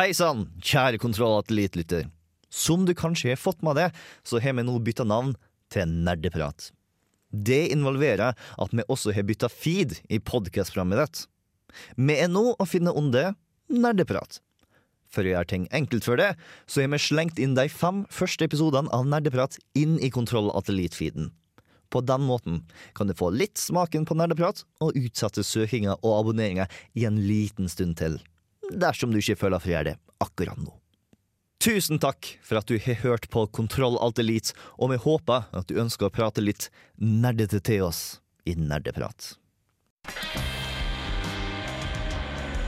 Hei 0.00 0.14
sann, 0.16 0.46
kjære 0.64 0.96
kontrollatelittlytter. 0.96 2.06
Som 2.48 2.86
du 2.88 2.94
kanskje 2.96 3.34
har 3.34 3.40
fått 3.40 3.58
med 3.60 3.76
deg, 3.76 3.96
så 4.24 4.38
har 4.40 4.54
vi 4.56 4.62
nå 4.64 4.78
bytta 4.80 5.04
navn 5.04 5.34
til 5.68 5.90
Nerdeprat. 6.06 6.70
Det 7.28 7.66
involverer 7.74 8.32
at 8.32 8.72
vi 8.72 8.86
også 8.88 9.12
har 9.12 9.26
bytta 9.28 9.50
feed 9.52 9.98
i 10.08 10.16
podkastprogrammet 10.24 11.02
ditt. 11.02 11.20
Vi 12.00 12.16
er 12.16 12.32
nå 12.32 12.46
å 12.56 12.68
finne 12.70 12.96
under 12.96 13.34
Nerdeprat. 13.68 14.40
For 15.12 15.20
å 15.20 15.34
gjøre 15.34 15.52
ting 15.52 15.68
enkelt 15.68 16.08
for 16.08 16.16
det, 16.16 16.30
så 16.64 16.80
har 16.80 16.88
vi 16.94 17.02
slengt 17.10 17.36
inn 17.36 17.58
de 17.60 17.68
fem 17.68 18.06
første 18.08 18.48
episodene 18.48 18.88
av 18.96 19.04
Nerdeprat 19.04 19.60
inn 19.76 20.00
i 20.00 20.08
Kontroll-atellitt-feeden. 20.08 21.28
På 21.92 22.00
den 22.00 22.24
måten 22.24 22.62
kan 22.96 23.10
du 23.10 23.18
få 23.20 23.34
litt 23.36 23.60
smaken 23.60 24.08
på 24.08 24.16
nerdeprat 24.16 24.64
og 24.80 24.96
utsette 24.96 25.44
søkinga 25.44 26.00
og 26.00 26.20
abonneringa 26.22 26.70
i 26.96 27.04
en 27.04 27.20
liten 27.26 27.68
stund 27.68 27.98
til, 28.00 28.20
dersom 28.70 29.12
du 29.12 29.20
ikke 29.20 29.38
føler 29.40 29.62
for 29.62 29.70
å 29.70 29.74
gjøre 29.74 29.90
det 29.92 29.98
akkurat 30.20 30.60
nå. 30.60 30.74
Tusen 31.60 32.00
takk 32.00 32.38
for 32.40 32.56
at 32.56 32.70
du 32.70 32.78
har 32.80 33.02
hørt 33.02 33.28
på 33.28 33.44
Kontroll 33.52 33.98
Alt 34.00 34.18
Elite, 34.18 34.54
og 34.80 34.94
vi 34.94 34.96
håper 35.02 35.50
at 35.52 35.68
du 35.68 35.76
ønsker 35.80 36.08
å 36.08 36.14
prate 36.14 36.40
litt 36.40 36.70
nerdete 36.96 37.60
til 37.60 37.84
oss 37.90 38.20
i 38.48 38.54
Nerdeprat. 38.56 39.34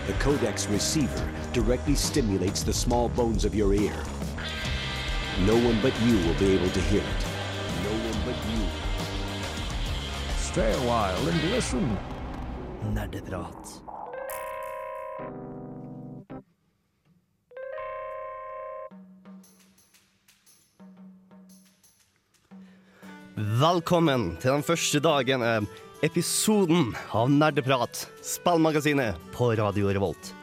The 0.06 0.12
codex 0.20 0.68
receiver 0.68 1.28
directly 1.52 1.94
stimulates 1.94 2.64
the 2.64 2.72
small 2.72 3.08
bones 3.08 3.44
of 3.44 3.54
your 3.54 3.72
ear. 3.72 3.96
No 5.46 5.54
one 5.56 5.80
but 5.80 5.94
you 6.02 6.18
will 6.26 6.34
be 6.34 6.52
able 6.52 6.68
to 6.68 6.80
hear 6.80 7.00
it. 7.00 7.24
No 7.84 7.92
one 8.10 8.20
but 8.26 8.36
you. 8.52 8.66
Stay 10.36 10.72
a 10.72 10.80
while 10.84 11.28
and 11.28 11.50
listen. 11.50 11.96
Nerdeprat. 12.92 13.80
Velkommen 23.32 24.34
til 24.42 24.50
den 24.52 24.64
første 24.66 25.00
dagen, 25.00 25.40
av 25.40 25.64
episoden 26.04 26.90
av 27.16 27.30
Nerdeprat, 27.32 28.02
spillmagasinet 28.20 29.16
på 29.32 29.46
Radio 29.56 29.88
Revolt. 29.88 30.34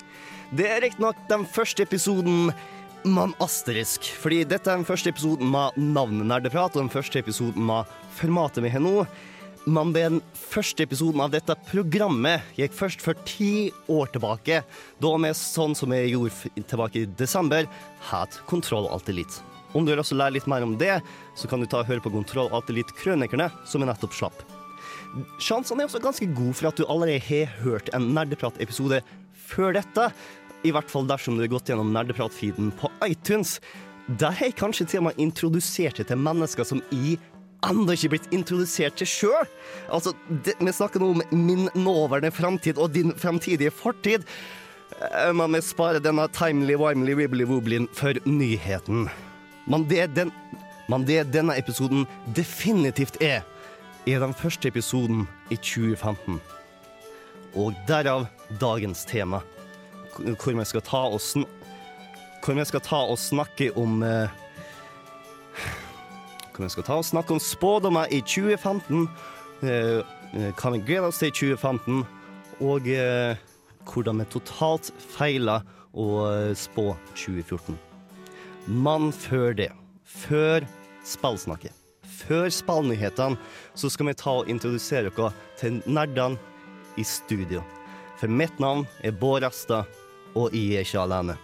Det 0.49 0.65
er 0.65 0.81
riktignok 0.81 1.19
den 1.29 1.43
første 1.45 1.85
episoden 1.85 2.49
med 3.05 3.35
asterisk, 3.45 4.07
fordi 4.17 4.39
dette 4.41 4.71
er 4.71 4.81
den 4.81 4.87
første 4.87 5.13
episoden 5.13 5.51
med 5.53 5.77
navnet 5.77 6.25
Nerdeprat, 6.31 6.73
og 6.73 6.87
den 6.87 6.89
første 6.89 7.21
episoden 7.21 7.67
med 7.67 7.91
formatet 8.17 8.65
vi 8.65 8.73
har 8.73 8.81
nå. 8.81 9.05
Men 9.69 9.93
den 9.93 10.17
første 10.33 10.87
episoden 10.87 11.21
av 11.21 11.29
dette 11.35 11.53
programmet 11.69 12.41
gikk 12.57 12.73
først 12.73 13.05
for 13.05 13.21
ti 13.29 13.69
år 13.85 14.09
tilbake, 14.15 14.63
da 14.97 15.13
vi 15.27 15.35
sånn 15.37 15.77
som 15.77 15.93
vi 15.93 16.07
gjorde 16.15 16.65
tilbake 16.65 17.03
i 17.03 17.13
desember, 17.21 17.69
het 18.09 18.41
Kontroll 18.49 18.89
alltid 18.89 19.19
Elite. 19.19 19.58
Om 19.73 19.85
du 19.85 19.91
vil 19.91 20.01
også 20.01 20.17
lære 20.17 20.37
litt 20.37 20.47
mer 20.49 20.65
om 20.65 20.77
det, 20.79 20.95
så 21.37 21.49
kan 21.49 21.61
du 21.61 21.67
ta 21.69 21.83
og 21.83 21.89
høre 21.89 22.01
på 22.03 22.11
Kontroll 22.13 22.49
Alt 22.55 22.71
Elite 22.73 22.95
Krønikerne, 22.97 23.51
som 23.69 23.83
jeg 23.83 23.91
nettopp 23.91 24.15
slapp. 24.17 24.41
Sjansene 25.41 25.83
er 25.83 25.89
også 25.89 26.01
ganske 26.03 26.27
gode 26.37 26.55
for 26.57 26.69
at 26.69 26.77
du 26.77 26.85
allerede 26.85 27.21
har 27.25 27.53
hørt 27.63 27.89
en 27.97 28.11
Nerdeprat-episode 28.15 29.01
før 29.49 29.73
dette. 29.77 30.09
I 30.65 30.73
hvert 30.75 30.89
fall 30.91 31.07
dersom 31.09 31.37
du 31.37 31.45
har 31.45 31.51
gått 31.53 31.69
gjennom 31.71 31.93
Nerdeprat-feeden 31.95 32.73
på 32.79 32.91
iTunes. 33.07 33.57
Der 34.19 34.33
har 34.33 34.49
jeg 34.49 34.57
kanskje 34.57 34.87
til 34.89 35.03
og 35.03 35.09
med 35.09 35.21
introdusert 35.21 36.01
deg 36.01 36.09
til 36.09 36.21
mennesker 36.21 36.65
som 36.65 36.81
i 36.95 37.17
ennå 37.67 37.93
ikke 37.93 38.13
blitt 38.15 38.29
introdusert 38.33 38.97
til 38.99 39.09
sjøl. 39.09 39.49
Altså, 39.93 40.13
det, 40.45 40.55
vi 40.59 40.73
snakker 40.73 41.01
nå 41.03 41.11
om 41.13 41.23
min 41.35 41.67
nåværende 41.77 42.31
framtid 42.33 42.79
og 42.79 42.93
din 42.95 43.13
framtidige 43.19 43.73
fortid. 43.75 44.25
Eh, 44.99 45.33
Men 45.35 45.53
vi 45.57 45.61
sparer 45.65 46.01
denne 46.03 46.27
timely 46.33 46.77
wimely 46.79 47.17
wibbly 47.19 47.45
wobblyen 47.49 47.89
for 47.93 48.17
nyheten. 48.25 49.09
Men 49.69 49.85
det, 49.89 50.07
den, 50.15 50.31
men 50.89 51.05
det 51.05 51.27
denne 51.33 51.57
episoden 51.57 52.07
definitivt 52.35 53.19
er, 53.21 53.45
er 54.07 54.19
den 54.23 54.33
første 54.33 54.67
episoden 54.67 55.27
i 55.53 55.55
2015. 55.55 56.39
Og 57.55 57.73
derav 57.87 58.25
dagens 58.61 59.05
tema, 59.05 59.41
hvor 60.17 60.57
vi 60.57 60.65
skal 60.65 60.85
ta 60.85 61.03
og, 61.09 61.21
sn 61.21 61.45
skal 62.41 62.81
ta 62.81 63.01
og 63.05 63.17
snakke 63.19 63.69
om 63.77 64.01
eh, 64.03 64.29
Hvor 66.55 66.63
vi 66.63 66.69
skal 66.69 66.83
ta 66.83 66.97
og 66.97 67.05
snakke 67.05 67.33
om 67.33 67.39
spådommer 67.39 68.09
i 68.11 68.21
2015, 68.21 69.07
eh, 69.63 69.99
eh, 70.33 70.49
hva 70.55 70.71
vi 70.73 70.81
gleder 70.85 71.09
oss 71.09 71.21
til 71.21 71.29
i 71.29 71.35
2015, 71.35 72.03
og 72.59 72.89
eh, 72.89 73.37
hvordan 73.85 74.19
vi 74.19 74.31
totalt 74.33 74.91
feiler 75.15 75.63
å 75.93 76.09
eh, 76.31 76.55
spå 76.57 76.93
2014. 77.13 77.88
Men 78.69 79.09
før 79.09 79.55
det, 79.57 79.71
før 80.05 80.61
spillsnakket, 81.01 81.73
før 82.05 82.51
spillnyhetene, 82.53 83.39
så 83.73 83.89
skal 83.89 84.11
vi 84.11 84.13
ta 84.19 84.35
og 84.43 84.51
introdusere 84.51 85.09
dere 85.09 85.31
til 85.57 85.79
nerdene 85.89 86.37
i 87.01 87.05
studio. 87.07 87.63
For 88.21 88.29
mitt 88.29 88.61
navn 88.61 88.85
er 89.01 89.15
Bård 89.17 89.47
Asta, 89.47 89.85
og 90.37 90.53
jeg 90.53 90.77
er 90.77 90.85
ikke 90.85 91.01
alene. 91.01 91.37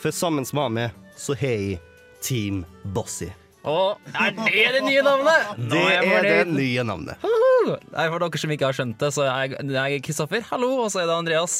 For 0.00 0.14
sammen 0.14 0.48
med 0.56 0.76
meg 0.78 1.14
så 1.20 1.36
har 1.36 1.52
jeg 1.52 1.80
Team 2.24 2.64
Bossy. 2.96 3.28
Og 3.68 4.00
er 4.16 4.30
det 4.32 4.70
det 4.78 4.82
nye 4.86 5.02
navnet? 5.04 5.50
Det 5.68 5.82
er 5.92 6.24
det 6.24 6.48
nye 6.48 6.84
navnet. 6.86 7.20
Nei, 7.92 8.06
For 8.08 8.22
dere 8.22 8.40
som 8.40 8.52
ikke 8.54 8.70
har 8.70 8.76
skjønt 8.76 8.96
det, 9.02 9.10
så 9.12 9.26
er 9.26 9.52
jeg, 9.52 9.58
er 9.76 10.04
Kristoffer, 10.04 10.40
hallo, 10.48 10.70
og 10.86 10.88
så 10.92 11.02
er 11.02 11.06
det 11.10 11.16
Andreas. 11.18 11.54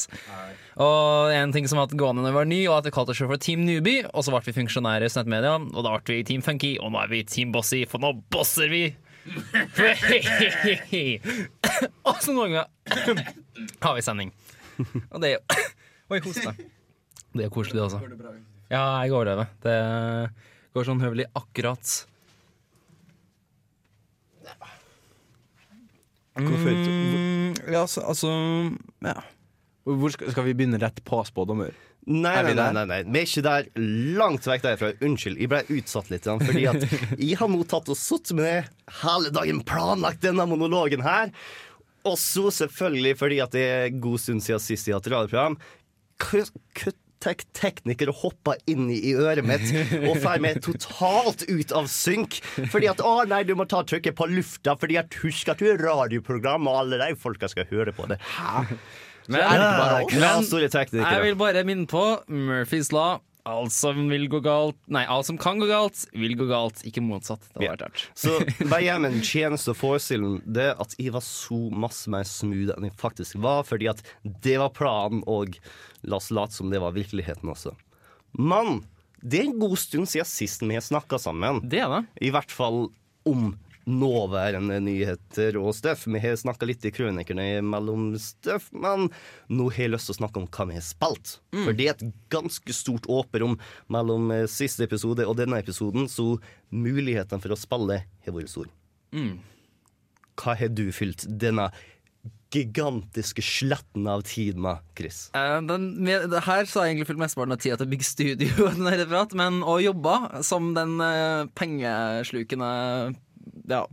Og 0.81 1.29
en 1.35 1.53
ting 1.53 1.67
som 1.69 1.77
har 1.77 1.85
hatt 1.85 1.97
gående 1.99 2.23
når 2.25 2.33
vi 2.33 2.39
var 2.39 2.49
ny, 2.49 2.61
og 2.71 2.79
at 2.79 2.89
vi 2.89 2.95
kalte 2.95 3.13
oss 3.13 3.21
for 3.21 3.37
Team 3.41 3.61
Newbie, 3.67 4.07
og 4.09 4.25
så 4.25 4.33
ble 4.33 4.41
vi 4.47 4.57
funksjonære 4.57 5.05
i 5.05 5.13
Snettmedia, 5.13 5.53
og 5.61 5.81
da 5.85 5.89
ble 5.93 6.17
vi 6.17 6.25
Team 6.31 6.41
Funky, 6.45 6.73
og 6.81 6.87
nå 6.95 6.97
er 7.03 7.09
vi 7.13 7.21
Team 7.29 7.53
Bossy, 7.53 7.83
for 7.89 8.01
nå 8.01 8.09
bosser 8.33 8.69
vi! 8.73 8.83
og 12.09 12.17
så 12.25 12.33
noen 12.33 12.55
ganger 12.55 12.65
har 13.85 13.93
vi 13.93 14.01
sending. 14.01 14.33
Og 15.11 15.21
det 15.21 15.27
er 15.29 15.35
jo 15.35 15.41
Oi, 16.11 16.17
hoste. 16.25 16.51
Det 17.31 17.45
er 17.45 17.51
koselig, 17.53 17.77
det 17.77 17.83
også. 17.85 17.99
Ja, 18.71 18.81
jeg 19.05 19.13
overlever. 19.13 19.45
Det 19.63 19.75
går 20.75 20.87
sånn 20.87 21.01
høvelig 21.03 21.27
akkurat. 21.35 21.97
Hvorfor? 26.41 26.71
Mm, 26.71 27.55
ja, 27.73 27.81
altså, 27.83 28.01
altså 28.07 28.29
ja. 29.03 29.17
Hvor 29.83 30.13
skal, 30.13 30.29
skal 30.31 30.45
vi 30.47 30.53
begynne 30.55 30.79
rett 30.81 31.01
på 31.05 31.19
spådommer? 31.27 31.73
Nei, 32.07 32.33
nei, 32.47 32.53
nei, 32.57 32.69
nei, 32.73 32.85
nei. 32.89 32.99
Vi 33.05 33.19
er 33.19 33.27
ikke 33.27 33.43
der. 33.45 33.67
Langt 34.17 34.47
vekk 34.49 34.63
derfra. 34.65 34.91
Unnskyld, 35.05 35.37
jeg 35.41 35.51
ble 35.51 35.59
utsatt 35.75 36.07
litt. 36.13 36.25
Fordi 36.25 36.63
at 36.71 36.85
jeg 37.21 37.35
har 37.41 37.51
nå 37.51 37.59
tatt 37.69 37.91
og 37.93 37.99
sittet 37.99 38.33
med 38.39 38.71
hele 39.03 39.33
dagen 39.35 39.59
planlagt 39.67 40.23
denne 40.23 40.47
monologen 40.49 41.03
her. 41.05 41.33
Og 42.07 42.15
så 42.17 42.47
selvfølgelig 42.55 43.13
fordi 43.19 43.37
at 43.43 43.53
det 43.53 43.65
er 43.75 43.99
god 44.01 44.21
stund 44.23 44.41
siden 44.45 44.63
sist 44.63 44.87
jeg 44.89 44.95
har 44.95 45.03
hatt 45.03 45.11
radioprogram. 45.13 45.59
k- 46.21 46.47
k- 46.79 46.95
tek- 47.23 47.45
Teknikere 47.57 48.13
hoppa 48.21 48.55
inn 48.67 48.89
i 48.91 49.13
øret 49.13 49.45
mitt 49.47 49.67
og 50.09 50.17
får 50.23 50.41
meg 50.43 50.59
totalt 50.65 51.45
ut 51.47 51.71
av 51.77 51.85
synk. 51.91 52.41
Fordi 52.73 52.89
at 52.91 52.97
'Å 53.05 53.27
nei, 53.29 53.43
du 53.47 53.53
må 53.55 53.67
ta 53.69 53.83
trykket 53.83 54.17
på 54.17 54.27
lufta', 54.31 54.75
fordi 54.81 54.97
at 54.99 55.13
husk 55.23 55.49
at 55.53 55.61
du 55.61 55.69
er 55.71 55.77
radioprogram, 55.77 56.67
og 56.67 56.81
alle 56.83 56.97
de 57.05 57.15
folka 57.15 57.47
skal 57.51 57.65
høre 57.71 57.93
på 57.93 58.07
det. 58.11 58.19
Hæ? 58.35 58.65
Men? 59.29 59.39
Ja, 59.39 60.41
store. 60.41 60.67
Jeg 61.13 61.21
vil 61.23 61.35
bare 61.37 61.63
minne 61.63 61.85
på 61.87 62.01
Murphys 62.27 62.91
law. 62.91 63.19
Alt 63.49 63.71
som 63.73 64.03
vil 64.11 64.27
gå 64.29 64.37
galt 64.45 64.77
Nei, 64.91 65.01
alt 65.09 65.25
som 65.25 65.37
kan 65.41 65.57
gå 65.61 65.65
galt, 65.69 66.03
vil 66.13 66.35
gå 66.37 66.45
galt. 66.49 66.83
Ikke 66.85 67.01
motsatt. 67.01 67.41
Det 67.55 67.63
Ja. 67.65 67.71
hadde 67.71 67.77
vært 67.77 67.85
rart. 67.87 68.03
Så 68.13 68.35
bare 68.71 68.83
hjemme 68.85 69.09
en 69.09 69.21
tjeneste 69.25 69.73
og 69.73 69.79
forestille 69.79 70.35
det 70.45 70.67
at 70.79 70.93
jeg 71.01 71.13
var 71.15 71.23
så 71.25 71.57
masse 71.73 72.11
mer 72.13 72.23
smooth 72.29 72.73
enn 72.77 72.85
jeg 72.89 72.97
faktisk 73.01 73.39
var, 73.41 73.63
fordi 73.65 73.89
at 73.89 74.03
det 74.23 74.57
var 74.61 74.69
planen, 74.77 75.23
og 75.25 75.57
la 76.03 76.17
oss 76.21 76.29
late 76.31 76.53
som 76.53 76.69
det 76.69 76.81
var 76.83 76.93
virkeligheten 76.93 77.49
også. 77.49 77.73
Men 78.37 78.83
det 79.23 79.39
er 79.41 79.49
en 79.49 79.59
god 79.61 79.77
stund 79.77 80.07
siden 80.09 80.25
sist 80.29 80.61
vi 80.65 80.73
har 80.77 80.81
snakka 80.85 81.17
sammen. 81.21 81.61
Det 81.69 81.81
er 81.81 81.89
det. 81.89 82.03
I 82.21 82.31
hvert 82.33 82.51
fall 82.53 82.89
om 83.29 83.51
nåværende 83.89 84.79
nyheter 84.83 85.57
og 85.59 85.73
stuff. 85.75 86.07
Vi 86.07 86.21
har 86.21 86.35
snakka 86.39 86.67
litt 86.69 86.85
i 86.85 86.93
krønikerne 86.93 87.47
mellom 87.65 88.11
stuff, 88.21 88.69
men 88.71 89.09
nå 89.51 89.69
har 89.71 89.85
jeg 89.85 89.93
lyst 89.95 90.11
til 90.11 90.15
å 90.15 90.19
snakke 90.21 90.41
om 90.41 90.49
hva 90.49 90.67
vi 90.69 90.77
har 90.77 90.85
spilt. 90.85 91.37
For 91.53 91.77
det 91.77 91.87
er 91.87 91.95
et 91.95 92.19
ganske 92.33 92.75
stort 92.75 93.07
åperom 93.11 93.57
mellom 93.91 94.31
eh, 94.35 94.47
siste 94.51 94.85
episode 94.87 95.25
og 95.27 95.37
denne 95.39 95.61
episoden, 95.61 96.09
så 96.11 96.35
muligheten 96.69 97.41
for 97.43 97.53
å 97.53 97.59
spille 97.59 98.03
har 98.05 98.35
vært 98.35 98.53
stor. 98.53 98.69
Hva 100.41 100.53
har 100.57 100.71
du 100.73 100.87
fylt 100.95 101.25
denne 101.27 101.69
gigantiske 102.51 103.41
sletten 103.41 104.07
av 104.11 104.23
tid 104.27 104.57
med, 104.59 104.83
Chris? 104.97 105.29
Uh, 105.35 105.61
den, 105.63 105.91
med, 106.03 106.27
det 106.31 106.43
her 106.45 106.67
så 106.67 106.81
har 106.81 106.87
jeg 106.87 106.95
egentlig 106.95 107.09
fylt 107.11 107.23
mesteparten 107.23 107.55
av 107.55 107.61
tida 107.63 107.79
til 107.79 107.91
bygge 107.91 108.07
studio, 108.07 108.71
men 109.41 109.61
å 109.63 109.77
jobbe 109.81 110.15
som 110.45 110.73
den 110.77 110.97
uh, 110.99 111.47
pengeslukende 111.57 112.71
ja, 113.69 113.85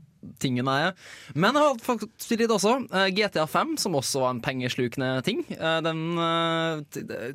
tingen 0.42 0.68
jeg 0.68 0.88
er. 0.88 0.96
Men 1.34 1.56
jeg 1.56 1.66
har 1.66 1.84
faktisk 1.84 2.34
litt 2.40 2.54
også. 2.54 2.74
eh, 2.92 3.10
GTA 3.14 3.46
5, 3.46 3.76
som 3.84 3.96
også 3.98 4.24
var 4.24 4.34
en 4.34 4.42
pengeslukende 4.44 5.12
ting. 5.26 5.44
Eh, 5.54 5.78
den 5.84 6.02
eh, 6.18 7.30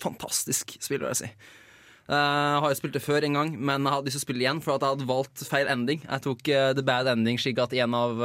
fantastisk 0.00 0.76
spill, 0.78 1.02
vil 1.02 1.10
jeg 1.12 1.22
si. 1.24 1.32
Jeg 2.10 2.60
har 2.64 2.66
jo 2.66 2.74
spilt 2.74 2.96
det 2.96 3.04
før 3.04 3.22
en 3.22 3.36
gang, 3.38 3.50
men 3.54 3.84
jeg 3.86 3.94
hadde 3.94 4.08
lyst 4.08 4.16
til 4.18 4.24
å 4.24 4.26
spille 4.26 4.42
igjen 4.42 4.60
for 4.64 4.74
at 4.74 4.82
jeg 4.82 4.96
hadde 4.96 5.06
valgt 5.06 5.44
feil 5.46 5.68
ending. 5.70 6.00
Jeg 6.02 6.24
tok 6.24 6.40
the 6.42 6.82
bad 6.82 7.06
ending, 7.06 7.38
slik 7.38 7.60
at 7.62 7.74
en 7.78 7.94
av 7.94 8.24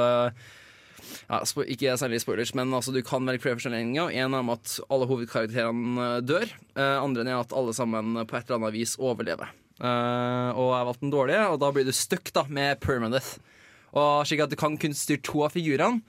ja, 1.30 1.38
Ikke 1.70 1.94
særlig 1.94 2.24
spoilers, 2.24 2.56
men 2.58 2.74
altså, 2.74 2.90
du 2.96 3.04
kan 3.06 3.28
velge 3.30 3.44
flere 3.44 3.60
forskjellige 3.60 3.86
endinger. 3.86 4.10
En 4.24 4.34
er 4.34 4.50
at 4.56 4.80
alle 4.90 5.06
hovedkarakterene 5.12 6.08
dør. 6.26 6.50
Andre 6.82 7.28
er 7.28 7.38
at 7.38 7.54
alle 7.54 7.78
sammen 7.78 8.26
på 8.26 8.40
et 8.40 8.50
eller 8.50 8.58
annet 8.58 8.74
vis 8.74 8.96
overlever. 8.98 9.54
Eh, 9.82 10.50
og 10.56 10.70
jeg 10.72 10.88
valgte 10.88 11.04
den 11.04 11.14
dårlige, 11.14 11.48
og 11.52 11.60
da 11.64 11.72
blir 11.76 11.88
du 11.88 11.92
stuck 11.96 12.32
da, 12.36 12.46
med 12.48 12.80
permanent. 12.84 13.36
Og 13.96 14.28
slik 14.28 14.44
at 14.44 14.52
du 14.52 14.58
kan 14.60 14.78
kun 14.80 14.96
styre 14.96 15.24
to 15.24 15.44
av 15.46 15.56
figurene. 15.56 16.04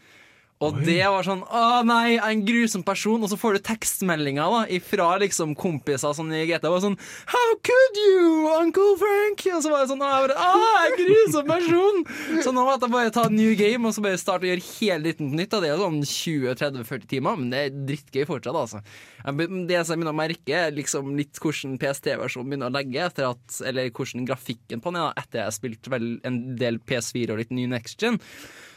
Og 0.65 0.79
det 0.87 1.03
var 1.05 1.27
sånn 1.27 1.43
Å 1.45 1.83
nei, 1.85 2.15
jeg 2.15 2.21
er 2.23 2.31
en 2.33 2.45
grusom 2.47 2.85
person. 2.87 3.21
Og 3.21 3.29
så 3.29 3.37
får 3.37 3.59
du 3.59 3.65
tekstmeldinger 3.67 4.53
da 4.55 4.63
ifra 4.73 5.09
liksom 5.21 5.53
kompiser 5.59 6.15
sånn 6.17 6.33
i 6.33 6.47
GTA. 6.49 6.71
Bare 6.71 6.85
sånn 6.85 6.97
How 7.33 7.51
could 7.67 8.01
you, 8.01 8.47
Uncle 8.55 8.95
Frank? 9.01 9.45
Og 9.53 9.65
så 9.65 9.73
var 9.73 9.85
det 9.85 9.91
sånn 9.93 10.05
Å, 10.05 10.13
jeg 10.15 10.29
bare, 10.29 10.39
«Å, 10.41 10.63
jeg 10.63 10.79
er 10.79 10.89
en 10.89 11.01
grusom 11.03 11.51
person! 11.51 12.01
Så 12.45 12.55
nå 12.57 12.65
måtte 12.65 12.89
jeg 12.89 12.95
bare 12.97 13.13
ta 13.15 13.27
new 13.33 13.53
game 13.59 13.89
og 13.89 13.97
så 13.97 14.05
bare 14.05 14.21
starte 14.21 14.49
å 14.49 14.51
gjøre 14.51 14.65
hele 14.79 15.05
dritten 15.05 15.35
nytt. 15.37 15.57
Og 15.57 15.65
det 15.65 15.73
er 15.73 15.83
sånn 15.83 16.01
20-30-40 16.01 17.11
timer, 17.13 17.41
men 17.41 17.53
det 17.53 17.63
er 17.67 17.81
drittgøy 17.93 18.25
fortsatt, 18.29 18.57
altså. 18.57 18.83
Det 19.27 19.81
som 19.83 19.93
jeg 19.93 20.01
begynner 20.01 20.15
å 20.15 20.17
merke, 20.17 20.55
er 20.57 20.75
liksom 20.75 21.13
litt 21.19 21.41
hvordan 21.43 21.77
PST-versjonen 21.83 22.53
begynner 22.53 22.71
å 22.71 22.77
legge, 22.77 23.03
etter 23.11 23.29
at, 23.29 23.59
eller 23.67 23.91
hvordan 23.91 24.29
grafikken 24.29 24.81
på 24.81 24.93
den 24.93 25.03
er, 25.03 25.11
da, 25.11 25.25
etter 25.25 25.43
jeg 25.43 25.51
har 25.51 25.57
spilt 25.57 25.91
vel 25.93 26.09
en 26.27 26.39
del 26.61 26.79
PS4 26.81 27.35
og 27.35 27.43
litt 27.43 27.53
ny 27.55 27.67
Next 27.71 28.01
Gen 28.01 28.21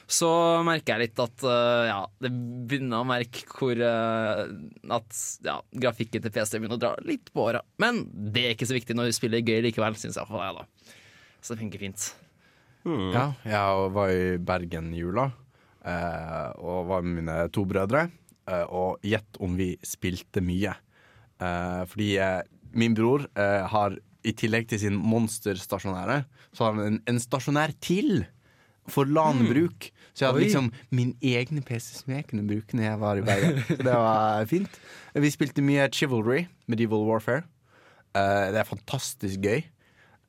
så 0.10 0.30
merker 0.66 0.96
jeg 0.96 1.10
litt 1.10 1.22
at 1.22 1.44
uh, 1.46 1.84
ja, 1.86 2.00
det 2.24 2.32
begynner 2.70 3.04
å 3.04 3.08
merke 3.08 3.44
hvor 3.52 3.78
uh, 3.78 4.42
At 4.96 5.20
ja, 5.46 5.60
grafikken 5.86 6.24
til 6.24 6.34
PC 6.34 6.58
begynner 6.58 6.80
å 6.80 6.82
dra 6.82 6.96
litt 7.06 7.30
på 7.34 7.46
åra. 7.46 7.62
Men 7.82 8.02
det 8.10 8.48
er 8.48 8.56
ikke 8.56 8.70
så 8.70 8.78
viktig 8.78 8.98
når 8.98 9.12
du 9.12 9.18
spiller 9.20 9.46
gøy 9.46 9.62
likevel, 9.68 9.98
syns 10.02 10.18
jeg. 10.18 10.30
For 10.30 10.42
deg, 10.42 10.58
da. 10.58 10.98
Så 11.40 11.54
det 11.54 11.62
funker 11.62 11.84
fint. 11.84 12.10
Ja, 13.14 13.30
jeg 13.46 13.94
var 13.94 14.12
i 14.14 14.38
Bergen 14.42 14.94
i 14.96 15.02
jula 15.02 15.28
eh, 15.86 16.50
og 16.58 16.88
var 16.90 17.04
med 17.06 17.20
mine 17.22 17.38
to 17.54 17.66
brødre. 17.70 18.08
Eh, 18.50 18.66
og 18.66 19.04
gjett 19.06 19.40
om 19.44 19.58
vi 19.60 19.74
spilte 19.86 20.44
mye. 20.44 20.74
Eh, 21.40 21.82
fordi 21.92 22.12
eh, 22.24 22.42
min 22.80 22.96
bror 22.98 23.28
eh, 23.36 23.66
har 23.70 23.98
i 24.28 24.34
tillegg 24.36 24.68
til 24.72 24.82
sin 24.82 24.98
monsterstasjonære, 25.00 26.24
så 26.56 26.66
har 26.66 26.76
han 26.76 26.86
en, 26.86 27.00
en 27.08 27.22
stasjonær 27.24 27.76
til 27.84 28.26
for 28.94 29.10
LAN-bruk. 29.10 29.90
Så 30.14 30.24
jeg 30.26 30.30
hadde 30.30 30.42
Oi. 30.42 30.46
liksom 30.48 30.70
min 30.96 31.14
egne 31.24 31.64
PC 31.66 32.02
som 32.02 32.14
jeg 32.16 32.28
kunne 32.30 32.48
bruke 32.48 32.76
når 32.76 32.88
jeg 32.88 33.02
var 33.02 33.20
i 33.20 33.26
Bergen. 33.26 33.60
Så 33.70 33.80
det 33.80 33.96
var 33.96 34.46
fint. 34.50 34.80
Vi 35.16 35.34
spilte 35.34 35.66
mye 35.66 35.90
Chivalry, 35.94 36.46
Medieval 36.68 37.06
Warfare. 37.08 37.46
Uh, 38.16 38.50
det 38.54 38.62
er 38.62 38.68
fantastisk 38.68 39.46
gøy. 39.46 39.64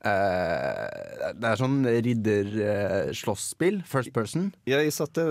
Uh, 0.01 0.87
det 1.37 1.49
er 1.51 1.61
sånn 1.61 1.83
ridderslåsspill. 1.85 3.83
First 3.89 4.15
person. 4.17 4.51
Ja, 4.71 4.79
jeg 4.81 4.95
satt 4.97 5.19
det 5.19 5.27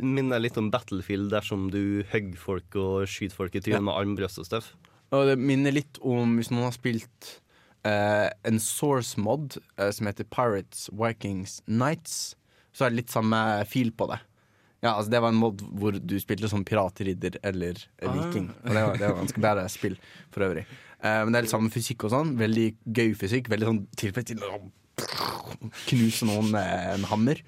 minner 0.00 0.40
litt 0.40 0.56
om 0.60 0.70
Battlefield 0.72 1.32
dersom 1.34 1.68
du 1.72 2.04
hogger 2.12 2.40
folk 2.40 2.78
og 2.80 3.10
skyter 3.10 3.36
folk 3.36 3.58
i 3.58 3.64
trynet 3.64 3.84
med 3.88 3.96
armbrøst 3.96 4.40
og 4.40 4.48
stuff. 4.48 4.72
Og 5.12 5.28
det 5.28 5.36
minner 5.40 5.74
litt 5.74 6.00
om 6.00 6.38
hvis 6.38 6.48
noen 6.52 6.70
har 6.70 6.76
spilt 6.76 7.34
eh, 7.84 8.28
en 8.48 8.60
source 8.62 9.20
mod 9.20 9.58
eh, 9.76 9.90
som 9.92 10.08
heter 10.08 10.28
Pirates 10.32 10.88
Vikings 10.92 11.60
Nights, 11.66 12.34
så 12.72 12.86
er 12.86 12.92
det 12.92 13.02
litt 13.02 13.12
samme 13.12 13.38
fil 13.68 13.92
på 13.96 14.08
det. 14.10 14.20
Ja, 14.82 14.96
altså 14.96 15.10
Det 15.10 15.20
var 15.22 15.30
en 15.30 15.38
mod 15.38 15.60
hvor 15.78 15.94
du 15.94 16.14
spilte 16.18 16.50
som 16.50 16.64
piratridder 16.66 17.38
eller 17.46 17.78
eh, 18.02 18.14
viking. 18.16 18.48
Og 18.64 18.72
det 18.74 18.82
var, 18.82 18.96
det 18.98 19.06
var 19.06 19.20
ganske 19.20 19.42
bedre 19.44 19.66
spill 19.70 19.94
for 20.34 20.48
øvrig. 20.48 20.64
Eh, 20.98 21.20
men 21.22 21.30
det 21.30 21.38
er 21.38 21.46
litt 21.46 21.54
samme 21.54 21.70
fysikk 21.70 22.08
og 22.08 22.14
sånn. 22.16 22.32
Veldig 22.40 22.66
gøy 22.98 23.14
fysikk. 23.18 23.50
Veldig 23.52 23.68
sånn 23.68 23.84
tilfredsstillende 24.00 24.50
knuse 25.86 26.26
noen 26.26 26.50
med 26.50 26.88
en 26.96 27.06
hammer. 27.12 27.44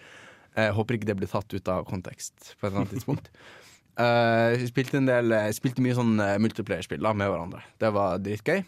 Eh, 0.55 0.71
håper 0.77 1.01
ikke 1.01 1.11
det 1.11 1.19
blir 1.19 1.33
tatt 1.33 1.51
ut 1.51 1.73
av 1.75 1.83
kontekst 1.89 2.55
på 2.55 2.69
et 2.69 2.71
eller 2.71 2.85
annet 2.85 2.95
tidspunkt. 2.95 3.31
Uh, 3.95 4.59
spilte 4.67 4.99
en 4.99 5.07
del 5.07 5.31
Spilte 5.55 5.79
mye 5.79 5.95
sånn 5.95 6.17
uh, 6.19 6.33
multiplayer-spill 6.43 7.05
med 7.15 7.29
hverandre. 7.31 7.61
Det 7.79 7.91
var 7.95 8.23
dritgøy. 8.23 8.65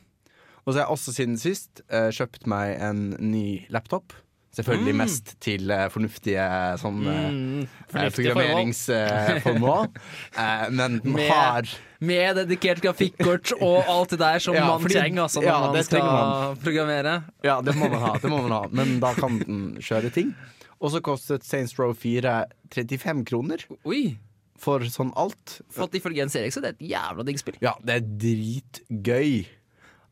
Og 0.63 0.69
så 0.69 0.77
har 0.77 0.85
jeg 0.85 0.95
også 0.95 1.15
siden 1.15 1.39
sist 1.39 1.83
kjøpt 1.87 2.47
meg 2.51 2.73
en 2.83 3.13
ny 3.23 3.63
laptop. 3.71 4.15
Selvfølgelig 4.57 4.95
mest 4.97 5.35
til 5.45 5.69
uh, 5.69 5.83
fornuftige 5.93 6.45
sånn 6.81 7.03
eh, 7.05 7.25
Mm, 7.27 7.65
eh, 7.67 7.89
fornuftige 7.93 8.33
programmeringsformål. 8.33 9.89
Uh, 10.37 10.67
men 10.73 11.01
Med- 11.05 11.29
har 11.31 11.69
Med 12.01 12.37
dedikert 12.41 12.81
grafikkort 12.85 13.53
og 13.61 13.85
alt 13.89 14.15
det 14.15 14.19
der 14.21 14.39
som 14.41 14.55
Ja, 14.59 14.67
man 14.71 14.81
fordi- 14.85 14.97
trenger 14.99 15.23
altså, 15.27 15.41
når 15.45 15.49
ja, 15.51 15.59
man 15.73 15.85
skal 15.85 16.05
man. 16.09 16.57
programmere. 16.65 17.15
Ja, 17.45 17.59
det 17.65 17.75
må 17.77 17.89
man 17.93 18.01
ha. 18.01 18.15
Det 18.23 18.31
må 18.33 18.41
man 18.47 18.55
ha. 18.57 18.63
Men 18.73 18.97
da 19.05 19.13
kan 19.17 19.39
den 19.45 19.61
kjøre 19.81 20.13
ting. 20.15 20.33
Og 20.81 20.91
så 20.93 21.01
kostet 21.05 21.45
Saints 21.45 21.77
Row 21.79 21.93
4 21.97 22.45
35 22.75 23.25
kroner 23.29 23.63
Oi! 23.89 24.17
for 24.61 24.81
sånn 24.89 25.11
alt. 25.21 25.59
For 25.73 25.85
at 25.85 25.95
ifølge 25.97 26.23
Jens 26.23 26.37
Erik 26.37 26.53
så 26.57 26.63
er 26.65 26.73
et 26.73 26.81
jævla 26.85 27.25
digg 27.29 27.39
spill. 27.41 27.57
Ja, 27.65 27.75
det 27.85 27.99
er 27.99 28.07
dritgøy. 28.25 29.45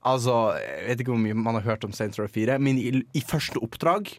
Altså, 0.04 0.34
jeg 0.60 0.84
vet 0.90 1.00
ikke 1.00 1.14
hvor 1.14 1.20
mye 1.22 1.36
man 1.36 1.56
har 1.56 1.64
hørt 1.64 1.84
om 1.88 1.92
Saints 1.96 2.20
Row 2.20 2.28
4, 2.28 2.58
men 2.60 2.76
i, 2.80 2.90
i 3.16 3.22
første 3.24 3.56
oppdrag 3.64 4.12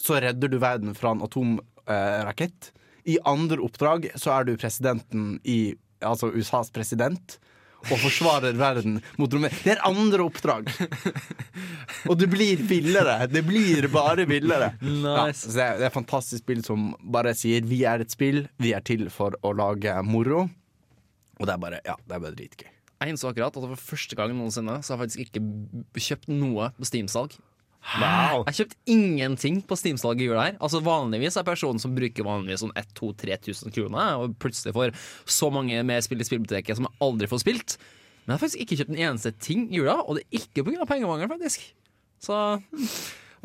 så 0.00 0.20
redder 0.22 0.50
du 0.50 0.58
verden 0.62 0.94
fra 0.96 1.12
en 1.14 1.24
atomrakett. 1.26 2.72
I 3.08 3.18
andre 3.26 3.60
oppdrag 3.64 4.10
så 4.18 4.34
er 4.36 4.48
du 4.48 4.56
presidenten 4.60 5.36
i 5.44 5.76
Altså 5.98 6.28
USAs 6.30 6.68
president. 6.70 7.40
Og 7.88 7.98
forsvarer 7.98 8.56
verden 8.58 9.00
mot 9.18 9.32
rommet. 9.34 9.54
Det 9.62 9.72
er 9.76 9.80
andre 9.86 10.24
oppdrag! 10.26 10.70
Og 12.10 12.14
det 12.18 12.28
blir 12.30 12.62
villere. 12.70 13.28
Det 13.30 13.42
blir 13.46 13.86
bare 13.90 14.26
villere. 14.30 14.72
Nice. 14.82 15.46
Ja, 15.46 15.54
det, 15.54 15.62
er, 15.64 15.82
er 15.82 15.86
et 15.88 15.94
fantastisk 15.94 16.42
spill 16.42 16.64
som 16.66 16.92
bare 17.02 17.34
sier 17.38 17.66
vi 17.66 17.84
er 17.86 18.02
et 18.02 18.14
spill, 18.14 18.44
vi 18.62 18.74
er 18.74 18.82
til 18.86 19.06
for 19.14 19.34
å 19.46 19.54
lage 19.58 19.94
moro. 20.06 20.48
Og 21.38 21.46
det 21.46 21.54
er 21.54 21.62
bare, 21.62 21.80
ja, 21.86 21.94
det 22.02 22.18
er 22.18 22.24
bare 22.26 22.38
dritgøy. 22.38 22.70
Jeg 22.98 23.14
innså 23.14 23.30
akkurat 23.30 23.54
at 23.54 23.68
for 23.70 23.78
første 23.92 24.16
gang 24.18 24.32
noensinne 24.34 24.80
Så 24.82 24.90
har 24.90 24.98
jeg 24.98 25.04
faktisk 25.04 25.20
ikke 25.28 26.02
kjøpt 26.02 26.32
noe 26.34 26.72
på 26.74 26.88
Steam-salg. 26.88 27.36
Wow. 27.88 28.42
Jeg 28.42 28.48
har 28.50 28.56
kjøpt 28.58 28.74
ingenting 28.90 29.60
på 29.64 29.76
Steam-salget 29.78 30.24
i 30.24 30.26
jula 30.28 30.48
her. 30.48 30.56
Altså 30.60 30.80
Vanligvis 30.84 31.38
er 31.40 31.46
personen 31.46 31.80
som 31.80 31.94
bruker 31.96 32.26
vanligvis 32.26 32.60
sånn 32.64 32.74
1000-3000 32.76 33.72
kroner, 33.74 34.18
og 34.20 34.34
plutselig 34.42 34.74
får 34.76 34.92
så 35.38 35.48
mange 35.54 35.80
mer 35.88 36.02
spill 36.04 36.20
i 36.20 36.26
spillbiblioteket 36.28 36.76
som 36.76 36.88
jeg 36.88 37.00
aldri 37.06 37.30
får 37.30 37.42
spilt. 37.44 37.78
Men 38.24 38.34
jeg 38.34 38.36
har 38.36 38.42
faktisk 38.44 38.64
ikke 38.64 38.80
kjøpt 38.80 38.92
en 38.92 39.04
eneste 39.06 39.32
ting 39.40 39.68
i 39.72 39.80
jula, 39.80 39.96
og 40.04 40.18
det 40.18 40.26
er 40.26 40.42
ikke 40.42 40.66
pga. 40.66 40.84
pengemangel, 40.90 41.30
faktisk. 41.32 41.64
Så 42.20 42.36
hm, 42.60 42.90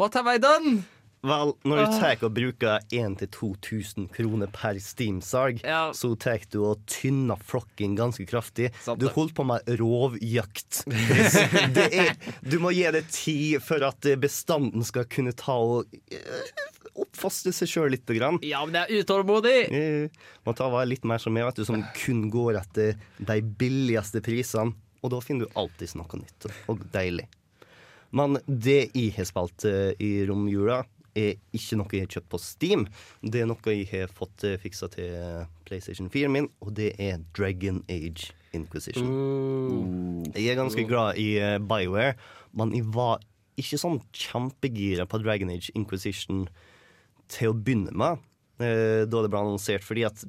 what 0.01 0.17
have 0.19 0.27
I 0.27 0.41
done? 0.43 0.83
Vel, 1.23 1.53
når 1.63 1.77
du 1.79 1.93
tar 2.01 2.23
og 2.27 2.33
bruker 2.35 2.81
1000-2000 2.91 4.09
kroner 4.11 4.49
per 4.51 4.75
Steam-salg, 4.83 5.61
Ja. 5.63 5.93
så 5.95 6.09
tar 6.19 6.43
du 6.51 6.57
og 6.67 6.81
tynner 6.85 7.39
flokken 7.39 7.95
ganske 7.95 8.25
kraftig. 8.27 8.71
Du 8.99 9.07
holdt 9.07 9.33
på 9.37 9.45
med 9.47 9.63
rovjakt. 9.79 10.83
Det 11.77 11.85
er, 11.95 12.11
du 12.43 12.57
må 12.59 12.73
gi 12.75 12.83
det 12.91 13.05
tid 13.15 13.61
for 13.63 13.83
at 13.87 14.03
bestanden 14.19 14.83
skal 14.83 15.05
kunne 15.07 15.31
ta 15.31 15.55
og 15.55 15.87
eh, 16.11 16.49
oppfaste 16.99 17.53
seg 17.55 17.71
sjøl 17.71 17.93
litt. 17.95 18.03
Grann. 18.03 18.35
Ja, 18.43 18.59
men 18.67 18.75
jeg 18.75 18.83
er 18.99 19.05
utålmodig! 19.05 19.57
Må 19.71 20.51
Man 20.51 20.57
tar 20.59 20.73
være 20.73 20.89
litt 20.91 21.05
mer 21.07 21.21
som 21.23 21.31
meg, 21.33 21.45
vet 21.47 21.61
du, 21.61 21.63
som 21.65 21.85
kun 21.95 22.25
går 22.33 22.59
etter 22.59 22.97
de 23.23 23.37
billigste 23.41 24.19
prisene. 24.21 24.75
Og 25.03 25.11
da 25.15 25.21
finner 25.23 25.47
du 25.47 25.55
alltid 25.59 25.95
noe 25.99 26.19
nytt 26.19 26.49
og 26.71 26.83
deilig. 26.93 27.25
Men 28.13 28.37
det 28.45 28.91
jeg 28.93 29.13
har 29.15 29.25
spilt 29.25 29.65
eh, 29.65 29.95
i 30.03 30.11
romjula, 30.29 30.83
er 31.15 31.35
ikke 31.55 31.77
noe 31.79 31.93
jeg 31.93 32.05
har 32.05 32.13
kjøpt 32.17 32.31
på 32.33 32.39
Steam. 32.41 32.85
Det 33.21 33.43
er 33.43 33.49
noe 33.49 33.75
jeg 33.75 33.89
har 33.91 34.13
fått 34.13 34.45
uh, 34.47 34.55
fiksa 34.61 34.89
til 34.93 35.13
eh, 35.17 35.43
PlayStation 35.67 36.09
4 36.13 36.31
min, 36.33 36.49
og 36.63 36.73
det 36.77 36.93
er 37.01 37.21
Dragon 37.37 37.83
Age 37.91 38.33
Inquisition. 38.53 39.09
Jeg 40.33 40.51
er 40.53 40.59
ganske 40.59 40.85
glad 40.89 41.21
i 41.21 41.35
uh, 41.41 41.59
Bioware, 41.61 42.17
men 42.57 42.73
jeg 42.75 42.89
var 42.93 43.21
ikke 43.59 43.77
sånn 43.77 43.99
kjempegira 44.17 45.05
på 45.09 45.19
Dragon 45.21 45.51
Age 45.53 45.73
Inquisition 45.77 46.47
til 47.31 47.51
å 47.51 47.57
begynne 47.57 47.93
med, 47.97 48.21
eh, 48.59 49.03
da 49.05 49.21
det 49.23 49.29
ble 49.31 49.41
annonsert, 49.41 49.85
fordi 49.85 50.05
at 50.07 50.25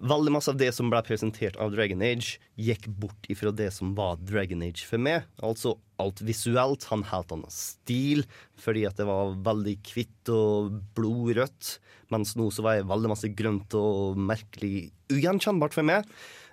veldig 0.00 0.32
masse 0.34 0.50
av 0.52 0.58
det 0.60 0.70
som 0.76 0.90
ble 0.92 1.00
presentert 1.06 1.58
av 1.60 1.72
Dragon 1.74 2.02
Age, 2.04 2.38
gikk 2.58 2.88
bort 3.00 3.28
ifra 3.30 3.52
det 3.54 3.70
som 3.74 3.94
var 3.98 4.20
Dragon 4.22 4.62
Age 4.66 4.86
for 4.86 5.02
meg. 5.02 5.26
Altså 5.44 5.76
alt 6.02 6.22
visuelt. 6.24 6.86
Han 6.92 7.04
helt 7.10 7.34
annen 7.34 7.52
stil, 7.52 8.24
fordi 8.60 8.86
at 8.88 8.98
det 9.00 9.08
var 9.08 9.36
veldig 9.46 9.76
hvitt 9.90 10.32
og 10.34 10.78
blodrødt. 10.98 11.76
Mens 12.14 12.34
nå 12.38 12.48
så 12.54 12.64
var 12.64 12.78
jeg 12.78 12.88
veldig 12.88 13.12
masse 13.12 13.30
grønt 13.36 13.74
og 13.78 14.18
merkelig 14.30 14.88
ugjenkjennbart 15.12 15.76
for 15.76 15.86
meg. 15.88 16.08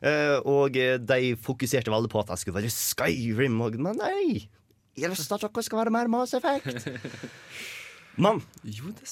Eh, 0.06 0.38
og 0.44 0.76
eh, 0.80 0.98
de 1.00 1.36
fokuserte 1.40 1.94
veldig 1.94 2.12
på 2.12 2.22
at 2.24 2.34
jeg 2.34 2.44
skulle 2.44 2.60
være 2.60 2.74
Skyrim, 2.74 3.62
og 3.64 3.80
men 3.80 4.02
nei! 4.02 4.50
Jeg 4.96 5.12
vil 5.12 5.20
at 5.20 5.42
dere 5.44 5.64
skal 5.68 5.82
være 5.82 5.92
mer 5.92 6.08
Mass 6.12 6.32
Effect. 6.38 6.88
Men 8.24 8.40
Jo, 8.64 8.94
det 8.96 9.10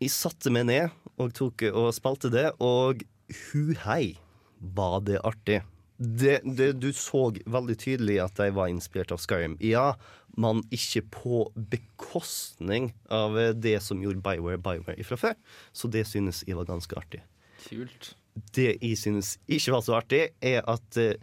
jeg 0.00 0.10
satte 0.10 0.50
meg 0.50 0.64
ned 0.64 0.88
og, 1.20 1.28
tok, 1.36 1.62
og 1.76 1.90
spilte 1.92 2.30
det, 2.32 2.46
og 2.64 3.02
hu 3.30 3.74
hei, 3.84 4.16
var 4.60 5.00
det 5.06 5.20
artig. 5.24 5.62
det, 6.00 6.40
det, 6.44 6.72
du 6.80 6.92
så 6.96 7.26
veldig 7.44 7.76
tydelig 7.76 8.16
at 8.24 8.38
de 8.40 8.48
var 8.56 8.70
inspirert 8.72 9.12
av 9.12 9.20
Skyrim. 9.20 9.58
Ja, 9.60 9.98
men 10.40 10.62
ikke 10.72 11.02
på 11.12 11.42
bekostning 11.72 12.92
av 13.12 13.36
det 13.60 13.76
som 13.84 14.00
gjorde 14.02 14.22
Bioware 14.24 14.60
Bioware 14.62 14.96
ifra 15.00 15.18
før. 15.20 15.36
Så 15.72 15.90
det 15.92 16.06
synes 16.08 16.42
jeg 16.46 16.56
var 16.56 16.68
ganske 16.70 16.96
artig. 16.96 17.20
Kult. 17.66 18.14
Det 18.56 18.78
jeg 18.78 18.96
synes 18.96 19.34
ikke 19.50 19.74
var 19.76 19.84
så 19.84 19.98
artig, 19.98 20.22
er 20.40 20.64
at 20.70 21.00
eh, 21.00 21.18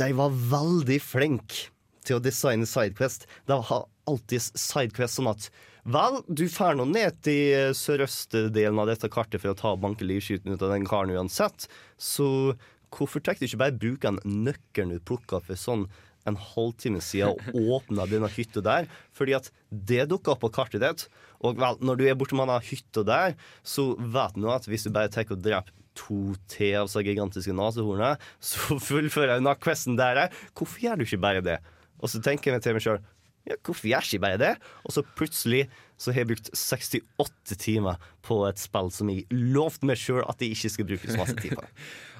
de 0.00 0.10
var 0.16 0.32
veldig 0.32 1.00
flinke 1.02 1.68
til 2.06 2.18
å 2.18 2.22
designe 2.22 2.68
Sidequest. 2.68 3.26
De 3.48 3.58
har 3.68 3.88
alltid 4.08 4.44
Sidequest 4.54 5.18
sånn 5.18 5.32
at 5.32 5.50
Vel, 5.86 6.16
du 6.26 6.48
drar 6.50 6.74
nå 6.74 6.82
ned 6.90 7.20
til 7.22 7.52
eh, 7.54 7.72
sørøstdelen 7.78 8.80
av 8.82 8.88
dette 8.90 9.06
kartet 9.12 9.38
for 9.38 9.52
å 9.52 9.58
ta 9.58 9.70
banke 9.78 10.06
livskyten 10.06 10.56
ut 10.56 10.64
av 10.66 10.72
den 10.74 10.86
karen 10.88 11.14
uansett. 11.14 11.68
Så 11.94 12.56
hvorfor 12.90 13.22
tar 13.22 13.38
du 13.38 13.46
ikke 13.46 13.60
bare 13.60 13.76
bruke 13.76 14.10
den 14.10 14.42
nøkkelen 14.48 14.96
du 14.96 15.04
plukka 15.06 15.38
for 15.46 15.60
sånn 15.60 15.86
en 16.26 16.38
halvtime 16.42 16.98
siden 16.98 17.38
og 17.54 17.70
åpna 17.78 18.08
denne 18.10 18.32
hytta 18.34 18.64
der? 18.66 18.90
Fordi 19.14 19.38
at 19.38 19.52
det 19.70 20.08
dukka 20.10 20.34
opp 20.34 20.42
på 20.42 20.50
kartet 20.58 20.82
ditt. 20.82 21.06
Og 21.46 21.54
vel, 21.62 21.78
når 21.78 22.02
du 22.02 22.06
er 22.08 22.18
borte 22.18 22.34
med 22.34 22.50
denne 22.50 22.66
hytta 22.66 23.06
der, 23.06 23.38
så 23.62 23.92
vet 23.94 24.34
du 24.34 24.42
nå 24.42 24.50
at 24.56 24.66
hvis 24.66 24.88
du 24.88 24.90
bare 24.90 25.12
tar 25.14 25.30
og 25.30 25.44
dreper 25.46 25.70
to 25.96 26.34
til 26.50 26.80
av 26.82 26.90
så 26.90 27.00
gigantiske 27.06 27.54
nesehornene, 27.54 28.18
så 28.50 28.74
fullfører 28.82 29.36
jeg 29.36 29.44
denne 29.44 29.58
questen 29.62 30.02
der. 30.02 30.26
Hvorfor 30.50 30.82
gjør 30.82 30.98
du 30.98 31.06
ikke 31.06 31.26
bare 31.30 31.46
det? 31.46 31.60
Og 32.02 32.10
så 32.10 32.18
tenker 32.20 32.58
jeg 32.58 32.66
til 32.66 32.74
meg 32.74 32.82
sjøl 32.82 33.04
ja, 33.46 33.56
hvorfor 33.62 33.88
gjør 33.88 34.06
ikke 34.08 34.22
bare 34.24 34.40
det? 34.40 34.52
Og 34.84 34.94
så 34.96 35.04
plutselig 35.18 35.66
så 35.96 36.12
har 36.12 36.24
jeg 36.24 36.30
brukt 36.32 36.50
68 36.52 37.56
timer 37.62 38.00
på 38.26 38.40
et 38.48 38.60
spill 38.60 38.90
som 38.92 39.10
jeg 39.12 39.24
lovte 39.30 39.88
meg 39.88 40.00
sjøl 40.00 40.24
at 40.26 40.42
jeg 40.42 40.56
ikke 40.56 40.72
skulle 40.72 40.90
bruke 40.92 41.08
så 41.12 41.20
masse 41.22 41.38
tid 41.40 41.56
på. 41.56 41.66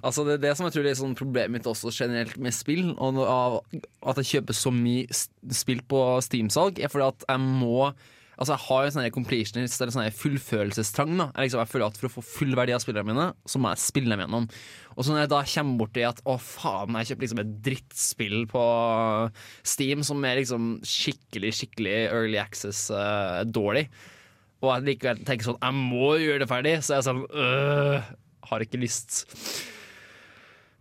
Altså 0.06 0.22
det 0.22 0.34
er 0.36 0.42
det 0.44 0.50
som 0.54 0.66
jeg 0.68 0.74
tror 0.74 0.86
er 0.86 0.98
sånn 0.98 1.14
problemet 1.18 1.54
mitt 1.56 1.66
også 1.66 1.90
generelt 1.90 2.36
med 2.38 2.54
spill. 2.54 2.92
Og 3.02 3.16
at 3.18 4.20
jeg 4.20 4.28
kjøper 4.28 4.54
så 4.54 4.70
mye 4.70 5.08
spill 5.56 5.80
på 5.88 6.02
Steam-salg, 6.22 6.78
er 6.78 6.92
fordi 6.92 7.08
at 7.08 7.24
jeg 7.26 7.42
må 7.42 7.88
Altså 8.36 8.52
Jeg 8.52 8.64
har 8.66 8.86
en 8.86 8.94
sånne 8.94 9.12
completionist 9.14 9.80
eller 9.80 9.94
sånne 9.94 10.12
fullførelsestrang. 10.12 11.14
da 11.16 11.28
jeg, 11.30 11.46
liksom, 11.46 11.62
jeg 11.62 11.72
føler 11.72 11.86
at 11.86 12.00
For 12.00 12.08
å 12.08 12.14
få 12.18 12.24
full 12.26 12.56
verdi 12.58 12.74
av 12.76 12.82
spillene 12.84 13.08
mine, 13.08 13.28
så 13.48 13.60
må 13.62 13.72
jeg 13.72 13.84
spille 13.84 14.12
dem 14.12 14.24
gjennom. 14.24 14.48
Og 14.96 15.04
så 15.04 15.12
når 15.12 15.22
jeg 15.24 15.32
da 15.32 15.40
kommer 15.54 15.80
borti 15.80 16.04
at 16.08 16.20
å 16.28 16.36
faen, 16.40 16.98
jeg 17.00 17.12
kjøper 17.12 17.26
liksom 17.26 17.40
et 17.42 17.54
drittspill 17.64 18.36
på 18.50 18.66
Steam 19.64 20.04
som 20.06 20.24
er 20.28 20.42
liksom 20.42 20.76
skikkelig, 20.84 21.54
skikkelig 21.60 21.96
early 22.10 22.40
access 22.40 22.86
eh, 22.92 23.42
og 24.64 24.70
jeg 24.72 24.86
likevel 24.86 25.24
tenker 25.26 25.50
sånn 25.50 25.58
Jeg 25.60 25.76
må 25.76 26.12
gjøre 26.20 26.42
det 26.42 26.50
ferdig, 26.50 26.76
så 26.84 26.96
jeg 26.96 27.02
er 27.02 27.08
sånn 27.10 27.24
øh, 27.28 28.12
Har 28.50 28.64
ikke 28.64 28.80
lyst. 28.80 29.26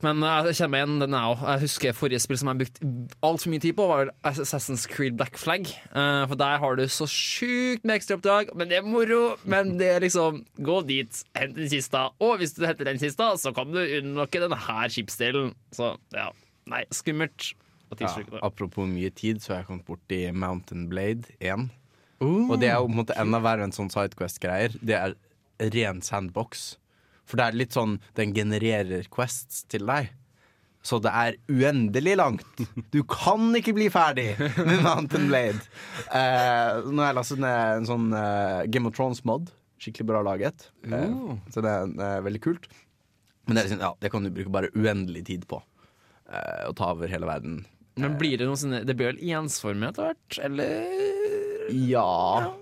Men 0.05 0.21
eh, 0.25 0.49
jeg 0.49 0.59
kjenner 0.59 0.71
meg 0.75 0.83
igjen 0.83 1.01
den 1.03 1.15
jeg 1.17 1.33
òg. 1.33 1.43
Jeg 1.49 1.63
husker 1.65 1.97
forrige 1.97 2.21
spill 2.23 2.39
som 2.41 2.51
jeg 2.51 2.61
brukte 2.61 2.89
altfor 3.25 3.53
mye 3.53 3.63
tid 3.63 3.75
på, 3.77 3.87
var 3.89 4.11
Assassin's 4.29 4.85
Creed 4.91 5.17
Black 5.19 5.39
Flag. 5.41 5.67
Eh, 5.71 6.21
for 6.29 6.39
der 6.39 6.61
har 6.61 6.79
du 6.79 6.85
så 6.91 7.07
sjukt 7.09 7.85
med 7.85 7.97
ekstraoppdrag, 7.97 8.53
men 8.57 8.71
det 8.71 8.79
er 8.79 8.87
moro. 8.87 9.21
Men 9.49 9.75
det 9.81 9.91
er 9.95 10.05
liksom 10.05 10.43
Gå 10.65 10.79
dit, 10.87 11.19
hent 11.37 11.57
den 11.57 11.69
kista, 11.71 12.07
og 12.23 12.39
hvis 12.39 12.53
du 12.55 12.63
henter 12.65 12.87
den 12.87 12.99
kista, 13.01 13.31
så 13.39 13.51
kan 13.55 13.69
du 13.73 13.81
unnlokke 13.81 14.41
denne 14.43 14.57
her 14.67 14.91
skipsdelen. 14.93 15.53
Så 15.75 15.93
ja. 16.15 16.29
Nei, 16.71 16.81
skummelt. 16.95 17.51
Ja, 18.01 18.09
apropos 18.43 18.87
mye 18.89 19.11
tid, 19.13 19.43
så 19.43 19.53
har 19.53 19.59
jeg 19.61 19.67
kommet 19.69 19.85
borti 19.87 20.17
Mountain 20.33 20.87
Blade 20.89 21.29
1. 21.39 21.67
Og 22.49 22.55
det 22.59 22.71
er 22.71 22.79
jo 22.79 22.87
på 22.87 22.95
en 22.95 22.97
måte 22.97 23.15
enda 23.21 23.39
verre 23.45 23.67
enn 23.67 23.75
sånn 23.75 23.91
Sidequest-greier. 23.93 24.73
Det 24.81 24.97
er 24.97 25.13
ren 25.75 26.01
sandbox. 26.03 26.65
For 27.25 27.39
det 27.39 27.47
er 27.47 27.57
litt 27.57 27.73
sånn 27.75 27.97
Den 28.17 28.33
genererer 28.35 29.07
quests 29.13 29.63
til 29.71 29.87
deg. 29.89 30.11
Så 30.85 30.99
det 31.01 31.09
er 31.09 31.37
uendelig 31.49 32.13
langt. 32.19 32.59
Du 32.93 32.99
kan 33.09 33.47
ikke 33.57 33.73
bli 33.73 33.87
ferdig 33.89 34.27
med 34.37 34.83
Mountain 34.85 35.25
Blade. 35.31 35.63
Eh, 36.13 36.83
nå 36.85 37.01
har 37.01 37.09
jeg 37.09 37.17
lastet 37.17 37.41
ned 37.41 37.79
en 37.79 37.87
sånn 37.89 38.11
eh, 38.13 38.65
Game 38.69 38.91
of 38.91 38.93
Thrones-mod. 38.93 39.49
Skikkelig 39.81 40.05
bra 40.11 40.21
laget. 40.27 40.67
Eh, 40.85 41.15
så 41.49 41.63
det 41.65 41.73
er 41.73 42.21
veldig 42.27 42.43
kult. 42.45 42.69
Men 43.49 43.57
det, 43.57 43.65
liksom, 43.65 43.81
ja, 43.81 43.91
det 44.01 44.11
kan 44.13 44.25
du 44.25 44.29
bruke 44.33 44.53
bare 44.53 44.69
uendelig 44.77 45.25
tid 45.31 45.47
på. 45.49 45.57
Eh, 46.29 46.61
å 46.69 46.73
ta 46.77 46.91
over 46.93 47.09
hele 47.09 47.25
verden. 47.29 47.63
Men 48.01 48.17
blir 48.19 48.37
det 48.37 48.45
noe 48.49 48.59
sånn 48.59 48.81
Det 48.83 48.91
blir 48.97 49.13
vel 49.13 49.21
ensformig 49.37 49.87
etter 49.89 50.09
hvert, 50.11 50.39
eller? 50.43 50.87
Ja. 51.89 52.53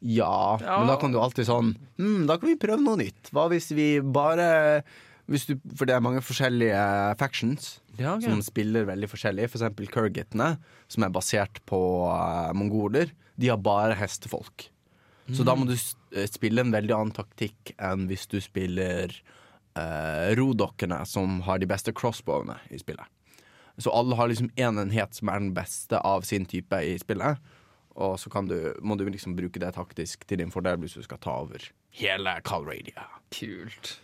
Ja. 0.00 0.56
Men 0.64 0.88
da 0.88 0.96
kan 1.00 1.12
du 1.12 1.20
alltid 1.20 1.44
sånn 1.44 1.74
hm, 2.00 2.24
Da 2.28 2.38
kan 2.40 2.48
vi 2.48 2.56
prøve 2.60 2.80
noe 2.80 2.96
nytt. 3.02 3.28
Hva 3.36 3.50
hvis 3.52 3.68
vi 3.76 3.92
bare 4.00 4.82
hvis 5.30 5.46
du, 5.46 5.54
For 5.76 5.86
det 5.86 5.94
er 5.94 6.04
mange 6.04 6.22
forskjellige 6.24 6.80
factions 7.20 7.76
Ja, 7.98 8.16
okay. 8.16 8.30
som 8.30 8.40
spiller 8.44 8.88
veldig 8.88 9.10
forskjellig. 9.12 9.50
For 9.50 9.60
eksempel 9.60 9.90
Kurgitene, 9.92 10.54
som 10.90 11.06
er 11.06 11.12
basert 11.14 11.60
på 11.68 11.80
uh, 12.08 12.50
mongoler. 12.56 13.12
De 13.40 13.52
har 13.52 13.60
bare 13.60 13.98
hestefolk. 14.00 14.70
Så 15.30 15.44
da 15.46 15.54
må 15.54 15.66
du 15.68 15.76
eh, 15.76 16.26
spille 16.26 16.64
en 16.64 16.72
veldig 16.74 16.94
annen 16.96 17.14
taktikk 17.14 17.70
enn 17.78 18.08
hvis 18.10 18.24
du 18.32 18.40
spiller 18.42 19.12
uh, 19.78 20.32
rodokkene, 20.34 21.04
som 21.06 21.38
har 21.46 21.60
de 21.62 21.68
beste 21.70 21.94
crossbowene 21.94 22.56
i 22.74 22.80
spillet. 22.80 23.06
Så 23.80 23.92
alle 23.94 24.16
har 24.18 24.28
liksom 24.28 24.50
én 24.58 24.80
enhet 24.82 25.14
som 25.16 25.30
er 25.30 25.38
den 25.40 25.52
beste 25.56 26.00
av 26.02 26.26
sin 26.26 26.48
type 26.50 26.76
i 26.82 26.96
spillet. 27.00 27.38
Og 27.98 28.14
så 28.22 28.30
kan 28.30 28.46
du, 28.46 28.56
må 28.82 28.96
du 28.96 29.06
liksom 29.08 29.34
bruke 29.38 29.60
det 29.62 29.72
taktisk 29.74 30.22
til 30.28 30.42
din 30.42 30.52
fordel 30.54 30.78
hvis 30.82 30.94
du 30.98 31.02
skal 31.06 31.20
ta 31.22 31.40
over 31.42 31.64
hele 31.98 32.36
Calradia. 32.46 33.08
Kult. 33.34 33.96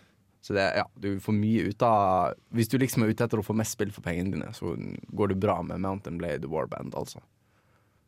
Så 0.47 0.55
det, 0.55 0.65
ja, 0.79 0.85
du 0.95 1.17
får 1.19 1.35
mye 1.35 1.65
ut 1.67 1.81
av 1.83 2.37
Hvis 2.55 2.69
du 2.71 2.77
liksom 2.79 3.03
er 3.03 3.09
ute 3.11 3.25
etter 3.25 3.41
å 3.41 3.43
få 3.43 3.55
mest 3.57 3.75
spill 3.75 3.91
for 3.91 4.05
pengene 4.05 4.31
dine, 4.31 4.51
så 4.55 4.77
går 5.11 5.33
det 5.33 5.41
bra 5.43 5.57
med 5.65 5.81
Mountain 5.83 6.19
Blade 6.21 6.47
Warband, 6.47 6.95
altså. 6.95 7.19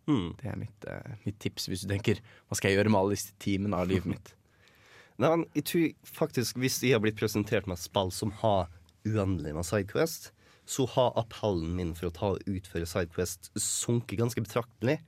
Mm. 0.08 0.34
Det 0.40 0.48
er 0.48 0.58
mitt, 0.58 0.86
eh, 0.90 1.16
mitt 1.26 1.38
tips 1.44 1.68
hvis 1.70 1.84
du 1.84 1.92
tenker 1.92 2.22
hva 2.48 2.58
skal 2.58 2.72
jeg 2.72 2.80
gjøre 2.80 2.94
med 2.94 3.00
alle 3.02 3.18
disse 3.18 3.36
timene 3.44 3.78
av 3.78 3.92
livet 3.92 4.08
mitt. 4.10 4.34
Nei, 5.20 5.30
men 5.34 5.46
jeg 5.52 5.66
tror 5.68 5.88
faktisk 6.08 6.62
Hvis 6.64 6.78
jeg 6.80 6.96
har 6.96 7.02
blitt 7.04 7.20
presentert 7.20 7.68
med 7.68 7.76
et 7.76 7.84
spill 7.84 8.12
som 8.16 8.32
har 8.40 8.70
uendelig 9.04 9.52
med 9.58 9.68
Sidequest, 9.68 10.32
så 10.70 10.86
har 10.94 11.18
appellen 11.20 11.74
min 11.76 11.92
for 11.98 12.08
å 12.10 12.16
ta 12.16 12.32
og 12.36 12.48
utføre 12.48 12.88
Sidequest 12.88 13.52
sunket 13.60 14.20
ganske 14.22 14.44
betraktelig. 14.46 15.00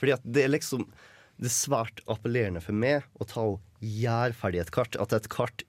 Fordi 0.00 0.16
at 0.16 0.24
det 0.24 0.46
er 0.46 0.54
liksom 0.54 0.86
Det 1.34 1.48
er 1.48 1.54
svært 1.54 2.00
appellerende 2.06 2.60
for 2.62 2.76
meg 2.78 3.02
å 3.18 3.26
ta 3.26 3.42
og 3.42 3.56
gjøre 3.82 4.36
ferdig 4.38 4.60
et 4.62 4.70
kart. 4.70 4.94
At 5.02 5.12
et 5.16 5.26
kart 5.32 5.64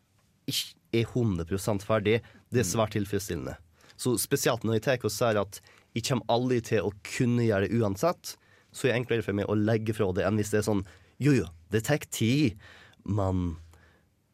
ikke 0.46 0.76
er 1.02 1.08
100% 1.10 1.82
ferdig, 1.82 2.20
det 2.54 2.62
er 2.62 2.68
svært 2.70 2.94
tilfredsstillende. 2.94 3.56
Så 3.98 4.14
spesielt 4.22 4.62
når 4.62 4.78
jeg 4.78 4.84
tar 4.86 5.08
og 5.10 5.14
sier 5.16 5.40
at 5.42 5.58
jeg 5.96 6.06
kommer 6.06 6.30
aldri 6.36 6.60
til 6.70 6.86
å 6.86 6.94
kunne 7.08 7.48
gjøre 7.48 7.66
det 7.66 7.80
uansett, 7.82 8.36
så 8.76 8.86
er 8.86 8.92
det 8.94 9.00
enklere 9.00 9.26
for 9.26 9.38
meg 9.38 9.50
å 9.50 9.58
legge 9.58 9.96
fra 9.98 10.12
det 10.14 10.28
enn 10.28 10.38
hvis 10.38 10.54
det 10.54 10.62
er 10.62 10.70
sånn 10.70 10.86
Jo, 11.18 11.32
jo, 11.32 11.50
det 11.72 11.86
tar 11.88 12.04
tid, 12.12 12.60
men 13.08 13.56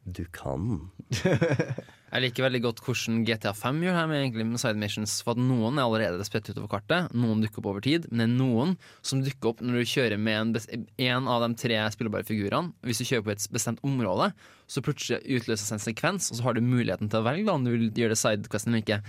du 0.04 0.26
kan. 0.34 0.90
Jeg 2.12 2.26
liker 2.26 2.44
veldig 2.44 2.60
godt 2.66 2.80
hvordan 2.84 3.22
GTA 3.24 3.54
5 3.56 3.78
gjør 3.86 3.96
her 3.96 4.08
med, 4.12 4.36
med 4.36 4.60
side 4.60 4.80
missions. 4.80 5.14
For 5.24 5.32
at 5.32 5.40
noen 5.40 5.80
er 5.80 5.86
allerede 5.86 6.26
spredt 6.28 6.50
utover 6.52 6.68
kartet, 6.74 7.14
noen 7.16 7.40
dukker 7.44 7.62
opp 7.62 7.70
over 7.72 7.86
tid, 7.86 8.10
men 8.12 8.20
det 8.20 8.26
er 8.28 8.34
noen 8.42 8.74
som 9.00 9.22
dukker 9.24 9.54
opp 9.54 9.64
når 9.64 9.80
du 9.80 9.92
kjører 9.94 10.20
med 10.20 10.58
en, 10.60 10.86
en 11.08 11.30
av 11.32 11.46
de 11.46 11.52
tre 11.62 11.80
spillbare 11.96 12.28
figurene. 12.28 12.76
Hvis 12.84 13.00
du 13.00 13.08
kjører 13.08 13.28
på 13.30 13.36
et 13.38 13.48
bestemt 13.56 13.80
område, 13.88 14.32
så 14.68 14.84
plutselig 14.84 15.22
utløses 15.40 15.72
en 15.72 15.84
sekvens, 15.84 16.28
og 16.34 16.40
så 16.40 16.50
har 16.50 16.60
du 16.60 16.66
muligheten 16.66 17.12
til 17.12 17.22
å 17.22 17.28
velge 17.30 17.48
da, 17.48 17.56
om 17.56 17.64
du 17.68 17.72
vil 17.72 17.88
gjøre 17.88 18.18
det 18.18 18.20
sidequesten 18.20 18.76
eller 18.76 18.84
ikke. 18.84 19.00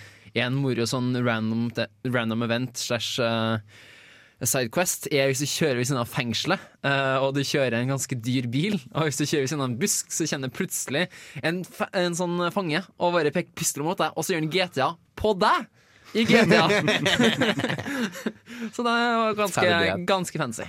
En 0.46 0.62
moro 0.62 0.86
sånn 0.88 1.10
random, 1.18 1.66
random 2.06 2.46
event 2.46 2.78
slash 2.78 3.18
eh, 3.22 3.82
Sidequest 4.48 5.06
er 5.14 5.28
hvis 5.30 5.42
du 5.42 5.46
kjører 5.46 5.78
ved 5.78 5.88
siden 5.88 6.00
av 6.02 6.10
fengselet, 6.10 6.64
eh, 6.86 7.18
og 7.22 7.36
du 7.36 7.42
kjører 7.46 7.78
en 7.78 7.92
ganske 7.94 8.18
dyr 8.18 8.48
bil. 8.50 8.78
Og 8.92 9.06
hvis 9.06 9.20
du 9.20 9.26
kjører 9.26 9.44
ved 9.44 9.52
siden 9.52 9.62
av 9.62 9.70
en 9.70 9.78
busk, 9.80 10.10
så 10.14 10.26
kjenner 10.28 10.52
plutselig 10.52 11.06
en, 11.42 11.62
en 12.02 12.18
sånn 12.18 12.42
fange 12.54 12.82
og 12.98 13.14
bare 13.16 13.34
peker 13.34 13.54
pistol 13.58 13.86
mot 13.86 14.00
deg, 14.00 14.14
og 14.16 14.26
så 14.26 14.34
gjør 14.34 14.44
han 14.44 14.52
GTA 14.52 14.90
på 15.22 15.34
deg! 15.42 15.70
I 16.12 16.26
GTA. 16.28 16.66
så 18.74 18.84
det 18.84 18.92
var 18.92 19.38
ganske, 19.38 19.68
ganske 20.04 20.40
fancy. 20.42 20.66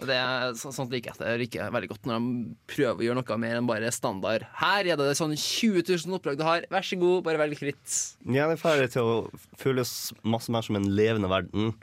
Det 0.00 0.16
er 0.16 0.54
Sånt 0.56 0.92
liker 0.92 1.12
jeg. 1.12 1.20
Det 1.20 1.32
liker 1.42 1.72
veldig 1.74 1.90
godt 1.90 2.08
når 2.08 2.20
de 2.20 2.44
prøver 2.70 3.02
å 3.02 3.06
gjøre 3.06 3.20
noe 3.20 3.38
mer 3.42 3.58
enn 3.58 3.68
bare 3.68 3.90
standard. 3.94 4.46
Her 4.60 4.92
er 4.92 5.00
det 5.00 5.10
sånn 5.18 5.34
20 5.36 5.84
000 5.88 6.16
oppdrag 6.16 6.40
du 6.40 6.44
har, 6.46 6.64
vær 6.72 6.86
så 6.86 6.98
god, 7.00 7.22
bare 7.26 7.40
velg 7.42 7.58
fritt. 7.60 7.98
Ja, 8.24 8.48
det 8.48 8.56
er 8.56 8.62
ferdig 8.62 8.90
til 8.94 9.08
å 9.08 9.18
føles 9.60 9.94
masse 10.20 10.52
mer 10.52 10.66
som 10.66 10.80
en 10.80 10.88
levende 10.96 11.30
verden. 11.32 11.74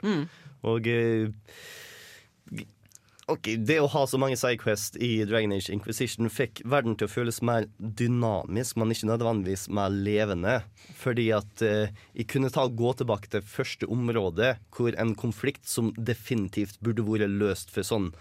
Og 0.66 0.88
eh, 0.90 1.28
Ok, 3.28 3.50
Det 3.60 3.74
å 3.76 3.90
ha 3.92 4.06
så 4.08 4.16
mange 4.16 4.38
sidequests 4.40 4.96
i 5.04 5.18
Dragon 5.28 5.52
Age 5.52 5.68
Inquisition 5.74 6.30
fikk 6.32 6.62
verden 6.64 6.94
til 6.96 7.04
å 7.04 7.12
føles 7.12 7.42
mer 7.44 7.66
dynamisk, 7.76 8.78
men 8.80 8.94
ikke 8.94 9.10
nødvendigvis 9.10 9.66
mer 9.76 9.92
levende. 9.92 10.54
Fordi 10.96 11.26
at 11.36 11.60
eh, 11.60 11.92
jeg 12.16 12.30
kunne 12.32 12.48
ta 12.54 12.64
gå 12.72 12.94
tilbake 12.96 13.28
til 13.28 13.44
første 13.44 13.88
område 13.92 14.54
hvor 14.72 14.96
en 14.96 15.12
konflikt 15.12 15.68
som 15.68 15.90
definitivt 16.00 16.80
burde 16.80 17.04
vært 17.04 17.34
løst 17.34 17.74
for 17.74 17.84
sånn 17.84 18.14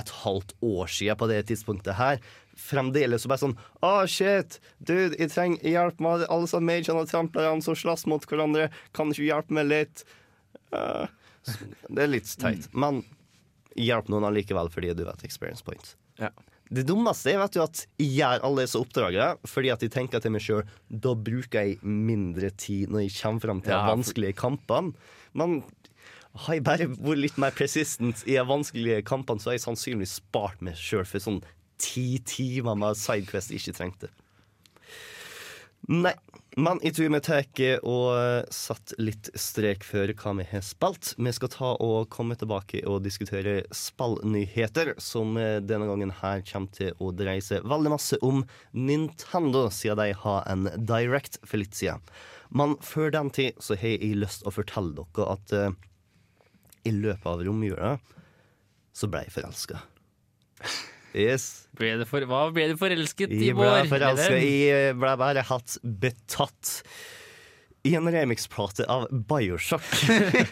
et 0.00 0.14
halvt 0.24 0.56
år 0.64 0.88
siden 0.90 1.20
på 1.20 1.28
det 1.28 1.42
tidspunktet 1.50 1.98
her, 1.98 2.24
fremdeles 2.58 3.22
så 3.22 3.30
bare 3.30 3.42
sånn 3.44 3.58
Å, 3.84 3.92
shit, 4.10 4.56
dude, 4.80 5.12
jeg 5.20 5.28
trenger 5.34 5.74
hjelp 5.74 6.00
med 6.02 6.24
alle 6.24 6.48
sånne 6.50 6.70
magene 6.70 7.04
og 7.04 7.12
tramplerne 7.12 7.62
som 7.62 7.76
slåss 7.76 8.08
mot 8.08 8.24
hverandre. 8.30 8.70
Kan 8.96 9.12
ikke 9.12 9.28
hjelpe 9.28 9.60
meg 9.60 9.68
litt? 9.68 10.06
Så 10.72 11.04
det 11.88 12.02
er 12.04 12.10
litt 12.10 12.30
teit. 12.40 12.68
Men 12.72 13.02
hjelp 13.78 14.10
noen 14.12 14.26
allikevel 14.28 14.70
fordi 14.72 14.94
du 14.96 15.04
vet 15.06 15.24
experience 15.26 15.64
point. 15.66 15.94
Ja. 16.20 16.30
Det 16.74 16.86
dummeste 16.88 17.34
er 17.34 17.40
vet 17.42 17.54
du, 17.54 17.60
at 17.62 17.82
jeg 18.00 18.10
gjør 18.16 18.44
alle 18.48 18.64
disse 18.64 18.80
oppdragene 18.80 19.50
fordi 19.50 19.70
at 19.74 19.82
jeg 19.84 19.92
tenker 19.92 20.22
til 20.24 20.32
meg 20.32 20.44
sjøl 20.44 20.62
da 20.88 21.12
bruker 21.14 21.68
jeg 21.68 21.76
mindre 21.84 22.48
tid 22.56 22.92
når 22.92 23.04
jeg 23.04 23.16
kommer 23.18 23.44
frem 23.44 23.60
til 23.64 23.74
Ja, 23.74 23.82
de 23.82 23.92
vanskelige 23.92 24.38
kampene. 24.40 24.94
Men 25.36 25.58
har 26.44 26.56
jeg 26.56 26.64
bare 26.66 26.88
vært 26.90 27.20
litt 27.20 27.36
mer 27.38 27.54
persistent 27.54 28.24
i 28.26 28.34
de 28.38 28.46
vanskelige 28.48 29.04
kampene, 29.06 29.38
så 29.38 29.52
har 29.52 29.58
jeg 29.58 29.66
sannsynligvis 29.68 30.16
spart 30.22 30.64
meg 30.64 30.78
sjøl 30.80 31.04
for 31.06 31.22
sånn 31.22 31.42
ti 31.78 32.18
timer 32.26 32.78
med 32.78 32.98
sidequest 32.98 33.52
jeg 33.52 33.62
ikke 33.62 33.76
trengte. 33.76 34.10
Nei, 35.84 36.14
men 36.56 36.78
jeg 36.80 36.94
tror 36.96 37.10
vi 37.12 37.18
tar 37.26 37.82
og 37.84 38.52
satt 38.54 38.94
litt 38.96 39.28
strek 39.36 39.82
for 39.84 40.08
hva 40.16 40.32
vi 40.38 40.46
har 40.48 40.62
spilt. 40.64 41.10
Vi 41.18 41.32
skal 41.36 41.50
ta 41.52 41.72
og 41.82 42.08
komme 42.14 42.38
tilbake 42.40 42.80
og 42.88 43.02
diskutere 43.04 43.66
spillnyheter, 43.74 44.94
som 44.96 45.36
eh, 45.36 45.58
denne 45.60 45.88
gangen 45.90 46.14
her 46.22 46.40
kommer 46.48 46.72
til 46.72 46.96
å 47.04 47.10
dreie 47.12 47.44
seg 47.44 47.66
veldig 47.68 47.92
masse 47.92 48.20
om 48.24 48.46
Nintendo, 48.72 49.66
siden 49.68 50.00
de 50.00 50.16
har 50.22 50.48
en 50.48 50.70
direct 50.78 51.36
for 51.44 51.60
litt 51.60 51.76
siden. 51.76 52.00
Men 52.54 52.78
før 52.80 53.12
den 53.12 53.34
tid 53.34 53.60
så 53.60 53.76
har 53.76 53.98
jeg 53.98 54.16
lyst 54.22 54.40
til 54.40 54.48
å 54.48 54.56
fortelle 54.56 54.94
dere 54.96 55.28
at 55.34 55.54
uh, 55.58 55.68
i 56.86 56.92
løpet 56.94 57.28
av 57.28 57.44
romjula 57.44 57.94
så 58.94 59.10
ble 59.10 59.24
jeg 59.26 59.36
forelska. 59.36 59.82
Yes. 61.14 61.68
Ble 61.78 61.92
det 62.00 62.06
for, 62.10 62.24
hva 62.26 62.48
ble 62.54 62.68
du 62.72 62.76
forelsket 62.80 63.30
i 63.30 63.48
Jeg 63.50 63.54
ble 63.58 63.68
vår? 63.68 63.86
forelska. 63.90 64.38
i 64.42 64.92
ble 64.98 65.12
bare 65.20 65.44
hatt 65.46 65.76
betatt 65.84 66.80
i 67.84 67.92
en 67.98 68.08
remixplate 68.08 68.86
av 68.88 69.06
Bioshock. 69.12 69.84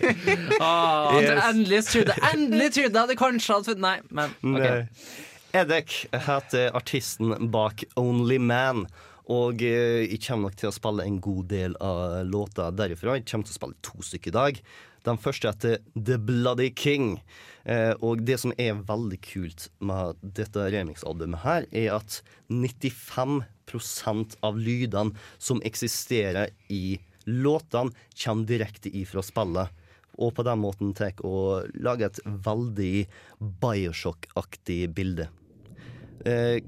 Ah, 0.61 1.19
Yes. 1.21 1.45
Endelig 1.49 1.81
trodde 1.88 2.16
Endelig 2.33 2.73
trodde 2.76 2.99
jeg 3.02 3.09
det 3.12 3.16
kanskje 3.21 3.54
hadde 3.57 3.71
funnet 3.73 3.83
Nei, 3.87 3.97
men 4.12 4.35
ok. 4.54 4.66
Nei. 4.66 5.23
Edek 5.62 5.95
heter 6.28 6.71
artisten 6.78 7.35
bak 7.52 7.83
Only 8.00 8.38
Man. 8.40 8.87
Og 9.33 9.61
eh, 9.64 10.02
jeg 10.11 10.21
kommer 10.25 10.49
nok 10.50 10.57
til 10.61 10.71
å 10.71 10.75
spille 10.75 11.04
en 11.09 11.19
god 11.25 11.45
del 11.50 11.75
av 11.85 12.23
låta 12.28 12.71
derifra. 12.75 13.19
Jeg 13.19 13.26
kommer 13.31 13.47
til 13.49 13.54
å 13.54 13.59
spille 13.61 13.76
to 13.85 14.00
stykker 14.04 14.33
i 14.33 14.37
dag. 14.37 14.62
Den 15.02 15.18
første 15.18 15.50
heter 15.50 15.78
The 15.94 16.18
Bloody 16.18 16.71
King. 16.75 17.23
Eh, 17.64 17.92
og 18.02 18.23
det 18.26 18.38
som 18.42 18.52
er 18.61 18.82
veldig 18.87 19.18
kult 19.25 19.68
med 19.82 20.18
dette 20.23 20.68
remixalbumet 20.75 21.42
her, 21.42 21.66
er 21.71 21.97
at 21.99 22.23
95% 22.50 24.37
av 24.42 24.59
lydene 24.59 25.14
som 25.38 25.62
eksisterer 25.66 26.52
i 26.71 27.00
låtene, 27.26 27.94
kommer 28.25 28.47
direkte 28.47 28.90
ifra 28.94 29.23
spillet. 29.23 29.68
Og 30.21 30.35
på 30.37 30.44
den 30.44 30.61
måten 30.61 30.92
tar 30.94 31.18
og 31.25 31.71
lager 31.80 32.11
et 32.11 32.21
veldig 32.26 33.06
Bioshock-aktig 33.62 34.90
bilde. 34.94 35.28
Eh, 36.26 36.61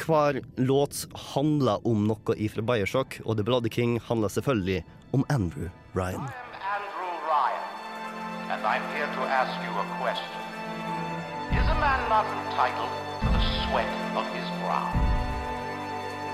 hver 0.00 0.40
låt 0.56 1.04
handler 1.34 1.84
om 1.86 2.06
noe 2.08 2.36
ifra 2.36 2.64
Bioshock, 2.64 3.20
og 3.24 3.36
The 3.38 3.46
Bloody 3.46 3.72
King 3.72 3.98
handler 4.08 4.32
selvfølgelig 4.32 4.84
om 5.12 5.24
Andrew 5.28 5.68
Ryan. 5.94 6.53
I'm 8.64 8.80
here 8.96 9.04
to 9.04 9.22
ask 9.28 9.52
you 9.60 9.68
a 9.76 9.86
question. 10.00 10.24
Is 11.52 11.68
a 11.68 11.76
man 11.84 12.00
not 12.08 12.24
entitled 12.24 12.88
to 13.20 13.28
the 13.28 13.42
sweat 13.60 13.92
of 14.16 14.24
his 14.32 14.48
brow? 14.64 14.88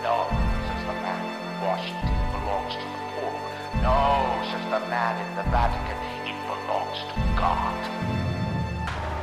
No, 0.07 0.31
says 0.63 0.83
the 0.87 0.95
man 1.03 1.19
in 1.27 1.59
Washington, 1.59 2.07
it 2.07 2.31
belongs 2.31 2.79
to 2.79 2.87
the 2.87 3.03
poor. 3.19 3.35
No, 3.83 3.99
says 4.47 4.63
the 4.71 4.79
man 4.87 5.19
in 5.27 5.31
the 5.43 5.47
Vatican, 5.51 5.99
it 6.23 6.39
belongs 6.47 7.03
to 7.03 7.19
God. 7.35 7.75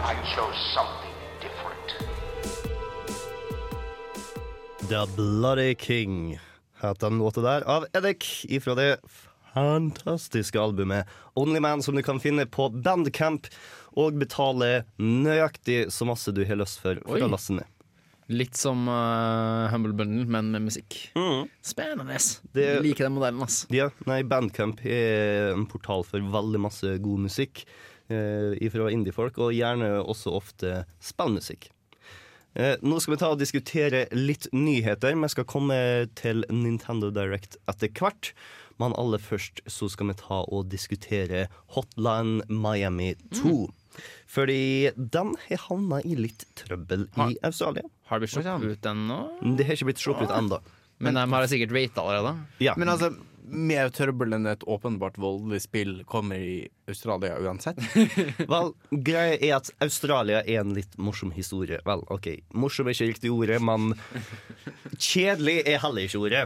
I 0.04 0.14
chose 0.36 0.60
something 0.76 1.16
different. 1.40 1.88
The 4.90 5.08
Bloody 5.16 5.76
King 5.76 6.40
het 6.76 7.00
den 7.00 7.18
låta 7.18 7.42
der 7.42 7.64
av 7.64 7.86
Edek 7.94 8.46
ifra 8.52 8.76
det 8.76 8.98
fantastiske 9.58 10.60
albumet 10.62 11.08
Only 11.36 11.60
Man, 11.64 11.82
som 11.86 11.96
du 11.98 12.04
kan 12.06 12.20
finne 12.24 12.46
på 12.50 12.70
Bandcamp, 12.84 13.48
og 13.98 14.18
betale 14.22 14.84
nøyaktig 15.02 15.88
så 15.94 16.06
masse 16.06 16.34
du 16.36 16.44
har 16.46 16.60
lyst 16.60 16.82
for 16.84 17.00
for 17.06 17.18
Oi. 17.18 17.26
å 17.26 17.32
laste 17.34 17.56
ned. 17.58 17.66
Litt 18.28 18.58
som 18.60 18.82
uh, 18.92 19.70
Humble 19.72 19.94
Bundle, 19.96 20.26
men 20.28 20.50
med 20.52 20.66
musikk. 20.68 20.98
Spennende. 21.64 22.18
Det- 22.54 22.82
liker 22.84 23.08
den 23.08 23.16
modellen, 23.16 23.42
ass. 23.46 23.62
Ja, 23.72 23.88
nei, 24.06 24.20
Bandcamp 24.28 24.84
er 24.86 25.54
en 25.54 25.66
portal 25.72 26.04
for 26.04 26.20
veldig 26.20 26.60
masse 26.60 26.98
god 27.00 27.24
musikk 27.30 27.64
eh, 28.12 28.68
fra 28.74 28.92
indiefolk, 28.92 29.40
og 29.40 29.56
gjerne 29.56 29.94
også 30.04 30.36
ofte 30.36 30.82
spillmusikk. 31.00 31.70
Eh, 32.58 32.76
nå 32.82 33.00
skal 33.00 33.14
vi 33.16 33.20
ta 33.22 33.32
og 33.32 33.40
diskutere 33.40 34.06
litt 34.18 34.48
nyheter. 34.52 35.16
Vi 35.16 35.30
skal 35.32 35.46
komme 35.48 35.78
til 36.18 36.44
Nintendo 36.52 37.12
Direct 37.14 37.56
etter 37.70 37.92
hvert. 37.96 38.34
Men 38.80 38.94
aller 38.98 39.22
først 39.24 39.62
så 39.70 39.90
skal 39.90 40.12
vi 40.12 40.18
ta 40.20 40.44
og 40.54 40.68
diskutere 40.70 41.48
Hotline 41.76 42.44
Miami 42.50 43.14
2. 43.40 43.56
Fordi 44.30 44.92
den 44.96 45.32
har 45.48 45.64
havna 45.70 46.02
i 46.06 46.14
litt 46.20 46.46
trøbbel 46.60 47.08
Ha- 47.16 47.32
i 47.34 47.38
Australia. 47.48 47.84
Har 48.12 48.20
det 48.20 48.28
blitt 48.28 48.36
sluppet 48.38 48.76
ut 48.78 48.92
ennå? 48.92 49.18
Det 49.58 49.66
har 49.66 49.74
ikke 49.80 49.90
blitt 49.90 50.04
sluppet 50.04 50.30
ut 50.30 50.36
ennå. 50.38 50.60
Men 51.00 51.14
de 51.18 51.26
har 51.34 51.48
sikkert 51.50 51.74
rata 51.74 52.02
allerede. 52.02 52.38
Ja. 52.62 52.74
Men 52.78 52.90
altså, 52.90 53.12
mer 53.48 53.90
trøbbel 53.94 54.34
enn 54.36 54.48
et 54.50 54.64
åpenbart 54.68 55.18
voldelig 55.22 55.62
spill 55.64 56.04
kommer 56.10 56.42
i 56.42 56.68
Australia 56.90 57.38
uansett. 57.40 57.78
Vel, 58.52 58.74
greia 58.92 59.38
er 59.38 59.54
at 59.60 59.70
Australia 59.82 60.42
er 60.44 60.62
en 60.64 60.74
litt 60.78 60.98
morsom 60.98 61.32
historie. 61.36 61.80
Vel, 61.86 62.02
OK, 62.14 62.32
morsom 62.54 62.90
er 62.90 62.98
ikke 62.98 63.12
riktig 63.14 63.32
ordet, 63.34 63.62
men 63.64 63.94
kjedelig 64.98 65.62
er 65.66 65.80
heller 65.84 66.08
ikke 66.08 66.22
ordet. 66.26 66.46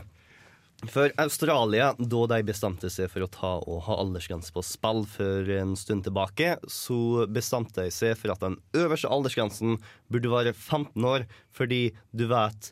For 0.90 1.12
Australia, 1.22 1.92
da 1.98 2.22
de 2.32 2.40
bestemte 2.48 2.90
seg 2.90 3.12
for 3.14 3.22
å 3.22 3.30
ta 3.30 3.52
og 3.60 3.84
ha 3.86 4.00
aldersgrense 4.02 4.50
på 4.54 4.64
spill 4.66 5.04
for 5.06 5.50
en 5.54 5.76
stund 5.78 6.08
tilbake, 6.08 6.56
så 6.66 7.28
bestemte 7.30 7.86
de 7.86 7.94
seg 7.94 8.16
for 8.18 8.34
at 8.34 8.42
den 8.42 8.58
øverste 8.74 9.12
aldersgrensen 9.14 9.78
burde 10.10 10.32
være 10.32 10.56
15 10.58 11.06
år, 11.06 11.28
fordi 11.54 11.92
du 12.18 12.26
vet 12.32 12.72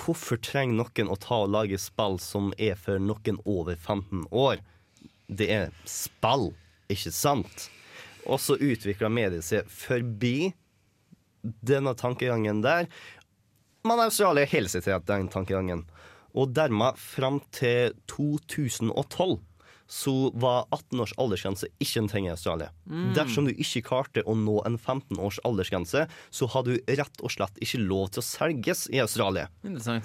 Hvorfor 0.00 0.38
trenger 0.38 0.78
noen 0.78 1.10
å 1.10 1.18
ta 1.18 1.40
og 1.42 1.50
lage 1.50 1.78
spill 1.82 2.14
som 2.22 2.52
er 2.62 2.76
for 2.78 3.02
noen 3.02 3.40
over 3.42 3.74
15 3.74 4.28
år? 4.30 4.62
Det 5.26 5.48
er 5.50 5.74
spill, 5.82 6.52
ikke 6.88 7.10
sant? 7.12 7.66
Og 8.22 8.38
så 8.38 8.54
utvikla 8.54 9.10
mediet 9.10 9.44
seg 9.44 9.66
forbi 9.66 10.52
denne 11.42 11.96
tankegangen 11.98 12.62
der. 12.62 12.86
Men 13.82 14.04
Australia 14.06 14.46
holder 14.46 14.72
seg 14.76 14.86
til 14.86 15.04
den 15.10 15.28
tankegangen. 15.32 15.84
Og 16.34 16.52
dermed, 16.54 16.98
fram 17.00 17.40
til 17.54 17.94
2012, 18.10 19.38
så 19.90 20.30
var 20.38 20.68
18 20.70 21.00
års 21.02 21.12
aldersgrense 21.18 21.66
ikke 21.82 21.98
en 22.04 22.08
ting 22.12 22.28
i 22.28 22.30
Australia. 22.30 22.68
Dersom 23.16 23.48
du 23.48 23.50
ikke 23.50 23.82
klarte 23.88 24.22
å 24.22 24.36
nå 24.38 24.60
en 24.68 24.78
15 24.78 25.18
års 25.18 25.40
aldersgrense, 25.46 26.04
så 26.06 26.48
har 26.52 26.66
du 26.68 26.76
rett 26.86 27.24
og 27.26 27.34
slett 27.34 27.58
ikke 27.58 27.82
lov 27.82 28.12
til 28.14 28.22
å 28.22 28.26
selges 28.28 28.84
i 28.94 29.02
Australia. 29.02 29.48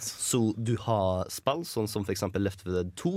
Så 0.02 0.42
du 0.58 0.74
har 0.88 1.30
spill, 1.30 1.62
sånn 1.70 1.90
som 1.92 2.02
f.eks. 2.02 2.26
Left 2.42 2.66
4 2.66 2.80
Dead 2.80 2.92
2, 2.98 3.14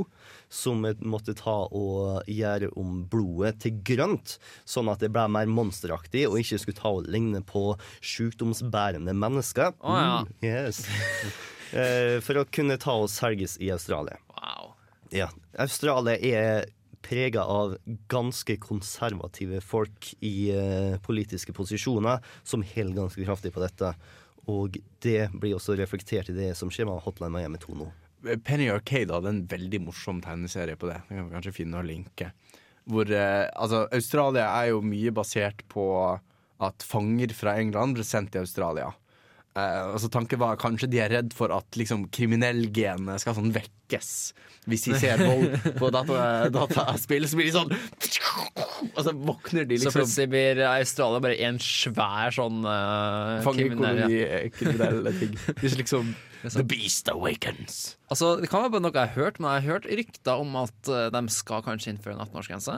som 0.61 0.85
måtte 1.01 1.37
ta 1.41 1.57
og 1.73 2.29
gjøre 2.29 2.69
om 2.77 3.01
blodet 3.09 3.57
til 3.65 3.81
grønt, 3.81 4.37
sånn 4.69 4.93
at 4.93 5.01
det 5.01 5.09
ble 5.15 5.25
mer 5.33 5.49
monsteraktig 5.49 6.29
og 6.29 6.37
ikke 6.43 6.61
skulle 6.61 6.83
ta 6.85 6.93
og 7.01 7.09
ligne 7.09 7.41
på 7.49 7.71
sykdomsbærende 8.05 9.17
mennesker. 9.17 9.73
Oh, 9.81 9.97
ja. 9.97 10.19
Mm, 10.29 10.35
yes. 10.45 10.85
Eh, 11.73 12.19
For 12.25 12.41
å 12.41 12.47
kunne 12.49 12.79
ta 12.81 12.95
oss 13.03 13.19
helges 13.25 13.59
i 13.61 13.71
Australia. 13.75 14.19
Wow. 14.37 14.75
Ja. 15.15 15.29
Australia 15.59 16.17
er 16.17 16.69
prega 17.03 17.45
av 17.45 17.77
ganske 18.11 18.57
konservative 18.61 19.61
folk 19.65 20.11
i 20.25 20.51
uh, 20.53 20.99
politiske 21.05 21.55
posisjoner 21.57 22.25
som 22.43 22.65
holder 22.67 22.99
ganske 22.99 23.25
kraftig 23.25 23.53
på 23.55 23.63
dette. 23.63 23.93
Og 24.49 24.79
det 25.05 25.29
blir 25.37 25.57
også 25.57 25.77
reflektert 25.79 26.31
i 26.33 26.37
det 26.37 26.53
som 26.59 26.73
skjer 26.73 26.89
med 26.89 27.03
Hotline 27.05 27.33
Miami 27.33 27.61
2 27.63 27.79
nå. 27.79 27.89
Penny 28.45 28.67
Arcade 28.73 29.15
hadde 29.15 29.31
en 29.31 29.45
veldig 29.49 29.85
morsom 29.87 30.23
tegneserie 30.25 30.77
på 30.77 30.89
det. 30.91 30.99
Den 31.09 31.21
kan 31.21 31.29
vi 31.29 31.37
kanskje 31.37 31.57
finne 31.61 31.81
og 31.81 31.87
linke. 31.87 32.33
Hvor, 32.89 33.09
uh, 33.09 33.47
altså, 33.55 33.85
Australia 33.95 34.49
er 34.51 34.73
jo 34.73 34.83
mye 34.85 35.15
basert 35.15 35.65
på 35.71 35.87
at 36.59 36.83
fanger 36.83 37.33
fra 37.37 37.55
England 37.61 37.95
ble 37.95 38.07
sendt 38.07 38.35
til 38.35 38.43
Australia. 38.43 38.91
Eh, 39.59 39.81
altså 39.95 40.11
Tanken 40.13 40.41
var 40.43 40.59
kanskje 40.61 40.89
de 40.93 41.01
er 41.03 41.11
redd 41.17 41.35
for 41.37 41.53
at 41.57 41.79
liksom, 41.79 42.07
kriminellgenet 42.15 43.23
skal 43.23 43.37
sånn 43.39 43.51
vekkes. 43.55 44.11
Hvis 44.69 44.85
de 44.85 44.99
ser 45.01 45.21
vold 45.23 45.55
på 45.79 45.89
data- 45.97 46.49
dataspill, 46.53 47.25
så 47.31 47.39
blir 47.39 47.49
de 47.49 47.55
sånn 47.55 47.71
Og 47.73 48.99
så 49.07 49.15
våkner 49.17 49.65
de 49.65 49.79
liksom 49.79 49.95
Så 49.95 50.03
plutselig 50.03 50.29
blir 50.35 50.61
Australia 50.69 51.23
bare 51.25 51.39
en 51.49 51.61
svær 51.63 52.35
sånn 52.37 52.61
uh, 52.69 53.39
Fangekoloni, 53.47 54.21
kriminelle 54.59 55.15
ting. 55.17 55.33
Hvis 55.63 55.79
liksom 55.81 56.13
The 56.45 56.63
beast 56.63 57.09
awakens. 57.11 57.97
Altså, 58.13 58.37
Det 58.39 58.51
kan 58.53 58.69
være 58.69 58.83
noe 58.85 58.93
jeg 58.95 59.09
har 59.09 59.17
hørt, 59.17 59.41
men 59.41 59.51
jeg 59.57 59.65
har 59.65 59.73
hørt 59.73 59.89
rykter 59.91 60.45
om 60.45 60.53
at 60.61 60.91
eh, 60.93 61.09
de 61.11 61.23
skal 61.35 61.65
kanskje 61.67 61.95
innføre 61.97 62.15
en 62.15 62.23
18-årsgrense. 62.29 62.77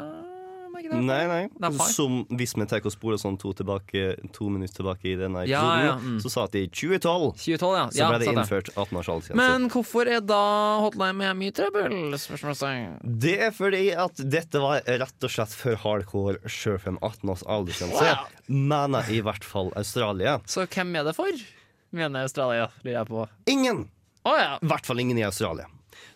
Ikke 0.80 0.92
det? 0.94 1.00
Nei, 1.04 1.20
nei. 1.28 1.40
Det. 1.52 1.70
Som 1.92 2.22
hvis 2.36 2.54
vi 2.56 2.66
tar 2.70 2.84
og 2.84 2.94
spoler 2.94 3.20
sånn 3.20 3.36
to, 3.40 3.52
tilbake, 3.56 4.14
to 4.34 4.48
minutter 4.52 4.80
tilbake 4.80 5.10
i 5.12 5.14
denne 5.20 5.44
Ja, 5.48 5.60
episoden, 5.60 5.86
ja, 5.86 5.94
mm. 6.00 6.18
så 6.24 6.32
sa 6.32 6.46
at 6.48 6.56
i 6.58 6.64
2012 6.68 7.28
2012, 7.36 7.76
ja. 7.76 7.84
så 7.92 8.08
ble 8.08 8.20
det 8.22 8.30
innført 8.32 8.72
18 8.74 9.00
års 9.00 9.10
aldersgrense. 9.14 9.38
Men 9.40 9.68
hvorfor 9.72 10.10
er 10.10 10.24
da 10.24 10.42
Hotline 10.84 11.18
Miami 11.20 11.50
mye 11.50 11.56
trøbbel? 11.56 12.18
Spørsmålstegn. 12.20 12.98
Det 13.22 13.36
er 13.48 13.54
fordi 13.56 13.84
at 14.06 14.20
dette 14.36 14.62
var 14.62 14.84
rett 14.84 15.28
og 15.28 15.32
slett 15.32 15.54
for 15.56 15.80
hardcore 15.84 16.38
sjøl 16.46 16.78
for 16.80 16.94
en 16.94 17.00
18 17.00 17.34
års 17.34 17.46
aldersgrense. 17.46 18.12
Mener 18.50 19.10
i 19.12 19.22
hvert 19.24 19.46
fall 19.46 19.72
Australia. 19.78 20.38
Så 20.50 20.66
hvem 20.66 20.94
er 21.00 21.08
det 21.08 21.16
for? 21.18 21.44
Mener 21.96 22.28
Australia, 22.28 22.70
lurer 22.84 23.00
jeg 23.00 23.10
på. 23.10 23.26
Ingen! 23.50 23.88
I 24.28 24.68
hvert 24.68 24.86
fall 24.86 25.00
ingen 25.00 25.18
i 25.18 25.24
Australia. 25.24 25.66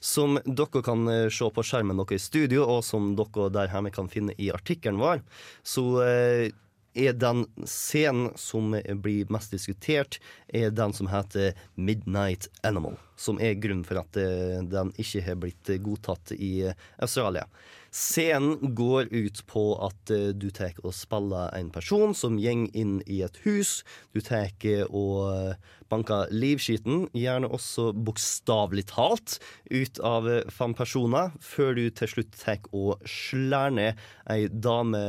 Som 0.00 0.38
dere 0.44 0.82
kan 0.84 1.08
eh, 1.08 1.30
se 1.32 1.48
på 1.50 1.64
skjermen 1.64 2.00
dere 2.00 2.18
i 2.18 2.22
studio, 2.22 2.66
og 2.76 2.84
som 2.86 3.14
dere 3.18 3.50
der 3.54 3.72
hjemme 3.72 3.94
kan 3.94 4.10
finne 4.12 4.36
i 4.38 4.52
artikkelen 4.54 5.00
vår, 5.02 5.24
så 5.66 5.86
eh, 6.04 6.50
er 6.94 7.16
den 7.18 7.42
scenen 7.66 8.30
som 8.38 8.70
blir 9.02 9.30
mest 9.34 9.50
diskutert, 9.50 10.20
er 10.46 10.70
den 10.70 10.92
som 10.94 11.08
heter 11.10 11.56
Midnight 11.74 12.46
Animal. 12.62 12.94
Som 13.18 13.40
er 13.42 13.58
grunnen 13.58 13.86
for 13.86 13.98
at 14.04 14.18
eh, 14.20 14.60
den 14.62 14.92
ikke 15.00 15.24
har 15.26 15.40
blitt 15.42 15.72
godtatt 15.82 16.34
i 16.36 16.68
Australia. 17.02 17.48
Scenen 17.94 18.74
går 18.74 19.10
ut 19.10 19.42
på 19.50 19.64
at 19.86 20.10
du 20.34 20.48
tar 20.50 20.74
og 20.82 20.94
spiller 20.98 21.52
en 21.54 21.68
person 21.70 22.10
som 22.14 22.40
går 22.42 22.66
inn 22.74 22.96
i 23.06 23.20
et 23.22 23.36
hus. 23.44 23.84
Du 24.10 24.18
tar 24.18 24.50
og 24.88 25.54
eh, 25.94 25.96
banker 25.96 26.32
livskiten, 26.34 27.08
gjerne 27.14 27.50
også 27.52 27.92
bokstavelig 27.94 28.86
talt, 28.90 29.38
ut 29.70 30.00
av 30.04 30.28
eh, 30.28 30.44
fem 30.50 30.74
personer, 30.74 31.32
før 31.40 31.74
du 31.78 31.88
til 31.90 32.10
slutt 32.10 32.36
tar 32.40 32.68
og 32.72 33.02
slår 33.08 33.74
ned 33.78 34.04
ei 34.30 34.48
dame 34.48 35.02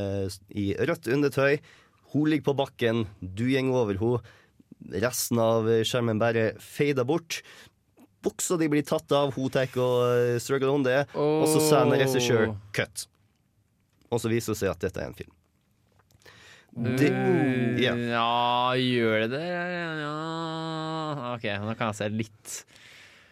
i 0.49 0.73
rødt 0.79 1.09
undertøy. 1.11 1.59
Hun 2.13 2.29
ligger 2.31 2.51
på 2.51 2.59
bakken, 2.63 3.05
du 3.19 3.47
går 3.51 3.73
over 3.75 3.99
henne. 3.99 4.35
Resten 5.01 5.39
av 5.41 5.65
skjermen 5.87 6.19
bare 6.21 6.51
fader 6.61 7.07
bort. 7.07 7.41
Buksa 8.25 8.57
di 8.57 8.67
blir 8.69 8.85
tatt 8.85 9.11
av, 9.15 9.33
hun 9.35 9.49
tar 9.49 9.65
og 9.65 9.73
struggler 9.73 10.39
struggle 10.41 10.73
om 10.73 10.85
det, 10.85 10.99
og 11.15 11.47
så 11.49 11.61
sier 11.61 11.95
regissør. 11.97 12.53
'cut'. 12.73 13.07
Og 14.11 14.21
så 14.21 14.29
viser 14.31 14.53
det 14.53 14.61
seg 14.61 14.71
at 14.71 14.85
dette 14.85 15.01
er 15.01 15.09
en 15.09 15.17
film. 15.17 15.34
Det, 16.75 17.09
ja. 17.79 17.93
Ja, 17.95 18.75
gjør 18.75 19.21
det 19.25 19.29
det? 19.37 19.43
Ja. 20.01 20.15
OK, 21.35 21.45
nå 21.63 21.75
kan 21.79 21.93
jeg 21.93 21.99
se 22.01 22.09
litt. 22.11 22.55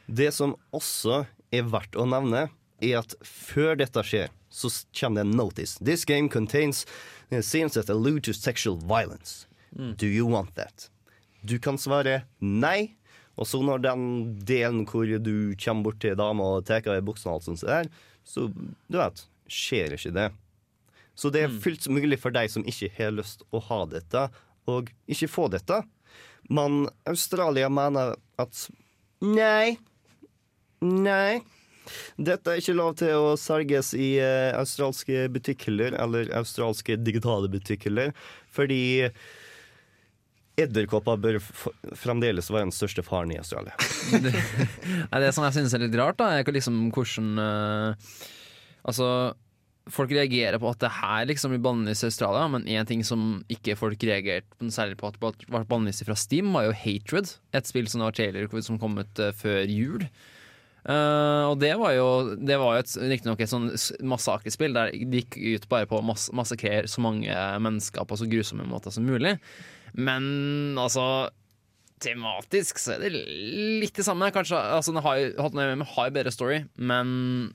det 0.07 0.29
som 0.35 0.55
også 0.75 1.25
er 1.51 1.67
verdt 1.67 1.97
å 1.99 2.05
nevne, 2.07 2.47
er 2.83 3.01
at 3.01 3.15
før 3.23 3.75
dette 3.79 4.03
skjer, 4.03 4.31
så 4.53 4.69
kommer 4.95 5.21
det 5.21 5.27
en 5.27 5.37
notice. 5.37 5.77
This 5.83 6.05
game 6.05 6.29
contains 6.29 6.85
uh, 7.31 7.41
scenes 7.41 7.73
that 7.73 7.89
allude 7.89 8.23
to 8.27 8.33
sexual 8.33 8.77
violence. 8.77 9.47
Do 9.73 10.05
you 10.05 10.27
want 10.29 10.55
that? 10.55 10.89
Du 11.41 11.57
kan 11.59 11.77
svare 11.81 12.23
nei. 12.39 12.93
Og 13.33 13.47
så 13.49 13.63
når 13.65 13.81
den 13.81 14.03
delen 14.45 14.83
hvor 14.85 15.09
du 15.09 15.55
kommer 15.57 15.89
bort 15.89 15.99
til 16.03 16.15
dama 16.15 16.51
og 16.59 16.67
tar 16.69 16.85
av 16.85 17.09
og 17.09 17.17
alt 17.25 17.89
så 18.23 18.45
du 18.53 18.97
vet, 18.99 19.23
skjer 19.51 19.95
ikke 19.97 20.13
det. 20.15 20.27
Så 21.15 21.29
det 21.33 21.45
er 21.45 21.57
fullt 21.63 21.85
mulig 21.93 22.17
for 22.21 22.33
deg 22.33 22.49
som 22.51 22.65
ikke 22.65 22.89
har 22.97 23.13
lyst 23.13 23.45
å 23.53 23.61
ha 23.69 23.83
dette, 23.89 24.27
og 24.69 24.89
ikke 25.11 25.29
få 25.29 25.47
dette. 25.53 25.83
Men 26.49 26.87
Australia 27.09 27.69
mener 27.71 28.15
at 28.41 28.65
nei, 29.23 29.77
nei. 30.81 31.43
Dette 32.15 32.49
er 32.49 32.61
ikke 32.61 32.75
lov 32.77 32.95
til 32.99 33.13
å 33.13 33.35
selges 33.39 33.91
i 33.97 34.15
uh, 34.23 34.55
australske 34.55 35.27
butikkhyller 35.35 35.97
eller 35.99 36.31
australske 36.37 36.95
digitale 36.99 37.49
butikkhyller, 37.51 38.13
fordi 38.51 39.09
edderkopper 40.59 41.17
bør 41.17 41.39
fremdeles 41.97 42.51
være 42.53 42.69
den 42.69 42.75
største 42.75 43.03
faren 43.05 43.33
i 43.33 43.39
Australia. 43.41 43.73
det, 44.23 44.31
det 44.31 45.33
som 45.35 45.45
jeg 45.47 45.57
synes 45.57 45.75
er 45.75 45.83
litt 45.85 45.97
rart, 45.99 46.19
da, 46.21 46.29
er 46.39 46.55
liksom 46.55 46.87
hvordan 46.93 47.35
uh, 47.41 48.15
Altså, 48.83 49.05
folk 49.91 50.13
reagerer 50.15 50.59
på 50.61 50.69
at 50.71 50.79
det 50.83 50.91
her 50.95 51.25
liksom 51.27 51.51
blir 51.51 51.63
bannlyst 51.63 52.05
i 52.05 52.09
Australia, 52.11 52.45
men 52.51 52.67
én 52.71 52.87
ting 52.87 53.03
som 53.03 53.41
ikke 53.51 53.75
folk 53.79 54.03
reagerte 54.07 54.69
særlig 54.71 54.95
på 54.99 55.09
at 55.09 55.17
det 55.19 55.49
ble 55.49 55.63
bannlyst 55.67 56.05
fra 56.07 56.15
Steam, 56.19 56.53
var 56.55 56.69
jo 56.69 56.77
Hatred. 56.77 57.33
Et 57.55 57.67
spill 57.67 57.89
som 57.91 58.05
var 58.05 58.15
trailer 58.15 58.47
som 58.63 58.79
kom 58.79 58.95
ut 59.01 59.19
eh, 59.19 59.35
før 59.35 59.67
jul. 59.67 60.07
Uh, 60.83 61.47
og 61.47 61.61
det 61.61 61.69
var 61.79 61.93
jo 61.95 62.07
Det 62.35 62.57
var 62.59 62.73
jo 62.75 62.81
et, 62.81 62.93
riktignok 63.07 63.39
et 63.39 63.47
sånn 63.47 63.69
massakrespill 64.03 64.73
der 64.75 64.89
det 64.91 65.21
gikk 65.21 65.37
ut 65.39 65.67
bare 65.71 65.87
på 65.87 66.01
å 66.01 66.03
mas 66.03 66.25
massakrere 66.35 66.89
så 66.91 66.99
mange 66.99 67.31
mennesker 67.63 68.03
på 68.03 68.17
så 68.19 68.27
grusomme 68.27 68.67
måter 68.67 68.91
som 68.91 69.07
mulig. 69.07 69.37
Men 69.95 70.75
altså 70.79 71.29
Tematisk 72.03 72.81
så 72.83 72.97
er 72.97 73.05
det 73.05 73.13
litt 73.15 73.95
det 73.95 74.03
samme. 74.03 74.27
Kanskje 74.35 74.59
altså, 74.59 74.91
den 74.91 75.05
har, 75.05 75.21
jo- 75.21 75.35
Hot 75.39 75.55
med 75.55 75.85
high 75.95 76.11
bedre 76.11 76.33
story, 76.35 76.65
men 76.75 77.53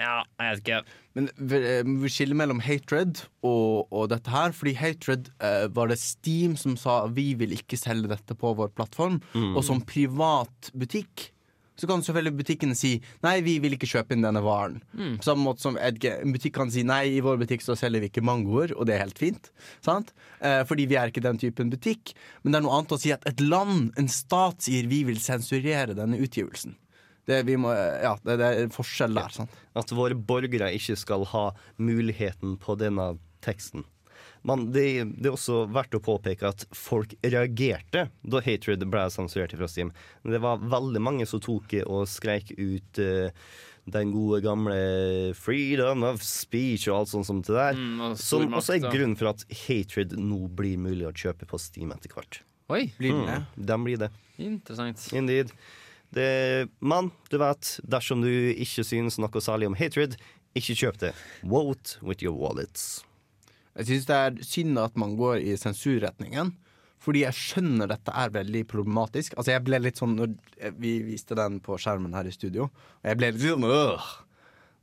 Ja, 0.00 0.22
jeg 0.40 0.56
vet 0.56 0.62
ikke. 0.64 0.82
Men 1.14 1.28
vi 1.36 1.60
vi 2.04 2.10
skiller 2.10 2.38
mellom 2.38 2.62
hatred 2.64 3.20
og, 3.46 3.86
og 3.92 4.08
dette 4.10 4.32
her. 4.32 4.54
Fordi 4.56 4.74
hatred 4.78 5.30
eh, 5.38 5.68
var 5.74 5.92
det 5.92 6.00
Steam 6.02 6.56
som 6.60 6.74
sa 6.80 7.04
vi 7.06 7.32
vil 7.38 7.54
ikke 7.54 7.78
selge 7.78 8.10
dette 8.10 8.34
på 8.38 8.54
vår 8.58 8.74
plattform. 8.74 9.20
Og 9.54 9.62
som 9.66 9.82
privat 9.86 10.72
butikk 10.74 11.30
så 11.74 11.88
kan 11.90 12.02
selvfølgelig 12.06 12.38
butikken 12.38 12.74
si 12.78 12.92
nei, 13.24 13.40
vi 13.42 13.56
vil 13.62 13.74
ikke 13.74 13.88
kjøpe 13.90 14.14
inn 14.14 14.22
denne 14.22 14.42
varen. 14.44 14.76
På 15.18 15.26
samme 15.26 15.42
måte 15.42 15.64
som 15.64 15.78
Edge, 15.82 16.12
en 16.22 16.34
butikk 16.34 16.54
kan 16.54 16.70
si 16.70 16.84
nei, 16.86 17.16
i 17.16 17.22
vår 17.24 17.40
butikk 17.40 17.64
så 17.66 17.74
selger 17.78 18.04
vi 18.04 18.10
ikke 18.12 18.22
mangoer, 18.22 18.74
og 18.78 18.86
det 18.86 18.94
er 18.94 19.02
helt 19.02 19.18
fint. 19.18 19.50
Sant? 19.82 20.12
Eh, 20.38 20.62
fordi 20.68 20.86
vi 20.90 20.98
er 21.00 21.10
ikke 21.10 21.24
den 21.24 21.40
typen 21.42 21.72
butikk. 21.74 22.14
Men 22.42 22.54
det 22.54 22.60
er 22.60 22.66
noe 22.68 22.78
annet 22.78 22.94
å 22.94 23.00
si 23.02 23.10
at 23.14 23.26
et 23.26 23.42
land, 23.42 23.90
en 23.98 24.10
stat, 24.10 24.62
sier 24.62 24.86
vi 24.90 25.02
vil 25.08 25.18
sensurere 25.18 25.98
denne 25.98 26.20
utgivelsen. 26.22 26.78
Det, 27.24 27.40
vi 27.48 27.56
må, 27.56 27.72
ja, 27.72 28.14
det, 28.24 28.36
det 28.40 28.46
er 28.50 28.62
en 28.66 28.74
forskjell 28.74 29.16
der. 29.16 29.32
sant? 29.32 29.58
At 29.76 29.92
våre 29.96 30.16
borgere 30.16 30.70
ikke 30.76 30.96
skal 31.00 31.24
ha 31.32 31.48
muligheten 31.80 32.58
på 32.60 32.76
denne 32.80 33.14
teksten. 33.44 33.86
Men 34.44 34.66
det, 34.74 34.86
det 35.16 35.30
er 35.30 35.36
også 35.36 35.62
verdt 35.72 35.96
å 35.96 36.02
påpeke 36.04 36.50
at 36.50 36.66
folk 36.76 37.14
reagerte 37.24 38.08
da 38.20 38.42
Hatred 38.44 38.84
ble 38.92 39.06
sensurert 39.12 39.54
fra 39.56 39.68
Steam. 39.72 39.92
Det 40.20 40.40
var 40.44 40.60
veldig 40.60 41.00
mange 41.00 41.28
som 41.28 41.40
tok 41.40 41.72
og 41.86 42.04
skreik 42.12 42.52
ut 42.58 43.00
uh, 43.00 43.32
den 43.88 44.12
gode 44.12 44.42
gamle 44.44 44.76
'freedom 45.36 46.04
of 46.08 46.20
speech' 46.24 46.88
og 46.90 46.98
alt 46.98 47.12
sånt 47.14 47.28
som 47.28 47.40
det 47.44 47.56
der. 47.56 47.80
Mm, 47.80 48.00
og 48.00 48.18
som 48.20 48.44
også 48.52 48.76
er 48.76 48.84
grunnen 48.84 49.16
for 49.16 49.32
at 49.32 49.44
Hatred 49.64 50.12
nå 50.20 50.44
blir 50.48 50.76
mulig 50.80 51.08
å 51.08 51.14
kjøpe 51.16 51.48
på 51.48 51.60
Steam 51.60 51.96
etter 51.96 52.12
hvert. 52.12 52.42
Oi, 52.72 52.86
Blir 52.96 53.12
det 53.12 53.24
det? 53.28 53.40
Mm, 53.40 53.66
den 53.72 53.84
blir 53.84 54.04
det. 54.04 54.10
interessant. 54.40 55.08
Indeed. 55.12 55.52
Det, 56.14 56.68
men 56.78 57.10
du 57.30 57.38
vet, 57.42 57.76
dersom 57.90 58.22
du 58.22 58.30
ikke 58.30 58.84
synes 58.86 59.18
noe 59.18 59.42
særlig 59.42 59.70
om 59.70 59.78
hatred, 59.78 60.14
ikke 60.54 60.76
kjøp 60.78 61.00
det. 61.02 61.14
Vote 61.42 61.98
with 62.06 62.22
your 62.22 62.36
wallets. 62.38 63.02
Jeg 63.74 63.88
syns 63.88 64.06
det 64.06 64.18
er 64.18 64.36
synd 64.46 64.78
at 64.78 65.00
man 65.00 65.16
går 65.18 65.40
i 65.42 65.56
sensurretningen. 65.58 66.54
Fordi 67.04 67.24
jeg 67.24 67.36
skjønner 67.36 67.90
dette 67.90 68.12
er 68.16 68.32
veldig 68.32 68.62
problematisk. 68.70 69.34
Altså 69.36 69.52
Jeg 69.52 69.64
ble 69.66 69.80
litt 69.82 70.00
sånn 70.00 70.14
når 70.16 70.36
vi 70.80 70.96
viste 71.04 71.36
den 71.36 71.58
på 71.64 71.76
skjermen 71.80 72.14
her 72.16 72.28
i 72.28 72.32
studio. 72.32 72.70
Og 72.70 73.10
jeg 73.10 73.18
ble 73.20 73.32
litt 73.34 73.44
sånn 73.44 73.66
øh, 73.68 74.06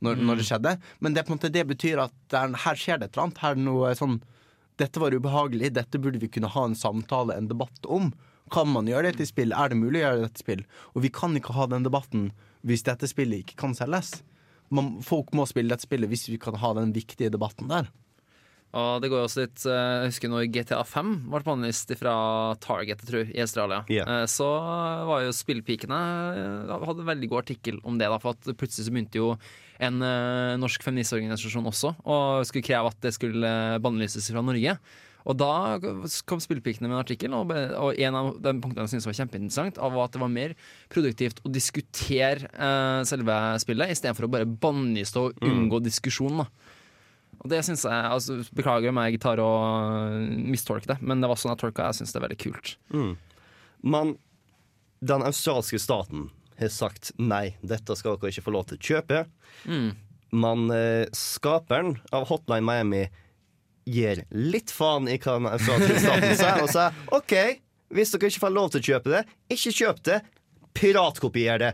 når, 0.06 0.22
når 0.28 0.42
det 0.42 0.48
skjedde. 0.50 0.76
Men 1.02 1.16
det, 1.18 1.26
måte, 1.32 1.50
det 1.54 1.66
betyr 1.72 2.04
at 2.04 2.14
det 2.30 2.44
er, 2.44 2.60
her 2.66 2.78
skjer 2.78 3.02
det 3.02 3.10
et 3.10 3.16
eller 3.16 3.30
annet. 3.30 3.42
Her 3.42 3.58
er 3.58 3.64
noe 3.64 3.96
sånn 3.98 4.20
Dette 4.80 5.02
var 5.02 5.14
ubehagelig. 5.14 5.74
Dette 5.76 6.00
burde 6.02 6.22
vi 6.22 6.30
kunne 6.32 6.50
ha 6.50 6.62
en 6.66 6.78
samtale, 6.78 7.36
en 7.38 7.50
debatt 7.50 7.90
om. 7.92 8.08
Kan 8.52 8.72
man 8.74 8.90
gjøre 8.90 9.10
dette 9.12 9.24
i 9.26 9.30
spill? 9.30 9.54
Er 9.56 9.72
det 9.72 9.80
mulig 9.80 10.02
å 10.02 10.06
gjøre 10.10 10.26
dette 10.26 10.42
i 10.42 10.46
spill? 10.46 10.66
Og 10.96 11.06
vi 11.06 11.14
kan 11.14 11.38
ikke 11.40 11.56
ha 11.56 11.70
den 11.72 11.88
debatten 11.88 12.30
hvis 12.68 12.84
dette 12.86 13.08
spillet 13.10 13.46
ikke 13.46 13.58
kan 13.64 13.74
selges. 13.78 14.20
Man, 14.72 15.00
folk 15.04 15.34
må 15.36 15.48
spille 15.50 15.72
dette 15.74 15.88
spillet 15.88 16.12
hvis 16.12 16.28
vi 16.32 16.40
kan 16.42 16.56
ha 16.62 16.74
den 16.78 16.94
viktige 16.96 17.32
debatten 17.34 17.72
der. 17.72 17.90
Og 18.72 19.02
det 19.04 19.10
går 19.12 19.20
jo 19.20 19.28
også 19.28 19.42
litt 19.44 19.64
eh, 19.68 19.80
Jeg 20.06 20.12
husker 20.14 20.30
når 20.32 20.46
GTA 20.56 20.78
5 20.88 21.10
ble 21.28 21.42
bannlyst 21.44 21.90
fra 22.00 22.14
Target, 22.64 23.02
jeg 23.04 23.10
tror, 23.10 23.34
i 23.36 23.42
Australia. 23.44 23.82
Eh, 24.06 24.24
Så 24.32 24.48
var 25.10 25.26
jo 25.26 25.34
spillpikene 25.36 25.98
eh, 26.40 26.72
Hadde 26.72 27.04
en 27.04 27.10
veldig 27.12 27.32
god 27.34 27.42
artikkel 27.42 27.82
om 27.84 28.00
det, 28.00 28.08
da, 28.08 28.20
for 28.24 28.38
at 28.38 28.48
plutselig 28.56 28.88
så 28.88 28.94
begynte 28.96 29.20
jo 29.20 29.34
en 29.82 30.00
eh, 30.06 30.56
norsk 30.62 30.88
feministorganisasjon 30.88 31.68
også 31.68 31.92
og 32.06 32.46
skulle 32.48 32.64
kreve 32.64 32.94
at 32.94 33.00
det 33.04 33.12
skulle 33.18 33.52
bannlyses 33.84 34.32
fra 34.32 34.44
Norge. 34.46 34.78
Og 35.30 35.38
da 35.38 35.78
kom 36.30 36.42
Spillpikene 36.42 36.90
med 36.90 36.96
en 36.98 37.04
artikkel, 37.04 37.36
og, 37.38 37.54
og 37.78 38.00
en 38.02 38.18
av 38.18 38.32
de 38.42 38.54
punktene 38.64 38.88
jeg 38.88 38.96
syntes 38.96 39.10
var 39.10 39.18
kjempeinteressant, 39.20 39.80
av 39.82 39.94
var 39.96 40.10
at 40.10 40.16
det 40.16 40.24
var 40.24 40.34
mer 40.34 40.56
produktivt 40.92 41.42
å 41.46 41.52
diskutere 41.54 42.50
eh, 42.50 43.02
selve 43.10 43.38
spillet, 43.62 43.94
istedenfor 43.94 44.28
å 44.28 44.32
bare 44.34 44.50
bannlyste 44.50 45.28
og 45.28 45.46
unngå 45.46 45.82
diskusjon. 45.86 46.42
Da. 46.42 46.50
Og 47.42 47.50
det 47.54 47.64
synes 47.66 47.86
jeg, 47.88 48.10
altså, 48.18 48.40
Beklager 48.58 48.94
om 48.94 49.02
jeg 49.06 49.22
tar 49.22 49.42
og 49.44 49.62
øh, 50.10 50.28
mistolker 50.54 50.96
det, 50.96 51.00
men 51.06 51.22
det 51.22 51.30
var 51.32 51.42
sånn 51.42 51.54
jeg 51.54 51.64
tolka. 51.64 51.90
Jeg 51.90 52.02
syns 52.02 52.14
det 52.14 52.22
er 52.22 52.28
veldig 52.28 52.42
kult. 52.42 52.76
Men 53.82 54.16
den 55.02 55.26
australske 55.26 55.80
staten 55.82 56.30
har 56.62 56.70
sagt 56.74 57.10
nei, 57.18 57.56
dette 57.66 57.96
skal 57.98 58.20
dere 58.22 58.34
ikke 58.34 58.46
få 58.46 58.54
lov 58.54 58.68
til 58.70 58.78
å 58.78 58.88
kjøpe. 58.92 59.24
Men 60.32 60.70
eh, 60.72 61.10
skaperen 61.18 61.96
av 62.16 62.28
Hotline 62.30 62.64
Miami 62.64 63.02
gir 63.86 64.24
litt 64.32 64.72
faen 64.74 65.08
i 65.10 65.18
hva 65.22 65.38
den 65.40 65.50
australske 65.50 65.98
staten 66.04 66.36
sier, 66.38 66.62
og 66.62 66.70
sier 66.72 67.18
OK, 67.18 67.34
hvis 67.92 68.14
dere 68.14 68.30
ikke 68.32 68.44
får 68.46 68.54
lov 68.56 68.70
til 68.72 68.82
å 68.82 68.88
kjøpe 68.92 69.12
det, 69.16 69.26
ikke 69.52 69.74
kjøp 69.82 70.04
det. 70.08 70.20
Piratkopier 70.72 71.60
det. 71.60 71.70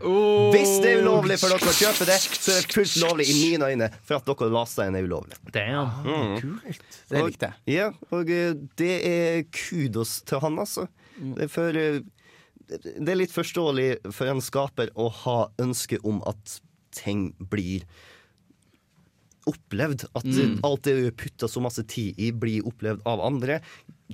Hvis 0.50 0.72
det 0.82 0.96
er 0.96 1.04
ulovlig 1.04 1.36
for 1.38 1.52
dere 1.54 1.70
å 1.70 1.74
kjøpe 1.78 2.06
det, 2.08 2.16
så 2.18 2.56
er 2.56 2.64
det 2.64 2.74
fullt 2.74 2.96
lovlig 3.04 3.28
i 3.30 3.36
mine 3.44 3.68
øyne 3.70 3.88
for 4.02 4.18
at 4.18 4.26
dere 4.26 4.48
lasta 4.50 4.88
inn 4.90 4.96
er 4.98 5.06
ulovlig. 5.06 5.38
Kult. 6.42 6.98
Det 7.12 7.22
likte 7.28 7.52
jeg. 7.52 7.76
Ja, 7.76 7.86
og 8.10 8.32
eh, 8.34 8.56
det 8.80 8.94
er 9.06 9.44
kudos 9.54 10.16
til 10.26 10.42
han, 10.42 10.58
altså. 10.58 10.88
Det 11.14 11.46
er, 11.46 11.52
for, 11.52 11.78
eh, 11.78 12.00
det 12.66 13.14
er 13.14 13.20
litt 13.22 13.34
forståelig 13.34 13.88
for 14.10 14.32
en 14.34 14.42
skaper 14.42 14.90
å 14.98 15.06
ha 15.22 15.38
ønske 15.62 16.02
om 16.02 16.18
at 16.26 16.58
ting 16.98 17.28
blir 17.52 17.86
opplevd. 19.50 20.06
At 20.18 20.28
alt 20.66 20.84
det 20.86 20.96
du 20.98 21.08
putter 21.16 21.50
så 21.50 21.62
masse 21.64 21.84
tid 21.90 22.18
i, 22.20 22.30
blir 22.32 22.66
opplevd 22.68 23.04
av 23.08 23.22
andre. 23.24 23.60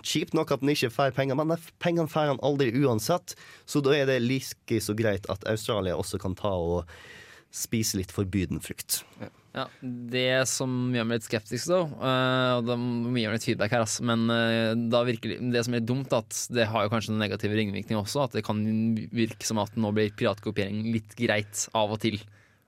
Kjipt 0.02 0.34
nok 0.34 0.54
at 0.54 0.64
den 0.64 0.72
ikke 0.74 0.92
får 0.94 1.14
penger, 1.16 1.38
men 1.38 1.54
pengene 1.82 2.10
får 2.10 2.32
han 2.34 2.42
aldri 2.46 2.72
uansett. 2.82 3.36
Så 3.66 3.82
da 3.84 3.94
er 3.96 4.08
det 4.10 4.22
like 4.24 4.80
så 4.82 4.96
greit 4.98 5.28
at 5.32 5.46
Australia 5.50 5.98
også 5.98 6.20
kan 6.22 6.36
ta 6.38 6.54
og 6.54 6.90
spise 7.54 8.00
litt 8.00 8.10
forbuden 8.10 8.58
frukt. 8.58 9.04
Ja, 9.54 9.68
Det 9.78 10.48
som 10.50 10.90
gjør 10.90 11.04
meg 11.06 11.20
litt 11.20 11.28
skeptisk, 11.28 11.68
da, 11.70 11.84
øh, 11.86 12.52
og 12.58 12.64
det 12.66 12.76
må 12.82 13.12
gi 13.14 13.28
meg 13.28 13.36
litt 13.36 13.46
feedback 13.46 13.76
her, 13.76 13.84
ass, 13.86 14.00
men 14.02 14.26
da 14.90 15.04
virker 15.06 15.36
det, 15.38 15.62
som 15.62 15.76
er 15.78 15.84
dumt, 15.86 16.10
at 16.16 16.34
det 16.50 16.66
har 16.72 16.82
jo 16.82 16.90
kanskje 16.90 17.14
en 17.14 17.22
negativ 17.22 17.54
ringvirkning 17.54 18.00
også. 18.00 18.24
At 18.26 18.34
det 18.34 18.42
kan 18.48 18.58
virke 19.14 19.46
som 19.46 19.62
at 19.62 19.78
nå 19.78 19.94
blir 19.94 20.10
piratkopiering 20.18 20.82
litt 20.90 21.14
greit 21.20 21.68
av 21.78 21.94
og 21.94 22.02
til. 22.02 22.18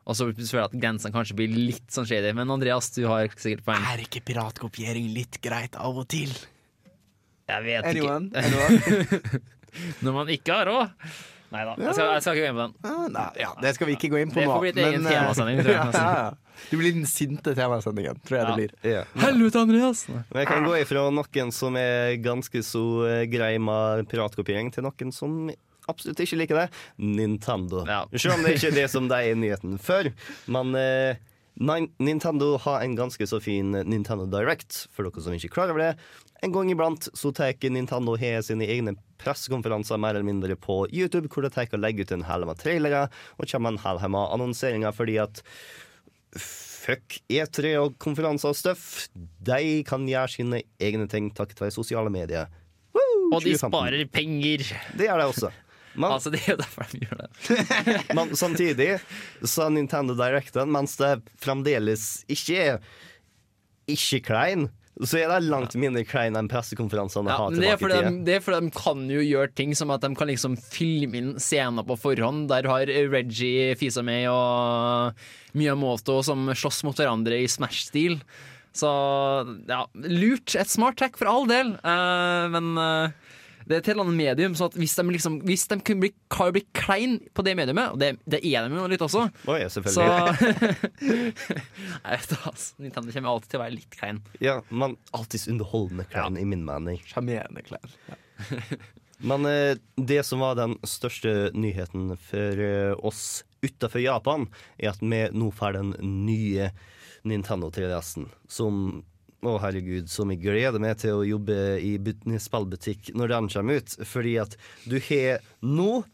Og 0.06 0.14
så 0.14 0.28
føler 0.30 0.60
jeg 0.62 0.68
at 0.70 0.76
grensene 0.78 1.14
kanskje 1.14 1.34
blir 1.38 1.50
litt 1.50 1.90
sånn 1.90 2.06
shady. 2.06 2.30
Men 2.38 2.50
Andreas, 2.54 2.92
du 2.94 3.02
har 3.10 3.26
sikkert 3.34 3.64
poeng. 3.66 3.86
Er 3.90 4.04
ikke 4.04 4.22
piratkopiering 4.28 5.08
litt 5.14 5.40
greit 5.42 5.74
av 5.78 5.98
og 5.98 6.06
til? 6.12 6.30
Jeg 7.46 7.62
vet 7.66 7.88
Anyone? 7.90 8.30
ikke. 8.30 8.44
Anyone? 8.46 9.40
Når 10.06 10.14
man 10.14 10.30
ikke 10.34 10.54
har 10.54 10.70
råd. 10.70 11.08
Nei 11.46 11.60
da, 11.62 11.74
jeg, 11.78 11.94
jeg 11.94 12.22
skal 12.24 12.34
ikke 12.34 12.42
gå 12.42 12.48
inn 12.50 12.56
på 12.56 12.62
den. 12.64 12.72
Ah, 12.90 13.02
nei, 13.14 13.26
ja, 13.38 13.50
det 13.62 13.70
skal 13.76 13.86
vi 13.86 13.94
ikke 13.94 14.08
gå 14.10 14.18
inn 14.18 14.32
på 14.34 14.40
nå. 14.40 14.46
Det 14.46 14.50
får 14.50 14.64
bli 14.64 14.70
et 14.72 14.80
egen 14.82 15.04
men, 15.04 15.12
eh, 15.12 15.20
temasending, 15.20 15.60
tror 15.62 15.74
jeg, 15.76 15.92
ja, 15.94 16.08
ja. 16.16 16.62
Det 16.72 16.78
blir 16.80 16.96
den 16.96 17.06
sinte 17.06 17.52
temasendingen, 17.54 18.18
tror 18.26 18.36
jeg 18.38 18.42
Ja. 18.42 18.48
det 18.48 18.56
blir. 18.58 18.72
Ja. 18.96 19.02
Helvete, 19.22 19.62
Andreas! 19.62 20.00
Men 20.10 20.40
jeg 20.42 20.48
kan 20.50 20.66
gå 20.66 20.74
ifra 20.80 21.04
noen 21.14 21.52
som 21.54 21.78
er 21.78 22.16
ganske 22.24 22.62
så 22.66 22.82
eh, 23.06 23.22
grei 23.30 23.52
med 23.62 24.08
piratkopiering, 24.10 24.72
til 24.74 24.88
noen 24.88 25.14
som 25.14 25.38
absolutt 25.90 26.20
ikke 26.24 26.38
liker 26.40 26.60
det. 26.64 26.66
Nintendo. 26.98 27.84
Ja. 27.88 28.02
Selv 28.14 28.38
om 28.38 28.44
det 28.46 28.56
ikke 28.56 28.72
er 28.72 28.78
det 28.82 28.90
som 28.92 29.08
det 29.10 29.22
er 29.30 29.38
nyheten 29.38 29.78
før. 29.82 30.10
Men 30.50 30.74
eh, 30.78 31.16
Nintendo 31.56 32.56
har 32.66 32.82
en 32.84 32.96
ganske 32.98 33.26
så 33.28 33.40
fin 33.40 33.70
Nintendo 33.88 34.26
Direct, 34.28 34.86
for 34.92 35.08
dere 35.08 35.22
som 35.24 35.36
ikke 35.36 35.52
klarer 35.54 35.72
over 35.72 35.84
det. 35.86 35.92
En 36.44 36.52
gang 36.52 36.68
iblant 36.68 37.08
så 37.16 37.30
tar 37.32 37.54
Nintendo 37.72 38.12
har 38.20 38.42
sine 38.44 38.66
egne 38.68 38.92
pressekonferanser 39.22 39.96
mer 39.96 40.18
eller 40.18 40.28
mindre 40.28 40.58
på 40.60 40.82
YouTube, 40.92 41.30
hvor 41.32 41.46
de 41.46 41.50
tar 41.54 41.64
og 41.72 41.80
legger 41.80 42.04
ut 42.04 42.12
en 42.12 42.26
hel 42.28 42.44
med 42.44 42.60
trailere 42.60 43.06
og 43.38 43.48
kommer 43.48 43.72
en 43.72 43.80
hel 43.86 44.02
med 44.12 44.34
annonseringer 44.36 44.92
fordi 44.92 45.16
at 45.22 45.40
Fuck 46.36 47.16
E3 47.32 47.72
og 47.80 47.96
konferanser 48.02 48.52
og 48.52 48.58
stuff. 48.58 49.06
De 49.16 49.80
kan 49.88 50.04
gjøre 50.06 50.30
sine 50.36 50.60
egne 50.78 51.08
ting 51.10 51.32
takket 51.34 51.64
være 51.64 51.74
sosiale 51.74 52.12
medier. 52.12 52.50
Woo, 52.94 53.30
Og 53.32 53.40
de 53.42 53.56
2015. 53.56 53.70
sparer 53.72 54.04
penger! 54.12 54.66
Det 54.94 55.08
gjør 55.08 55.22
de 55.24 55.30
også. 55.32 55.50
Men, 55.96 56.12
Altså, 56.12 56.32
Det 56.32 56.42
er 56.44 56.54
jo 56.54 56.60
derfor 56.62 56.88
de 56.92 57.02
gjør 57.04 57.24
det. 57.24 57.34
men 58.18 58.32
samtidig 58.38 58.90
så 59.42 59.66
er 59.66 59.76
Nintendo 59.76 60.16
Directen, 60.18 60.72
mens 60.72 60.96
det 61.00 61.18
fremdeles 61.42 62.24
ikke 62.32 62.58
er 62.62 62.82
ikke 63.86 64.24
klein, 64.26 64.68
så 65.04 65.18
er 65.20 65.28
det 65.28 65.50
langt 65.50 65.74
mindre 65.76 66.02
klein 66.08 66.38
enn 66.38 66.48
pressekonferansene 66.48 67.28
Ja, 67.28 67.36
har 67.36 67.52
det, 67.52 67.60
tilbake 67.60 67.98
i 68.00 68.12
det 68.24 68.36
er 68.38 68.44
fordi 68.44 68.60
de 68.64 68.72
kan 68.78 69.02
jo 69.12 69.20
gjøre 69.20 69.52
ting 69.52 69.74
som 69.76 69.92
at 69.92 70.04
de 70.06 70.10
kan 70.16 70.30
liksom 70.30 70.56
filme 70.56 71.20
inn 71.20 71.32
scener 71.42 71.84
på 71.86 71.98
forhånd. 72.00 72.46
Der 72.48 72.68
har 72.70 72.88
Reggie 73.12 73.74
fisa 73.76 74.04
med 74.06 74.24
og 74.32 75.12
Miyamoto 75.56 76.22
som 76.24 76.48
slåss 76.48 76.80
mot 76.88 76.96
hverandre 76.96 77.42
i 77.44 77.50
Smash-stil. 77.50 78.22
Så 78.76 78.88
ja, 79.68 79.82
lurt. 79.94 80.56
Et 80.56 80.72
smart 80.72 80.96
trekk 81.00 81.20
for 81.20 81.28
all 81.28 81.46
del. 81.48 81.76
uh, 81.84 82.48
men 82.52 82.72
eh, 82.80 83.14
det 83.66 83.74
er 83.74 83.80
et 83.82 83.88
helt 83.90 84.02
annet 84.04 84.14
medium, 84.18 84.54
så 84.58 84.68
hvis 84.78 84.94
de, 84.94 85.04
liksom, 85.10 85.40
hvis 85.46 85.64
de 85.70 85.78
kunne 85.82 86.04
bli, 86.04 86.10
kan 86.30 86.52
bli 86.54 86.62
klein 86.76 87.16
på 87.34 87.42
det 87.46 87.56
mediumet, 87.58 87.96
og 87.96 87.98
det, 87.98 88.12
det 88.30 88.38
er 88.46 88.66
de 88.66 88.78
jo 88.78 88.84
litt 88.92 89.02
også 89.02 89.24
Oi, 89.50 89.58
så 89.66 89.72
selvfølgelig. 89.80 91.32
Jeg 91.96 92.12
vet 92.12 92.28
det, 92.30 92.38
altså. 92.52 92.68
Nintendo 92.84 93.16
kommer 93.16 93.32
alltid 93.32 93.50
til 93.50 93.58
å 93.58 93.64
være 93.64 93.74
litt 93.74 93.96
klein. 93.98 94.20
Ja, 94.42 94.60
men 94.70 94.94
alltids 95.16 95.48
underholdende 95.50 96.06
klein, 96.12 96.38
i 96.38 96.46
min 96.46 96.62
mening. 96.66 97.02
Sjarmerende 97.10 97.66
klær. 97.66 97.98
Men 99.18 99.46
eh, 99.48 99.78
det 99.96 100.18
som 100.28 100.42
var 100.44 100.58
den 100.58 100.74
største 100.84 101.50
nyheten 101.56 102.10
for 102.20 102.60
eh, 102.60 102.92
oss 103.00 103.46
utenfor 103.64 104.02
Japan, 104.02 104.44
er 104.76 104.92
at 104.92 105.00
vi 105.00 105.22
nå 105.32 105.48
får 105.56 105.78
den 105.78 105.94
nye 106.26 106.68
Nintendo 107.26 107.70
3DS-en. 107.72 108.28
Som 108.48 109.06
Å, 109.44 109.58
herregud, 109.60 110.08
som 110.10 110.30
jeg 110.32 110.40
gleder 110.40 110.80
meg 110.80 110.96
til 111.02 111.18
å 111.18 111.26
jobbe 111.26 111.56
i 111.84 111.96
but- 112.00 112.24
spillbutikk 112.40 113.12
når 113.14 113.34
den 113.34 113.48
kommer 113.52 113.82
ut. 113.82 113.96
Fordi 114.08 114.36
at 114.42 114.56
du 114.88 114.96
har 115.10 115.44
nå 115.60 116.04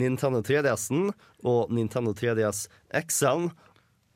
Nintendo 0.00 0.40
3DS-en 0.40 1.10
og 1.44 1.70
Nintendo 1.74 2.14
3DS 2.16 2.68
XL-en. 3.04 3.50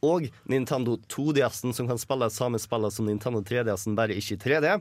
Og 0.04 0.26
Nintendo 0.52 0.98
2DS-en, 1.08 1.72
som 1.72 1.88
kan 1.88 1.96
spille 2.00 2.28
samme 2.28 2.58
spillet 2.60 2.92
som 2.92 3.06
Nintendo 3.08 3.40
3DS-en, 3.40 3.94
bare 3.96 4.16
ikke 4.16 4.36
i 4.36 4.42
3D. 4.42 4.74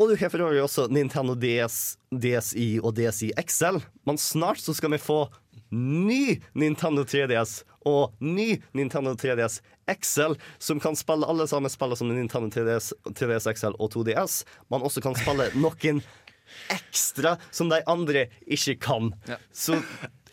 Og 0.00 0.08
du 0.08 0.16
har 0.16 0.32
for 0.32 0.42
øvrig 0.42 0.62
også 0.64 0.88
Nintendo 0.90 1.34
DS, 1.36 1.96
DSi 2.10 2.80
og 2.80 2.94
DSi 2.96 3.30
XL. 3.36 3.78
Men 4.08 4.18
snart 4.18 4.62
så 4.62 4.74
skal 4.74 4.94
vi 4.94 4.98
få 5.02 5.26
ny 5.74 6.38
Nintendo 6.58 7.04
3DS 7.06 7.60
og 7.88 8.12
ny 8.20 8.58
Nintendo 8.76 9.14
3DS 9.16 9.60
XL, 9.90 10.36
som 10.62 10.80
kan 10.82 10.96
spille 10.98 11.26
alle 11.26 11.46
samme 11.50 11.70
spiller 11.72 11.98
som 11.98 12.10
Nintendo 12.12 12.50
3DS, 12.52 12.92
3DS 13.16 13.48
XL 13.56 13.76
og 13.78 13.90
2DS, 13.94 14.42
Man 14.70 14.84
også 14.86 15.02
kan 15.04 15.16
spille 15.18 15.50
noen 15.62 16.02
ekstra 16.70 17.36
som 17.54 17.70
de 17.70 17.80
andre 17.90 18.26
ikke 18.46 18.76
kan. 18.82 19.12
Så 19.54 19.78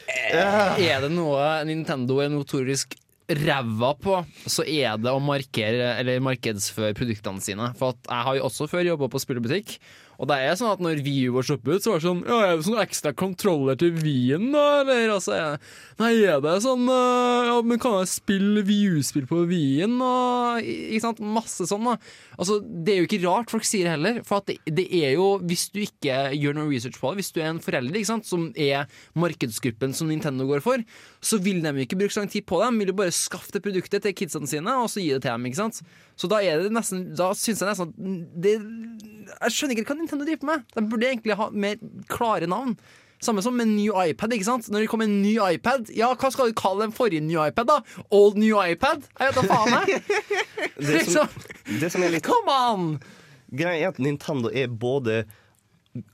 Er 0.07 1.03
det 1.03 1.11
noe 1.13 1.43
Nintendo 1.67 2.21
er 2.23 2.31
notorisk 2.33 2.95
ræva 3.27 3.91
på, 3.99 4.21
så 4.47 4.63
er 4.63 4.95
det 5.03 5.11
å 5.11 5.19
markere 5.19 5.97
Eller 5.99 6.21
markedsføre 6.23 6.95
produktene 6.95 7.43
sine. 7.43 7.73
For 7.75 7.97
jeg 8.07 8.23
har 8.29 8.37
jo 8.37 8.45
også 8.47 8.69
før 8.71 8.85
jobba 8.87 9.09
på 9.11 9.19
spillebutikk. 9.19 9.77
Og 10.17 10.29
det 10.29 10.37
er 10.41 10.55
sånn 10.57 10.71
at 10.73 10.81
når 10.81 11.01
Wii 11.05 11.27
U 11.29 11.35
var 11.35 11.45
sluppet 11.45 11.77
ut, 11.77 11.83
så 11.85 11.91
var 11.93 12.01
det 12.01 12.07
sånn 12.07 12.21
Ja, 12.25 12.37
er 12.41 12.55
det 12.57 12.65
sånn 12.65 12.81
ekstra 12.81 13.11
kontroller 13.17 13.77
til 13.77 13.93
Wii-en, 14.01 14.47
da? 14.53 14.63
Eller 14.81 15.13
altså 15.13 15.37
Nei, 16.01 16.11
er 16.25 16.41
det 16.41 16.55
sånn 16.65 16.87
øh, 16.89 17.49
Ja, 17.51 17.57
men 17.65 17.81
kan 17.81 17.99
jeg 17.99 18.09
spille 18.11 18.63
Wii 18.65 18.97
U-spill 18.97 19.27
på 19.29 19.43
Wii-en? 19.49 19.93
Og 20.01 20.65
Ikke 20.65 21.03
sant? 21.05 21.21
Masse 21.21 21.67
sånn, 21.69 21.85
da. 21.85 21.97
Altså, 22.37 22.59
det 22.61 22.95
er 22.95 22.99
jo 23.01 23.09
ikke 23.09 23.21
rart 23.25 23.53
folk 23.53 23.65
sier 23.67 23.87
det 23.87 23.93
heller. 23.95 24.19
For 24.27 24.41
at 24.41 24.49
det, 24.49 24.57
det 24.77 24.87
er 24.93 25.15
jo, 25.17 25.29
hvis 25.45 25.67
du 25.73 25.81
ikke 25.83 26.17
gjør 26.37 26.57
noe 26.57 26.69
research 26.71 26.99
på 27.01 27.11
det, 27.11 27.21
hvis 27.21 27.33
du 27.35 27.39
er 27.41 27.51
en 27.51 27.61
forelder 27.63 27.97
ikke 27.97 28.11
sant, 28.11 28.27
som 28.29 28.49
er 28.57 28.89
markedsgruppen 29.17 29.93
som 29.97 30.09
Nintendo 30.11 30.47
går 30.49 30.61
for, 30.65 30.83
så 31.21 31.39
vil 31.43 31.61
de 31.65 31.73
ikke 31.85 31.97
bruke 31.99 32.13
så 32.13 32.23
lang 32.23 32.31
tid 32.33 32.45
på 32.49 32.61
det. 32.61 32.71
De 32.71 32.81
vil 32.81 32.93
jo 32.93 32.97
bare 33.01 33.15
skaffe 33.15 33.53
det 33.55 33.63
produktet 33.65 34.05
til 34.05 34.17
kidsene 34.17 34.49
sine, 34.49 34.77
og 34.81 34.89
så 34.93 35.01
gi 35.01 35.13
det 35.13 35.21
til 35.25 35.33
dem. 35.33 35.49
ikke 35.49 35.61
sant? 35.61 35.81
Så 36.17 36.29
da 36.31 36.41
er 36.41 36.63
det 36.63 36.73
nesten 36.73 37.11
Da 37.17 37.29
syns 37.37 37.61
jeg 37.61 37.69
nesten 37.69 37.91
at 37.93 38.37
det, 38.45 38.55
Jeg 39.27 39.55
skjønner 39.55 39.77
ikke 39.77 39.91
hva 39.91 39.99
Nintendo 39.99 40.27
driver 40.27 40.49
med. 40.51 40.63
De 40.75 40.85
burde 40.91 41.09
egentlig 41.09 41.37
ha 41.39 41.49
mer 41.51 41.77
klare 42.11 42.49
navn. 42.49 42.77
Samme 43.23 43.41
som 43.41 43.55
med 43.57 43.65
en 43.65 43.75
ny 43.75 43.87
iPad. 43.89 44.33
ikke 44.35 44.45
sant? 44.45 44.67
Når 44.69 44.83
det 44.83 44.89
kommer 44.91 45.07
en 45.09 45.21
ny 45.23 45.35
iPad, 45.41 45.89
ja, 45.97 46.11
hva 46.13 46.29
skal 46.33 46.51
du 46.51 46.57
kalle 46.57 46.85
den 46.85 46.93
forrige 46.93 47.23
nye 47.25 47.47
iPad? 47.49 47.71
da? 47.71 47.77
Old 48.13 48.37
new 48.37 48.59
iPad? 48.61 49.07
Jeg 49.17 49.31
vet 49.31 49.39
da 49.39 49.45
faen, 49.49 49.73
jeg. 49.73 50.03
det 50.77 51.05
som, 51.09 51.25
Liksom. 51.25 51.79
det 51.81 51.89
som 51.93 52.05
er 52.05 52.13
litt 52.13 52.27
Come 52.27 52.57
on! 52.71 52.87
Greia 53.57 53.87
er 53.87 53.93
at 53.95 54.01
Nintendo 54.03 54.51
er 54.51 54.67
både 54.69 55.23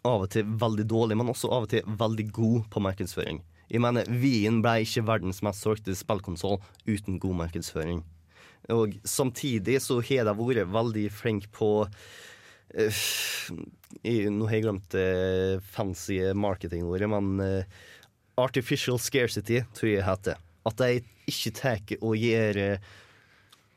av 0.05 0.23
og 0.23 0.29
til 0.31 0.47
veldig 0.47 0.85
dårlig, 0.87 1.17
men 1.19 1.31
også 1.33 1.49
av 1.51 1.65
og 1.65 1.73
til 1.73 1.83
veldig 1.99 2.27
god 2.31 2.69
på 2.71 2.83
markedsføring. 2.85 3.41
Jeg 3.73 3.81
mener, 3.83 4.07
Wien 4.07 4.61
ble 4.63 4.83
ikke 4.85 5.03
verdens 5.07 5.41
mest 5.43 5.63
solgte 5.65 5.95
spillkonsoll 5.97 6.59
uten 6.87 7.19
god 7.19 7.39
markedsføring. 7.41 8.03
Og 8.71 8.93
samtidig 9.03 9.81
så 9.83 9.97
har 9.99 10.29
de 10.29 10.35
vært 10.37 10.69
veldig 10.71 11.07
flinke 11.11 11.49
på 11.51 11.71
Nå 12.73 14.47
har 14.49 14.55
jeg 14.57 14.63
glemt 14.65 14.89
det 14.95 15.61
fancy 15.75 16.17
marketingordet, 16.33 17.09
men 17.11 17.33
eh, 17.43 17.65
artificial 18.41 18.97
scarcity 18.99 19.61
tror 19.77 19.91
jeg 19.91 20.05
heter. 20.07 20.39
At 20.65 20.79
de 20.79 21.01
ikke 21.29 21.51
tar 21.55 21.81
og 22.01 22.15
gir 22.17 22.57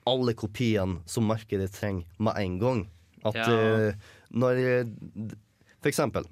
alle 0.07 0.35
kopiene 0.39 1.01
som 1.11 1.27
markedet 1.29 1.73
trenger, 1.75 2.07
med 2.23 2.39
en 2.41 2.59
gang. 2.63 2.85
At 3.27 3.35
Ja. 3.35 3.89
eh, 3.91 3.95
når 4.31 4.87
For 5.83 5.89
eksempel 5.91 6.25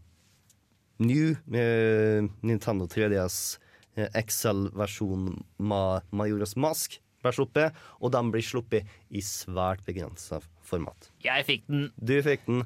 New 0.98 1.34
eh, 1.52 2.22
Nintendo 2.42 2.86
3DS 2.86 3.58
eh, 3.96 4.08
XL-versjon 4.14 5.42
med 5.58 6.02
Majoras 6.12 6.54
Mask 6.56 7.00
blir 7.22 7.32
sluppet, 7.34 7.74
og 8.00 8.12
de 8.12 8.22
blir 8.30 8.42
sluppet 8.42 8.86
i 9.10 9.20
svært 9.20 9.84
begrensa 9.86 10.40
format. 10.68 11.10
Jeg 11.24 11.46
fikk 11.48 11.66
den. 11.70 11.86
Du 11.96 12.14
fikk 12.24 12.46
den, 12.48 12.64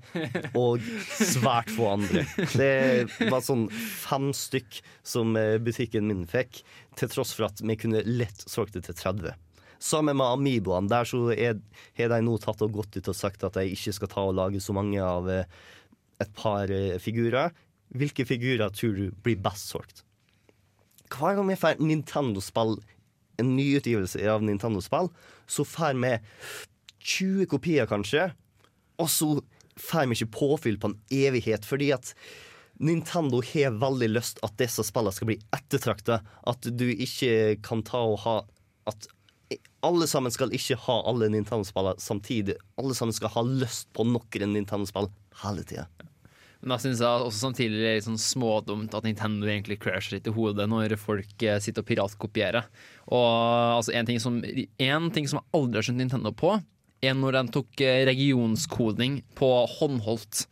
og 0.58 0.84
svært 1.18 1.72
få 1.74 1.90
andre. 1.96 2.24
Det 2.54 3.28
var 3.30 3.44
sånn 3.44 3.66
fem 3.72 4.30
stykk 4.36 4.80
som 5.06 5.36
eh, 5.38 5.56
butikken 5.62 6.08
min 6.10 6.24
fikk, 6.28 6.62
til 6.98 7.12
tross 7.12 7.34
for 7.36 7.48
at 7.48 7.62
vi 7.62 7.78
kunne 7.78 8.04
lett 8.06 8.46
solgt 8.48 8.78
det 8.78 8.86
til 8.88 8.98
30. 8.98 9.36
Sammen 9.78 10.18
med 10.18 10.26
Amiboene. 10.26 10.90
Der 10.90 11.06
så 11.06 11.28
har 11.30 12.12
de 12.12 12.20
nå 12.26 12.36
tatt 12.42 12.62
og 12.66 12.74
gått 12.80 12.98
ut 12.98 13.10
og 13.12 13.16
sagt 13.16 13.44
at 13.46 13.58
de 13.58 13.68
ikke 13.74 13.94
skal 13.94 14.10
ta 14.10 14.26
og 14.26 14.36
lage 14.38 14.62
så 14.62 14.74
mange 14.74 14.98
av 15.02 15.30
eh, 15.30 15.46
et 16.22 16.34
par 16.38 16.70
eh, 16.74 16.98
figurer. 17.02 17.54
Hvilke 17.94 18.26
figurer 18.28 18.72
tror 18.74 18.96
du 18.96 19.10
blir 19.24 19.38
best 19.40 19.70
solgt? 19.72 20.02
Hver 21.08 21.38
gang 21.38 21.48
vi 21.48 21.56
får 21.56 21.78
Nintendo-spill, 21.80 22.76
en 23.40 23.54
nyutgivelse 23.56 24.20
av 24.28 24.42
Nintendo-spill, 24.44 25.08
så 25.48 25.64
får 25.64 25.96
vi 26.02 26.12
20 27.08 27.48
kopier, 27.50 27.88
kanskje. 27.88 28.28
Og 29.00 29.10
så 29.12 29.30
får 29.78 30.08
vi 30.10 30.18
ikke 30.18 30.36
påfyll 30.38 30.78
på 30.80 30.90
en 30.90 30.98
evighet, 31.14 31.66
fordi 31.66 31.92
at 31.94 32.12
Nintendo 32.78 33.40
har 33.42 33.78
veldig 33.80 34.08
lyst 34.12 34.42
at 34.46 34.54
disse 34.60 34.84
spillene 34.86 35.14
skal 35.14 35.32
bli 35.32 35.38
ettertrakta. 35.54 36.20
At 36.46 36.66
du 36.68 36.86
ikke 36.90 37.58
kan 37.64 37.82
ta 37.86 38.04
og 38.06 38.20
ha 38.26 38.40
At 38.88 39.08
alle 39.84 40.06
sammen 40.08 40.32
skal 40.32 40.54
ikke 40.54 40.78
ha 40.86 40.94
alle 41.10 41.28
Nintendo-spillene 41.30 42.00
samtidig. 42.02 42.56
Alle 42.80 42.94
sammen 42.96 43.14
skal 43.14 43.34
ha 43.34 43.42
lyst 43.46 43.90
på 43.94 44.06
noen 44.08 44.54
Nintendo-spill 44.54 45.10
hele 45.42 45.64
tida. 45.68 45.84
Men 46.58 46.72
da 46.72 46.78
synes 46.82 47.02
jeg 47.02 47.26
også 47.26 47.38
samtidig 47.38 47.78
det 47.78 47.86
er 47.86 47.98
litt 48.00 48.06
sånn 48.08 48.18
smådumt 48.18 48.96
at 48.96 49.04
Nintendo 49.06 49.46
egentlig 49.46 49.76
crasher 49.82 50.16
litt 50.16 50.26
i 50.26 50.34
hodet 50.34 50.66
når 50.70 50.96
folk 50.98 51.44
eh, 51.46 51.60
sitter 51.62 51.84
og 51.84 51.90
piratkopierer. 51.90 52.66
Og 53.12 53.28
altså, 53.76 53.94
en 53.94 54.08
ting 54.08 54.18
som, 54.22 54.40
en 54.42 55.12
ting 55.14 55.28
som 55.30 55.38
jeg 55.38 55.48
aldri 55.60 55.78
har 55.78 55.86
skjønt 55.86 56.02
Nintendo 56.02 56.34
på, 56.34 56.56
er 57.04 57.16
når 57.16 57.38
de 57.38 57.42
tok 57.58 57.82
eh, 57.84 58.04
regionskoding 58.08 59.20
på 59.38 59.50
håndholdt. 59.78 60.46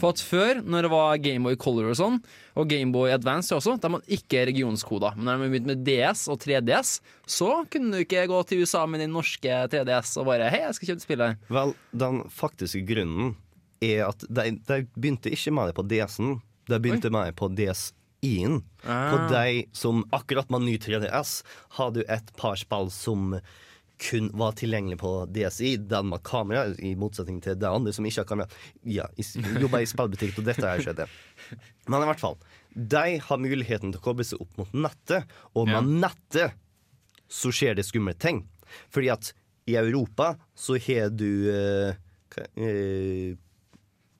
For 0.00 0.12
at 0.12 0.20
før, 0.24 0.60
når 0.64 0.86
det 0.86 0.90
var 0.92 1.20
Gameboy 1.22 1.56
Color 1.60 1.90
og 1.92 1.98
sånn, 1.98 2.18
og 2.56 2.68
Gameboy 2.70 3.12
Advance 3.14 3.54
også, 3.56 3.76
da 3.80 3.90
hadde 3.92 4.16
ikke 4.16 4.44
regionskoda. 4.48 5.12
Men 5.16 5.28
når 5.28 5.42
de 5.44 5.50
begynte 5.52 5.72
med 5.72 5.82
DS 5.86 6.26
og 6.32 6.40
3DS, 6.44 6.92
så 7.28 7.50
kunne 7.72 7.92
du 7.92 8.04
ikke 8.04 8.26
gå 8.30 8.40
til 8.48 8.64
USA 8.64 8.84
med 8.88 9.04
din 9.04 9.14
norske 9.16 9.60
3DS 9.72 10.16
og 10.20 10.28
bare 10.30 10.50
Hei, 10.52 10.62
jeg 10.66 10.78
skal 10.78 10.92
kjøpe 10.92 11.04
spillet. 11.04 11.44
Vel, 11.52 11.74
den 12.04 12.22
faktiske 12.32 12.84
grunnen 12.88 13.34
er 13.84 14.06
at 14.08 14.24
de, 14.28 14.56
de 14.56 14.80
begynte 14.96 15.32
ikke 15.32 15.54
med 15.56 15.70
det 15.70 15.76
på 15.78 15.86
DS-en. 15.92 16.38
De 16.66 16.80
begynte 16.82 17.12
med 17.12 17.30
det 17.30 17.36
på 17.38 17.50
DSI-en. 17.52 18.60
På 18.86 19.22
de 19.30 19.66
som 19.76 20.04
akkurat 20.16 20.50
med 20.52 20.66
ny 20.66 20.76
3DS 20.82 21.38
hadde 21.78 22.02
du 22.02 22.12
et 22.12 22.32
par 22.40 22.58
spill 22.60 22.90
som 22.92 23.38
kun 24.02 24.28
var 24.36 24.52
tilgjengelig 24.58 24.98
på 25.00 25.12
DSI, 25.32 25.76
den 25.88 26.10
med 26.10 26.22
kamera, 26.26 26.66
i 26.78 26.92
motsetning 26.98 27.40
til 27.44 27.56
det 27.58 27.68
andre 27.70 27.94
som 27.96 28.06
ikke 28.08 28.22
har 28.24 28.28
kamera. 28.28 28.58
Ja, 28.84 29.06
jobber 29.62 29.80
i 29.80 29.88
spillbutikk, 29.88 30.36
og 30.40 30.48
dette 30.48 30.66
her 30.68 30.82
skjedde. 30.84 31.08
Men 31.88 32.04
i 32.04 32.10
hvert 32.10 32.20
fall, 32.20 32.36
de 32.76 33.16
har 33.24 33.40
muligheten 33.40 33.94
til 33.94 34.02
å 34.02 34.04
koble 34.04 34.26
seg 34.28 34.42
opp 34.44 34.60
mot 34.60 34.76
nettet, 34.76 35.32
og 35.56 35.70
med 35.70 35.88
nettet 36.04 36.58
så 37.32 37.52
skjer 37.54 37.78
det 37.78 37.86
skumle 37.88 38.14
ting. 38.20 38.44
Fordi 38.92 39.10
at 39.14 39.32
i 39.66 39.78
Europa 39.78 40.34
så 40.54 40.76
har 40.78 41.08
du 41.10 41.48
eh, 41.50 41.96
hva, 42.34 42.44
eh, 42.60 43.32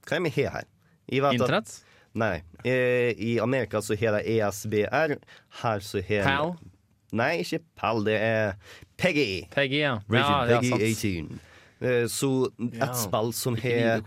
hva 0.07 0.17
er 0.17 0.23
det 0.23 0.31
vi 0.31 0.35
har 0.41 0.57
her? 0.57 0.71
Internett? 1.07 1.77
Nei. 2.17 2.41
Eh, 2.65 3.13
I 3.19 3.37
Amerika 3.43 3.83
så 3.83 3.95
har 3.95 4.17
de 4.17 4.39
ESBR. 4.39 5.19
Her 5.63 5.85
så 5.85 6.03
har 6.09 6.25
PAL? 6.25 6.57
Nei, 7.17 7.33
ikke 7.45 7.61
PAL. 7.79 8.03
Det 8.09 8.17
er 8.19 8.57
Peggy. 8.97 9.47
Peggy, 9.53 9.83
ja. 9.83 10.01
Region, 10.09 10.49
ja, 10.51 10.61
Peggy 10.61 10.95
18. 10.95 11.41
Eh, 11.79 12.07
så 12.09 12.49
et 12.73 12.97
spill 12.97 13.33
som 13.37 13.57
har 13.61 14.05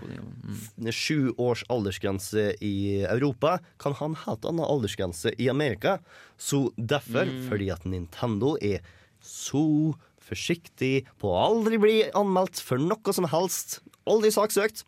sju 0.96 1.30
års 1.38 1.62
aldersgrense 1.70 2.54
i 2.66 3.04
Europa, 3.04 3.60
kan 3.78 3.94
ha 4.00 4.10
en 4.10 4.18
helt 4.26 4.46
annen 4.50 4.66
aldersgrense 4.66 5.36
i 5.38 5.50
Amerika. 5.50 6.00
Så 6.38 6.70
derfor, 6.76 7.30
mm. 7.30 7.44
fordi 7.52 7.70
at 7.74 7.86
Nintendo 7.86 8.56
er 8.62 8.82
så 9.22 9.94
forsiktig 10.30 11.06
på 11.22 11.30
å 11.30 11.42
aldri 11.50 11.80
bli 11.82 11.98
anmeldt 12.18 12.62
for 12.62 12.82
noe 12.82 13.14
som 13.14 13.28
helst, 13.30 13.80
aldri 14.10 14.32
saksøkt, 14.34 14.86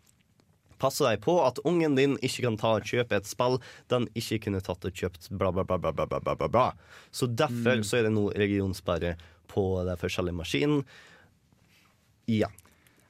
passer 0.82 1.06
deg 1.06 1.20
på 1.22 1.36
at 1.44 1.60
ungen 1.68 1.94
din 1.94 2.16
ikke 2.26 2.48
kan 2.48 2.58
ta 2.58 2.72
og 2.80 2.88
kjøpe 2.88 3.14
et 3.20 3.28
spill 3.30 3.60
den 3.92 4.08
ikke 4.18 4.40
kunne 4.48 4.62
tatt 4.64 4.82
og 4.88 4.96
kjøpt, 4.98 5.30
bla, 5.30 5.52
bla, 5.54 5.62
bla, 5.62 5.78
bla, 5.78 5.92
bla, 5.94 6.18
bla, 6.18 6.48
bla. 6.48 6.64
Så 7.14 7.28
derfor 7.30 7.84
så 7.86 8.00
er 8.00 8.08
det 8.08 8.16
nå 8.16 8.26
regionsperre 8.34 9.14
på 9.52 9.66
de 9.88 9.96
forskjellige 10.00 10.40
maskinene. 10.40 10.82
Ja. 12.30 12.48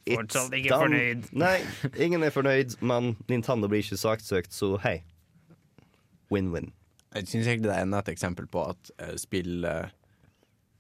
Fortsatt 0.09 0.51
It's 0.51 0.59
ikke 0.59 0.75
done. 0.75 0.83
fornøyd. 0.83 1.27
Nei, 1.45 1.57
ingen 2.03 2.27
er 2.27 2.35
fornøyd, 2.35 2.77
men 2.83 3.15
Nintendo 3.31 3.71
blir 3.71 3.85
ikke 3.85 4.01
saksøkt, 4.01 4.55
så 4.55 4.75
hei. 4.83 5.01
Win-win. 6.33 6.73
Jeg 7.13 7.29
syns 7.29 7.47
egentlig 7.47 7.69
det 7.69 7.77
er 7.77 7.87
enda 7.87 8.01
et 8.01 8.15
eksempel 8.15 8.49
på 8.51 8.65
at 8.73 8.93
uh, 8.97 9.13
spill 9.21 9.67
uh, 9.69 9.91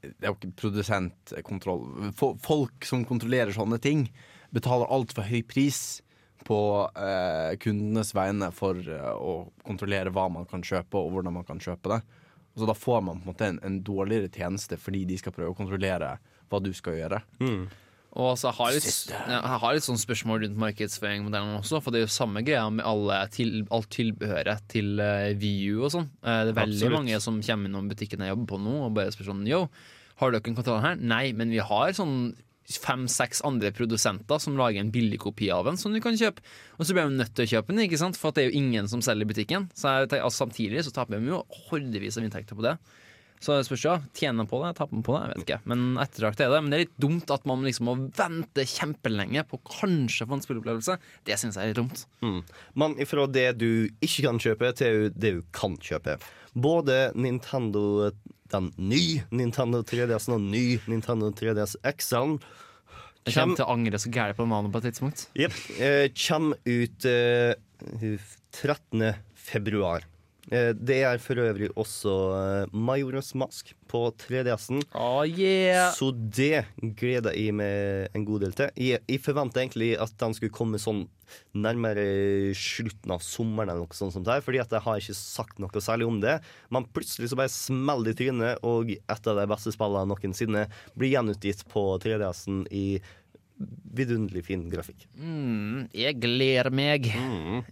Det 0.03 0.25
er 0.25 0.33
jo 0.33 0.38
ikke 0.38 0.55
produsentkontroll. 0.62 1.85
Folk 2.16 2.88
som 2.88 3.05
kontrollerer 3.07 3.53
sånne 3.55 3.79
ting, 3.83 4.09
betaler 4.53 4.90
altfor 4.90 5.29
høy 5.29 5.42
pris 5.46 6.01
på 6.42 6.59
uh, 6.88 7.53
kundenes 7.62 8.11
vegne 8.16 8.48
for 8.57 8.81
å 9.14 9.37
kontrollere 9.62 10.11
hva 10.11 10.27
man 10.33 10.48
kan 10.51 10.64
kjøpe, 10.66 10.98
og 10.98 11.14
hvordan 11.14 11.37
man 11.37 11.46
kan 11.46 11.62
kjøpe 11.62 11.92
det. 11.94 12.01
Så 12.58 12.68
da 12.68 12.74
får 12.76 13.00
man 13.06 13.22
på 13.22 13.24
en 13.24 13.32
måte 13.32 13.48
en, 13.48 13.62
en 13.64 13.78
dårligere 13.84 14.28
tjeneste 14.32 14.76
fordi 14.80 15.06
de 15.08 15.16
skal 15.20 15.34
prøve 15.34 15.54
å 15.54 15.56
kontrollere 15.56 16.16
hva 16.52 16.60
du 16.60 16.72
skal 16.76 16.98
gjøre. 16.98 17.22
Og 18.12 18.34
så 18.36 18.50
har 18.52 18.74
jeg 18.74 18.82
litt, 18.82 19.12
jeg 19.32 19.60
har 19.62 19.72
litt 19.72 19.86
sånn 19.86 20.00
spørsmål 20.00 20.42
rundt 20.42 20.58
markedsføringsmodellen 20.60 21.56
også, 21.62 21.80
for 21.80 21.94
det 21.94 22.02
er 22.02 22.04
jo 22.04 22.12
samme 22.12 22.42
greia 22.44 22.66
med 22.68 22.84
alle 22.84 23.22
til, 23.32 23.62
alt 23.72 23.88
tilbehøret 23.94 24.66
til 24.72 25.00
uh, 25.00 25.32
VU 25.40 25.86
og 25.86 25.94
sånn. 25.94 26.10
Uh, 26.20 26.42
det 26.44 26.52
er 26.52 26.58
veldig 26.60 26.76
Absolutt. 26.76 26.96
mange 26.98 27.20
som 27.24 27.40
kommer 27.40 27.72
innom 27.72 27.88
butikken 27.88 28.20
jeg 28.20 28.34
jobber 28.34 28.50
på 28.52 28.60
nå 28.60 28.74
og 28.82 28.96
bare 28.98 29.14
spør 29.14 29.30
sånn 29.30 29.46
Yo, 29.48 29.64
har 30.20 30.34
dere 30.34 30.52
en 30.52 30.58
kontroll 30.58 30.84
her? 30.84 31.00
Nei, 31.00 31.24
men 31.36 31.54
vi 31.54 31.62
har 31.64 31.96
sånn 31.96 32.18
fem-seks 32.70 33.42
andre 33.46 33.72
produsenter 33.75 34.40
som 34.42 34.57
lager 34.59 34.81
en 34.81 34.92
billig 34.94 35.20
kopi 35.22 35.51
av 35.53 35.68
en 35.68 35.79
som 35.81 35.94
du 35.94 36.01
kan 36.03 36.16
kjøpe. 36.18 36.44
Og 36.79 36.87
så 36.87 36.94
blir 36.94 37.09
de 37.09 37.20
nødt 37.20 37.35
til 37.37 37.46
å 37.46 37.53
kjøpe 37.57 37.72
den, 37.72 37.85
ikke 37.87 38.01
sant? 38.01 38.18
for 38.18 38.35
det 38.35 38.44
er 38.44 38.51
jo 38.51 38.61
ingen 38.62 38.90
som 38.90 39.03
selger 39.05 39.27
i 39.27 39.33
butikken. 39.33 39.70
Så 39.75 39.90
jeg 39.90 40.12
altså, 40.20 40.42
Samtidig 40.42 40.83
så 40.83 40.90
taper 40.94 41.20
de 41.20 41.31
jo 41.31 41.44
hordevis 41.68 42.16
av 42.18 42.27
inntekter 42.27 42.59
på 42.59 42.64
det. 42.66 42.77
Så 43.42 43.57
det 43.57 43.66
spørs 43.66 43.85
ja, 43.85 43.94
tjener 44.14 44.46
på 44.46 44.61
det, 44.62 44.70
taper 44.79 44.94
man 44.94 45.05
på 45.07 45.14
det, 45.16 45.22
jeg 45.22 45.33
vet 45.33 45.44
ikke. 45.46 45.59
Men 45.70 45.96
ettertrakt 45.98 46.42
er 46.44 46.53
det. 46.53 46.61
Men 46.62 46.70
det 46.70 46.77
er 46.77 46.85
litt 46.85 47.01
dumt 47.03 47.33
at 47.35 47.48
man 47.51 47.64
liksom 47.66 47.88
må 47.90 47.94
vente 48.14 48.66
kjempelenge 48.70 49.42
på 49.51 49.59
kanskje 49.66 50.27
å 50.27 50.31
få 50.31 50.38
en 50.38 50.44
spilleopplevelse. 50.44 50.96
Det 51.27 51.38
syns 51.40 51.59
jeg 51.59 51.66
er 51.66 51.72
litt 51.72 51.81
dumt. 51.81 52.05
Mm. 52.22 52.38
Men 52.79 52.94
ifra 53.03 53.27
det 53.27 53.48
du 53.59 53.72
ikke 53.98 54.29
kan 54.29 54.38
kjøpe, 54.42 54.70
til 54.79 55.09
det 55.11 55.35
du 55.40 55.42
kan 55.55 55.75
kjøpe. 55.75 56.20
Både 56.52 57.12
Nintendo 57.14 58.10
den 58.52 58.68
ny 58.76 59.22
Nintendo 59.32 59.80
3DS-en 59.86 60.36
og 60.36 60.44
ny 60.52 60.64
Nintendo 60.90 61.30
3DS 61.32 61.78
XL 61.88 62.36
Jeg 63.24 63.36
kommer 63.36 63.58
til 63.58 63.64
å 63.64 63.72
angre 63.72 64.00
så 64.02 64.12
gærent 64.12 64.36
på 64.36 64.46
navnet 64.50 64.74
på 64.74 64.82
et 64.82 64.88
tidspunkt. 64.90 65.26
Jepp. 65.38 65.54
Eh, 65.78 66.08
kommer 66.26 66.58
ut 66.66 67.06
eh, 67.08 67.54
13. 68.58 69.12
februar. 69.38 70.04
Eh, 70.50 70.72
det 70.74 70.98
er 71.07 71.20
for 71.22 71.38
øvrig 71.38 71.68
også 71.78 72.12
Majorens 72.72 72.83
Majoras 73.02 73.35
Mask 73.38 73.72
på 73.88 74.00
3DS-en. 74.24 74.83
Oh, 74.94 75.22
yeah. 75.26 75.92
Så 75.94 76.11
det 76.12 76.64
gleder 76.98 77.37
jeg 77.37 77.55
meg 77.55 78.11
en 78.16 78.26
god 78.26 78.46
del 78.46 78.57
til. 78.57 78.72
Jeg, 78.76 79.02
jeg 79.07 79.22
forventa 79.22 79.62
egentlig 79.62 79.94
at 80.00 80.14
den 80.18 80.35
skulle 80.35 80.55
komme 80.55 80.81
sånn 80.83 81.05
nærmere 81.57 82.52
slutten 82.59 83.14
av 83.14 83.22
sommeren, 83.24 83.70
eller 83.72 83.87
noe 83.87 83.96
sånt 83.96 84.16
som 84.16 84.24
det 84.24 84.35
her, 84.35 84.44
fordi 84.44 84.61
at 84.61 84.74
jeg 84.74 84.85
har 84.85 85.00
ikke 85.00 85.16
sagt 85.16 85.62
noe 85.62 85.85
særlig 85.85 86.09
om 86.09 86.20
det. 86.24 86.38
Men 86.74 86.88
plutselig 86.92 87.31
så 87.33 87.38
bare 87.38 87.52
smeller 87.52 88.11
det 88.11 88.16
i 88.16 88.20
trynet, 88.22 88.64
og 88.66 88.92
et 88.92 89.31
av 89.31 89.40
de 89.40 89.48
beste 89.52 89.72
spillene 89.74 90.11
noensinne 90.11 90.66
blir 90.98 91.14
gjenutgitt 91.14 91.64
på 91.73 91.87
3DS-en 92.02 92.64
i 92.73 92.87
vidunderlig 93.96 94.44
fin 94.46 94.65
grafikk. 94.73 95.06
Mm, 95.17 95.88
jeg 95.96 96.19
gleder 96.23 96.71
meg. 96.75 97.10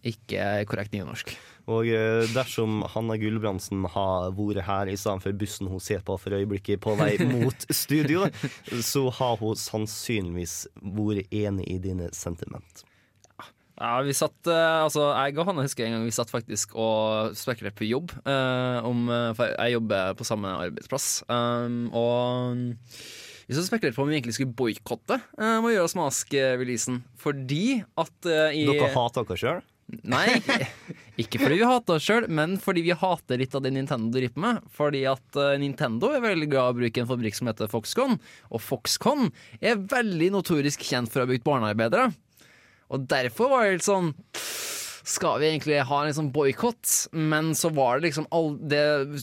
Ikke 0.06 0.50
korrekt 0.70 0.94
nynorsk. 0.94 1.32
Og 1.70 1.86
eh, 1.92 2.26
dersom 2.34 2.82
Hanna 2.94 3.16
Gulbrandsen 3.20 3.84
har 3.94 4.30
vært 4.36 4.64
her 4.66 4.90
i 4.90 4.98
stedet 4.98 5.24
for 5.24 5.40
bussen 5.40 5.70
hun 5.70 5.82
ser 5.82 6.02
på 6.06 6.16
for 6.18 6.34
øyeblikket 6.34 6.82
på 6.82 6.96
vei 6.98 7.14
mot 7.34 7.66
studio, 7.70 8.26
så 8.82 9.06
har 9.20 9.40
hun 9.42 9.58
sannsynligvis 9.58 10.64
vært 10.80 11.30
enig 11.30 11.68
i 11.70 11.80
dine 11.82 12.10
sentiment. 12.16 12.84
Ja, 13.80 13.94
vi 14.04 14.12
satt 14.12 14.48
eh, 14.50 14.82
Altså, 14.84 15.06
jeg 15.16 15.38
og 15.38 15.46
Hanne 15.48 15.64
husker 15.64 15.86
en 15.86 15.96
gang 15.96 16.04
vi 16.04 16.12
satt 16.12 16.32
faktisk 16.32 16.74
og 16.76 17.36
spekulerte 17.38 17.78
på 17.80 17.88
jobb. 17.88 18.12
eh, 18.28 18.78
om, 18.84 19.08
eh, 19.08 19.30
for 19.38 19.54
jeg 19.54 19.78
jobber 19.78 20.14
på 20.18 20.26
samme 20.28 20.52
arbeidsplass. 20.66 21.08
Um, 21.32 21.86
og 21.96 22.60
vi 23.50 23.56
satt 23.56 23.64
og 23.64 23.70
spekulerte 23.72 23.98
på 23.98 24.04
om 24.06 24.12
vi 24.12 24.14
egentlig 24.20 24.36
skulle 24.36 24.54
boikotte 24.54 25.16
uh, 25.18 25.58
med 25.58 25.72
å 25.72 25.74
gjøre 25.74 25.90
Smask-releasen. 25.90 27.00
Fordi 27.18 27.80
at 27.98 28.30
uh, 28.30 28.54
i 28.54 28.62
Dere 28.68 28.92
hater 28.94 29.26
dere 29.26 29.40
sjøl? 29.42 29.62
Nei, 30.06 30.38
ikke, 31.20 31.40
fordi 31.40 31.56
vi 31.58 31.66
hater 31.66 31.96
oss 31.96 32.06
sjøl, 32.06 32.26
men 32.30 32.54
fordi 32.62 32.84
vi 32.86 32.94
hater 32.94 33.40
litt 33.40 33.54
av 33.58 33.64
det 33.64 33.72
Nintendo 33.74 34.12
driver 34.14 34.44
med. 34.44 34.60
Fordi 34.76 35.02
at 35.10 35.38
eh, 35.40 35.56
Nintendo 35.58 36.12
er 36.14 36.22
veldig 36.22 36.46
glad 36.52 36.68
i 36.68 36.74
å 36.74 36.78
bruke 36.78 37.02
en 37.02 37.08
fabrikk 37.10 37.38
som 37.38 37.50
heter 37.50 37.70
Foxconn. 37.72 38.18
Og 38.54 38.62
Foxconn 38.62 39.32
er 39.58 39.82
veldig 39.90 40.30
notorisk 40.36 40.84
kjent 40.86 41.10
for 41.10 41.22
å 41.22 41.26
ha 41.26 41.32
brukt 41.32 41.46
barnearbeidere. 41.48 42.12
Og 42.94 43.06
derfor 43.10 43.50
var 43.52 43.66
det 43.66 43.80
litt 43.80 43.86
sånn 43.86 44.12
skal 45.06 45.40
vi 45.40 45.48
egentlig 45.48 45.78
ha 45.88 45.98
en 46.04 46.14
sånn 46.16 46.30
boikott? 46.34 46.88
Men 47.16 47.54
så 47.56 47.70
var 47.72 47.98
det 47.98 48.10
liksom 48.10 48.26
all, 48.34 48.52
det, 48.58 48.82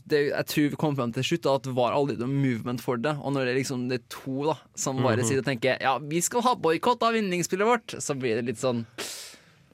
det, 0.10 0.22
Jeg 0.32 0.50
tror 0.52 0.72
vi 0.74 0.80
kom 0.82 0.98
frem 0.98 1.14
til 1.16 1.26
slutt 1.28 1.46
da, 1.46 1.56
at 1.60 1.68
det 1.68 1.76
var 1.78 1.96
aldri 1.98 2.18
noe 2.20 2.32
movement 2.32 2.82
for 2.84 3.02
det. 3.02 3.14
Og 3.22 3.36
når 3.36 3.46
det 3.46 3.54
er 3.54 3.60
liksom 3.62 3.86
det 3.92 4.00
er 4.02 4.08
to 4.14 4.48
da 4.50 4.58
som 4.78 5.02
bare 5.06 5.26
sier 5.28 5.44
og 5.44 5.48
tenker 5.48 5.82
Ja, 5.84 5.98
vi 6.02 6.22
skal 6.26 6.46
ha 6.48 6.56
boikott 6.58 7.06
av 7.06 7.18
vinningsspillet 7.18 7.70
vårt, 7.70 7.98
så 8.04 8.18
blir 8.18 8.40
det 8.40 8.48
litt 8.50 8.62
sånn 8.62 8.86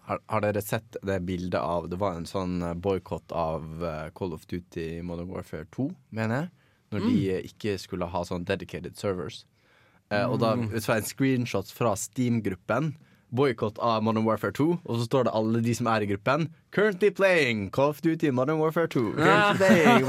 Har, 0.09 0.19
har 0.27 0.43
dere 0.43 0.63
sett 0.63 0.97
det 1.05 1.21
bildet 1.23 1.61
av 1.61 1.87
Det 1.91 1.99
var 2.01 2.19
en 2.19 2.27
sånn 2.27 2.59
boikott 2.83 3.31
av 3.31 3.87
eh, 3.87 4.09
Call 4.17 4.35
of 4.35 4.43
Duty 4.51 4.99
Modern 5.05 5.31
Warfare 5.31 5.69
2, 5.71 5.87
mener 6.11 6.43
jeg. 6.43 6.51
Når 6.93 7.07
de 7.07 7.15
eh, 7.31 7.49
ikke 7.49 7.79
skulle 7.81 8.11
ha 8.11 8.25
sånn 8.27 8.45
dedicated 8.45 8.99
servers. 8.99 9.45
Eh, 10.11 10.27
og 10.27 10.41
da 10.43 10.53
ut 10.59 10.83
fra 10.83 10.99
en 10.99 11.07
screenshot 11.07 11.71
fra 11.73 11.95
Steam-gruppen 11.97 12.93
Boikott 13.33 13.79
av 13.81 14.03
Modern 14.05 14.27
Warfare 14.27 14.53
2, 14.53 14.65
og 14.85 14.99
så 14.99 15.07
står 15.07 15.27
det 15.27 15.33
alle 15.39 15.61
de 15.65 15.73
som 15.73 15.89
er 15.89 16.05
i 16.05 16.09
gruppen. 16.11 16.47
Currently 16.75 17.09
playing 17.17 17.63
Call 17.73 17.93
of 17.95 18.01
Duty 18.05 18.29
Modern 18.31 18.59
Warfare 18.61 18.87
2. 18.93 19.05
Currently 19.17 19.57
playing 19.57 20.05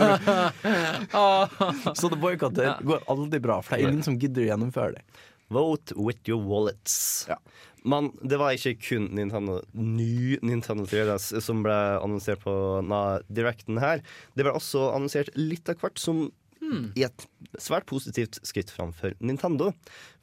Så 2.01 2.11
det 2.12 2.20
boikottet 2.20 2.85
går 2.85 3.07
aldri 3.09 3.41
bra, 3.41 3.61
for 3.64 3.77
det 3.77 3.87
er 3.87 3.95
ingen 3.95 4.05
som 4.05 4.18
gidder 4.20 4.45
å 4.45 4.51
gjennomføre 4.53 4.99
det. 4.99 5.22
Vote 5.53 5.97
with 5.97 6.29
your 6.29 6.41
wallets. 6.45 7.25
Ja. 7.29 7.39
Men 7.85 8.12
det 8.25 8.39
var 8.41 8.57
ikke 8.57 8.79
kun 8.81 9.11
Nintendo, 9.12 9.59
ny 9.77 10.39
Nintendo 10.41 10.87
3DS 10.89 11.35
som 11.45 11.61
ble 11.64 11.75
annonsert 12.01 12.41
på 12.45 12.55
na, 12.85 13.20
Directen 13.29 13.81
her. 13.83 14.01
Det 14.33 14.47
ble 14.47 14.55
også 14.57 14.87
annonsert 14.95 15.29
litt 15.37 15.68
av 15.68 15.77
hvert 15.83 16.01
som 16.01 16.31
i 16.96 17.04
et 17.06 17.24
svært 17.60 17.86
positivt 17.90 18.38
skritt 18.46 18.72
framfor 18.72 19.14
Nintendo. 19.24 19.72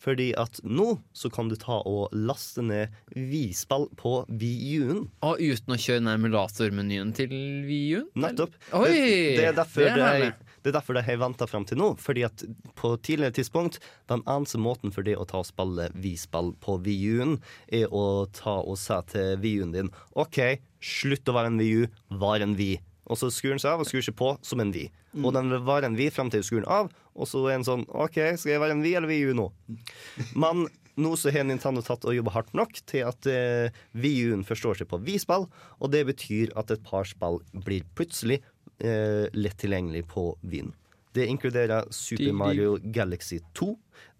Fordi 0.01 0.31
at 0.39 0.59
nå 0.65 0.95
så 1.13 1.29
kan 1.33 1.51
du 1.51 1.55
ta 1.59 1.79
og 1.87 2.13
laste 2.15 2.63
ned 2.65 2.93
Wii-spill 3.15 3.87
på 3.99 4.13
Wii-U-en. 4.29 5.03
Og 5.27 5.41
uten 5.41 5.75
å 5.75 5.79
kjøre 5.79 6.05
ned 6.07 6.19
emulatormenyen 6.19 7.13
til 7.17 7.35
VU-en? 7.67 8.07
Nettopp. 8.25 8.57
Oi, 8.77 8.89
det, 8.89 9.37
det 9.37 9.45
er 9.51 9.59
derfor 9.59 9.85
det 9.85 10.07
er 10.07 10.25
det, 10.25 10.31
det 10.61 10.71
er 10.71 10.77
derfor 10.77 10.97
det 10.97 11.05
har 11.07 11.21
venta 11.21 11.47
fram 11.49 11.65
til 11.69 11.79
nå. 11.81 11.91
Fordi 12.01 12.25
at 12.27 12.45
på 12.77 12.95
tidligere 13.01 13.37
tidspunkt 13.37 13.79
Den 14.09 14.25
eneste 14.29 14.59
måten 14.61 14.93
for 14.93 15.05
det 15.07 15.15
å 15.17 15.27
ta 15.29 15.41
og 15.41 15.49
spille 15.49 15.89
Wii-spill 15.95 16.53
på 16.63 16.77
Wii-U-en, 16.85 17.37
er 17.71 17.87
å 17.93 18.25
ta 18.35 18.59
og 18.61 18.77
si 18.81 18.97
til 19.13 19.37
Wii-U-en 19.41 19.75
din 19.75 19.91
OK, 20.19 20.39
slutt 20.81 21.29
å 21.29 21.37
være 21.37 21.53
en 21.53 21.61
Wii-U, 21.61 21.85
var 22.21 22.43
en 22.43 22.57
Wii. 22.59 22.79
Og 23.11 23.19
så 23.19 23.27
skrur 23.33 23.55
den 23.55 23.61
seg 23.61 23.75
av 23.75 23.83
og 23.83 23.89
skrur 23.89 24.05
seg 24.05 24.15
på 24.17 24.33
som 24.45 24.61
en 24.63 24.71
Wii. 24.71 24.87
Og 25.19 25.33
den 25.35 25.51
vil 25.51 25.65
være 25.67 25.89
en 25.91 25.97
vi 25.99 26.07
fram 26.13 26.31
til 26.31 26.43
du 26.43 26.47
skrur 26.47 26.63
den 26.63 26.71
av, 26.71 26.91
og 27.11 27.27
så 27.27 27.43
er 27.49 27.57
den 27.57 27.67
sånn 27.67 27.83
OK, 27.91 28.21
skal 28.39 28.53
jeg 28.53 28.63
være 28.63 28.77
en 28.77 28.85
vi 28.85 28.95
eller 28.95 29.11
Wii-U 29.11 29.35
nå? 29.35 29.49
Men 30.39 30.69
nå 31.01 31.13
så 31.19 31.31
har 31.33 31.45
Nintendo 31.47 31.83
tatt 31.83 32.05
og 32.07 32.15
jobba 32.15 32.33
hardt 32.35 32.53
nok 32.57 32.81
til 32.89 33.07
at 33.07 33.27
eh, 33.29 33.71
Wii-U-en 33.97 34.45
forstår 34.47 34.81
seg 34.81 34.91
på 34.91 34.99
vi-spill, 35.03 35.47
og 35.79 35.93
det 35.93 36.05
betyr 36.09 36.53
at 36.59 36.71
et 36.73 36.83
par 36.87 37.07
spill 37.09 37.41
blir 37.67 37.87
plutselig 37.97 38.41
eh, 38.79 39.27
lett 39.35 39.59
tilgjengelig 39.61 40.05
på 40.11 40.31
Wien. 40.41 40.71
Det 41.11 41.25
inkluderer 41.27 41.89
Super. 41.91 42.31
Mario 42.31 42.77
Galaxy 42.81 43.41
2. 43.53 43.73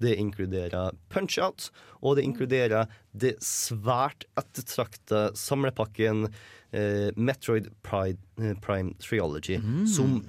Det 0.04 0.16
inkluderer 0.20 0.92
Punch-Out. 1.10 1.70
Og 2.04 2.18
det 2.18 2.26
inkluderer 2.28 2.92
det 3.16 3.38
svært 3.46 4.26
ettertrakta 4.40 5.30
samlepakken 5.38 6.28
Metroid 7.16 7.68
Pride, 7.84 8.18
eh, 8.42 8.54
Prime 8.64 8.94
Triology, 9.00 9.60
som 9.88 10.22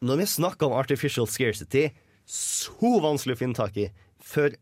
Når 0.00 0.16
vi 0.16 0.24
snakker 0.26 0.66
om 0.66 0.72
artificial 0.78 1.26
scarcity, 1.28 1.90
så 2.24 3.00
vanskelig 3.02 3.34
å 3.36 3.38
finne 3.42 3.54
tak 3.54 3.76
i. 3.76 3.90
Før, 4.22 4.54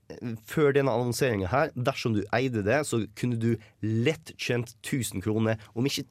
før 0.47 0.73
denne 0.75 0.91
annonseringa 0.91 1.47
her, 1.53 1.71
dersom 1.77 2.15
du 2.17 2.25
eide 2.35 2.63
det, 2.67 2.81
så 2.87 3.05
kunne 3.15 3.39
du 3.39 3.53
lett 3.83 4.33
tjent 4.39 4.75
1000 4.83 5.23
kroner, 5.23 5.59
om 5.77 5.87
ikke 5.87 6.07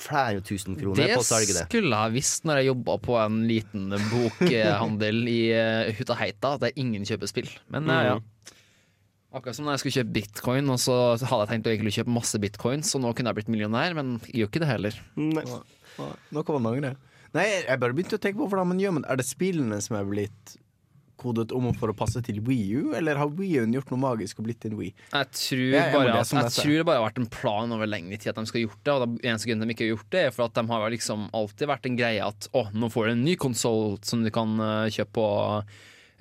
flere 0.00 0.40
tusen 0.40 0.76
kroner, 0.80 0.96
Det 1.06 1.14
på 1.14 1.20
å 1.20 1.26
selge 1.26 1.54
det. 1.54 1.66
skulle 1.68 1.94
jeg 1.94 2.12
visst 2.16 2.44
når 2.48 2.60
jeg 2.60 2.70
jobba 2.70 2.96
på 3.04 3.18
en 3.20 3.36
liten 3.48 3.90
bokhandel 4.10 5.28
i 5.28 5.40
Hutaheita, 5.98 6.56
at 6.56 6.72
ingen 6.80 7.04
kjøper 7.04 7.30
spill. 7.30 7.50
Men 7.68 7.88
eh, 7.90 8.04
ja. 8.10 8.16
Akkurat 9.30 9.54
som 9.54 9.68
da 9.68 9.76
jeg 9.76 9.84
skulle 9.84 9.98
kjøpe 10.00 10.14
bitcoin, 10.16 10.70
og 10.74 10.80
så 10.82 10.94
hadde 11.14 11.44
jeg 11.44 11.50
tenkt 11.52 11.68
å 11.68 11.74
egentlig 11.74 11.94
kjøpe 12.00 12.14
masse 12.16 12.40
bitcoins, 12.42 12.90
så 12.90 12.98
nå 12.98 13.12
kunne 13.14 13.30
jeg 13.30 13.38
blitt 13.38 13.52
millionær, 13.52 13.94
men 13.94 14.16
jeg 14.26 14.40
gjør 14.42 14.50
ikke 14.50 14.62
det 14.64 14.70
heller. 14.72 14.96
Nei. 15.20 15.44
Nå 16.34 16.42
kommer 16.46 16.64
mange 16.64 16.82
det. 16.88 16.96
Nei, 17.36 17.46
jeg 17.62 17.78
bare 17.78 17.94
begynte 17.94 18.18
å 18.18 18.22
tenke 18.22 18.40
på 18.40 18.48
hvordan 18.50 18.66
man 18.72 18.80
gjør 18.82 18.94
Men 18.96 19.04
Er 19.06 19.20
det 19.20 19.22
spillene 19.28 19.76
som 19.84 19.94
er 20.00 20.06
blitt 20.08 20.56
kodet 21.20 21.52
om 21.54 21.68
for 21.76 21.92
å 21.92 21.94
passe 21.94 22.22
til 22.24 22.40
Wii 22.46 22.64
U, 22.80 22.94
eller 22.96 23.18
har 23.20 23.28
Wii 23.36 23.60
U 23.60 23.66
gjort 23.76 23.90
noe 23.92 24.00
magisk 24.00 24.40
og 24.40 24.46
blitt 24.48 24.64
en 24.66 24.76
Wii? 24.78 24.88
Jeg 25.12 25.28
tror, 25.36 25.64
Ja, 25.66 25.82
jeg 25.84 25.92
bare 25.94 26.06
det 26.08 26.22
at, 26.22 26.32
jeg 26.32 26.54
tror 26.56 26.74
det 26.78 26.86
bare 26.88 27.02
har 27.02 27.06
vært 27.10 27.20
en 27.20 27.28
plan 27.34 27.74
over 27.76 27.90
lengre 27.90 28.16
tid 28.16 28.32
at 28.32 28.40
de 28.40 28.46
skal 28.48 28.62
ha 28.62 28.64
gjort 28.64 28.80
det. 28.82 28.94
Og 28.94 29.04
den 29.04 29.18
eneste 29.28 29.50
grunnen 29.50 29.68
de 29.68 29.76
ikke 29.76 29.84
har 29.84 29.92
gjort 29.92 30.10
det, 30.16 30.22
er 30.24 30.34
for 30.34 30.46
at 30.48 30.56
de 30.56 30.64
har 30.72 30.86
liksom 30.96 31.28
alltid 31.36 31.70
vært 31.70 31.88
en 31.90 32.00
greie 32.00 32.24
at 32.24 32.48
å, 32.56 32.64
nå 32.72 32.90
får 32.94 33.10
du 33.10 33.12
en 33.12 33.24
ny 33.28 33.36
konsoll 33.44 33.98
som 34.08 34.24
du 34.24 34.32
kan 34.34 34.56
eh, 34.64 34.88
kjøpe 34.96 35.12
på 35.20 35.28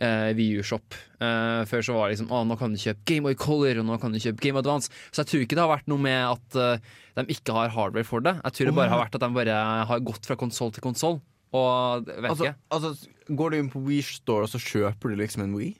uh, 0.02 0.30
VU-shop. 0.38 0.96
Eh, 1.20 1.62
før 1.68 1.82
så 1.84 1.96
var 1.98 2.08
det 2.08 2.16
liksom 2.18 2.30
å, 2.32 2.42
nå 2.48 2.56
kan 2.60 2.72
du 2.74 2.80
kjøpe 2.80 3.04
Gameboy 3.10 3.36
Color, 3.40 3.82
og 3.82 3.88
nå 3.90 3.98
kan 4.00 4.14
du 4.16 4.20
kjøpe 4.24 4.40
Game 4.44 4.60
Advance. 4.62 4.88
Så 5.12 5.24
jeg 5.24 5.32
tror 5.32 5.44
ikke 5.46 5.58
det 5.60 5.66
har 5.66 5.74
vært 5.74 5.90
noe 5.92 6.00
med 6.06 6.22
at 6.30 6.60
uh, 6.60 7.00
de 7.20 7.26
ikke 7.36 7.56
har 7.58 7.74
hardware 7.76 8.08
for 8.08 8.24
det. 8.24 8.38
Jeg 8.46 8.56
tror 8.56 8.72
det 8.72 8.78
bare 8.80 8.94
har 8.94 9.04
vært 9.04 9.20
at 9.20 9.26
de 9.26 9.32
bare 9.36 9.60
har 9.92 10.00
gått 10.08 10.30
fra 10.30 10.40
konsoll 10.40 10.72
til 10.76 10.86
konsoll. 10.86 11.20
Og 11.52 12.06
vet 12.08 12.30
Altså, 12.30 12.46
ikke. 12.52 12.58
altså, 12.78 12.92
går 13.36 13.52
du 13.52 13.60
inn 13.60 13.70
på 13.74 13.84
Wii 13.84 14.04
Store, 14.06 14.46
og 14.48 14.52
så 14.54 14.62
kjøper 14.62 15.12
du 15.12 15.20
liksom 15.20 15.44
en 15.48 15.56
Wii? 15.58 15.72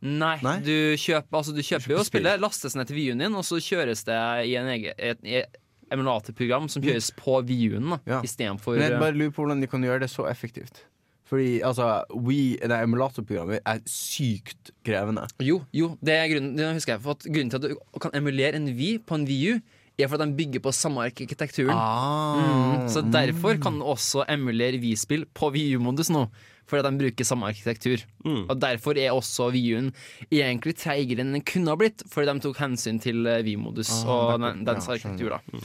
Nei, 0.00 0.36
Nei? 0.40 0.54
du 0.64 0.96
kjøper, 0.96 1.34
altså, 1.36 1.52
du 1.52 1.60
kjøper 1.60 1.92
jo 1.98 2.04
spillet, 2.06 2.40
lastes 2.40 2.72
ned 2.78 2.88
til 2.88 2.96
Wii-en 2.96 3.20
din, 3.20 3.34
og 3.36 3.44
så 3.44 3.58
kjøres 3.60 4.06
det 4.08 4.20
i 4.48 4.54
en 4.56 4.70
egen, 4.72 4.94
et, 4.96 5.18
et 5.28 5.58
emulatorprogram 5.92 6.70
som 6.72 6.80
kjøres 6.86 7.10
på 7.18 7.34
Wii-en, 7.44 7.98
Ja. 8.08 8.22
istedenfor 8.24 8.78
jeg 8.80 8.96
bare 8.96 9.12
lurer 9.18 9.34
på 9.34 9.42
hvordan 9.44 9.60
de 9.60 9.68
kan 9.68 9.82
gjøre 9.84 10.00
det 10.06 10.10
så 10.12 10.24
effektivt. 10.30 10.84
Fordi 11.30 11.60
altså, 11.62 12.02
We, 12.18 12.56
det 12.58 12.74
emulatorprogrammet 12.82 13.60
er 13.64 13.78
sykt 13.86 14.72
krevende. 14.86 15.28
Jo, 15.46 15.60
jo, 15.72 15.92
det 16.02 16.16
er 16.16 16.26
grunnen, 16.32 16.56
det 16.58 16.72
husker 16.74 16.96
jeg, 16.96 17.04
for 17.04 17.14
at 17.14 17.28
grunnen 17.28 17.52
til 17.52 17.60
at 17.60 17.68
du 17.70 18.00
kan 18.02 18.16
emulere 18.18 18.58
en 18.58 18.66
Wii 18.74 18.98
på 19.06 19.14
en 19.20 19.28
Wii 19.28 19.52
U, 19.54 19.60
er 20.00 20.08
for 20.08 20.16
at 20.16 20.24
de 20.26 20.32
bygger 20.38 20.62
på 20.64 20.72
samme 20.72 21.02
arkitekturen. 21.04 21.76
Mm, 21.76 22.86
så 22.88 23.02
derfor 23.12 23.58
kan 23.60 23.76
du 23.78 23.84
også 23.84 24.24
emulere 24.32 24.80
Wii-spill 24.80 25.26
på 25.36 25.50
Wii 25.54 25.76
U-modus 25.76 26.08
nå. 26.10 26.24
Fordi 26.70 26.86
de 26.86 26.98
bruker 27.02 27.26
samme 27.26 27.48
arkitektur. 27.50 28.02
Og 28.48 28.54
derfor 28.62 28.96
er 28.98 29.10
også 29.12 29.50
Wii 29.52 29.74
U-en 29.76 29.92
egentlig 30.32 30.76
treigere 30.78 31.20
enn 31.24 31.34
den 31.36 31.44
kunne 31.46 31.68
ha 31.72 31.76
blitt, 31.76 32.04
fordi 32.08 32.30
de 32.30 32.44
tok 32.46 32.60
hensyn 32.62 33.00
til 33.02 33.26
VU-modus 33.26 33.90
ah, 34.06 34.10
og 34.34 34.40
den, 34.44 34.64
dens 34.66 34.86
Ja, 34.88 34.94
arkitektur. 34.96 35.36
da 35.36 35.60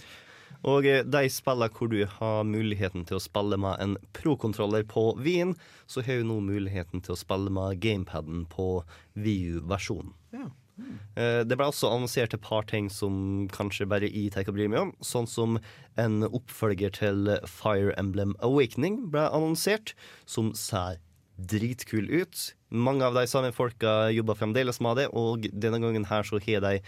Og 0.65 0.87
eh, 0.89 1.03
de 1.05 1.23
spiller 1.29 1.71
hvor 1.73 1.91
du 1.91 2.01
har 2.17 2.43
muligheten 2.47 3.05
til 3.05 3.19
å 3.19 3.23
spille 3.23 3.57
med 3.61 3.81
en 3.83 3.95
pro-kontroller 4.17 4.85
på 4.89 5.11
Wien, 5.21 5.55
så 5.87 6.03
har 6.05 6.21
du 6.21 6.29
nå 6.31 6.39
muligheten 6.43 7.03
til 7.05 7.15
å 7.15 7.19
spille 7.19 7.53
med 7.53 7.79
gamepaden 7.83 8.45
på 8.51 8.69
VU-versjonen. 9.13 10.13
Eh, 10.35 11.41
Det 11.47 11.55
ble 11.55 11.69
også 11.69 11.91
annonsert 11.93 12.33
et 12.35 12.43
par 12.43 12.65
ting 12.67 12.89
som 12.91 13.47
kanskje 13.53 13.87
bare 13.87 14.09
jeg 14.09 14.33
tenker 14.33 14.51
å 14.51 14.57
bry 14.57 14.67
meg 14.71 14.87
om. 14.87 14.93
Sånn 15.05 15.29
som 15.29 15.59
en 16.01 16.25
oppfølger 16.27 16.91
til 16.97 17.35
Fire 17.47 17.95
Emblem 18.01 18.35
Awakening 18.43 19.05
ble 19.13 19.29
annonsert, 19.29 19.93
som 20.25 20.53
ser 20.57 20.99
dritkul 21.35 22.07
ut. 22.09 22.53
Mange 22.71 23.03
av 23.07 23.15
de 23.15 23.25
samme 23.27 23.51
folka 23.55 24.09
jobber 24.15 24.37
fremdeles 24.39 24.79
med 24.83 24.97
det, 24.99 25.09
og 25.11 25.47
denne 25.51 25.79
gangen 25.83 26.07
her 26.07 26.23
så 26.27 26.39
har 26.43 26.63
de 26.63 26.79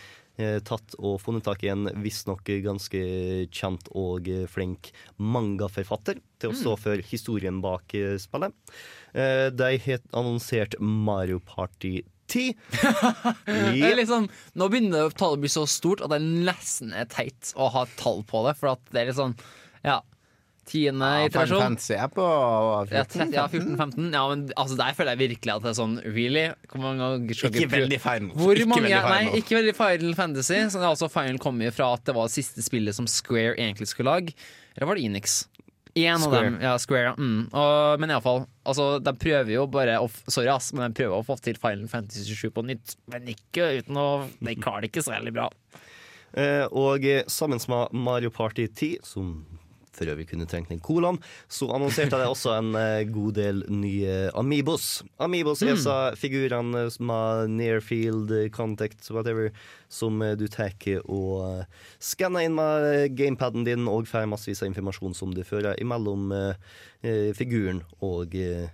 tatt 0.66 0.94
og 1.00 1.18
funnet 1.24 1.46
tak 1.48 1.64
i 1.66 1.72
en 1.74 1.88
visstnok 2.04 2.46
ganske 2.66 3.00
kjent 3.54 3.90
og 3.98 4.28
eh, 4.30 4.46
flink 4.50 4.92
mangaforfatter 5.18 6.20
til 6.42 6.52
å 6.54 6.58
stå 6.58 6.76
for 6.80 7.02
historien 7.10 7.62
bak 7.64 7.96
eh, 7.98 8.18
spillet. 8.22 8.54
Eh, 9.18 9.48
de 9.54 9.72
har 9.86 10.04
annonsert 10.14 10.78
Mario 10.80 11.42
Party 11.42 12.02
10. 12.28 12.54
Det 13.48 13.88
er 13.88 13.96
liksom, 13.98 14.28
nå 14.60 14.68
begynner 14.70 15.14
tallet 15.16 15.40
å 15.40 15.44
bli 15.46 15.52
så 15.52 15.64
stort 15.70 16.04
at 16.04 16.12
det 16.12 16.20
nesten 16.22 16.92
er 16.94 17.08
teit 17.10 17.54
å 17.56 17.70
ha 17.74 17.86
tall 18.00 18.24
på 18.28 18.44
det. 18.48 18.58
For 18.60 18.76
at 18.76 18.84
det 18.92 19.02
er 19.02 19.12
litt 19.12 19.20
sånn 19.20 19.38
Ja. 19.86 20.02
Tiende 20.68 21.07
Ja, 21.07 21.28
iterasjon. 21.30 21.61
Fantasy 21.63 21.95
er 21.95 22.09
på 22.11 22.26
Ja, 22.91 23.03
30, 23.07 23.34
ja 23.36 23.45
14-15. 23.47 24.09
Ja, 24.13 24.24
men 24.32 24.45
altså, 24.55 24.78
der 24.80 24.97
føler 24.97 25.15
jeg 25.15 25.22
virkelig 25.32 25.53
at 25.55 25.63
det 25.65 25.72
er 25.72 25.78
sånn 25.80 25.97
Really? 26.05 26.45
Hvor 26.72 26.84
mange 26.84 27.03
ganger 27.05 27.39
skal 27.39 27.51
Ikke 27.53 27.63
vi 27.63 27.70
veldig 27.78 27.99
Final. 28.03 28.32
Hvor 28.38 28.59
Ikke 28.59 28.72
mange, 28.74 28.88
veldig 28.91 29.13
nei, 29.13 29.41
ikke 29.41 29.59
veldig 29.59 29.76
Final 29.80 30.18
Fantasy. 30.20 30.59
Så 30.68 30.82
det 30.82 30.86
er 30.86 30.89
altså 30.91 31.09
Final 31.13 31.39
kom 31.43 31.61
jo 31.63 31.72
fra 31.76 31.93
at 31.97 32.03
det 32.09 32.18
var 32.18 32.28
det 32.30 32.36
siste 32.38 32.65
spillet 32.65 32.97
som 32.97 33.07
Square 33.11 33.55
egentlig 33.55 33.88
skulle 33.93 34.11
lage. 34.11 34.36
Eller 34.76 34.91
var 34.91 34.99
det 34.99 35.07
Enix? 35.07 35.39
En 35.97 36.22
av 36.22 36.32
dem. 36.36 36.57
Ja, 36.61 36.76
Square, 36.78 37.09
ja. 37.09 37.13
Mm. 37.18 37.47
Og, 37.49 37.99
men 38.03 38.11
iallfall. 38.13 38.43
Altså, 38.68 38.99
de 39.01 39.13
prøver 39.18 39.55
jo 39.55 39.63
bare 39.72 39.95
å, 40.03 40.09
Sorry, 40.30 40.49
ass, 40.53 40.70
men 40.76 40.91
de 40.91 40.99
prøver 40.99 41.18
å 41.18 41.26
få 41.26 41.39
til 41.41 41.57
Final 41.57 41.88
Fantasy 41.89 42.36
7 42.38 42.51
på 42.53 42.65
nytt. 42.68 42.97
Men 43.09 43.32
ikke 43.34 43.72
uten 43.80 43.97
å 43.97 44.07
De 44.38 44.53
klarer 44.59 44.86
det 44.86 44.91
ikke 44.91 45.05
så 45.07 45.15
veldig 45.15 45.34
bra. 45.39 45.47
Eh, 46.38 46.65
og 46.76 47.05
eh, 47.07 47.24
sammen 47.32 47.61
med 47.72 47.95
Mario 47.97 48.30
Party 48.30 48.68
10, 48.68 48.99
som 49.07 49.32
for 49.98 50.14
vi 50.18 50.28
kunne 50.30 50.48
trengt 50.50 50.72
den 50.72 50.82
colaen, 50.84 51.20
så 51.50 51.70
annonserte 51.76 52.20
jeg 52.22 52.32
også 52.32 52.54
en 52.58 52.76
eh, 52.78 53.08
god 53.10 53.38
del 53.38 53.64
nye 53.72 54.30
Amiibos. 54.38 55.04
Amiibos 55.24 55.64
er 55.66 55.80
så 55.82 55.98
figurene 56.20 56.88
som 56.93 57.12
har 57.14 57.48
near 57.52 57.82
field 57.84 58.32
eh, 58.32 58.50
contact, 58.54 59.10
whatever, 59.14 59.52
som 59.89 60.22
eh, 60.22 60.36
du 60.38 60.48
tar 60.52 60.76
og 61.08 61.34
eh, 61.48 61.86
skanner 62.04 62.45
inn 62.45 62.58
med 62.58 62.88
eh, 62.91 63.08
gamepaden 63.14 63.66
din 63.68 63.88
og 63.88 64.10
får 64.10 64.28
massevis 64.30 64.62
av 64.64 64.72
informasjon 64.72 65.16
som 65.18 65.34
du 65.34 65.43
fører 65.48 65.80
imellom 65.82 66.32
eh, 66.36 66.72
eh, 67.02 67.30
figuren 67.38 67.84
og 68.04 68.36
eh, 68.36 68.68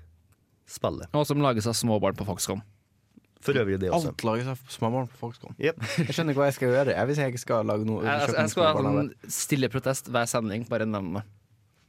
spillet. 0.70 1.12
Og 1.14 1.28
som 1.30 1.44
lages 1.44 1.70
av 1.70 1.78
småbarn 1.78 2.18
på 2.18 2.28
Foxconn. 2.28 2.64
For 3.44 3.60
øvrig 3.60 3.80
det 3.82 3.92
også. 3.92 4.14
Alt 4.14 4.26
lages 4.28 4.50
av 4.54 4.60
småbarn 4.72 5.08
på 5.12 5.20
Foxconn. 5.20 5.56
Yep. 5.60 5.86
Jeg 6.08 6.16
skjønner 6.16 6.36
ikke 6.36 6.44
hva 6.44 6.50
jeg 6.50 6.58
skal 6.58 6.70
gjøre 6.72 6.94
jeg, 6.96 7.08
hvis 7.10 7.22
jeg 7.22 7.34
ikke 7.34 7.42
skal 7.44 7.68
lage 7.68 7.88
noe. 7.88 8.04
Jeg, 8.08 8.22
jeg, 8.24 8.36
jeg 8.40 8.52
skal 8.54 8.68
ha 8.68 8.74
en 8.80 9.00
sånn 9.00 9.32
stille 9.38 9.70
protest 9.74 10.12
hver 10.14 10.30
sending, 10.32 10.68
bare 10.70 10.88
nevn 10.90 11.18
det. 11.20 11.24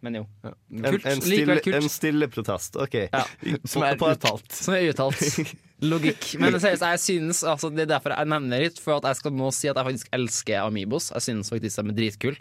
Men 0.04 0.18
jo. 0.18 0.24
Ja. 0.44 0.50
En, 0.52 0.82
Kult. 0.84 1.06
en, 1.06 1.12
en, 1.14 1.22
stille, 1.24 1.56
kult. 1.64 1.76
en 1.78 1.88
stille 1.88 2.28
protest. 2.28 2.76
OK. 2.76 2.96
Ja. 3.06 3.22
Som 3.72 3.86
er 3.86 3.96
uttalt. 3.96 4.50
Som 4.52 4.76
er 4.76 4.90
uttalt. 4.90 5.54
Logikk. 5.84 6.26
Men 6.40 6.58
seriøst, 6.60 6.84
jeg 6.84 7.00
synes 7.02 7.40
altså, 7.48 7.70
Det 7.72 7.86
er 7.86 7.90
derfor 7.96 8.14
jeg 8.14 8.30
nevner 8.30 8.66
litt, 8.66 8.78
for 8.80 8.98
at 8.98 9.08
jeg 9.10 9.20
skal 9.22 9.34
nå 9.36 9.48
si 9.56 9.70
at 9.70 9.80
jeg 9.80 9.88
faktisk 9.88 10.12
elsker 10.16 10.60
Amibos. 10.60 11.08
Jeg 11.14 11.24
synes 11.28 11.52
faktisk 11.52 11.80
de 11.80 11.94
er 11.94 11.98
dritkule. 12.02 12.36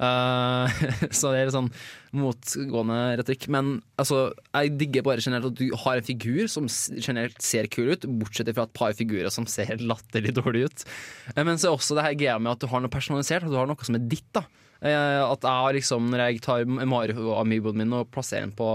Uh, 0.00 0.64
så 1.18 1.34
det 1.34 1.42
er 1.42 1.52
sånn 1.52 1.68
motgående 2.16 2.98
retorikk. 3.20 3.46
Men 3.52 3.76
altså, 4.00 4.30
jeg 4.54 4.72
digger 4.80 5.04
bare 5.06 5.22
generelt 5.22 5.50
at 5.52 5.60
du 5.60 5.76
har 5.84 6.00
en 6.00 6.06
figur 6.06 6.48
som 6.50 6.66
generelt 6.96 7.38
ser 7.44 7.68
kul 7.70 7.92
ut, 7.92 8.08
bortsett 8.22 8.50
fra 8.56 8.64
et 8.66 8.76
par 8.76 8.96
figurer 8.96 9.30
som 9.34 9.48
ser 9.50 9.76
latterlig 9.92 10.34
dårlig 10.40 10.66
ut. 10.70 10.86
Eh, 11.36 11.44
Men 11.44 11.60
så 11.60 11.70
er 11.70 11.76
også 11.76 11.98
det 11.98 12.08
her 12.08 12.18
greia 12.18 12.40
med 12.40 12.56
at 12.56 12.64
du 12.64 12.70
har 12.72 12.82
noe 12.82 12.92
personalisert, 12.92 13.44
at 13.44 13.52
du 13.52 13.60
har 13.60 13.68
noe 13.70 13.86
som 13.86 14.00
er 14.00 14.08
ditt. 14.10 14.26
da 14.36 14.46
Eh, 14.80 15.20
At 15.20 15.44
jeg 15.44 15.80
liksom, 15.80 16.08
Når 16.10 16.22
jeg 16.24 16.40
tar 16.44 16.64
Mario-amiiboen 16.64 17.76
min 17.82 17.92
og 17.98 18.08
plasserer 18.14 18.46
den 18.46 18.56
på 18.56 18.68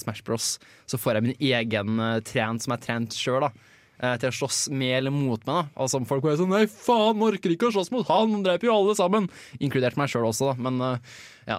Smash 0.00 0.24
Bros, 0.24 0.54
så 0.88 0.96
får 1.00 1.18
jeg 1.18 1.26
min 1.26 1.36
egen 1.52 2.00
eh, 2.00 2.20
trent 2.24 2.64
som 2.64 2.72
jeg 2.72 2.80
har 2.80 2.86
trent 2.86 3.16
sjøl. 3.16 3.50
Til 4.00 4.30
å 4.30 4.32
slåss 4.32 4.60
med 4.72 4.94
eller 4.96 5.12
mot 5.12 5.42
meg. 5.44 5.66
da 5.68 5.82
Altså 5.84 5.98
Folk 6.08 6.24
var 6.24 6.38
sånn 6.40 6.48
Nei, 6.54 6.62
faen, 6.72 7.20
orker 7.26 7.52
ikke 7.52 7.68
å 7.68 7.74
slåss 7.74 7.90
mot 7.92 8.06
han! 8.08 8.30
Han 8.32 8.44
dreper 8.46 8.70
jo 8.70 8.76
alle 8.78 8.94
sammen! 8.96 9.26
Inkludert 9.60 9.98
meg 10.00 10.08
sjøl 10.08 10.24
også, 10.30 10.54
da. 10.54 10.54
Men 10.68 10.80
uh, 10.80 11.18
ja. 11.50 11.58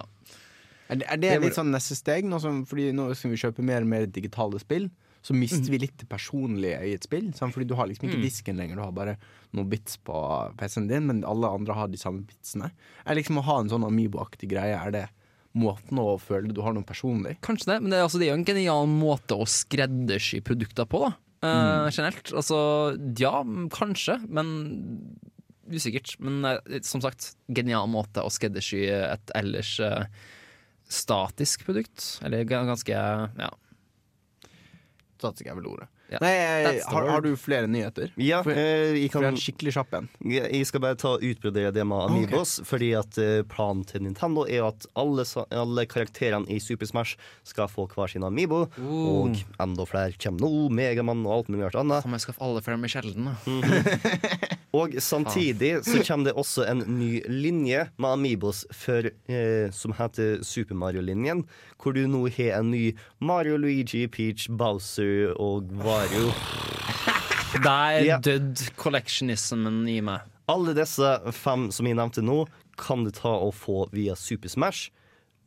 Er 0.90 0.98
det, 0.98 1.06
er 1.08 1.20
det 1.22 1.36
litt 1.46 1.54
sånn 1.56 1.70
neste 1.72 1.94
steg? 1.96 2.26
Nå 2.28 2.40
som, 2.42 2.64
fordi 2.68 2.90
nå 2.92 3.06
skal 3.16 3.30
vi 3.32 3.38
kjøpe 3.40 3.62
mer 3.64 3.86
og 3.86 3.92
mer 3.94 4.08
digitale 4.10 4.58
spill. 4.60 4.90
Så 5.22 5.36
mister 5.38 5.70
vi 5.70 5.78
litt 5.78 5.94
det 6.02 6.08
personlige 6.10 6.80
i 6.82 6.96
et 6.98 7.04
spill. 7.06 7.28
Sant? 7.38 7.54
Fordi 7.54 7.68
du 7.70 7.76
har 7.78 7.86
liksom 7.86 8.08
ikke 8.10 8.18
disken 8.26 8.58
lenger, 8.58 8.74
du 8.74 8.82
har 8.82 8.92
bare 8.96 9.14
noen 9.54 9.68
bits 9.70 9.94
på 10.02 10.18
PC-en 10.58 10.88
din, 10.90 11.06
men 11.06 11.20
alle 11.28 11.46
andre 11.46 11.76
har 11.78 11.86
de 11.92 12.00
samme 12.00 12.24
bitsene. 12.26 12.72
Er 13.06 13.14
liksom 13.20 13.38
å 13.38 13.44
ha 13.46 13.60
en 13.62 13.70
sånn 13.70 13.86
Amibo-aktig 13.86 14.50
greie, 14.50 14.74
er 14.74 14.90
det 14.96 15.04
måten 15.54 16.00
å 16.02 16.16
føle 16.18 16.50
du 16.50 16.58
har 16.66 16.74
noe 16.74 16.82
personlig? 16.88 17.36
Kanskje 17.46 17.70
det, 17.70 17.76
men 17.84 17.94
det, 17.94 18.00
er- 18.00 18.08
altså, 18.08 18.18
det 18.18 18.26
er 18.26 18.32
jo 18.34 18.40
en 18.40 18.48
genial 18.50 18.90
måte 18.90 19.38
å 19.38 19.46
skreddersy 19.46 20.42
produkter 20.42 20.90
på, 20.90 21.04
da. 21.06 21.12
Eh, 21.42 21.88
Generelt. 21.90 22.32
Altså, 22.38 22.58
ja, 23.18 23.34
kanskje, 23.74 24.18
men 24.28 24.52
usikkert. 25.72 26.14
Men 26.22 26.44
uh, 26.46 26.78
som 26.86 27.02
sagt, 27.02 27.32
genial 27.50 27.88
måte 27.90 28.22
å 28.22 28.30
skreddersy 28.32 28.84
et 28.92 29.34
ellers 29.38 29.74
uh, 29.82 30.04
statisk 30.92 31.66
produkt. 31.66 32.06
Eller 32.22 32.46
ganske 32.48 32.94
ja. 32.94 33.50
Statisk 35.22 35.48
er 35.48 35.58
vel 35.58 35.70
ordet. 35.74 35.90
Ja. 36.12 36.18
Nei, 36.20 36.32
jeg, 36.36 36.82
har, 36.92 37.06
har 37.08 37.22
du 37.24 37.30
flere 37.40 37.68
nyheter? 37.70 38.10
Ja, 38.20 38.42
For- 38.44 38.52
eh, 38.52 38.92
jeg 39.00 39.10
kan 39.14 39.24
en 39.30 39.38
skikkelig 39.40 39.72
kjapp 39.78 39.94
en. 39.96 40.08
Jeg 40.28 40.66
skal 40.68 40.82
bare 40.84 40.98
ta 41.00 41.14
utbrodere 41.16 41.72
det 41.72 41.86
med 41.88 42.04
Amiibos, 42.10 42.58
fordi 42.68 42.90
at 42.98 43.16
eh, 43.22 43.40
planen 43.48 43.84
til 43.88 44.04
Nintendo 44.04 44.44
er 44.44 44.66
at 44.68 44.84
alle, 44.98 45.24
alle 45.50 45.86
karakterene 45.88 46.48
i 46.52 46.58
Super 46.60 46.86
Smash 46.90 47.16
skal 47.48 47.70
få 47.72 47.86
hver 47.92 48.12
sin 48.12 48.26
Amiibo, 48.28 48.66
og 48.78 49.40
enda 49.62 49.88
flere 49.88 50.12
kommer 50.20 50.44
nå, 50.44 50.68
Megamann 50.76 51.24
og 51.26 51.38
alt 51.40 51.48
mulig 51.54 51.70
annet. 51.80 52.04
Kan 52.04 52.12
man 52.14 52.22
skaffe 52.22 52.42
alle 52.44 52.60
for 52.62 52.76
dem 52.76 52.84
i 52.84 52.92
Mm 52.92 53.62
da. 53.62 54.58
Og 54.72 54.94
samtidig 55.04 55.82
så 55.84 55.98
kommer 56.06 56.30
det 56.30 56.32
også 56.40 56.64
en 56.70 56.78
ny 56.96 57.20
linje 57.28 57.82
med 58.00 58.08
Amiibos 58.14 58.62
for, 58.72 59.04
eh, 59.28 59.68
som 59.70 59.92
heter 59.98 60.40
Super 60.42 60.74
Mario-linjen, 60.80 61.42
hvor 61.76 61.92
du 61.92 62.06
nå 62.08 62.22
har 62.38 62.58
en 62.60 62.70
ny 62.72 62.94
Mario, 63.20 63.58
Luigi, 63.60 64.06
Peach, 64.08 64.48
Bowser 64.48 65.34
og 65.36 65.68
Wario. 65.84 66.30
Der 67.64 68.00
Ja. 68.06 68.16
døde 68.18 68.70
collectionismen 68.80 69.82
i 69.88 70.00
meg. 70.00 70.20
Alle 70.48 70.72
disse 70.74 71.18
fem 71.36 71.68
som 71.70 71.86
jeg 71.86 71.96
nevnte 71.96 72.24
nå, 72.24 72.46
kan 72.80 73.04
du 73.04 73.10
ta 73.12 73.28
og 73.28 73.52
få 73.54 73.90
via 73.92 74.14
Super 74.16 74.48
Smash. 74.48 74.88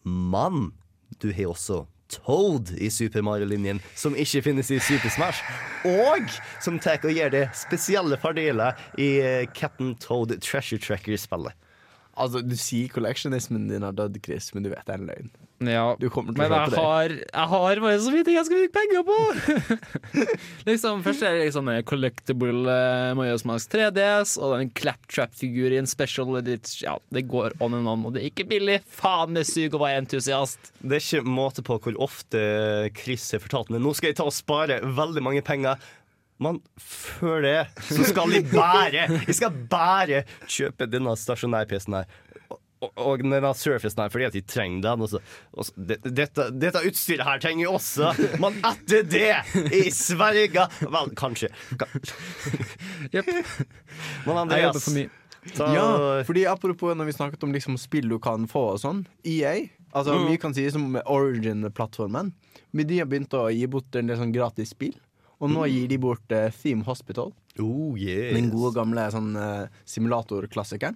Men 0.05 0.71
du 1.19 1.31
har 1.33 1.49
også 1.55 1.87
Toad 2.11 2.71
i 2.77 2.89
Super 2.93 3.23
Mario-linjen, 3.25 3.79
som 3.97 4.15
ikke 4.15 4.43
finnes 4.45 4.69
i 4.71 4.79
Super 4.79 5.09
Smash. 5.13 5.41
Og 5.89 6.29
som 6.63 6.79
tar 6.79 7.01
og 7.05 7.13
gir 7.15 7.31
det 7.33 7.47
spesielle 7.57 8.17
fordeler 8.21 8.77
i 9.01 9.09
eh, 9.21 9.47
Captain 9.57 9.95
Toad 10.01 10.35
Treasure 10.41 10.79
Tracker-spillet. 10.81 11.55
Altså, 12.15 12.41
Du 12.45 12.55
sier 12.55 12.91
collectionismen 12.93 13.67
din 13.69 13.83
har 13.83 13.95
dødd, 13.95 14.21
Chris, 14.23 14.53
men 14.55 14.63
du 14.63 14.71
vet 14.71 14.85
det 14.87 14.95
er 14.95 15.01
en 15.01 15.09
løgn. 15.09 15.31
Ja, 15.63 15.95
Du 15.99 16.09
kommer 16.11 16.33
til 16.35 16.41
men 16.41 16.51
jeg 16.51 16.75
har, 16.75 17.13
jeg 17.15 17.47
har 17.51 17.79
bare 17.79 17.99
så 18.03 18.11
mye 18.11 18.25
ting 18.27 18.35
jeg 18.35 18.47
skal 18.47 18.59
bruke 18.59 18.75
penger 18.75 19.05
på! 19.07 19.19
liksom, 20.69 21.03
først 21.05 21.23
er 21.23 21.37
det 21.37 21.45
liksom 21.45 21.69
en 21.71 21.85
collectible 21.87 22.65
uh, 22.67 23.13
Majora's 23.15 23.45
Max 23.47 23.69
3DS 23.71 24.35
og 24.41 24.57
den 24.57 24.73
claptrap-figur 24.75 25.71
i 25.71 25.79
en 25.79 25.87
special 25.87 26.35
edition. 26.41 26.83
Ja, 26.89 26.97
det 27.15 27.27
går 27.31 27.55
on 27.63 27.77
and 27.77 27.87
on, 27.87 28.03
og 28.09 28.17
det 28.17 28.25
er 28.25 28.31
ikke 28.33 28.47
billig. 28.51 28.81
Faen, 28.91 29.37
det 29.37 29.45
suger 29.47 29.79
å 29.79 29.85
være 29.85 30.03
entusiast. 30.03 30.73
Det 30.81 30.99
er 30.99 31.05
ikke 31.05 31.35
måte 31.37 31.63
på 31.65 31.79
hvor 31.79 32.01
ofte 32.03 32.41
Chris 32.99 33.29
har 33.31 33.43
fortalt 33.43 33.71
meg 33.71 33.83
Nå 33.85 33.93
skal 33.95 34.11
jeg 34.11 34.19
ta 34.19 34.27
og 34.27 34.35
spare 34.35 34.81
veldig 34.83 35.23
mange 35.23 35.45
penger. 35.45 35.79
Men 36.43 36.59
før 36.75 37.45
det 37.45 37.59
så 37.87 38.03
skal 38.09 38.33
jeg 38.35 38.49
bare 38.51 39.05
Jeg 39.07 39.35
skal 39.37 39.53
bare 39.71 40.25
kjøpe 40.51 40.87
denne 40.91 41.13
stasjonær-PC-en 41.15 42.01
her. 42.01 42.09
Og, 42.95 43.21
denne 43.25 43.51
Surfacen 43.57 44.01
her 44.03 44.09
fordi 44.13 44.25
at 44.27 44.33
de 44.37 44.41
trenger 44.45 44.81
den. 44.85 45.01
Og 45.05 45.09
så, 45.13 45.21
og 45.53 45.67
så, 45.67 45.73
dette, 46.05 46.49
dette 46.59 46.81
utstyret 46.87 47.25
her 47.27 47.39
trenger 47.43 47.65
jo 47.67 47.73
også. 47.79 48.11
Men 48.43 48.57
etter 48.71 49.03
det, 49.09 49.29
i 49.73 49.89
Sverige 49.93 50.65
Vel, 50.81 51.11
kanskje. 51.17 51.49
Jepp. 53.13 53.29
Men 54.25 54.33
Jeg 54.33 54.41
Andreas, 54.41 54.65
jobber 54.69 54.83
for 54.85 54.97
mye. 54.97 55.09
ta, 55.55 55.69
Ja, 55.75 55.87
fordi 56.25 56.45
apropos 56.49 56.95
når 56.97 57.05
vi 57.11 57.15
snakket 57.17 57.43
om 57.45 57.53
liksom 57.53 57.77
spill 57.79 58.09
du 58.09 58.17
kan 58.19 58.47
få 58.49 58.67
og 58.75 58.79
sånn. 58.81 59.03
EA, 59.25 59.69
altså 59.93 60.15
Mm. 60.17 60.27
mye 60.29 60.41
kan 60.41 60.53
sies 60.57 60.75
om 60.75 60.95
Origin-plattformen. 61.05 62.33
Men 62.75 62.87
de 62.87 62.97
har 62.99 63.05
begynt 63.07 63.33
å 63.37 63.47
gi 63.53 63.65
bort 63.71 63.95
en 63.95 64.07
del 64.07 64.17
sånn 64.17 64.33
gratis 64.35 64.73
spill. 64.75 64.95
Og 65.43 65.49
nå 65.51 65.65
gir 65.67 65.87
de 65.91 65.97
bort 65.99 66.31
uh, 66.31 66.47
Theme 66.49 66.83
Hospital. 66.87 67.33
oh, 67.59 67.95
yes. 67.99 68.33
Den 68.33 68.49
gode 68.51 68.73
gamle 68.75 69.03
sånn 69.11 69.35
uh, 69.35 69.67
simulatorklassikeren. 69.85 70.95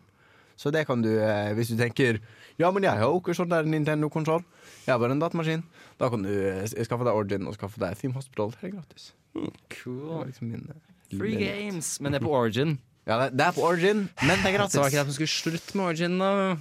Så 0.59 0.71
det 0.75 0.81
kan 0.89 0.99
du, 1.01 1.07
eh, 1.23 1.53
hvis 1.55 1.69
du 1.71 1.77
tenker 1.79 2.17
Ja, 2.59 2.67
men 2.75 2.83
jeg 2.83 2.91
har 2.99 3.07
jo 3.07 3.21
ikke 3.21 3.31
sånn 3.37 3.47
der 3.53 3.63
Nintendo-konsoll. 3.63 4.43
Jeg 4.83 4.91
har 4.91 4.99
bare 4.99 5.15
en 5.15 5.21
datamaskin. 5.23 5.61
Da 6.01 6.09
kan 6.11 6.25
du 6.25 6.29
eh, 6.33 6.65
skaffe 6.67 7.05
deg 7.07 7.15
Origin 7.15 7.47
og 7.47 7.55
skaffe 7.55 7.79
deg 7.79 7.95
Theme 8.01 8.17
Hospital 8.19 8.51
helt 8.59 8.73
gratis. 8.75 9.13
Det 9.33 9.45
var 9.47 9.53
Cool. 9.77 10.25
liksom 10.27 10.49
min, 10.51 10.65
eh, 10.73 11.17
Free 11.17 11.37
lille- 11.37 11.47
games, 11.71 11.93
men 12.01 12.11
det 12.11 12.19
er 12.21 12.25
på 12.27 12.33
Origin. 12.35 12.75
Ja, 13.07 13.15
det, 13.23 13.37
det 13.39 13.45
er 13.47 13.55
på 13.55 13.63
Origin, 13.63 14.03
men 14.21 14.35
det 14.43 14.51
er 14.51 14.57
gratis. 14.59 14.75
Så 14.75 14.81
var 14.83 14.89
det 14.89 14.93
ikke 14.97 15.05
de 15.07 15.13
som 15.13 15.17
skulle 15.17 15.35
slutte 15.39 15.77
med 15.79 15.85
Origin. 15.87 16.19
Da. 16.19 16.57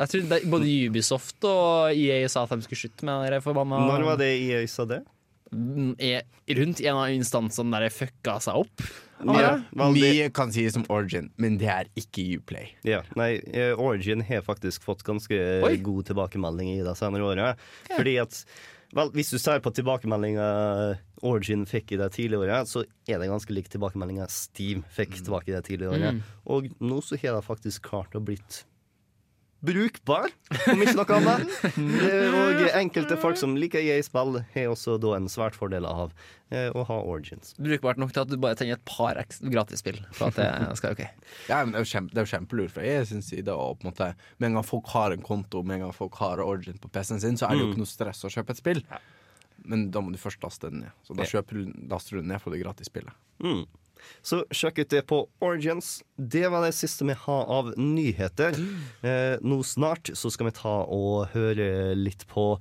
Jeg 0.00 0.08
tror 0.14 0.28
det, 0.32 0.38
Både 0.50 0.70
Ubisoft 0.88 1.44
og 1.46 1.92
EA 1.94 2.26
sa 2.32 2.42
at 2.48 2.50
de 2.56 2.64
skulle 2.64 2.80
slutte 2.80 3.04
med 3.06 3.30
det 3.30 3.42
forbanna 3.44 3.78
Når 3.86 4.06
var 4.08 4.16
det 4.24 4.32
EA 4.40 4.64
sa 4.66 4.88
det? 4.88 5.02
er 5.54 6.24
rundt 6.58 6.80
en 6.82 6.96
av 6.98 7.12
instansene 7.14 7.70
der 7.78 7.92
fucka 7.94 8.40
seg 8.42 8.56
opp. 8.64 8.82
Ja, 9.22 9.54
Mye 9.72 10.28
kan 10.34 10.52
sies 10.52 10.76
om 10.76 10.84
Origin, 10.92 11.30
men 11.40 11.58
det 11.60 11.70
er 11.70 11.88
ikke 11.98 12.24
Uplay. 12.38 12.72
Ja, 12.86 13.02
nei, 13.16 13.38
eh, 13.54 13.72
Origin 13.78 14.24
har 14.26 14.42
faktisk 14.44 14.84
fått 14.84 15.04
ganske 15.06 15.38
eh, 15.38 15.64
Oi. 15.64 15.76
god 15.84 16.10
tilbakemelding 16.10 16.74
i 16.74 16.82
det 16.84 16.96
senere 16.98 17.28
året. 17.32 17.66
Fordi 17.94 18.18
at 18.24 18.44
Vel, 18.94 19.08
hvis 19.10 19.32
du 19.32 19.40
ser 19.42 19.58
på 19.58 19.72
tilbakemeldinga 19.74 20.44
Origin 21.26 21.64
fikk 21.66 21.96
i 21.96 21.98
det 21.98 22.12
tidligere 22.14 22.44
året, 22.44 22.68
så 22.70 22.84
er 23.10 23.18
det 23.18 23.26
ganske 23.26 23.50
lik 23.56 23.66
tilbakemeldinga 23.72 24.28
Steam 24.30 24.84
fikk 24.94 25.16
tilbake 25.18 25.50
i 25.50 25.56
det 25.56 25.64
tidligere 25.66 25.96
året. 25.96 26.20
Og 26.46 26.68
nå 26.78 27.00
så 27.02 27.18
har 27.18 27.34
det 27.34 27.46
faktisk 27.46 27.88
klart 27.88 28.14
å 28.14 28.22
blitt 28.22 28.60
brukbar, 29.64 30.32
om 30.70 30.82
ikke 30.84 30.94
noe 30.98 31.16
annet. 31.18 31.54
Og 32.34 32.62
enkelte 32.80 33.18
folk 33.20 33.38
som 33.40 33.56
liker 33.58 33.82
EA-spill, 33.82 34.40
har 34.54 34.70
også 34.72 34.96
da 35.02 35.14
en 35.16 35.28
svært 35.32 35.56
fordel 35.58 35.86
av 35.88 36.12
eh, 36.52 36.68
å 36.70 36.84
ha 36.88 36.98
Origins. 37.00 37.54
Brukbart 37.58 38.00
nok 38.00 38.14
til 38.14 38.24
at 38.24 38.32
du 38.32 38.36
bare 38.40 38.58
trenger 38.58 38.78
et 38.78 38.86
par 38.88 39.18
gratisspill. 39.54 40.00
For 40.14 40.30
at 40.30 40.40
det 40.40 40.78
skal 40.80 40.96
ok 40.96 41.02
Ja, 41.50 41.62
men 41.62 41.74
det 41.74 41.80
er 41.80 41.86
jo 41.86 41.90
kjempe, 41.94 42.14
det 42.14 42.22
er 42.22 42.28
jo 42.28 42.32
kjempelurt 42.34 42.74
fra 42.76 42.86
jeg 42.86 43.10
sin 43.10 43.24
side. 43.24 43.52
Og 43.52 43.80
på 43.80 43.86
en 43.86 43.92
måte, 43.92 44.12
med 44.38 44.50
en 44.50 44.60
gang 44.60 44.68
folk 44.68 44.90
har 44.94 45.14
en 45.14 45.24
konto, 45.24 45.64
med 45.66 45.80
en 45.80 45.86
gang 45.88 45.96
folk 45.96 46.18
har 46.22 46.42
Origin 46.44 46.80
på 46.80 46.92
PC-en 46.92 47.22
sin, 47.24 47.40
så 47.40 47.48
er 47.48 47.56
det 47.56 47.64
jo 47.64 47.72
ikke 47.72 47.84
noe 47.84 47.94
stress 47.94 48.24
å 48.26 48.32
kjøpe 48.32 48.56
et 48.56 48.62
spill. 48.62 48.84
Men 49.64 49.88
da 49.94 50.02
må 50.04 50.12
du 50.12 50.20
først 50.20 50.42
laste 50.44 50.68
den 50.68 50.84
ned. 50.84 51.00
Så 51.06 51.16
da 51.16 51.24
kjøper 51.28 51.60
du, 51.62 51.72
laster 51.88 52.16
du 52.16 52.22
den 52.22 52.30
ned 52.34 52.42
for 52.42 52.52
det 52.52 52.60
gratisspillet. 52.60 53.16
Mm. 53.44 53.64
Så 54.24 54.42
sjekk 54.54 54.82
ut 54.84 54.92
det 54.92 55.02
på 55.10 55.22
Origins. 55.44 56.02
Det 56.16 56.46
var 56.52 56.64
det 56.66 56.74
siste 56.76 57.06
vi 57.08 57.16
har 57.24 57.44
av 57.58 57.72
nyheter. 57.80 58.56
Eh, 59.02 59.36
nå 59.44 59.60
snart 59.64 60.10
så 60.16 60.30
skal 60.32 60.50
vi 60.50 60.56
ta 60.60 60.76
og 60.84 61.28
høre 61.34 61.94
litt 61.98 62.26
på 62.30 62.54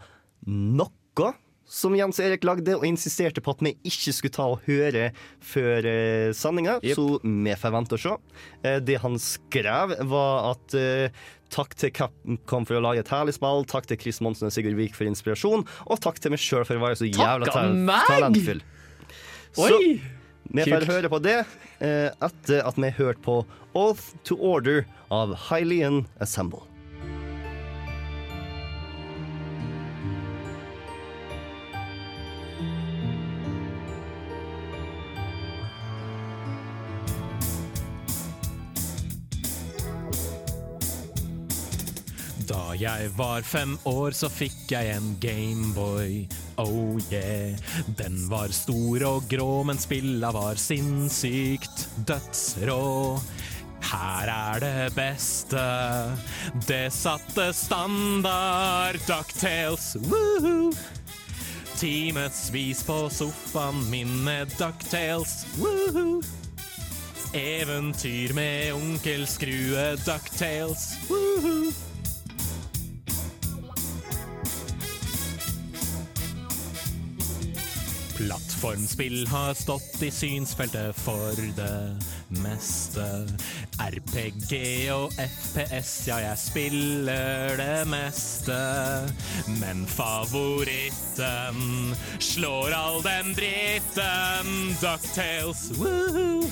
noe 0.47 1.33
som 1.73 1.95
Jens 1.95 2.19
Erik 2.19 2.43
lagde 2.45 2.75
og 2.75 2.83
insisterte 2.85 3.41
på 3.41 3.53
at 3.55 3.61
vi 3.63 3.71
ikke 3.87 4.11
skulle 4.13 4.33
ta 4.35 4.45
og 4.51 4.65
høre 4.67 5.07
før 5.41 5.85
eh, 5.89 6.31
sendinga, 6.35 6.75
Yep. 6.83 6.97
så 6.99 7.05
vi 7.23 7.55
får 7.57 7.73
vente 7.73 7.95
og 7.97 8.03
se. 8.03 8.15
Eh, 8.67 8.79
det 8.83 8.99
han 9.01 9.15
skrev, 9.21 9.95
var 10.11 10.51
at 10.53 10.75
eh, 10.77 11.23
Takk 11.53 11.75
til 11.77 11.91
Capcom 11.93 12.65
for 12.65 12.79
å 12.79 12.81
lage 12.81 13.03
et 13.03 13.11
herlig 13.13 13.35
spill. 13.37 13.61
Takk 13.69 13.85
til 13.85 13.99
Chris 14.01 14.17
Monsen 14.25 14.47
og 14.49 14.53
Sigurd 14.55 14.73
Vik 14.79 14.95
for 14.97 15.05
inspirasjon. 15.05 15.61
Og 15.85 16.01
takk 16.01 16.17
til 16.17 16.33
meg 16.33 16.41
sjøl 16.41 16.65
for 16.65 16.79
å 16.79 16.81
være 16.81 16.97
så 16.97 17.05
jævla 17.05 17.45
Takk 17.45 17.59
av 17.59 18.09
ta 18.09 18.29
meg! 18.33 18.63
Oi! 19.61 19.69
Så! 19.69 20.22
Vi 20.43 20.65
får 20.67 20.87
høre 20.89 21.09
på 21.11 21.19
det 21.23 21.39
eh, 21.79 22.09
etter 22.11 22.61
at 22.65 22.77
vi 22.77 22.89
har 22.89 22.97
hørt 22.99 23.23
på 23.25 23.41
Oath 23.73 24.13
to 24.27 24.37
Order 24.37 24.83
av 25.13 25.35
Hylian 25.49 26.03
Assemble. 26.21 26.65
Da 42.73 42.77
jeg 42.81 43.11
var 43.13 43.43
fem 43.45 43.75
år, 43.85 44.15
så 44.17 44.25
fikk 44.33 44.71
jeg 44.73 44.95
en 44.95 45.11
Gameboy. 45.21 46.23
Oh 46.57 46.97
yeah. 47.13 47.53
Den 47.99 48.15
var 48.31 48.49
stor 48.49 49.05
og 49.05 49.27
grå, 49.29 49.61
men 49.69 49.77
spilla 49.77 50.31
var 50.33 50.57
sinnssykt 50.57 51.83
dødsrå. 52.09 53.19
Her 53.91 54.33
er 54.33 54.63
det 54.65 54.89
beste. 54.97 55.67
Det 56.65 56.89
satte 56.97 57.51
standard. 57.53 58.97
Ducktales, 59.05 59.93
woohoo! 60.09 60.73
Timevis 61.77 62.81
på 62.89 62.99
sofaen 63.13 63.85
min 63.93 64.17
med 64.25 64.49
Ducktales, 64.57 65.43
woohoo! 65.61 66.23
Eventyr 67.37 68.33
med 68.33 68.73
onkel 68.73 69.27
Skrue, 69.29 69.91
Ducktales, 70.09 70.95
woohoo! 71.05 71.92
Plattformspill 78.63 79.27
har 79.27 79.53
stått 79.53 80.03
i 80.03 80.11
synsfeltet 80.11 80.95
for 80.95 81.35
det 81.35 81.99
meste. 82.39 83.03
RPG 83.75 84.53
og 84.95 85.11
FPS, 85.19 85.89
ja, 86.07 86.21
jeg 86.23 86.39
spiller 86.39 87.59
det 87.59 87.81
meste. 87.91 88.55
Men 89.59 89.83
favoritten 89.83 91.91
slår 92.23 92.71
all 92.77 93.03
den 93.03 93.35
dritten. 93.35 94.55
Ducktales, 94.79 95.65
woohoo! 95.75 96.47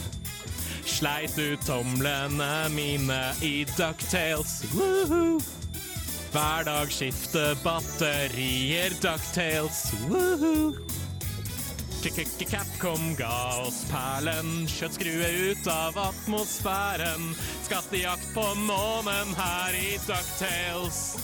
Sleit 0.83 1.39
ut 1.39 1.63
tomlene 1.63 2.51
mine 2.75 3.21
i 3.39 3.63
Ducktales, 3.77 4.65
woohoo! 4.75 5.39
Hver 6.35 6.67
dag 6.67 6.91
skifter 6.91 7.55
batterier, 7.63 8.99
Ducktales, 8.99 9.85
woohoo! 10.09 10.75
K-k-k- 12.01 12.47
Capcom 12.49 13.13
ga 13.13 13.61
oss 13.61 13.83
perlen, 13.91 14.65
kjøttskrue 14.65 15.27
ut 15.51 15.67
av 15.69 15.99
atmosfæren. 16.01 17.27
Skattejakt 17.67 18.33
på 18.33 18.45
månen 18.65 19.35
her 19.37 19.77
i 19.77 19.99
Ducktales. 20.07 21.19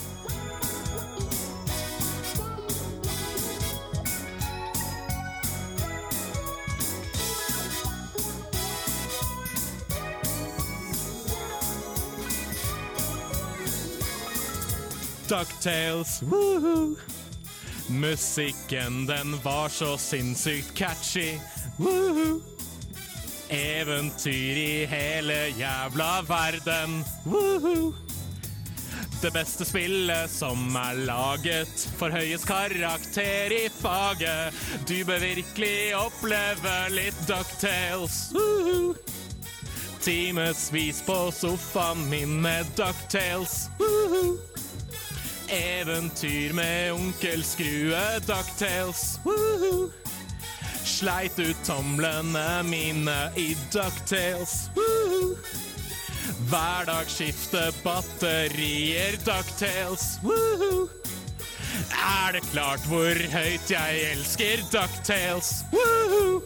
Ducktales, 15.27 16.21
woohoo! 16.21 17.16
Musikken, 17.89 19.05
den 19.05 19.39
var 19.43 19.69
så 19.69 19.97
sinnssykt 19.97 20.73
catchy. 20.75 21.39
Woohoo! 21.77 22.41
Eventyr 23.49 24.57
i 24.57 24.85
hele 24.85 25.47
jævla 25.47 26.21
verden. 26.27 27.03
Woohoo! 27.25 27.93
Det 29.21 29.31
beste 29.33 29.65
spillet 29.65 30.29
som 30.29 30.75
er 30.75 30.99
laget, 31.07 31.87
forhøyes 31.97 32.43
karakter 32.45 33.55
i 33.55 33.63
faget. 33.69 34.53
Du 34.87 35.05
bør 35.07 35.23
virkelig 35.23 35.95
oppleve 35.95 36.75
litt 36.91 37.23
Ducktales. 37.29 38.19
Woohoo! 38.35 38.95
Timevis 40.03 41.01
på 41.07 41.31
sofaen 41.31 42.09
min 42.11 42.41
med 42.41 42.67
Ducktales. 42.75 43.69
Woohoo! 43.79 44.56
Eventyr 45.47 46.53
med 46.53 46.91
onkel 46.91 47.43
Skrue, 47.43 48.19
Ducktales. 48.19 49.19
Woohoo! 49.23 49.91
Sleit 50.83 51.39
ut 51.39 51.55
tomlene 51.65 52.63
mine 52.63 53.31
i 53.35 53.55
Ducktales. 53.71 54.69
Woohoo! 54.75 55.37
Hver 56.49 56.85
dag 56.85 57.07
skifte 57.07 57.71
batterier, 57.83 59.15
Ducktales. 59.25 60.19
Woohoo! 60.23 60.89
Er 61.93 62.35
det 62.35 62.43
klart 62.51 62.83
hvor 62.91 63.23
høyt 63.31 63.71
jeg 63.71 64.03
elsker 64.11 64.65
Ducktales? 64.71 65.53
Woohoo! 65.71 66.41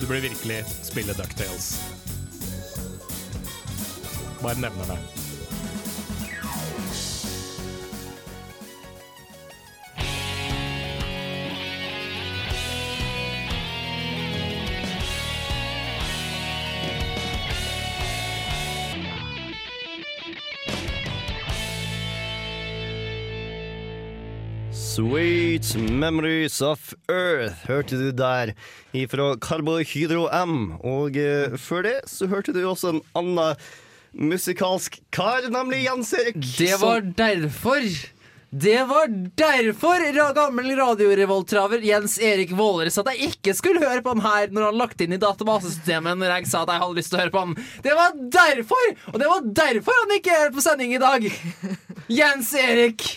Du 0.00 0.06
burde 0.06 0.22
virkelig 0.28 0.62
spille 0.82 1.18
Ducktales. 1.18 1.74
Bare 4.42 4.60
nevner 4.60 4.94
det. 4.94 5.23
Sweet 24.94 25.74
Memories 25.74 26.60
of 26.62 26.92
Earth 27.10 27.64
hørte 27.66 27.96
du 27.98 28.12
der 28.14 28.52
ifra 28.94 29.32
Carbohydro 29.42 30.28
M. 30.30 30.76
Og 30.86 31.16
eh, 31.18 31.56
før 31.58 31.82
det 31.82 31.94
så 32.06 32.28
hørte 32.30 32.54
du 32.54 32.60
også 32.62 32.92
en 32.92 33.00
annen 33.18 33.64
musikalsk 34.14 35.00
kar, 35.10 35.48
nemlig 35.50 35.80
Jens 35.88 36.14
Erik. 36.14 36.38
Det 36.60 36.78
var 36.78 37.02
derfor 37.18 37.82
det 38.54 38.84
var 38.86 39.10
derfor 39.34 40.06
gammel 40.38 40.70
radiorevoltraver 40.78 41.82
Jens 41.82 42.20
Erik 42.22 42.54
Våler 42.54 42.86
sa 42.94 43.02
at 43.02 43.16
jeg 43.16 43.32
ikke 43.34 43.58
skulle 43.58 43.82
høre 43.82 43.98
på 43.98 44.14
ham 44.14 44.22
her 44.22 44.54
når 44.54 44.68
han 44.68 44.78
lagt 44.78 45.02
inn 45.02 45.18
i 45.18 45.18
databasesystemet 45.18 46.22
når 46.22 46.36
jeg 46.36 46.52
sa 46.52 46.62
at 46.62 46.70
jeg 46.70 46.84
hadde 46.84 47.00
lyst 47.00 47.10
til 47.10 47.18
å 47.18 47.24
høre 47.24 47.34
på 47.34 47.46
ham. 47.48 47.58
Det 47.82 47.98
var 47.98 48.14
derfor! 48.38 48.96
Og 49.10 49.18
det 49.18 49.34
var 49.34 49.52
derfor 49.64 50.02
han 50.04 50.18
ikke 50.20 50.38
er 50.38 50.54
på 50.54 50.62
sending 50.62 50.94
i 50.94 51.02
dag! 51.02 51.30
Jens 52.22 52.54
Erik! 52.62 53.08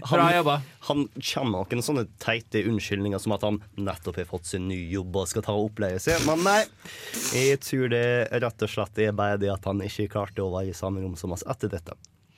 Bra 0.00 0.32
jobba. 0.34 0.62
Han 0.88 1.08
kommer 1.14 1.50
med 1.50 1.58
noen 1.76 1.82
sånne 1.84 2.06
teite 2.22 2.62
unnskyldninger 2.68 3.18
som 3.20 3.32
at 3.36 3.42
han 3.44 3.58
nettopp 3.76 4.16
har 4.22 4.28
fått 4.30 4.46
sin 4.48 4.64
ny 4.70 4.78
jobb 4.92 5.16
og 5.20 5.28
skal 5.28 5.42
ta 5.44 5.52
og 5.56 5.64
oppleie 5.70 5.98
seg. 6.02 6.16
Men 6.28 6.38
nei, 6.46 6.62
jeg 7.36 7.60
tror 7.60 7.88
det 7.92 8.06
rett 8.32 8.62
og 8.64 8.70
slett 8.72 8.98
er 9.04 9.12
bare 9.16 9.36
det 9.42 9.50
at 9.52 9.64
han 9.68 9.82
ikke 9.84 10.08
klarte 10.16 10.40
å 10.44 10.52
være 10.54 10.70
i 10.72 10.76
samme 10.76 10.98
rom 11.04 11.16
som 11.20 11.34
oss 11.36 11.44
etter 11.44 11.68
dette. 11.72 11.92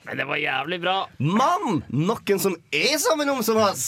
Men 0.05 0.13
det 0.19 0.25
var 0.29 0.37
jævlig 0.37 0.79
bra. 0.83 0.97
Men 1.17 1.81
noen 1.89 2.39
som 2.43 2.53
er 2.75 2.89
i 2.93 2.99
samme 3.01 3.25
rom 3.25 3.41
som 3.45 3.57
oss, 3.63 3.85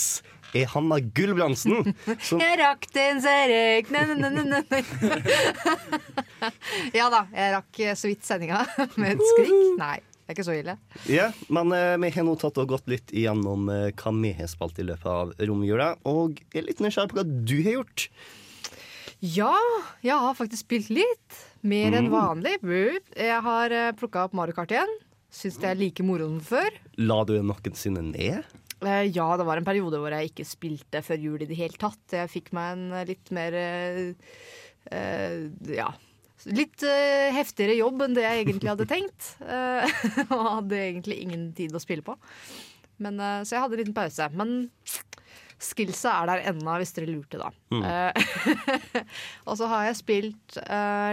er 0.55 0.65
Hanna 0.72 0.97
Gulbrandsen. 1.03 1.93
Som 2.24 2.39
Jeg 2.41 2.57
rakk 2.61 2.88
den, 2.95 3.20
så 3.22 3.30
jeg 3.36 3.47
røyk. 3.51 3.88
Ja 6.97 7.09
da, 7.11 7.22
jeg 7.36 7.53
rakk 7.57 7.76
så 7.99 8.07
vidt 8.09 8.24
sendinga 8.26 8.59
med 9.01 9.09
et 9.18 9.24
skrik. 9.34 9.53
Nei. 9.80 9.99
Det 10.28 10.34
er 10.34 10.36
ikke 10.36 10.43
så 10.43 10.57
ille. 10.59 10.73
Ja, 11.07 11.30
men 11.55 11.71
eh, 11.71 11.95
vi 12.03 12.11
har 12.17 12.25
nå 12.28 12.34
tatt 12.36 12.59
og 12.59 12.73
gått 12.73 12.89
litt 12.91 13.13
igjennom 13.15 13.69
eh, 13.71 13.93
hva 13.95 14.11
vi 14.17 14.34
har 14.36 14.51
spilt 14.51 14.82
i 14.84 14.86
løpet 14.89 15.07
av 15.07 15.32
romjula, 15.39 15.93
og 16.03 16.41
jeg 16.51 16.59
er 16.59 16.67
litt 16.67 16.84
nysgjerrig 16.84 17.13
på 17.13 17.21
hva 17.21 17.23
du 17.23 17.55
har 17.63 17.78
gjort. 17.78 18.09
Ja, 19.23 19.55
jeg 20.03 20.19
har 20.19 20.36
faktisk 20.38 20.67
spilt 20.67 20.91
litt. 20.93 21.39
Mer 21.65 21.95
enn 21.97 22.11
vanlig. 22.13 22.59
Boop. 22.61 23.07
Jeg 23.17 23.39
har 23.47 23.73
uh, 23.73 23.89
plukka 23.97 24.28
opp 24.28 24.36
Mario 24.38 24.53
Kart 24.53 24.75
igjen. 24.75 24.91
Syns 25.34 25.57
det 25.63 25.71
er 25.71 25.80
like 25.80 26.05
moro 26.05 26.28
som 26.30 26.43
før. 26.43 26.75
La 27.01 27.23
du 27.25 27.34
noensinne 27.41 28.03
ned? 28.11 28.45
Eh, 28.86 29.07
ja, 29.09 29.25
det 29.38 29.45
var 29.47 29.57
en 29.57 29.65
periode 29.65 29.97
hvor 29.97 30.13
jeg 30.13 30.30
ikke 30.30 30.45
spilte 30.45 31.01
før 31.05 31.23
jul 31.23 31.41
i 31.41 31.49
det 31.49 31.57
hele 31.57 31.80
tatt. 31.82 32.03
Jeg 32.13 32.30
fikk 32.30 32.51
meg 32.53 32.75
en 32.75 32.84
eh, 32.93 33.07
litt 33.09 33.32
mer 33.34 33.57
eh, 33.57 34.03
eh, 34.91 35.47
Ja. 35.73 35.89
Litt 36.45 36.83
uh, 36.85 37.33
heftigere 37.35 37.77
jobb 37.79 38.03
enn 38.05 38.15
det 38.17 38.25
jeg 38.25 38.43
egentlig 38.45 38.71
hadde 38.71 38.89
tenkt. 38.89 39.33
Uh, 39.41 39.83
og 40.35 40.49
hadde 40.59 40.81
egentlig 40.83 41.21
ingen 41.23 41.49
tid 41.57 41.75
å 41.75 41.81
spille 41.81 42.05
på. 42.05 42.17
Men, 43.01 43.19
uh, 43.21 43.41
så 43.41 43.57
jeg 43.57 43.63
hadde 43.63 43.77
en 43.77 43.83
liten 43.83 43.97
pause. 43.97 44.29
Men 44.38 44.55
skillsa 45.57 46.13
er 46.21 46.29
der 46.29 46.43
ennå, 46.51 46.77
hvis 46.77 46.93
dere 46.93 47.09
lurte, 47.09 47.39
da. 47.41 47.49
Eh, 47.73 48.25
og 49.49 49.55
så 49.57 49.69
har 49.71 49.88
jeg 49.88 49.97
spilt 50.03 50.57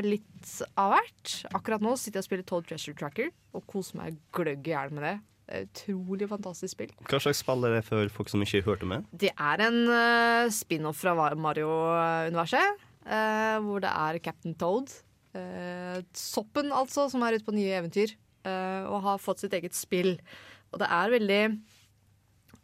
litt 0.04 0.50
av 0.76 0.92
hvert. 0.92 1.36
Akkurat 1.56 1.80
nå 1.80 1.94
sitter 1.96 2.20
jeg 2.20 2.26
og 2.26 2.28
spiller 2.28 2.48
Toad 2.50 2.68
Treasure 2.68 2.98
Tracker 2.98 3.30
og 3.56 3.64
koser 3.72 4.02
meg 4.02 4.18
gløgg 4.36 4.68
i 4.68 4.74
hjel 4.74 4.92
med 4.92 5.06
det. 5.08 5.14
Det 5.14 5.34
et 5.44 5.68
Utrolig 5.68 6.28
fantastisk 6.30 6.72
spill. 6.72 6.92
Hva 7.04 7.20
slags 7.20 7.42
spill 7.42 7.66
er 7.68 7.76
det 7.76 7.84
for 7.86 8.12
folk 8.12 8.30
som 8.32 8.42
ikke 8.44 8.64
hørte 8.64 8.88
med? 8.88 9.04
Det 9.12 9.32
er 9.32 9.62
en 9.66 9.80
uh, 9.90 10.52
spin-off 10.52 11.02
fra 11.04 11.12
Mario-universet. 11.36 12.84
Uh, 13.04 13.60
hvor 13.66 13.82
det 13.84 13.90
er 13.92 14.20
Captain 14.24 14.54
Toad. 14.56 14.92
Eh, 15.38 16.00
soppen, 16.16 16.72
altså, 16.74 17.08
som 17.12 17.24
er 17.24 17.38
ute 17.38 17.46
på 17.46 17.56
nye 17.56 17.78
eventyr. 17.80 18.16
eh, 18.44 18.82
og 18.84 19.02
har 19.06 19.22
fått 19.22 19.44
sitt 19.44 19.54
eget 19.56 19.76
spill. 19.76 20.18
Og 20.72 20.82
det 20.82 20.90
er 20.90 21.14
veldig 21.18 21.44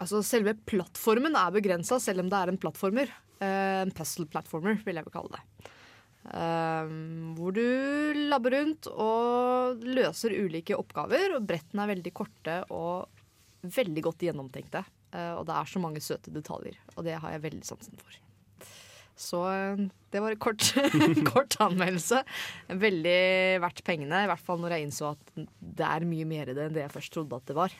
Altså, 0.00 0.22
selve 0.24 0.54
plattformen 0.64 1.34
er 1.36 1.50
begrensa, 1.52 1.98
selv 2.00 2.22
om 2.22 2.30
det 2.32 2.38
er 2.38 2.48
en 2.48 2.56
plattformer. 2.56 3.10
Eh, 3.44 3.82
en 3.82 3.90
puzzle-platformer, 3.92 4.78
vil 4.86 4.96
jeg 4.96 5.04
vel 5.04 5.12
kalle 5.12 5.34
det. 5.34 5.68
Eh, 6.40 6.92
hvor 7.36 7.52
du 7.52 7.66
labber 8.32 8.56
rundt 8.56 8.88
og 8.88 9.84
løser 9.84 10.32
ulike 10.40 10.78
oppgaver. 10.78 11.36
Og 11.36 11.44
brettene 11.44 11.84
er 11.84 11.92
veldig 11.92 12.14
korte 12.16 12.56
og 12.72 13.12
veldig 13.60 14.06
godt 14.08 14.24
gjennomtenkte. 14.24 14.84
Uh, 15.10 15.40
og 15.40 15.46
det 15.48 15.56
er 15.58 15.70
så 15.70 15.80
mange 15.82 16.02
søte 16.04 16.30
detaljer, 16.30 16.76
og 16.94 17.02
det 17.06 17.16
har 17.18 17.32
jeg 17.34 17.42
veldig 17.48 17.66
sansen 17.66 17.98
for. 17.98 18.18
Så 19.20 19.44
eh, 19.50 19.86
det 20.10 20.22
var 20.24 20.34
en 20.34 20.40
kort, 20.40 20.64
kort 21.32 21.56
anmeldelse. 21.60 22.22
Veldig 22.80 23.18
verdt 23.62 23.82
pengene, 23.86 24.24
i 24.24 24.30
hvert 24.30 24.44
fall 24.44 24.60
når 24.62 24.76
jeg 24.76 24.88
innså 24.88 25.10
at 25.12 25.34
det 25.60 25.86
er 25.86 26.06
mye 26.08 26.28
mer 26.28 26.50
i 26.50 26.56
det 26.56 26.68
enn 26.68 26.76
det 26.78 26.86
jeg 26.86 26.94
først 26.96 27.14
trodde 27.16 27.40
at 27.40 27.50
det 27.50 27.58
var. 27.58 27.74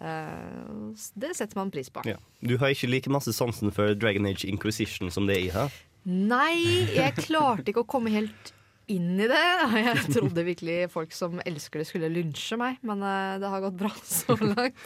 Eh, 0.00 1.10
det 1.24 1.34
setter 1.36 1.60
man 1.60 1.72
pris 1.72 1.90
på. 1.92 2.04
Ja. 2.08 2.20
Du 2.44 2.56
har 2.60 2.72
ikke 2.72 2.90
like 2.90 3.12
masse 3.12 3.34
sansen 3.36 3.72
for 3.74 3.96
Dragon 3.96 4.28
Age 4.28 4.48
Inquisition 4.48 5.12
som 5.12 5.28
det 5.30 5.40
jeg 5.40 5.54
har. 5.56 5.72
Nei, 6.08 6.86
jeg 6.94 7.16
klarte 7.20 7.72
ikke 7.72 7.84
å 7.84 7.88
komme 7.88 8.12
helt 8.12 8.54
inn 8.90 9.20
i 9.20 9.28
det. 9.30 9.44
Jeg 9.80 10.14
trodde 10.14 10.44
virkelig 10.46 10.78
folk 10.92 11.12
som 11.14 11.40
elsker 11.46 11.82
det, 11.82 11.88
skulle 11.90 12.08
lynsje 12.12 12.56
meg, 12.60 12.74
men 12.86 13.02
eh, 13.06 13.38
det 13.42 13.48
har 13.52 13.60
gått 13.64 13.78
bra 13.80 13.92
så 14.04 14.36
langt. 14.40 14.76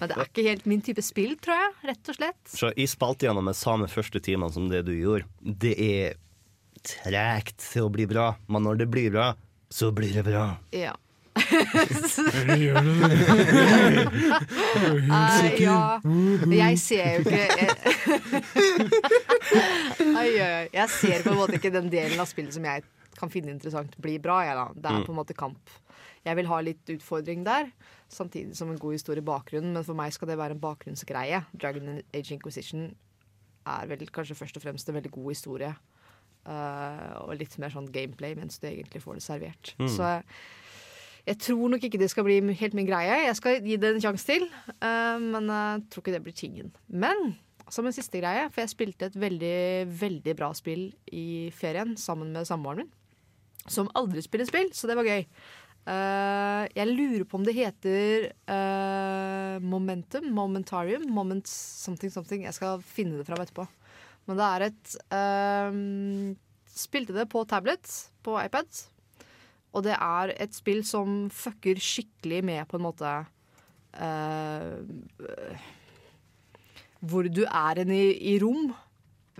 Men 0.00 0.10
det 0.10 0.18
er 0.18 0.26
ikke 0.28 0.48
helt 0.48 0.66
min 0.70 0.82
type 0.84 1.02
spill, 1.04 1.36
tror 1.42 1.56
jeg. 1.60 1.70
Rett 1.92 2.12
og 2.12 2.18
slett. 2.18 2.42
Så 2.50 2.66
jeg 2.76 2.92
spalte 2.92 3.28
gjennom 3.28 3.50
de 3.50 3.56
samme 3.58 3.86
første 3.92 4.18
timene 4.24 4.52
som 4.54 4.64
det 4.72 4.82
du 4.88 4.94
gjorde. 4.96 5.26
Det 5.40 5.74
er 5.76 6.06
tregt 6.82 7.58
til 7.62 7.82
å 7.86 7.92
bli 7.92 8.06
bra, 8.10 8.32
men 8.50 8.60
når 8.66 8.74
det 8.82 8.88
blir 8.90 9.10
bra, 9.14 9.28
så 9.72 9.92
blir 9.94 10.12
det 10.16 10.24
bra. 10.26 10.46
Ja. 10.74 10.92
uh, 11.32 11.42
ja. 15.62 16.00
Jeg 16.52 16.78
ser 16.82 17.06
jo 17.14 17.20
ikke 17.24 17.46
ai. 20.12 20.30
Jeg 20.74 20.88
ser 20.92 21.22
på 21.24 21.30
en 21.32 21.38
måte 21.38 21.56
ikke 21.56 21.72
den 21.72 21.88
delen 21.92 22.20
av 22.20 22.26
spillet 22.28 22.54
som 22.58 22.64
jeg 22.68 22.82
kan 23.22 23.32
finne 23.32 23.54
interessant 23.54 23.94
bli 24.02 24.18
bra. 24.22 24.40
Jeg, 24.46 24.58
da. 24.58 24.66
Det 24.74 24.90
er 24.90 25.06
på 25.06 25.14
en 25.14 25.20
måte 25.20 25.36
kamp. 25.38 25.72
Jeg 26.22 26.38
vil 26.38 26.50
ha 26.50 26.58
litt 26.62 26.92
utfordring 26.94 27.46
der, 27.46 27.70
samtidig 28.12 28.56
som 28.58 28.70
en 28.70 28.80
god 28.82 28.96
historie 28.96 29.22
i 29.22 29.26
bakgrunnen. 29.26 29.72
Men 29.74 29.86
for 29.86 29.98
meg 29.98 30.14
skal 30.14 30.30
det 30.30 30.38
være 30.40 30.56
en 30.56 30.62
bakgrunnsgreie. 30.62 31.42
Dragon 31.54 32.00
Age 32.02 32.34
Inquisition 32.34 32.90
er 33.66 33.86
vel 33.90 34.08
kanskje 34.10 34.38
først 34.38 34.58
og 34.58 34.64
fremst 34.64 34.90
en 34.90 34.98
veldig 34.98 35.12
god 35.14 35.30
historie. 35.30 35.72
Uh, 36.42 37.22
og 37.28 37.36
litt 37.38 37.54
mer 37.62 37.70
sånn 37.70 37.86
gameplay 37.94 38.34
mens 38.34 38.58
du 38.58 38.66
egentlig 38.66 39.02
får 39.04 39.20
det 39.20 39.22
servert. 39.22 39.74
Så 39.86 40.08
jeg 41.22 41.38
tror 41.38 41.70
nok 41.70 41.84
ikke 41.86 42.00
det 42.02 42.08
skal 42.10 42.26
bli 42.26 42.40
helt 42.58 42.74
min 42.74 42.88
greie. 42.88 43.20
Jeg 43.28 43.38
skal 43.38 43.62
gi 43.62 43.78
det 43.78 43.92
en 43.92 44.02
sjanse 44.02 44.26
til, 44.26 44.48
uh, 44.82 45.18
men 45.22 45.46
jeg 45.46 45.86
tror 45.92 46.02
ikke 46.02 46.16
det 46.16 46.24
blir 46.24 46.38
tingen. 46.38 46.72
Men 46.90 47.36
som 47.72 47.86
en 47.86 47.94
siste 47.94 48.18
greie, 48.20 48.48
for 48.50 48.62
jeg 48.62 48.72
spilte 48.72 49.08
et 49.08 49.18
veldig, 49.18 49.86
veldig 50.00 50.34
bra 50.38 50.50
spill 50.56 50.90
i 51.14 51.50
ferien 51.54 51.94
sammen 52.00 52.34
med 52.34 52.48
samboeren 52.48 52.82
min, 52.82 52.90
som 53.70 53.90
aldri 53.98 54.22
spiller 54.24 54.48
spill, 54.48 54.70
så 54.74 54.88
det 54.90 54.96
var 54.98 55.06
gøy. 55.06 55.26
Uh, 55.82 56.62
jeg 56.76 56.92
lurer 56.92 57.24
på 57.26 57.40
om 57.40 57.42
det 57.46 57.56
heter 57.56 58.28
uh, 58.46 59.58
Momentum, 59.66 60.28
Momentarium, 60.30 61.08
Moment 61.10 61.48
something 61.50 62.12
something. 62.12 62.44
Jeg 62.46 62.54
skal 62.54 62.84
finne 62.86 63.18
det 63.18 63.26
fram 63.26 63.42
etterpå. 63.42 63.66
Men 64.30 64.38
det 64.38 64.48
er 64.48 64.66
et 64.68 64.96
uh, 65.10 66.38
Spilte 66.72 67.12
det 67.12 67.26
på 67.28 67.42
tablet, 67.44 67.84
på 68.24 68.32
iPad. 68.40 68.68
Og 69.76 69.82
det 69.84 69.92
er 69.92 70.30
et 70.40 70.54
spill 70.56 70.80
som 70.88 71.26
fucker 71.28 71.76
skikkelig 71.76 72.38
med 72.48 72.64
på 72.70 72.78
en 72.78 72.84
måte 72.86 73.10
Hvor 77.04 77.28
du 77.28 77.42
er 77.44 77.82
hen 77.82 77.92
i, 77.92 78.06
i 78.32 78.38
rom. 78.40 78.70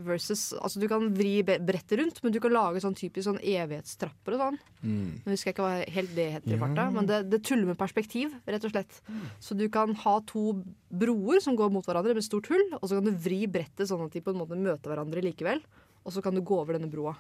Versus, 0.01 0.55
altså 0.57 0.81
Du 0.81 0.87
kan 0.89 1.11
vri 1.13 1.43
brettet 1.45 1.99
rundt, 2.01 2.23
men 2.25 2.33
du 2.33 2.39
kan 2.41 2.51
lage 2.55 2.81
sånn 2.81 2.95
typisk 2.97 3.27
sånn 3.29 3.41
evighetstrapper 3.45 4.33
og 4.39 4.41
sånn. 4.41 4.57
Nå 4.83 5.29
husker 5.35 5.51
jeg 5.51 5.55
ikke 5.57 5.67
hva 5.67 5.83
helt 5.97 6.15
det 6.17 6.29
heter 6.39 6.55
i 6.55 6.59
farta, 6.63 6.87
men 6.95 7.07
det, 7.11 7.19
det 7.29 7.43
tuller 7.45 7.67
med 7.69 7.77
perspektiv, 7.77 8.33
rett 8.49 8.65
og 8.65 8.73
slett. 8.73 9.01
Så 9.39 9.53
du 9.59 9.67
kan 9.69 9.93
ha 9.95 10.15
to 10.27 10.63
broer 10.89 11.43
som 11.45 11.55
går 11.61 11.71
mot 11.75 11.85
hverandre 11.85 12.15
med 12.17 12.25
stort 12.25 12.49
hull, 12.49 12.65
og 12.81 12.87
så 12.89 12.97
kan 12.97 13.05
du 13.05 13.13
vri 13.13 13.43
brettet 13.47 13.87
sånn 13.91 14.07
at 14.07 14.17
de 14.17 14.23
på 14.25 14.33
en 14.33 14.41
måte 14.41 14.57
møter 14.57 14.89
hverandre 14.95 15.21
likevel. 15.29 15.61
Og 16.07 16.17
så 16.17 16.23
kan 16.25 16.35
du 16.35 16.41
gå 16.41 16.57
over 16.59 16.79
denne 16.79 16.89
broa. 16.91 17.13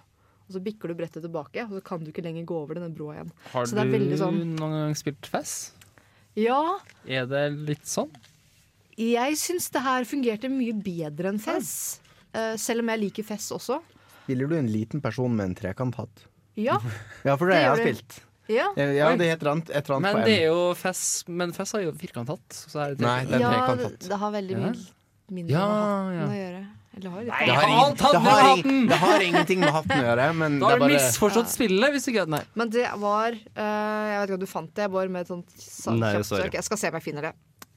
Og 0.48 0.56
så 0.56 0.60
bikker 0.64 0.88
du 0.90 0.96
brettet 0.98 1.22
tilbake, 1.22 1.62
og 1.68 1.76
så 1.76 1.82
kan 1.86 2.00
du 2.02 2.08
ikke 2.10 2.24
lenger 2.24 2.48
gå 2.48 2.56
over 2.64 2.74
denne 2.80 2.90
broa 2.96 3.18
igjen. 3.20 3.30
Har 3.52 3.68
Så 3.68 3.76
det 3.76 4.00
du 4.08 4.16
sånn- 4.16 4.56
noen 4.56 4.72
gang 4.88 4.94
spilt 4.98 5.28
Fess? 5.28 5.72
Ja, 6.34 6.78
Er 7.06 7.26
det 7.28 7.44
litt 7.68 7.84
sånn? 7.84 8.10
jeg 8.96 9.36
syns 9.36 9.70
det 9.72 9.82
her 9.84 10.04
fungerte 10.08 10.48
mye 10.50 10.72
bedre 10.72 11.28
enn 11.28 11.38
Fess. 11.38 12.00
Eh, 12.00 12.08
selv 12.58 12.80
om 12.84 12.88
jeg 12.92 13.00
liker 13.06 13.26
Fess 13.28 13.50
også. 13.52 13.80
Spiller 14.24 14.48
du 14.48 14.54
en 14.56 14.68
liten 14.70 15.00
person 15.04 15.32
med 15.36 15.50
en 15.50 15.54
trekanthatt? 15.58 16.26
Ja. 16.54 16.78
Ja, 17.26 17.36
for 17.36 17.46
det, 17.48 17.56
Det 17.56 17.62
jeg 17.62 17.70
har 17.70 17.80
jeg 17.82 17.94
spilt. 17.96 18.18
ja. 18.52 18.66
Eh, 18.76 18.92
Ja, 18.98 19.10
det 19.16 19.28
heter 19.30 19.50
annet, 19.52 19.70
et 19.70 19.84
eller 19.88 19.96
annet 19.98 20.06
Men 20.08 20.16
på 20.20 20.26
det 20.28 20.36
er 20.42 20.46
jo 20.52 20.74
Fess 20.78 21.02
Men 21.28 21.52
Fess 21.56 21.72
har 21.76 21.82
jo 21.86 21.92
firkanthatt. 21.96 22.46
Så 22.52 22.80
er 22.84 22.94
det 22.94 23.04
Nei, 23.06 23.22
det 23.26 23.38
er 23.38 23.44
ja 23.46 23.50
trekanthatt. 23.56 24.08
det 24.12 24.18
har 24.24 24.32
veldig 24.36 24.58
mye 24.60 24.72
mindre 25.32 25.54
Ja, 25.56 25.66
med 25.66 26.18
hatten 26.20 26.32
å 26.32 26.38
gjøre. 26.42 26.62
Eller 26.92 27.08
har 27.14 27.22
nei, 27.24 27.44
Det 27.46 27.54
har, 27.56 27.68
ingen, 27.72 27.94
det, 27.96 28.20
har, 28.20 28.62
det 28.90 28.96
har 29.00 29.22
ingenting 29.24 29.60
med 29.62 29.70
hatten 29.72 29.94
å 29.96 30.02
gjøre, 30.04 30.26
men 30.36 30.58
Da 30.60 30.66
har 30.68 30.76
du 30.76 30.82
bare 30.84 30.92
misforstått 30.92 31.48
spillet. 31.48 31.94
Hvis 31.94 32.08
ikke 32.12 32.26
Nei. 32.28 32.42
Men 32.60 32.68
det 32.74 32.84
var 33.00 33.32
uh, 33.32 34.02
Jeg 34.12 34.18
vet 34.18 34.26
ikke 34.28 34.36
om 34.36 34.42
du 34.42 34.50
fant 34.50 34.74
det, 34.76 34.90
Bård, 34.92 35.08
med 35.14 35.24
et 35.24 35.30
sånt 35.32 35.54
kjapt 35.56 36.28
søk. 36.28 36.52
Jeg 36.58 36.66
skal 36.68 36.82
se 36.82 36.90
om 36.92 36.98
jeg 37.00 37.06
finner 37.06 37.30
det. 37.30 37.32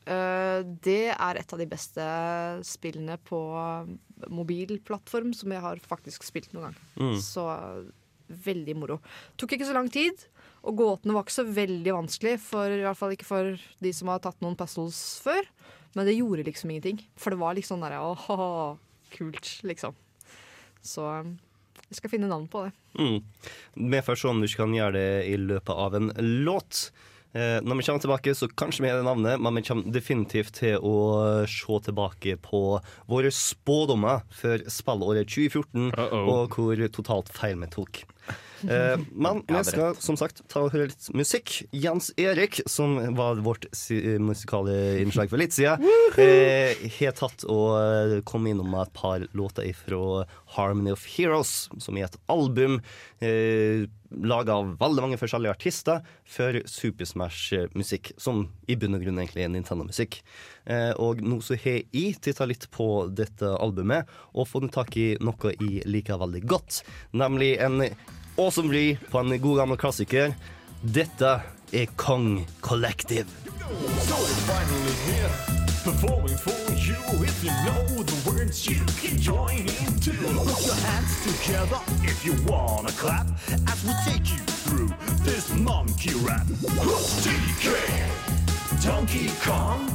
Uh, 0.06 0.60
det 0.84 1.00
er 1.16 1.40
et 1.40 1.56
av 1.56 1.62
de 1.64 1.66
beste 1.72 2.10
spillene 2.68 3.16
på 3.24 3.40
mobilplattform 4.32 5.34
som 5.36 5.54
jeg 5.54 5.64
har 5.64 5.82
faktisk 5.84 6.26
spilt 6.28 6.54
noen 6.56 6.70
gang. 6.70 6.80
Mm. 7.00 7.18
Så 7.22 7.46
veldig 8.46 8.76
moro. 8.80 9.00
Tok 9.38 9.56
ikke 9.56 9.68
så 9.68 9.76
lang 9.76 9.90
tid, 9.94 10.24
og 10.66 10.80
gåtene 10.80 11.14
var 11.14 11.26
ikke 11.26 11.38
så 11.38 11.46
veldig 11.48 11.94
vanskelig. 11.94 12.38
For, 12.42 12.72
I 12.72 12.86
hvert 12.86 13.00
fall 13.00 13.14
ikke 13.16 13.28
for 13.28 13.52
de 13.86 13.94
som 13.94 14.10
har 14.12 14.24
tatt 14.24 14.42
noen 14.44 14.58
puzzles 14.60 15.02
før. 15.26 15.46
Men 15.96 16.10
det 16.10 16.18
gjorde 16.18 16.48
liksom 16.48 16.74
ingenting. 16.74 17.04
For 17.20 17.32
det 17.32 17.40
var 17.40 17.56
liksom 17.58 17.84
derre 17.86 18.02
åh, 18.04 18.76
kult, 19.14 19.52
liksom. 19.64 19.96
Så 20.86 21.06
jeg 21.86 22.00
skal 22.00 22.12
finne 22.12 22.30
navn 22.30 22.48
på 22.52 22.66
det. 22.66 22.74
Mm. 22.98 23.20
Med 23.92 24.06
først 24.06 24.28
om 24.30 24.42
du 24.42 24.48
ikke 24.50 24.64
kan 24.66 24.76
gjøre 24.76 24.98
det 24.98 25.10
i 25.30 25.38
løpet 25.40 25.72
av 25.86 25.98
en 25.98 26.12
låt. 26.46 26.90
Eh, 27.36 27.60
når 27.68 27.76
vi 27.76 27.84
kommer 27.84 28.00
tilbake, 28.00 28.36
så 28.36 28.48
kanskje 28.48 28.86
vi 28.86 28.90
har 28.90 29.02
det 29.02 29.08
navnet, 29.08 29.42
men 29.44 29.58
vi 29.60 29.64
kommer 29.68 29.92
definitivt 29.92 30.54
til 30.62 30.80
å 30.80 30.96
se 31.52 31.80
tilbake 31.84 32.38
på 32.40 32.62
våre 33.12 33.32
spådommer 33.36 34.24
for 34.32 34.64
spillåret 34.72 35.28
2014, 35.28 35.90
Uh-oh. 35.92 36.30
og 36.32 36.56
hvor 36.56 36.86
totalt 36.96 37.32
feil 37.36 37.60
vi 37.60 37.72
tok. 37.76 38.06
Eh, 38.64 38.96
men 39.12 39.42
vi 39.48 39.64
skal 39.68 39.96
som 40.02 40.18
sagt 40.20 40.42
ta 40.52 40.66
og 40.66 40.74
høre 40.76 40.92
litt 40.92 41.10
musikk. 41.18 41.58
Jens 41.76 42.12
Erik, 42.22 42.62
som 42.70 42.98
var 43.18 43.42
vårt 43.46 43.68
si 43.76 44.00
musikale 44.22 45.00
innslag 45.04 45.32
for 45.32 45.42
litt 45.42 45.56
siden, 45.56 45.84
eh, 46.22 46.86
har 47.00 47.18
tatt 47.18 47.46
og 47.52 47.76
eh, 47.80 48.18
kom 48.28 48.48
innom 48.50 48.72
med 48.72 48.88
et 48.88 48.96
par 48.96 49.28
låter 49.38 49.72
fra 49.76 50.26
Harmony 50.56 50.94
of 50.96 51.06
Heroes, 51.18 51.68
som 51.80 51.98
er 51.98 52.10
et 52.10 52.20
album 52.32 52.80
eh, 53.20 53.86
laga 54.24 54.56
av 54.60 54.76
veldig 54.80 55.04
mange 55.04 55.20
forskjellige 55.20 55.54
artister 55.56 56.04
for 56.30 56.60
Super 56.70 57.08
Smash-musikk, 57.10 58.14
som 58.22 58.46
i 58.72 58.78
bunn 58.80 58.98
og 58.98 59.04
grunn 59.04 59.20
egentlig 59.22 59.46
er 59.46 59.52
Nintendo-musikk. 59.54 60.20
Eh, 60.66 60.92
og 61.02 61.24
nå 61.26 61.42
så 61.46 61.58
har 61.60 61.82
jeg 61.84 62.20
titta 62.24 62.48
litt 62.50 62.70
på 62.74 63.08
dette 63.12 63.56
albumet 63.60 64.10
og 64.34 64.50
fått 64.50 64.72
tak 64.76 64.96
i 65.00 65.10
noe 65.24 65.56
jeg 65.56 65.84
liker 65.90 66.22
veldig 66.22 66.46
godt, 66.50 66.84
nemlig 67.14 67.56
en 67.64 67.84
awesome 68.38 68.70
blir 68.70 68.98
på 69.12 69.20
en 69.20 69.42
god 69.42 69.58
gammel 69.58 69.78
klassiker. 69.78 70.36
Dette 70.82 71.42
er 71.72 71.86
Kong 71.96 72.48
Collective. 72.62 73.28
So 74.08 74.16
performing 75.86 76.36
for 76.36 76.74
you. 76.74 76.96
If 77.24 77.44
you 77.44 77.52
know 77.64 78.04
the 78.04 78.30
words, 78.30 78.66
you 78.66 78.82
can 79.02 79.18
join 79.20 79.60
in 79.60 80.00
too. 80.00 80.12
Put 80.12 80.66
your 80.66 80.76
hands 80.90 81.14
together 81.24 81.80
if 82.04 82.26
you 82.26 82.34
wanna 82.48 82.92
clap 82.92 83.28
as 83.72 83.84
we 83.86 83.94
take 84.04 84.26
you 84.34 84.42
through 84.66 84.90
this 85.24 85.54
monkey 85.54 86.16
rap. 86.26 86.48
DK, 87.24 87.68
Donkey 88.84 89.30
Kong, 89.46 89.88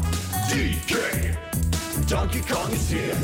DK, 0.49 1.36
Donkey 2.07 2.41
Kong 2.43 2.70
is 2.72 2.88
here. 2.88 3.16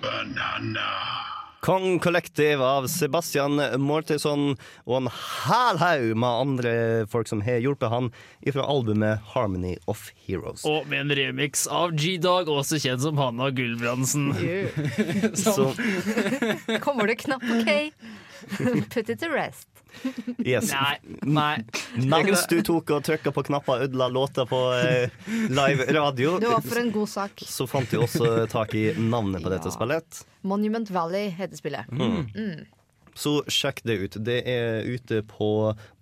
Banana. 0.00 1.33
Kong 1.64 1.98
Collective 1.98 2.60
av 2.60 2.86
Sebastian 2.92 3.56
Mortison 3.80 4.50
og 4.84 4.96
en 4.98 5.06
hæl 5.08 5.78
haug 5.80 6.10
med 6.20 6.28
andre 6.28 6.72
folk 7.08 7.30
som 7.30 7.40
har 7.46 7.62
hjulpet 7.64 7.88
han 7.88 8.10
fra 8.52 8.66
albumet 8.68 9.22
Harmony 9.32 9.78
of 9.88 10.10
Heroes. 10.26 10.66
Og 10.68 10.84
med 10.92 11.06
en 11.06 11.14
remix 11.16 11.64
av 11.72 11.96
G-Dog, 11.96 12.52
også 12.52 12.76
kjent 12.84 13.00
som 13.06 13.16
Hanna 13.16 13.48
Gulbrandsen. 13.56 14.28
Så, 15.44 15.70
Kommer 16.84 17.08
det 17.08 17.22
knapp 17.24 17.48
OK? 17.56 17.72
Put 18.92 19.08
it 19.08 19.20
to 19.24 19.32
rest. 19.32 19.73
Yes. 20.44 20.70
Nei, 20.72 20.98
nei. 21.24 21.64
Mens 22.10 22.46
du 22.50 22.58
tok 22.66 22.90
og 22.96 23.04
trykka 23.06 23.32
på 23.34 23.44
knapper 23.48 23.76
og 23.78 23.84
ødela 23.88 24.08
låter 24.12 24.48
på 24.50 24.60
eh, 24.78 25.10
live 25.50 25.86
radio, 25.96 26.36
Det 26.42 26.50
var 26.52 26.64
for 26.64 26.80
en 26.82 26.92
god 26.94 27.08
sak. 27.12 27.44
så 27.46 27.66
fant 27.70 27.90
du 27.90 27.98
også 28.02 28.46
tak 28.52 28.74
i 28.78 28.86
navnet 28.98 29.44
på 29.44 29.52
dette 29.52 29.72
spillet. 29.74 30.22
Monument 30.42 30.90
Valley 30.94 31.30
heter 31.34 31.56
spillet. 31.60 31.90
Så 33.14 33.36
sjekk 33.46 33.82
det 33.86 33.98
ut. 34.02 34.16
Det 34.26 34.40
er 34.50 34.82
ute 34.90 35.20
på 35.30 35.48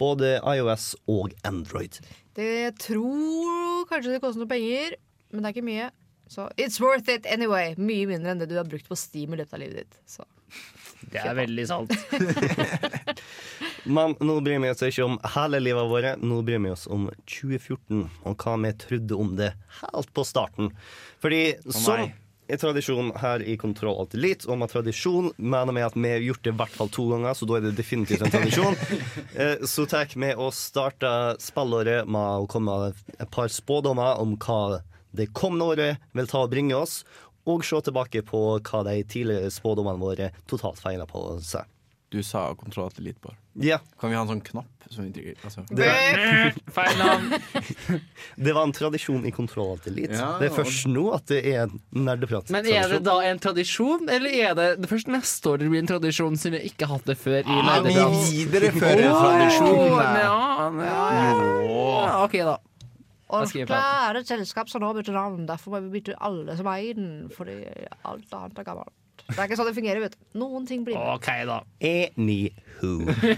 både 0.01 0.39
iOS 0.49 0.95
og 1.13 1.35
Android. 1.45 1.99
Det 2.35 2.73
tror 2.81 3.85
kanskje 3.91 4.15
det 4.15 4.23
koster 4.23 4.41
noe 4.41 4.49
penger, 4.49 4.95
men 5.33 5.45
det 5.45 5.51
er 5.51 5.57
ikke 5.59 5.67
mye. 5.69 5.91
Så 6.33 6.47
it's 6.57 6.81
worth 6.81 7.11
it 7.13 7.27
anyway. 7.29 7.75
Mye 7.77 8.07
mindre 8.09 8.33
enn 8.33 8.41
det 8.41 8.49
du 8.49 8.57
har 8.57 8.65
brukt 8.65 8.89
på 8.89 8.97
Steam 8.97 9.35
i 9.35 9.43
løpet 9.43 9.53
av 9.59 9.61
livet 9.61 9.83
ditt. 9.85 9.99
Så. 10.09 10.25
Det 11.13 11.21
er 11.21 11.37
veldig 11.37 11.67
sant. 11.69 11.93
Men 13.85 14.17
nå 14.23 14.39
bryr 14.45 14.61
vi 14.63 14.71
oss 14.71 14.83
ikke 14.87 15.05
om 15.07 15.17
hele 15.35 15.59
livet 15.63 15.89
vårt, 15.91 16.21
nå 16.23 16.41
bryr 16.47 16.61
vi 16.63 16.71
oss 16.71 16.87
om 16.87 17.09
2014 17.27 18.05
og 18.29 18.37
hva 18.45 18.57
vi 18.63 18.73
trodde 18.79 19.19
om 19.19 19.33
det 19.39 19.53
helt 19.83 20.13
på 20.15 20.25
starten. 20.27 20.71
Fordi 21.23 21.41
som 21.67 22.05
er 22.53 22.61
tradisjon 22.61 23.13
her 23.23 23.43
i 23.49 23.57
Kontroll 23.57 23.97
alltid 24.03 24.21
litt, 24.21 24.47
og 24.51 24.59
med 24.61 24.71
tradisjon 24.73 25.31
mener 25.41 25.73
vi 25.75 25.85
at 25.87 25.97
vi 25.97 26.11
har 26.13 26.23
gjort 26.27 26.43
det 26.45 26.53
i 26.53 26.59
hvert 26.61 26.77
fall 26.77 26.91
to 26.93 27.07
ganger, 27.11 27.35
så 27.39 27.49
da 27.49 27.57
er 27.59 27.67
det 27.67 27.75
definitivt 27.79 28.23
en 28.27 28.35
tradisjon. 28.35 28.77
Eh, 29.33 29.63
Så 29.65 29.87
tar 29.89 30.11
vi 30.13 30.29
og 30.37 30.53
starter 30.53 31.39
spillåret 31.41 32.05
med 32.07 32.43
å 32.45 32.49
komme 32.51 32.75
med 32.83 33.15
et 33.19 33.31
par 33.33 33.49
spådommer 33.49 34.21
om 34.21 34.35
hva 34.37 34.83
det 35.17 35.31
kommende 35.33 35.71
året 35.73 36.03
vil 36.13 36.29
ta 36.29 36.43
og 36.45 36.51
bringe 36.53 36.77
oss, 36.77 37.01
og 37.49 37.65
se 37.65 37.81
tilbake 37.83 38.21
på 38.29 38.43
hva 38.61 38.83
de 38.87 38.99
tidligere 39.03 39.51
spådommene 39.51 39.99
våre 39.99 40.29
totalt 40.47 40.79
feiler 40.83 41.09
på 41.11 41.25
seg. 41.43 41.65
Du 42.13 42.21
sa 42.27 42.51
kontroll 42.61 42.93
til 42.93 43.07
litt, 43.09 43.19
bare. 43.25 43.39
Ja, 43.65 43.79
Kan 44.01 44.13
vi 44.13 44.17
ha 44.17 44.23
en 44.25 44.29
sånn 44.29 44.43
knapp 44.45 44.69
som 44.93 45.07
vi 45.07 45.13
trykker 45.17 45.47
altså. 45.47 45.63
det, 45.73 45.89
Feil 46.77 46.99
navn. 47.01 47.31
Det 48.45 48.53
var 48.53 48.67
en 48.67 48.75
tradisjon 48.77 49.25
i 49.29 49.33
Kontroll 49.33 49.71
alltid 49.75 49.93
elite. 49.93 50.19
Ja, 50.19 50.35
det 50.41 50.51
er 50.51 50.57
først 50.57 50.89
nå 50.91 51.07
at 51.17 51.25
det 51.31 51.41
er 51.49 51.63
en 51.65 51.79
nerdeprat. 51.97 52.51
Men 52.53 52.69
er 52.69 52.91
det 52.93 53.01
da 53.07 53.15
en 53.25 53.41
tradisjon, 53.41 54.09
eller 54.13 54.37
er 54.37 54.57
det, 54.59 54.67
det 54.83 54.91
først 54.91 55.09
neste 55.13 55.53
år 55.53 55.63
det 55.63 55.71
blir 55.73 55.83
en 55.85 55.89
tradisjon 55.89 56.37
siden 56.41 56.59
vi 56.59 56.73
ikke 56.73 56.89
har 56.89 56.99
hatt 56.99 57.09
det 57.09 57.17
før 57.21 57.41
i 57.41 57.57
Nerdeprat? 57.69 58.19
viderefører 58.33 59.09
oh, 59.09 59.23
tradisjonen. 59.23 60.21
ja, 60.21 60.37
ja, 60.85 61.07
ja, 61.33 62.13
OK, 62.27 62.39
da. 62.53 62.59
Orkla 63.33 63.79
er 64.11 64.19
et 64.21 64.29
selskap 64.29 64.69
som 64.69 64.83
nå 64.85 64.91
bytter 64.97 65.17
navn. 65.17 65.47
Derfor 65.49 65.73
må 65.73 65.87
vi 65.87 65.95
bytte 65.97 66.19
alle 66.21 66.57
som 66.59 66.69
eier 66.69 66.99
den. 66.99 67.31
Fordi 67.33 67.63
alt 68.05 68.35
annet 68.37 68.61
er 68.61 68.67
gammelt. 68.67 68.93
Det 69.33 69.39
er 69.39 69.47
ikke 69.47 69.57
sånn 69.57 69.69
det 69.71 69.77
fungerer. 69.77 70.03
vet 70.03 70.17
du 70.17 70.41
Noen 70.43 70.67
ting 70.69 70.83
blir 70.85 70.99
med. 70.99 71.15
OK, 71.15 71.29
da. 71.49 71.61
Anywho. 71.89 72.93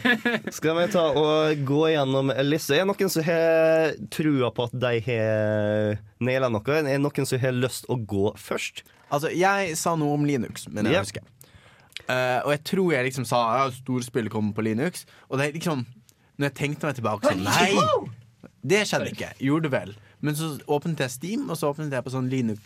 Skal 0.56 0.78
vi 0.78 0.86
ta 0.94 1.04
og 1.20 1.64
gå 1.68 1.82
gjennom 1.92 2.32
lista? 2.46 2.74
Er 2.74 2.82
det 2.82 2.90
noen 2.90 3.12
som 3.12 3.26
har 3.26 3.94
trua 4.14 4.50
på 4.54 4.66
at 4.68 4.74
de 4.86 4.94
har 5.06 6.00
naila 6.24 6.50
noe? 6.52 6.64
Er 6.80 6.88
det 6.88 6.98
noen 7.02 7.28
som 7.28 7.42
har 7.42 7.54
lyst 7.54 7.86
å 7.92 7.98
gå 8.00 8.32
først? 8.40 8.82
Altså, 9.14 9.30
jeg 9.36 9.76
sa 9.78 9.94
noe 10.00 10.16
om 10.16 10.26
Linux, 10.26 10.66
men 10.72 10.88
jeg 10.88 10.96
yep. 10.96 11.06
husker. 11.06 11.30
Uh, 12.04 12.40
og 12.44 12.50
jeg 12.52 12.62
tror 12.68 12.88
jeg 12.92 13.06
liksom 13.06 13.24
sa 13.28 13.40
ja, 13.56 13.68
storspill 13.72 14.26
kommer 14.32 14.56
på 14.56 14.64
Linux. 14.66 15.06
Og 15.30 15.38
det 15.38 15.46
er 15.46 15.54
liksom 15.56 15.86
Når 16.36 16.50
jeg 16.50 16.56
tenkte 16.58 16.88
meg 16.88 16.96
tilbake 16.98 17.30
så 17.30 17.36
Nei! 17.38 17.70
Det 18.64 18.80
skjedde 18.88 19.12
ikke. 19.12 19.30
Gjorde 19.44 19.68
det 19.68 19.72
vel. 19.76 19.94
Men 20.24 20.36
så 20.38 20.46
åpnet 20.72 21.02
jeg 21.04 21.12
Steam, 21.12 21.42
og 21.52 21.58
så 21.60 21.68
åpnet 21.68 21.92
jeg 21.92 22.04
på 22.06 22.12
sånn 22.14 22.30
Linux, 22.32 22.62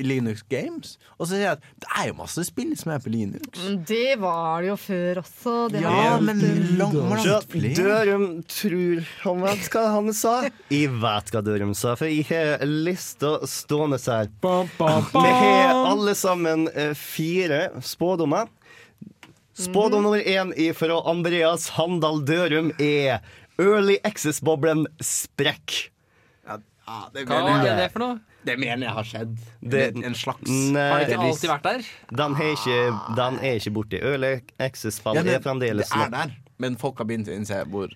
Linux 0.00 0.40
Games. 0.48 0.94
Og 1.18 1.26
så 1.26 1.34
ser 1.34 1.42
jeg 1.42 1.58
at 1.58 1.66
det 1.84 1.90
er 2.00 2.06
jo 2.08 2.14
masse 2.22 2.44
spill 2.48 2.70
som 2.80 2.94
er 2.94 3.02
på 3.04 3.12
Linux. 3.12 3.50
Men 3.60 3.82
det 3.90 4.14
var 4.22 4.62
det 4.64 4.70
jo 4.70 4.76
før 4.80 5.20
også. 5.20 5.56
Det 5.74 5.82
Ja, 5.84 5.92
var 5.92 6.24
men 6.24 6.40
langt, 6.80 6.96
langt 6.96 7.50
flere. 7.52 7.74
Dørum 7.76 8.24
tror 8.48 9.04
han 9.26 9.44
vet 9.44 9.68
hva 9.74 9.84
han 9.98 10.08
sa. 10.16 10.34
Jeg 10.72 10.94
vet 11.04 11.34
hva 11.34 11.44
Dørum 11.44 11.76
sa, 11.76 11.92
for 12.00 12.08
jeg 12.08 12.24
har 12.32 12.64
lista 12.64 13.34
stående 13.44 14.00
her. 14.06 14.32
Vi 15.12 15.36
har 15.36 15.76
alle 15.92 16.16
sammen 16.16 16.66
eh, 16.72 16.94
fire 16.96 17.66
spådommer. 17.84 18.48
Spådom 19.52 20.02
nummer 20.02 20.18
én 20.24 20.54
fra 20.72 20.96
Andreas 21.10 21.68
Handal 21.76 22.22
Dørum 22.24 22.72
er 22.80 23.20
Early 23.60 23.98
Access-boblen 24.02 24.86
sprekk. 25.04 25.90
Ja, 26.92 27.08
det, 27.14 27.22
Hva 27.30 27.38
mener 27.46 27.62
er 27.62 27.68
jeg, 27.70 27.76
det 27.80 27.88
for 27.94 28.02
noe? 28.04 28.20
det 28.44 28.56
mener 28.60 28.84
jeg 28.88 28.94
har 28.98 29.06
skjedd. 29.08 29.34
Det- 29.62 29.94
Det, 29.94 30.04
en 30.04 30.14
slags 30.18 30.50
Nei, 30.50 30.82
Har 30.90 30.98
det 31.06 31.08
ikke 31.14 31.26
alltid 31.30 31.50
vært 31.52 31.62
der? 31.68 31.84
den, 32.20 32.34
er 32.36 32.52
ikke, 32.56 32.78
den 33.16 33.38
er 33.40 33.54
ikke 33.60 33.72
borte. 33.78 34.00
Early 34.02 34.32
Access-spill 34.60 35.14
Ja, 35.16 35.22
men 35.22 35.34
er 35.38 35.44
fremdeles 35.44 35.88
Det 35.88 36.00
er 36.06 36.10
der, 36.10 36.34
men 36.58 36.76
folk 36.76 36.98
har 36.98 37.06
begynt 37.08 37.28
å 37.32 37.36
innse 37.38 37.62
hvor 37.70 37.88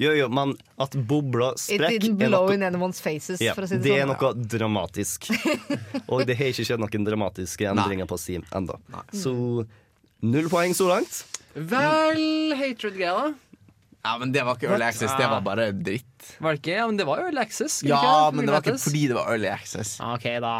Jo, 0.00 0.10
jo, 0.16 0.28
men 0.32 0.54
at 0.80 0.90
bobla 1.06 1.50
It 1.52 1.60
sprekk 1.66 2.00
didn't 2.00 2.22
er 2.22 2.28
blow 2.32 2.46
noe 2.48 2.54
in 2.56 2.62
anyone's 2.66 2.98
faces, 3.04 3.40
Ja, 3.44 3.52
for 3.54 3.62
å 3.62 3.68
si 3.68 3.76
det, 3.76 3.82
det 3.84 3.98
er 4.00 4.06
sånn. 4.06 4.16
noe 4.16 4.48
dramatisk. 4.56 5.28
Og 6.10 6.24
det 6.26 6.36
har 6.40 6.48
ikke 6.50 6.64
skjedd 6.64 6.80
noen 6.80 7.04
dramatiske 7.06 7.68
endringer 7.68 8.08
på 8.08 8.18
Steam 8.18 8.42
ennå. 8.56 8.78
Så 9.12 9.34
null 10.24 10.48
poeng 10.48 10.72
så 10.74 10.88
langt. 10.88 11.26
Vel, 11.54 12.52
hatred-greia, 12.56 13.12
da. 13.12 13.34
Ja, 14.06 14.16
men 14.22 14.30
det 14.34 14.44
var 14.46 14.54
ikke 14.58 14.68
Early 14.70 14.86
Access, 14.86 15.14
det 15.18 15.26
var 15.30 15.40
bare 15.42 15.70
dritt. 15.74 16.28
Var 16.38 16.54
det 16.54 16.60
ikke? 16.62 16.76
Ja, 16.78 16.84
men 16.86 17.00
det 17.00 17.06
var 17.08 17.24
Early 17.24 17.42
Access. 17.42 17.80
Ja, 17.82 17.98
ikke 17.98 18.36
men 18.36 18.46
det 18.46 18.54
var 18.54 18.62
ikke 18.62 18.78
fordi 18.84 19.06
det 19.10 19.16
var 19.18 19.32
Early 19.32 19.50
Access. 19.50 19.96
OK, 20.04 20.28
da. 20.44 20.54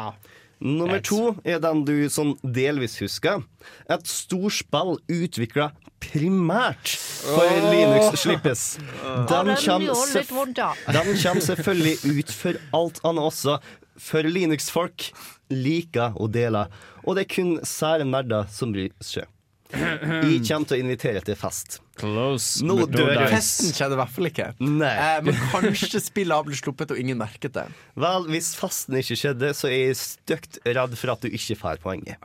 Nummer 0.66 1.02
to 1.04 1.34
er 1.44 1.60
den 1.60 1.82
du 1.84 1.94
sånn 2.10 2.32
delvis 2.42 2.96
husker. 3.02 3.44
Et 3.92 4.08
storspill 4.08 4.96
utvikla 5.12 5.70
primært 6.02 6.94
for 6.96 7.68
Linux 7.70 8.22
slippes. 8.22 8.64
Den 9.28 9.52
den 9.52 9.60
kommer, 9.60 9.94
den 10.96 11.12
kommer 11.22 11.44
selvfølgelig 11.44 11.96
ut 12.22 12.32
for 12.32 12.60
alt 12.76 13.00
annet 13.04 13.28
også. 13.30 13.58
For 14.00 14.26
Linux-folk 14.28 15.10
liker 15.52 16.16
å 16.20 16.26
dele. 16.28 16.66
Og 17.04 17.16
det 17.16 17.26
er 17.26 17.34
kun 17.36 17.54
sære 17.64 18.04
nerder 18.08 18.48
som 18.52 18.74
bryr 18.74 18.92
seg. 19.04 19.28
Jeg 19.72 20.42
kommer 20.46 20.68
til 20.70 20.76
å 20.76 20.80
invitere 20.82 21.22
til 21.26 21.38
fest. 21.38 21.80
Close. 21.98 22.60
Nå 22.64 22.76
no 22.82 22.86
dør 22.90 23.08
jeg. 23.10 23.22
dice. 23.22 23.32
Festen 23.38 23.72
skjedde 23.76 23.96
i 23.96 24.00
hvert 24.02 24.12
fall 24.14 24.30
ikke. 24.30 24.48
Nei. 24.62 24.92
Eh, 24.92 25.16
men 25.26 25.40
kanskje 25.54 26.02
spillet 26.04 26.36
har 26.36 26.46
blitt 26.46 26.60
sluppet, 26.60 26.92
og 26.94 27.00
ingen 27.00 27.18
merket 27.20 27.56
det. 27.56 27.66
Vel, 27.96 28.28
hvis 28.30 28.52
festen 28.58 28.98
ikke 29.00 29.18
skjedde, 29.22 29.50
så 29.56 29.70
er 29.72 29.88
jeg 29.88 29.98
stygt 30.02 30.60
redd 30.66 30.94
for 31.00 31.16
at 31.16 31.24
du 31.24 31.32
ikke 31.32 31.58
får 31.62 31.82
poenget. 31.82 32.22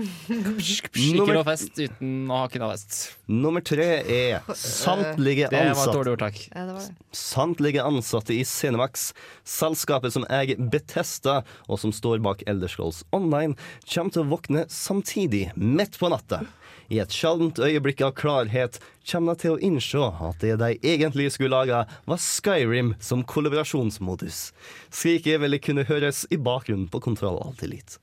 Ikke 0.00 1.26
noe 1.28 1.44
fest 1.46 1.78
uten 1.78 2.30
å 2.30 2.42
ha 2.42 2.50
knallfest. 2.52 2.98
Nummer 3.30 3.64
tre 3.64 3.88
er 4.02 4.46
samtlige 4.56 5.50
Det 5.52 5.60
var 5.60 5.72
ansatte. 5.72 6.30
Ja. 6.54 6.78
Samtlige 7.16 7.84
ansatte 7.86 8.36
i 8.36 8.44
Cinemax, 8.48 9.10
selskapet 9.44 10.14
som 10.16 10.26
eier 10.30 10.60
Betesta, 10.72 11.40
og 11.68 11.82
som 11.82 11.94
står 11.94 12.22
bak 12.24 12.44
Elderscrolls 12.50 13.04
Online, 13.16 13.56
kommer 13.86 14.14
til 14.14 14.24
å 14.24 14.30
våkne 14.36 14.64
samtidig, 14.72 15.50
midt 15.56 16.00
på 16.00 16.10
natta. 16.12 16.44
I 16.90 16.98
et 16.98 17.14
sjeldent 17.14 17.60
øyeblikk 17.62 18.00
av 18.02 18.16
klarhet 18.18 18.80
kommer 19.06 19.36
de 19.36 19.44
til 19.44 19.54
å 19.54 19.60
innse 19.62 20.10
at 20.26 20.42
det 20.42 20.56
de 20.58 20.72
egentlig 20.82 21.28
skulle 21.36 21.54
lage, 21.54 21.84
var 21.86 22.22
Skyrim 22.24 22.96
som 22.98 23.22
kollaborasjonsmodus. 23.22 24.50
Skriket 24.90 25.38
ville 25.44 25.62
kunne 25.62 25.86
høres 25.86 26.24
i 26.34 26.38
bakgrunnen 26.40 26.90
på 26.90 27.02
Kontroll 27.06 27.38
Alt 27.44 27.62
Elite. 27.62 28.02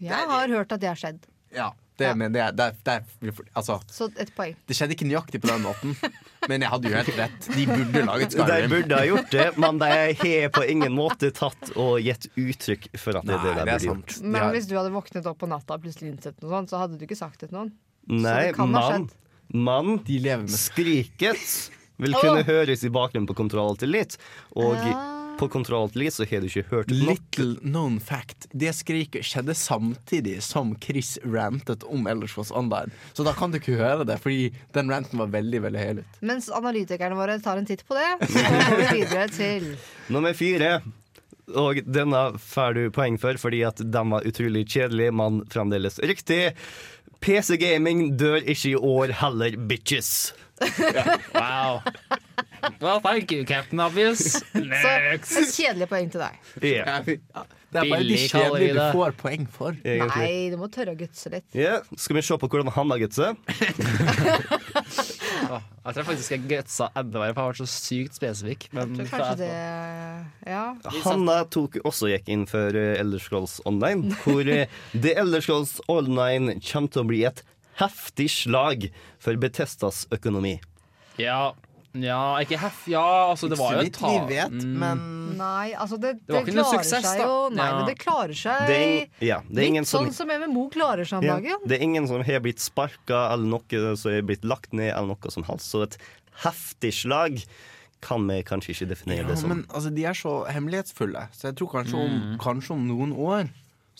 Jeg 0.00 0.32
har 0.32 0.56
hørt 0.56 0.72
at 0.72 0.82
det 0.82 0.88
har 0.90 0.98
skjedd. 0.98 1.24
Ja, 1.54 1.70
det, 2.00 2.14
men 2.16 2.32
det, 2.32 2.44
det, 2.56 2.74
det, 2.82 3.02
altså, 3.52 3.80
Så 3.92 4.08
et 4.16 4.30
poeng. 4.36 4.54
det 4.66 4.76
skjedde 4.76 4.94
ikke 4.96 5.08
nøyaktig 5.08 5.40
på 5.42 5.50
den 5.50 5.64
måten, 5.66 5.96
men 6.50 6.64
jeg 6.64 6.72
hadde 6.72 6.88
jo 6.88 6.96
helt 6.96 7.18
rett. 7.18 7.48
De 7.52 7.66
burde 7.68 8.04
laget 8.06 8.36
De 8.38 8.68
burde 8.72 9.00
ha 9.00 9.02
gjort 9.10 9.34
det, 9.34 9.48
men 9.60 9.80
de 9.82 9.90
har 10.22 10.54
på 10.54 10.64
ingen 10.72 10.96
måte 10.96 11.32
tatt 11.36 11.74
og 11.74 11.98
gitt 12.00 12.30
uttrykk 12.40 12.88
for 12.96 13.20
at 13.20 13.28
det 13.28 13.36
er 13.36 13.44
det 13.44 13.52
de 13.58 13.66
burde 13.66 13.90
gjort. 13.90 14.16
Men 14.24 14.48
hvis 14.56 14.70
du 14.70 14.76
hadde 14.78 14.94
våknet 14.94 15.28
opp 15.28 15.42
på 15.42 15.50
natta 15.50 15.76
og 15.76 15.84
plutselig 15.84 16.14
innsett 16.14 16.40
noe 16.40 16.54
sånt, 16.54 16.72
så 16.72 16.80
hadde 16.84 16.96
du 16.96 17.04
ikke 17.04 17.20
sagt 17.20 17.42
det 17.42 17.50
til 17.50 17.58
noen. 17.58 17.74
Nei, 18.08 18.38
det 18.48 18.56
kan 18.56 18.72
ha 18.72 18.80
mann, 18.80 19.06
skjedd. 19.10 19.62
mann 19.68 20.00
De 20.06 20.22
lever 20.24 20.48
med 20.48 20.56
Skriket 20.56 21.46
vil 22.00 22.16
kunne 22.16 22.40
oh. 22.40 22.48
høres 22.48 22.84
i 22.86 22.90
bakgrunnen 22.92 23.28
på 23.28 23.36
Kontroll 23.36 23.76
til 23.80 23.92
litt, 23.92 24.16
og 24.56 24.78
Ja. 24.80 25.19
På 25.40 25.48
Kontroll 25.48 25.88
til 25.92 26.08
så 26.12 26.26
har 26.28 26.42
du 26.42 26.48
ikke 26.50 26.66
hørt 26.68 26.90
nok. 26.92 27.08
Little 27.08 27.54
known 27.64 27.96
fact. 28.00 28.46
Det 28.52 28.72
skriket 28.76 29.24
skjedde 29.24 29.54
samtidig 29.56 30.36
som 30.44 30.74
Chris 30.84 31.14
rantet 31.24 31.84
om 31.88 32.06
Eldersfoss 32.10 32.52
Online. 32.52 32.92
Så 33.16 33.24
da 33.24 33.32
kan 33.36 33.52
du 33.52 33.56
ikke 33.60 33.78
høre 33.80 34.04
det, 34.08 34.18
fordi 34.20 34.50
den 34.76 34.92
ranten 34.92 35.20
var 35.22 35.32
veldig 35.32 35.62
veldig 35.64 35.84
høylytt. 35.86 36.20
Mens 36.28 36.50
analytikerne 36.52 37.16
våre 37.16 37.38
tar 37.40 37.60
en 37.60 37.68
titt 37.68 37.86
på 37.88 37.96
det, 37.96 38.10
så 38.28 38.44
går 38.68 38.82
vi 38.82 38.88
videre 39.00 39.28
til 39.32 39.68
Nummer 40.12 40.36
fire. 40.36 40.80
Og 41.58 41.80
denne 41.88 42.20
får 42.38 42.76
du 42.76 42.82
poeng 42.94 43.16
for, 43.18 43.38
fordi 43.40 43.64
at 43.66 43.80
den 43.80 44.12
var 44.12 44.26
utrolig 44.28 44.66
kjedelig, 44.70 45.08
men 45.16 45.40
fremdeles 45.50 45.98
riktig. 46.04 46.52
PC-gaming 47.24 48.14
dør 48.20 48.44
ikke 48.44 48.74
i 48.74 48.76
år 48.76 49.16
heller, 49.24 49.56
bitches. 49.70 50.34
Wow. 51.32 51.80
Well, 52.80 53.00
thank 53.04 53.32
you, 53.32 53.44
Captain 53.48 53.80
Obvious. 53.80 54.36
Så 54.52 54.60
Next. 54.64 55.36
et 55.36 55.54
kjedelig 55.56 55.88
poeng 55.90 56.10
til 56.12 56.20
deg. 56.24 56.38
Yeah. 56.62 57.02
Det 57.70 57.84
er 57.84 57.90
bare 57.92 58.02
de 58.02 58.16
kjedelige 58.18 58.74
du 58.74 58.80
får 58.96 59.14
poeng 59.20 59.44
for. 59.54 59.76
egentlig. 59.84 60.24
Nei, 60.24 60.50
du 60.50 60.56
må 60.58 60.66
tørre 60.74 60.96
å 60.96 60.98
gutse 60.98 61.30
litt. 61.32 61.46
Yeah. 61.54 61.84
skal 61.96 62.18
vi 62.18 62.24
se 62.26 62.38
på 62.42 62.50
hvordan 62.50 62.72
han 62.74 62.90
har 62.94 63.02
gutset? 63.04 63.36
Jeg 65.80 65.96
tror 65.96 66.06
faktisk 66.06 66.32
jeg 66.34 66.42
gutsa 66.50 66.90
enda 66.98 67.22
mer, 67.22 67.32
for 67.32 67.40
jeg 67.40 67.46
har 67.46 67.52
vært 67.54 67.60
så 67.62 67.68
sykt 67.72 68.18
spesifikk. 68.18 68.66
Men 68.76 68.92
Så 68.98 69.06
kanskje 69.10 69.36
det 69.40 70.50
Ja. 70.50 70.64
Hanna 71.06 71.38
tok 71.50 71.78
også 71.88 72.10
gikk 72.12 72.28
inn 72.30 72.44
for 72.50 72.76
eh, 72.76 72.98
Elder 73.00 73.22
Scrolls 73.22 73.56
Online, 73.66 74.12
hvor 74.22 74.46
eh, 74.46 74.68
The 74.92 75.14
Elder 75.18 75.42
Scrolls 75.44 75.78
Online 75.90 76.58
kommer 76.60 76.92
til 76.92 77.02
å 77.02 77.08
bli 77.08 77.22
et 77.26 77.42
heftig 77.80 78.28
slag 78.34 78.90
for 79.18 79.40
Betestas 79.40 80.04
økonomi. 80.12 80.58
Ja, 81.20 81.54
ja 81.94 82.38
ikke 82.44 82.58
heff... 82.60 82.84
Ja, 82.88 83.02
altså, 83.32 83.48
det 83.50 83.58
var 83.58 83.74
jo 83.74 83.80
et 83.86 83.92
ta... 83.96 84.10
vi 84.26 84.34
vet, 84.36 84.52
Mm. 84.52 84.76
men 84.78 85.00
Nei, 85.40 85.70
altså 85.72 85.96
det, 85.96 86.18
Det 86.26 86.34
var 86.34 86.42
det 86.44 86.48
ikke 86.52 86.56
noe 86.58 86.64
klarer 86.68 86.84
suksess, 86.84 87.06
seg 87.06 87.18
da. 87.18 87.24
jo 87.26 87.48
Nei, 87.54 87.66
Ja. 87.66 87.76
men 87.78 87.86
det 87.88 87.94
klarer 87.98 88.34
seg 88.36 88.66
Det 88.68 88.76
er, 88.76 88.90
in, 89.00 89.26
ja, 89.30 89.38
det 89.48 89.62
er 89.62 89.68
ingen 89.70 89.82
litt 89.86 89.88
som 89.90 90.04
sånn 90.06 90.14
som 90.18 90.28
MMO 90.28 90.66
klarer 90.74 91.08
seg 91.08 91.18
om 91.22 91.24
ja, 91.24 91.38
dagen. 91.38 91.64
Det 91.66 91.78
er 91.78 91.82
ingen 91.86 92.06
som 92.10 92.22
har 92.26 92.40
blitt 92.44 92.60
sparka 92.60 93.22
eller 93.32 93.46
noe 93.56 93.96
som 93.96 94.12
er 94.12 94.22
blitt 94.26 94.44
lagt 94.44 94.72
ned, 94.76 94.92
eller 94.92 95.14
noe 95.14 95.30
som 95.32 95.46
helst. 95.48 95.70
Så 95.72 95.82
et 95.86 95.96
heftig 96.44 96.92
slag 96.94 97.40
kan 98.04 98.26
vi 98.28 98.38
kanskje 98.48 98.72
ikke 98.74 98.90
definere 98.94 99.24
Ja, 99.24 99.28
det 99.32 99.38
som. 99.38 99.50
men 99.52 99.64
altså, 99.68 99.90
de 99.92 100.04
er 100.08 100.14
så 100.16 100.34
hemmelighetsfulle, 100.48 101.26
så 101.36 101.48
jeg 101.50 101.56
tror 101.60 101.68
kanskje 101.74 101.98
om, 102.00 102.14
kanskje 102.40 102.72
om 102.76 102.86
noen 102.88 103.12
år 103.12 103.50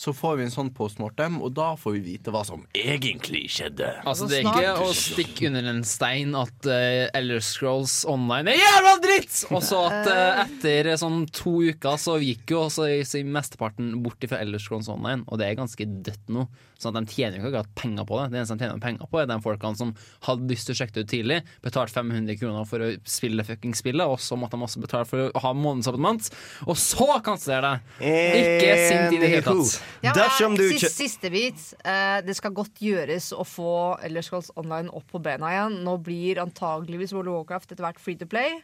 så 0.01 0.15
får 0.17 0.39
vi 0.39 0.45
en 0.47 0.53
sånn 0.55 0.71
postmortem, 0.73 1.35
og 1.45 1.53
da 1.59 1.75
får 1.77 1.93
vi 1.99 2.01
vite 2.15 2.33
hva 2.33 2.41
som 2.49 2.63
egentlig 2.77 3.43
skjedde. 3.53 3.91
Altså, 4.01 4.25
Altså, 4.25 4.29
det 4.31 4.39
er 4.41 4.49
ikke 4.49 4.87
å 4.87 4.95
stikke 4.97 5.47
under 5.51 5.69
en 5.75 5.83
stein 5.85 6.33
at 6.41 6.69
uh, 6.69 7.11
Elder 7.19 7.43
Scrolls 7.45 7.99
Online 8.09 8.55
er 8.55 8.59
jævla 8.63 8.95
dritt! 9.05 9.37
Og 9.53 9.61
så 9.65 9.83
at 9.91 10.09
uh, 10.09 10.41
etter 10.47 10.89
sånn 11.01 11.23
to 11.37 11.53
uker 11.69 12.01
så 12.01 12.17
gikk 12.21 12.55
jo 12.55 12.63
også 12.67 12.89
i- 12.89 13.25
mesteparten 13.29 13.93
bort 14.05 14.25
fra 14.31 14.41
Elder 14.41 14.61
Scrolls 14.65 14.89
Online, 14.93 15.23
og 15.29 15.41
det 15.41 15.51
er 15.51 15.61
ganske 15.61 15.85
dødt 16.09 16.33
nå. 16.33 16.47
Sånn 16.81 16.97
at 16.97 17.05
De 17.05 17.13
tjener 17.13 17.37
jo 17.37 17.43
ikke 17.51 17.61
akkurat 17.61 17.75
penger 17.77 18.07
på 18.09 18.17
det. 18.23 18.27
Det 18.33 18.39
eneste 18.41 18.57
de 18.57 18.65
tjener 18.65 18.81
penger 18.81 19.09
på, 19.13 19.19
er 19.21 19.27
de 19.29 19.37
folkene 19.45 19.77
som 19.77 19.91
hadde 20.25 20.49
lyst 20.49 20.65
til 20.71 20.73
å 20.73 20.79
sjekke 20.81 20.95
det 20.97 21.03
ut 21.05 21.11
tidlig, 21.13 21.39
betalt 21.67 21.93
500 21.93 22.39
kroner 22.41 22.65
for 22.71 22.81
å 22.87 22.91
spille 23.05 23.45
fucking 23.45 23.75
spillet, 23.77 24.09
og 24.09 24.17
så 24.25 24.39
måtte 24.41 24.57
de 24.57 24.65
også 24.65 24.81
betale 24.81 25.05
for 25.11 25.29
å 25.29 25.43
ha 25.45 25.53
månedsabonnement, 25.53 26.31
og 26.65 26.79
så 26.81 27.11
kansellere 27.27 27.83
det! 28.01 28.23
Ikke 28.41 28.79
sint 28.89 29.17
i 29.19 29.21
det 29.21 29.33
hele 29.35 29.45
tatt. 29.45 29.77
Ja, 30.05 30.14
Dersom 30.16 30.57
du 30.57 30.64
ikke 30.64 30.91
siste, 30.93 31.30
bit. 31.32 31.61
Eh, 31.84 32.18
det 32.24 32.36
skal 32.38 32.55
godt 32.57 32.80
gjøres 32.82 33.30
å 33.36 33.45
få 33.47 33.74
Elder 34.07 34.24
Scrolls 34.24 34.51
Online 34.61 34.93
opp 34.97 35.09
på 35.12 35.20
bena 35.22 35.53
igjen. 35.53 35.80
Nå 35.86 35.99
blir 36.05 36.41
antageligvis 36.43 37.14
World 37.16 37.32
of 37.32 37.43
Warcraft 37.43 37.74
etter 37.74 37.86
hvert 37.86 38.03
free 38.03 38.18
to 38.20 38.28
play. 38.30 38.61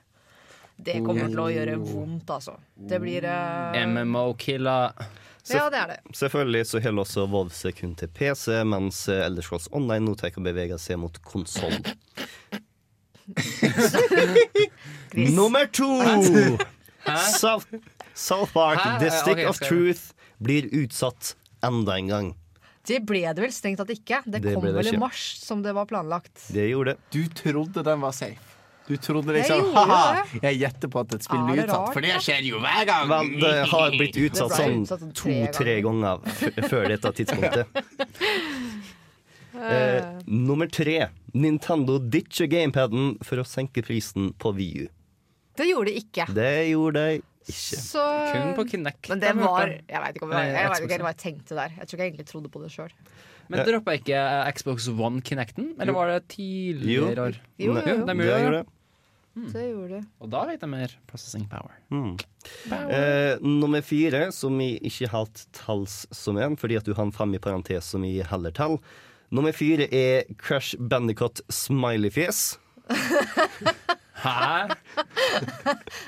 Det 0.77 0.99
kommer 1.05 1.31
til 1.33 1.41
å 1.41 1.49
gjøre 1.49 1.79
vondt, 1.81 2.29
altså. 2.31 2.59
Det 2.77 2.99
blir 3.01 3.25
eh, 3.25 3.87
MMO-killer. 3.89 4.93
Ja, 5.49 5.71
det 5.71 5.79
er 5.79 5.93
det. 5.95 6.17
Selvfølgelig 6.17 6.67
så 6.67 6.81
holder 6.83 7.05
også 7.05 7.27
Volv 7.31 7.53
seg 7.55 7.77
kun 7.79 7.95
til 7.99 8.11
PC, 8.13 8.51
mens 8.67 9.05
eh, 9.09 9.25
Elder 9.25 9.47
Scrolls 9.47 9.69
Online 9.77 10.05
nå 10.09 10.17
tar 10.19 10.37
å 10.37 10.45
bevege 10.45 10.79
seg 10.83 10.99
mot 11.01 11.23
konsoll. 11.25 11.79
Nummer 15.39 15.67
to! 15.67 16.59
South, 17.39 17.67
South 18.15 18.53
Park, 18.53 18.79
Hæ? 18.79 18.99
The 18.99 19.11
Stick 19.11 19.39
okay, 19.39 19.47
of 19.47 19.61
Truth, 19.61 20.13
blir 20.39 20.69
utsatt 20.83 21.35
enda 21.65 21.97
en 21.99 22.11
gang. 22.13 22.35
Det 22.87 23.01
ble 23.03 23.25
det 23.35 23.43
vel 23.43 23.55
strengt 23.55 23.81
tatt 23.83 23.91
ikke. 23.91 24.21
Det, 24.27 24.41
Det 24.45 24.55
kom 24.55 24.67
det 24.67 24.75
vel 24.77 24.93
i 24.95 24.99
mars, 25.01 25.23
som 25.43 25.63
det 25.65 25.73
var 25.75 25.89
planlagt. 25.91 26.49
Det 26.55 26.69
gjorde 26.71 26.95
det. 26.95 27.09
Du 27.11 27.27
trodde 27.35 27.83
den 27.83 28.05
var 28.05 28.15
safe. 28.15 28.53
Du 28.87 28.95
trodde 29.03 29.33
liksom 29.35 29.73
det. 29.75 30.41
jeg 30.45 30.59
gjetter 30.61 30.91
på 30.93 31.01
at 31.03 31.15
et 31.17 31.25
spill 31.27 31.41
blir 31.49 31.65
utsatt, 31.65 31.73
rart, 31.75 31.97
for 31.97 32.07
det 32.07 32.21
skjer 32.23 32.45
jo 32.47 32.61
hver 32.63 32.85
gang. 32.87 33.09
Men 33.11 33.33
det 33.43 33.55
har 33.73 33.97
blitt 33.99 34.19
utsatt 34.29 34.55
sånn 34.55 35.11
to-tre 35.19 35.81
ganger 35.83 36.23
f 36.31 36.45
før 36.71 36.93
dette 36.95 37.15
tidspunktet. 37.23 37.67
Eh, 39.57 40.05
nummer 40.29 40.69
tre. 40.69 41.07
Nintendo 41.33 41.95
ditcher 42.13 42.45
gamepaden 42.45 43.15
for 43.25 43.41
å 43.41 43.45
senke 43.49 43.81
prisen 43.81 44.35
på 44.37 44.53
VU. 44.53 44.83
Det 45.57 45.65
gjorde 45.71 45.95
de 45.95 46.03
ikke. 46.03 46.27
Det 46.37 46.51
gjorde 46.69 47.05
de 47.07 47.23
ikke. 47.47 47.81
Så 47.81 48.05
Kun 48.33 48.53
på 48.59 48.67
Kinect. 48.73 49.09
Men 49.13 49.23
det 49.23 49.33
var. 49.39 49.73
Jeg 49.73 50.03
veit 50.03 50.19
ikke, 50.19 50.29
om 50.29 50.35
jeg, 50.37 50.53
jeg 50.55 50.71
vet 50.73 50.87
ikke 50.87 51.03
hva 51.05 51.15
jeg 51.15 51.23
tenkte 51.23 51.59
der. 51.59 51.75
Jeg 51.79 51.89
tror 51.89 51.97
ikke 51.97 52.05
jeg 52.05 52.13
egentlig 52.13 52.29
trodde 52.31 52.53
på 52.53 52.63
det 52.65 52.71
sjøl. 52.75 52.95
Men 53.53 53.63
droppa 53.67 53.95
ikke 53.95 54.19
eh, 54.19 54.49
Xbox 54.57 54.89
One 54.91 55.23
Kinecten? 55.23 55.75
Eller 55.79 55.95
var 55.95 56.11
det 56.11 56.25
tidligere 56.35 57.29
år? 57.29 57.39
Jo, 57.63 57.77
jo, 57.77 57.85
jo. 57.85 58.01
de 58.03 58.17
det 58.19 58.27
gjorde 58.27 58.57
det. 58.59 58.67
Mm. 59.37 59.49
det. 59.53 59.65
Gjorde 59.69 59.91
det. 59.93 60.05
Og 60.25 60.31
da 60.33 60.45
vet 60.49 60.63
jeg 60.65 60.73
mer 60.73 60.95
processing 61.11 61.45
power. 61.51 61.75
Eh, 62.73 63.43
nummer 63.45 63.85
fire, 63.85 64.31
som 64.33 64.57
vi 64.59 64.73
ikke 64.81 65.11
helt 65.13 65.45
tals 65.55 66.07
som 66.15 66.41
en, 66.41 66.57
fordi 66.57 66.79
at 66.81 66.89
du 66.89 66.95
har 66.97 67.05
en 67.07 67.15
fem 67.15 67.37
i 67.37 67.43
parentes 67.43 67.93
som 67.95 68.05
i 68.07 68.17
heller 68.25 68.55
tall 68.57 68.81
Nummer 69.35 69.51
fire 69.51 69.89
er 69.91 70.29
Crash 70.39 70.79
Bandicoot 70.79 71.41
Smileyfjes. 71.51 72.61
Hæ? 74.17 74.69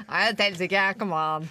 Nei, 0.08 0.22
det 0.30 0.38
teller 0.38 0.64
ikke. 0.68 0.84
Come 1.00 1.14
on. 1.18 1.48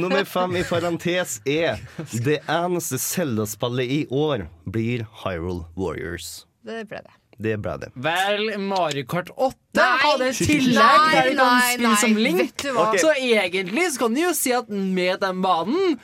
Nummer 0.00 0.24
fem 0.28 0.56
i 0.58 0.64
parentes 0.66 1.38
er 1.46 1.78
Det 2.10 2.40
eneste 2.50 2.98
Zelda-spillet 3.00 3.92
i 4.00 4.02
år 4.10 4.46
blir 4.70 5.06
Hyrule 5.22 5.64
Warriors. 5.78 6.44
Det 6.66 6.82
ble 6.90 7.02
det. 7.06 7.16
Det 7.40 7.54
ble 7.64 7.72
det. 7.80 7.88
Vel, 7.96 8.50
Mario 8.60 9.06
Kart 9.08 9.30
8 9.32 9.54
Nei! 9.78 9.84
hadde 10.02 10.26
et 10.28 10.40
tillegg 10.44 11.04
der 11.14 11.30
du 11.30 11.38
kan 11.38 11.62
spille 11.70 11.92
som 12.02 12.18
Link. 12.20 12.40
vet 12.42 12.64
du 12.66 12.72
hva? 12.74 12.88
Ok. 12.90 12.98
Så 13.00 13.14
egentlig 13.16 13.86
så 13.94 14.02
kan 14.02 14.16
du 14.18 14.20
jo 14.26 14.32
si 14.36 14.52
at 14.52 14.68
med 14.68 15.22
den 15.22 15.40
banen 15.46 15.94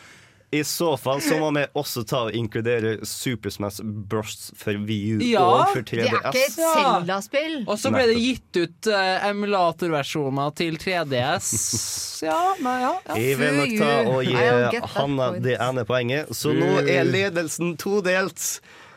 I 0.57 0.63
så 0.67 0.93
fall 1.01 1.21
så 1.25 1.39
må 1.41 1.51
vi 1.57 1.65
også 1.77 2.03
ta 2.09 2.23
og 2.29 2.37
inkludere 2.37 2.97
Super 3.07 3.53
Smash 3.53 3.85
Bros. 3.85 4.51
for 4.57 4.79
VU 4.89 5.21
Ja, 5.25 5.45
og 5.45 5.73
for 5.75 5.85
Det 5.87 6.01
er 6.05 6.11
ikke 6.11 6.33
3DS. 6.33 6.41
et 6.47 6.57
Zelda-spill. 6.57 7.57
Og 7.67 7.79
så 7.81 7.93
ble 7.95 8.07
det 8.11 8.17
gitt 8.21 8.61
ut 8.63 8.91
uh, 8.93 9.29
emulatorversjoner 9.31 10.57
til 10.59 10.81
3DS. 10.83 11.53
Ja, 12.27 12.55
nei, 12.65 12.79
ja. 12.81 12.95
ja. 13.05 13.15
Jeg 13.21 13.37
vil 13.37 13.59
nok 13.59 13.73
ta 13.77 13.89
og 14.09 14.23
gi 14.25 14.79
Hanna 14.95 15.27
det 15.45 15.59
ene 15.61 15.83
poenget. 15.85 16.31
Så 16.33 16.55
nå 16.57 16.79
er 16.89 17.05
ledelsen 17.05 17.75
todelt 17.77 18.47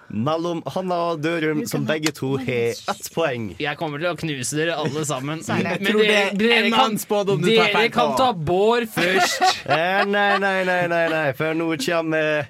mellom 0.10 0.62
Hanna 0.66 0.98
og 1.12 1.24
Dørum, 1.24 1.64
som 1.70 1.86
begge 1.88 2.12
to 2.16 2.36
har 2.42 2.76
ett 2.94 3.10
poeng. 3.14 3.52
Jeg 3.62 3.78
kommer 3.80 4.02
til 4.02 4.12
å 4.12 4.16
knuse 4.20 4.58
dere 4.58 4.78
alle 4.82 5.06
sammen. 5.08 5.44
Men 5.46 5.86
dere, 5.86 6.20
er 6.30 6.38
dere, 6.38 6.60
en 6.66 6.76
kan, 6.76 6.98
dere 7.46 7.88
kan 7.94 8.16
ta 8.20 8.32
Bård 8.34 8.90
først. 8.94 9.40
Eh, 9.70 10.02
nei, 10.08 10.40
nei, 10.42 10.64
nei, 10.66 10.86
nei, 10.90 11.04
nei, 11.12 11.26
for 11.38 11.54
nå 11.58 11.68
kommer, 11.84 12.48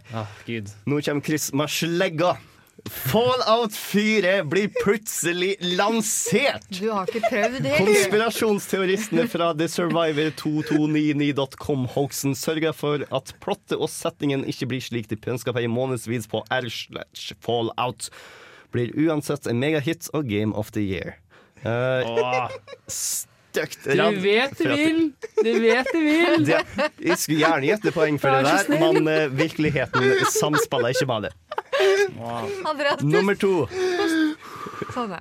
nå 0.88 1.00
kommer 1.04 1.26
Chris 1.26 1.50
med 1.58 1.72
slegga. 1.74 2.36
Fallout 2.88 3.74
4 3.74 4.44
blir 4.44 4.70
plutselig 4.84 5.56
lansert! 5.62 6.66
Du 6.70 6.90
har 6.92 7.10
ikke 7.10 7.22
prøvd 7.28 7.62
det? 7.66 7.76
Konspirasjonsteoristene 7.80 9.26
fra 9.32 9.52
The 9.58 9.68
Survivor 9.72 10.32
2299.com 10.40 11.88
Hoaxen 11.96 12.36
sørger 12.38 12.76
for 12.76 13.06
at 13.16 13.34
plottet 13.44 13.78
og 13.80 13.90
settingen 13.92 14.46
ikke 14.48 14.70
blir 14.72 14.84
slik 14.84 15.10
de 15.12 15.20
pønska 15.20 15.54
på 15.56 15.66
i 15.66 15.72
månedsvis 15.72 16.30
på 16.32 16.44
r-slash 16.48 17.36
fallout. 17.46 18.10
Blir 18.76 18.94
uansett 19.08 19.50
en 19.50 19.60
megahit 19.62 20.12
og 20.14 20.30
Game 20.30 20.54
of 20.56 20.72
the 20.76 20.86
Year. 20.86 21.18
Uh, 21.66 22.06
Stygt 23.50 23.84
Du 23.84 24.20
vet 24.22 24.58
du 24.58 24.68
vil! 24.70 25.00
Du 25.44 25.52
vet 25.60 25.88
du 25.94 26.00
vil! 26.00 26.46
Det, 26.50 26.62
jeg 27.02 27.18
skulle 27.18 27.40
gjerne 27.42 27.66
gjette 27.66 27.94
poeng 27.96 28.20
for 28.22 28.34
det 28.36 28.46
der, 28.46 28.80
men 28.82 29.10
eh, 29.10 29.26
virkeligheten 29.34 30.26
samspiller 30.30 30.94
ikke 30.94 31.08
med 31.10 31.28
det. 31.28 31.34
Wow. 32.20 32.50
Nummer 33.02 33.38
to. 33.40 33.54
Sånn. 34.94 35.16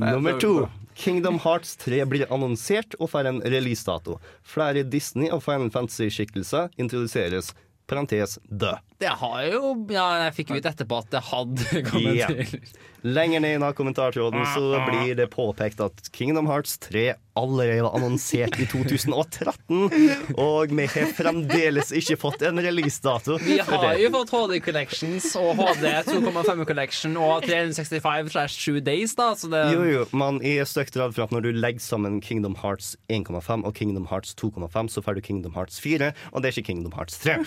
Nummer 0.00 0.38
to. 0.42 0.54
Kingdom 0.98 1.38
Hearts 1.42 1.76
3 1.82 2.04
blir 2.06 2.28
annonsert 2.32 2.94
og 3.00 3.10
får 3.14 3.30
en 3.30 3.42
releasedato. 3.42 4.18
Flere 4.46 4.84
Disney- 4.84 5.32
og 5.32 5.42
Final 5.44 5.70
Fantasy-skikkelser 5.72 6.72
introduseres. 6.82 7.52
Parentes 7.90 8.38
død. 8.46 8.78
Det 9.02 9.10
har 9.20 9.40
jo 9.50 9.72
Ja, 9.90 10.06
jeg 10.22 10.34
fikk 10.36 10.52
ut 10.54 10.68
etterpå 10.70 11.00
at 11.02 11.10
det 11.12 11.22
hadde 11.32 11.82
kommet 11.90 12.14
yeah. 12.14 12.30
til. 12.30 12.68
Lenger 13.02 13.40
ned 13.40 13.62
i 13.62 13.72
kommentartråden 13.74 14.44
så 14.54 14.78
blir 14.86 15.16
det 15.18 15.26
påpekt 15.26 15.80
at 15.82 16.12
Kingdom 16.14 16.46
Hearts 16.46 16.78
3 16.78 17.14
allerede 17.34 17.82
var 17.82 17.96
annonsert 17.96 18.58
i 18.60 18.66
2013, 18.68 20.36
og 20.36 20.74
vi 20.76 20.84
har 20.86 21.10
fremdeles 21.16 21.90
ikke 21.98 22.18
fått 22.20 22.44
en 22.46 22.60
releasedato. 22.62 23.40
Vi 23.42 23.56
har 23.58 23.96
jo 23.98 24.10
fått 24.14 24.34
HD 24.36 24.60
Collections 24.62 25.26
og 25.40 25.58
HD 25.58 25.88
2,5 26.12 26.62
Collection 26.68 27.18
og 27.18 27.48
365 27.48 28.30
slash 28.36 28.60
7 28.68 28.78
Days, 28.86 29.16
da, 29.18 29.32
så 29.34 29.50
det 29.50 29.64
Jo, 29.72 29.82
jo, 29.88 30.06
man 30.14 30.38
er 30.44 30.62
stygt 30.68 30.94
redd 31.00 31.16
for 31.16 31.26
at 31.26 31.34
når 31.34 31.48
du 31.48 31.50
legger 31.56 31.82
sammen 31.82 32.20
Kingdom 32.22 32.54
Hearts 32.62 32.94
1,5 33.10 33.66
og 33.66 33.74
Kingdom 33.74 34.06
Hearts 34.12 34.36
2,5, 34.38 34.94
så 34.94 35.02
får 35.02 35.18
du 35.18 35.26
Kingdom 35.26 35.58
Hearts 35.58 35.82
4, 35.82 36.14
og 36.30 36.42
det 36.42 36.52
er 36.52 36.58
ikke 36.58 36.70
Kingdom 36.70 36.94
Hearts 36.94 37.18
3. 37.24 37.40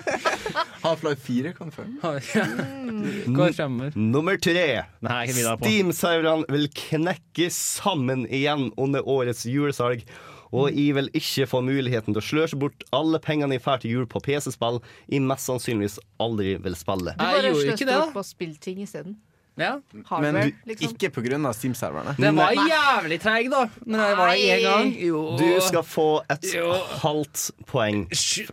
Half-Life 0.82 1.20
4 1.24 1.52
confirm. 1.52 1.98
Går 3.36 3.52
fremover. 3.56 3.94
Nummer 3.94 4.36
tre. 4.40 4.82
Steam-serverne 5.30 6.48
vil 6.50 6.68
knekke 6.74 7.50
sammen 7.54 8.26
igjen 8.26 8.70
under 8.80 9.06
årets 9.08 9.46
julesalg. 9.48 10.04
Og 10.50 10.72
jeg 10.74 10.96
vil 10.96 11.10
ikke 11.14 11.46
få 11.46 11.60
muligheten 11.62 12.10
til 12.14 12.18
å 12.18 12.26
sløse 12.26 12.58
bort 12.58 12.82
alle 12.96 13.20
pengene 13.22 13.54
jeg 13.54 13.62
får 13.62 13.84
til 13.84 13.92
jul 13.94 14.06
på 14.10 14.22
PC-spill 14.24 14.80
jeg 15.12 15.22
mest 15.22 15.46
sannsynligvis 15.46 16.00
aldri 16.22 16.56
vil 16.58 16.74
spille. 16.78 17.14
Du 17.14 17.22
bare 17.22 17.52
sløste 17.54 17.86
opp 17.86 18.08
bort 18.10 18.16
på 18.18 18.24
spillting 18.32 18.82
isteden. 18.82 19.20
Ja. 19.58 19.72
Men 19.92 20.04
Hardware, 20.08 20.44
du, 20.46 20.52
liksom. 20.70 20.92
ikke 20.94 21.10
pga. 21.10 21.52
Steam-serverne. 21.52 22.14
Det 22.16 22.30
var 22.36 22.52
jævlig 22.54 23.18
treig, 23.20 23.50
da. 23.52 23.64
Men 23.86 24.00
jeg 24.00 24.16
var 24.16 24.32
i 24.32 24.46
en 24.50 24.62
gang. 24.64 24.92
Jo. 25.04 25.24
Du 25.40 25.60
skal 25.66 25.82
få 25.84 26.06
et 26.30 26.46
Jo. 26.54 26.70
halvt 27.02 27.50
poeng. 27.66 28.06
Sju- 28.14 28.46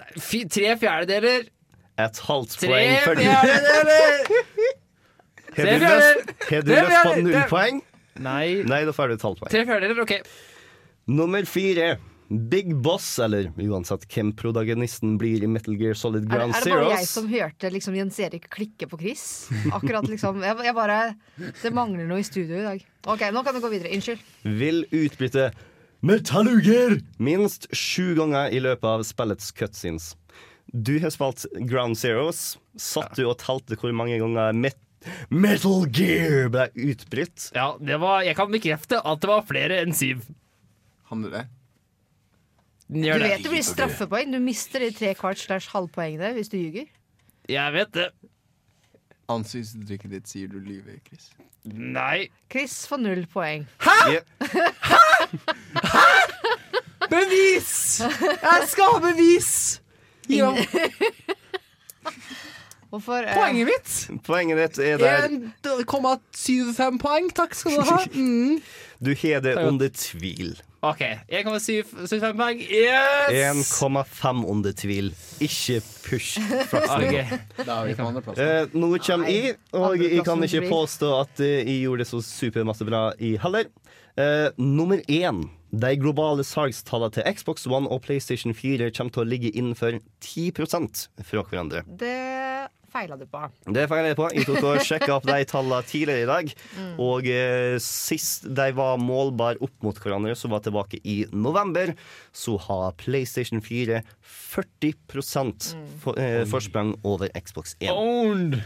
Tre 0.49 0.73
fjerdedeler. 0.81 1.47
Et 1.97 2.19
halvt 2.27 2.49
Tre 2.59 2.67
poeng 2.67 2.97
for 3.05 3.15
Har 3.15 3.43
Tre 5.55 5.79
du 5.79 5.85
har 6.55 6.61
du 6.61 6.71
løst 6.71 6.99
på 7.05 7.13
null 7.23 7.39
poeng? 7.49 7.79
Nei. 8.21 8.63
Nei, 8.67 8.83
da 8.85 8.91
får 8.93 9.07
du 9.07 9.13
et 9.17 9.21
halvt 9.25 9.39
poeng. 9.41 9.51
Tre 9.53 9.63
fjerdedeler, 9.65 10.01
OK. 10.03 10.13
Nummer 11.07 11.45
fire. 11.49 11.97
Big 12.28 12.73
Boss, 12.75 13.19
eller 13.23 13.53
uansett 13.55 14.03
hvem 14.11 14.34
protagonisten 14.36 15.15
blir 15.19 15.45
i 15.45 15.47
Metal 15.47 15.78
Gear 15.80 15.95
Solid 15.95 16.25
Er, 16.25 16.34
Ground 16.34 16.57
er 16.57 16.65
det 16.65 16.73
bare 16.75 16.97
jeg 16.97 17.07
som 17.07 17.30
hørte 17.32 17.71
liksom 17.71 17.95
Jens 17.95 18.19
Erik 18.19 18.49
klikke 18.51 18.89
på 18.91 18.99
Chris? 18.99 19.23
Akkurat 19.71 20.07
liksom 20.11 20.43
jeg, 20.43 20.57
jeg 20.67 20.75
bare 20.75 20.99
Det 21.38 21.71
mangler 21.75 22.09
noe 22.09 22.19
i 22.19 22.28
studio 22.28 22.59
i 22.59 22.65
dag. 22.65 22.86
Ok, 23.07 23.23
nå 23.32 23.43
kan 23.47 23.55
du 23.55 23.61
gå 23.63 23.71
videre. 23.71 23.93
Unnskyld. 23.95 24.23
vil 24.59 24.84
utbytte 24.91 25.51
Metalluger 26.05 26.99
minst 27.17 27.69
sju 27.73 28.11
ganger 28.19 28.51
i 28.53 28.59
løpet 28.61 28.86
av 28.86 29.05
spillets 29.07 29.53
cutscenes. 29.55 30.11
Du 30.67 30.97
har 30.99 31.13
spilt 31.15 31.47
Ground 31.69 31.97
Zeroes. 31.97 32.57
Satt 32.78 33.15
du 33.17 33.23
og 33.25 33.39
talte 33.41 33.80
hvor 33.80 33.95
mange 33.95 34.19
ganger 34.19 34.51
Met 34.53 34.78
Metal 35.32 35.88
Gear 35.95 36.51
ble 36.51 36.67
utbrytt? 36.91 37.51
Ja, 37.55 37.71
det 37.80 38.01
var, 38.03 38.25
jeg 38.28 38.36
kan 38.38 38.51
bekrefte 38.51 38.99
at 38.99 39.23
det 39.23 39.32
var 39.32 39.47
flere 39.47 39.80
enn 39.86 39.95
syv. 39.95 40.28
Han 41.07 41.23
du 41.23 41.32
det? 41.32 41.45
Du 42.88 43.01
Gjør 43.03 43.19
vet 43.19 43.43
det 43.43 43.51
blir 43.51 43.65
straffepoeng. 43.67 44.31
Du 44.31 44.39
mister 44.39 44.79
de 44.79 44.91
tre 44.95 45.13
kvart 45.19 45.41
slash 45.41 45.71
halvpoengene 45.73 46.33
hvis 46.38 46.49
du 46.51 46.57
ljuger. 46.59 46.88
Jeg 47.51 47.73
vet 47.75 47.91
det. 47.95 48.07
Ansiktsuttrykket 49.31 50.13
ditt 50.15 50.29
sier 50.31 50.47
du 50.51 50.59
lyver, 50.63 50.99
Chris. 51.07 51.29
Nei. 51.67 52.29
Chris 52.51 52.77
får 52.88 53.01
null 53.03 53.25
poeng. 53.33 53.65
Hæ?! 53.83 54.21
Hæ?! 54.53 55.01
Hæ? 55.83 56.05
Bevis! 57.11 57.99
Jeg 57.99 58.69
skal 58.71 58.93
ha 58.93 58.99
bevis! 59.03 59.51
Ja, 60.29 60.51
Hvorfor 62.89 63.13
eh, 63.13 63.35
poenget 63.35 63.67
mitt. 63.67 64.21
Poenget 64.23 64.57
ditt 64.61 64.79
er 64.79 64.97
der 64.97 65.27
1,75 65.27 66.97
poeng, 67.03 67.27
takk 67.35 67.55
skal 67.55 67.71
du 67.75 67.81
ha. 67.83 67.97
Mm. 68.15 68.61
du 69.03 69.11
har 69.21 69.39
det 69.43 69.55
under 69.59 69.89
tvil. 69.93 70.55
OK. 70.88 71.03
1,75 71.27 72.38
poeng. 72.38 72.61
Yes! 72.61 73.71
1,5 73.81 74.45
under 74.47 74.75
tvil. 74.77 75.11
Ikke 75.43 75.81
push 76.05 76.39
flaksen. 76.69 77.07
Ok. 77.07 77.65
Da 77.67 77.81
vi 77.88 77.97
på 77.97 78.07
andreplass. 78.07 78.39
Eh, 78.39 78.77
nå 78.77 78.91
kommer 79.03 79.31
jeg, 79.31 79.57
og 79.75 79.99
jeg 79.99 80.23
kan 80.27 80.47
ikke 80.47 80.65
påstå 80.71 81.11
at 81.21 81.43
eh, 81.43 81.59
jeg 81.61 81.83
gjorde 81.83 82.05
det 82.05 82.09
så 82.11 82.23
supermasse 82.23 82.88
bra, 82.88 83.09
i 83.19 83.35
heller. 83.41 83.69
Eh, 84.17 84.49
nummer 84.57 85.03
én. 85.07 85.45
De 85.67 85.89
globale 85.99 86.45
salgstallene 86.47 87.11
til 87.11 87.25
Xbox 87.35 87.67
One 87.67 87.89
og 87.91 87.99
PlayStation 88.05 88.53
4 88.55 88.88
kommer 88.95 89.11
til 89.11 89.25
å 89.25 89.27
ligge 89.27 89.51
innenfor 89.51 89.99
10% 90.23 91.01
fra 91.27 91.43
hverandre. 91.43 91.83
Det 91.99 92.15
feila 92.97 93.17
du 93.17 93.25
på. 93.29 93.41
Det 93.73 93.85
feila 93.89 94.11
jeg 94.11 94.17
på. 94.17 94.27
Jeg 94.33 94.47
tok 94.47 94.65
og 94.65 94.81
sjekka 94.85 95.11
opp 95.17 95.27
de 95.27 95.37
tallene 95.49 95.85
tidligere 95.87 96.25
i 96.25 96.29
dag. 96.29 96.53
Og 97.03 97.29
eh, 97.29 97.75
sist 97.83 98.47
de 98.57 98.67
var 98.77 98.97
målbare 99.01 99.61
opp 99.63 99.85
mot 99.85 99.99
hverandre, 100.01 100.35
som 100.37 100.53
var 100.55 100.63
tilbake 100.65 101.01
i 101.05 101.19
november, 101.33 101.93
så 102.35 102.57
har 102.67 102.95
PlayStation 103.01 103.61
4 103.63 104.01
40 104.47 104.93
for, 106.01 106.17
eh, 106.17 106.43
forsprang 106.49 106.95
over 107.03 107.29
Xbox 107.37 107.75
1. 107.79 107.91
Owned. 107.93 108.61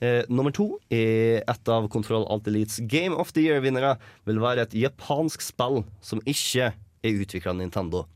Eh, 0.00 0.22
nummer 0.32 0.52
to 0.52 0.78
er 0.90 1.42
et 1.44 1.68
av 1.68 1.88
Control 1.92 2.24
Alt 2.32 2.48
Elites 2.48 2.80
Game 2.88 3.12
of 3.12 3.34
the 3.36 3.44
Year-vinnere. 3.48 3.98
Vil 4.24 4.40
være 4.40 4.64
et 4.64 4.78
japansk 4.86 5.44
spill 5.44 5.84
som 6.00 6.22
ikke 6.24 6.72
er 6.72 7.20
utvikla 7.20 7.52
av 7.52 7.60
Nintendo. 7.60 8.06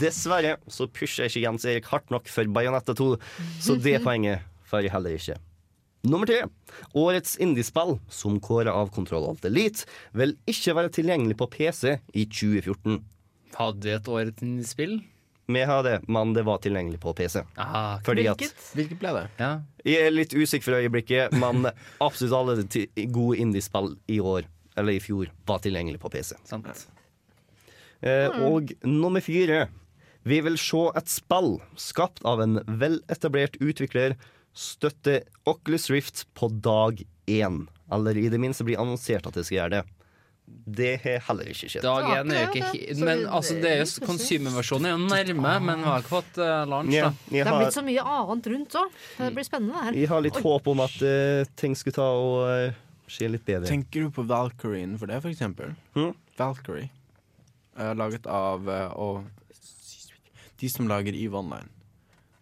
Dessverre 0.00 0.56
så 0.68 0.86
pusher 0.88 1.28
ikke 1.28 1.44
Jens 1.44 1.64
Erik 1.68 1.88
hardt 1.92 2.12
nok 2.12 2.28
for 2.28 2.48
Bayonetta 2.52 2.94
2, 2.96 3.14
så 3.60 3.76
det 3.80 4.02
poenget 4.04 4.44
jeg 4.82 4.92
heller 4.92 5.14
ikke. 5.18 5.36
Nummer 6.04 6.28
tre. 6.28 6.42
Årets 6.92 7.36
indiespill, 7.40 7.96
som 8.12 8.36
kåra 8.44 8.74
av 8.76 8.90
Control 8.92 9.24
Alt 9.30 9.44
Elite, 9.48 9.86
vil 10.12 10.34
ikke 10.50 10.74
være 10.76 10.92
tilgjengelig 10.92 11.36
på 11.40 11.48
PC 11.54 11.94
i 12.12 12.26
2014. 12.28 12.98
Hadde 13.56 13.86
vi 13.86 13.94
et 13.94 14.08
årets 14.12 14.44
indiespill? 14.44 14.98
Vi 15.46 15.60
har 15.68 15.82
det, 15.84 15.98
men 16.08 16.32
det 16.36 16.44
var 16.44 16.60
tilgjengelig 16.64 17.00
på 17.02 17.12
PC. 17.16 17.42
Aha, 17.60 18.00
Fordi 18.04 18.26
at 18.28 18.40
Hvilket? 18.40 18.66
Hvilket 18.76 19.00
ble 19.00 19.12
det? 19.16 19.24
ja. 19.40 19.50
Jeg 19.84 20.06
er 20.06 20.14
litt 20.14 20.32
usikker 20.32 20.64
for 20.70 20.78
øyeblikket, 20.80 21.34
men 21.36 21.66
absolutt 22.00 22.32
alle 22.32 23.06
gode 23.12 23.36
indiespill 23.42 23.90
i 24.08 24.16
år, 24.24 24.46
eller 24.80 24.96
i 24.96 25.00
fjor, 25.04 25.28
var 25.46 25.60
tilgjengelig 25.60 26.00
på 26.00 26.08
PC. 26.14 26.38
Sant. 26.48 26.86
Eh, 28.00 28.28
og 28.48 28.72
nummer 28.84 29.20
fire. 29.24 29.66
Vi 30.24 30.38
vil 30.40 30.56
se 30.56 30.86
et 30.96 31.12
spill 31.12 31.58
skapt 31.76 32.24
av 32.24 32.40
en 32.40 32.56
veletablert 32.80 33.58
utvikler 33.60 34.16
støtte 34.54 35.22
Oculus 35.50 35.88
Rift 35.90 36.24
på 36.38 36.48
dag 36.62 37.02
én. 37.26 37.66
Eller 37.92 38.16
i 38.16 38.28
det 38.32 38.38
minste 38.40 38.64
bli 38.66 38.76
annonsert 38.78 39.26
at 39.26 39.34
det 39.34 39.44
skal 39.48 39.58
gjøre 39.64 39.70
det. 39.78 39.84
Det 40.44 40.90
har 41.00 41.22
heller 41.24 41.48
ikke 41.48 41.68
skjedd. 41.72 41.82
Dag 41.86 42.04
én 42.18 42.30
er 42.32 42.42
jo 42.44 42.48
ikke 42.52 42.70
hi- 42.74 42.96
Men 43.00 43.22
altså, 43.32 43.54
det 43.60 43.70
er 43.70 43.78
jo 43.80 43.84
det- 43.86 44.08
er 44.84 44.92
jo 44.92 45.06
nærme, 45.08 45.52
men 45.64 45.78
vi 45.80 45.84
har 45.88 46.02
ikke 46.02 46.12
fått 46.12 46.38
uh, 46.38 46.64
launch, 46.68 46.92
Ja, 46.92 47.08
da. 47.08 47.14
jeg, 47.30 47.44
Det 47.44 47.46
har 47.52 47.60
blitt 47.62 47.72
så 47.78 47.84
mye 47.84 48.04
annet 48.04 48.46
rundt 48.52 48.76
òg. 48.76 48.90
Det 49.18 49.34
blir 49.34 49.44
spennende 49.48 49.72
det 49.74 49.82
her. 49.84 49.92
jeg 50.00 50.08
har 50.08 50.20
litt 50.20 50.36
håp 50.36 50.66
om 50.68 50.80
at 50.84 50.96
uh, 51.02 51.44
ting 51.56 51.74
skulle 51.74 51.96
ta 51.96 52.02
og 52.12 52.36
uh, 52.44 52.74
skje 53.08 53.30
litt 53.30 53.44
bedre. 53.44 53.66
Tenker 53.68 54.04
du 54.04 54.10
på 54.10 54.26
Valkyrien 54.28 54.98
for 54.98 55.06
det, 55.06 55.22
for 55.24 55.32
eksempel? 55.32 55.74
Hmm? 55.96 56.12
Valkyrie. 56.36 56.90
Uh, 57.78 57.94
laget 57.96 58.26
av 58.26 58.68
uh, 58.68 58.92
og 59.00 59.24
De 60.60 60.68
som 60.68 60.86
lager 60.86 61.12
EVE 61.16 61.34
Online. 61.40 61.68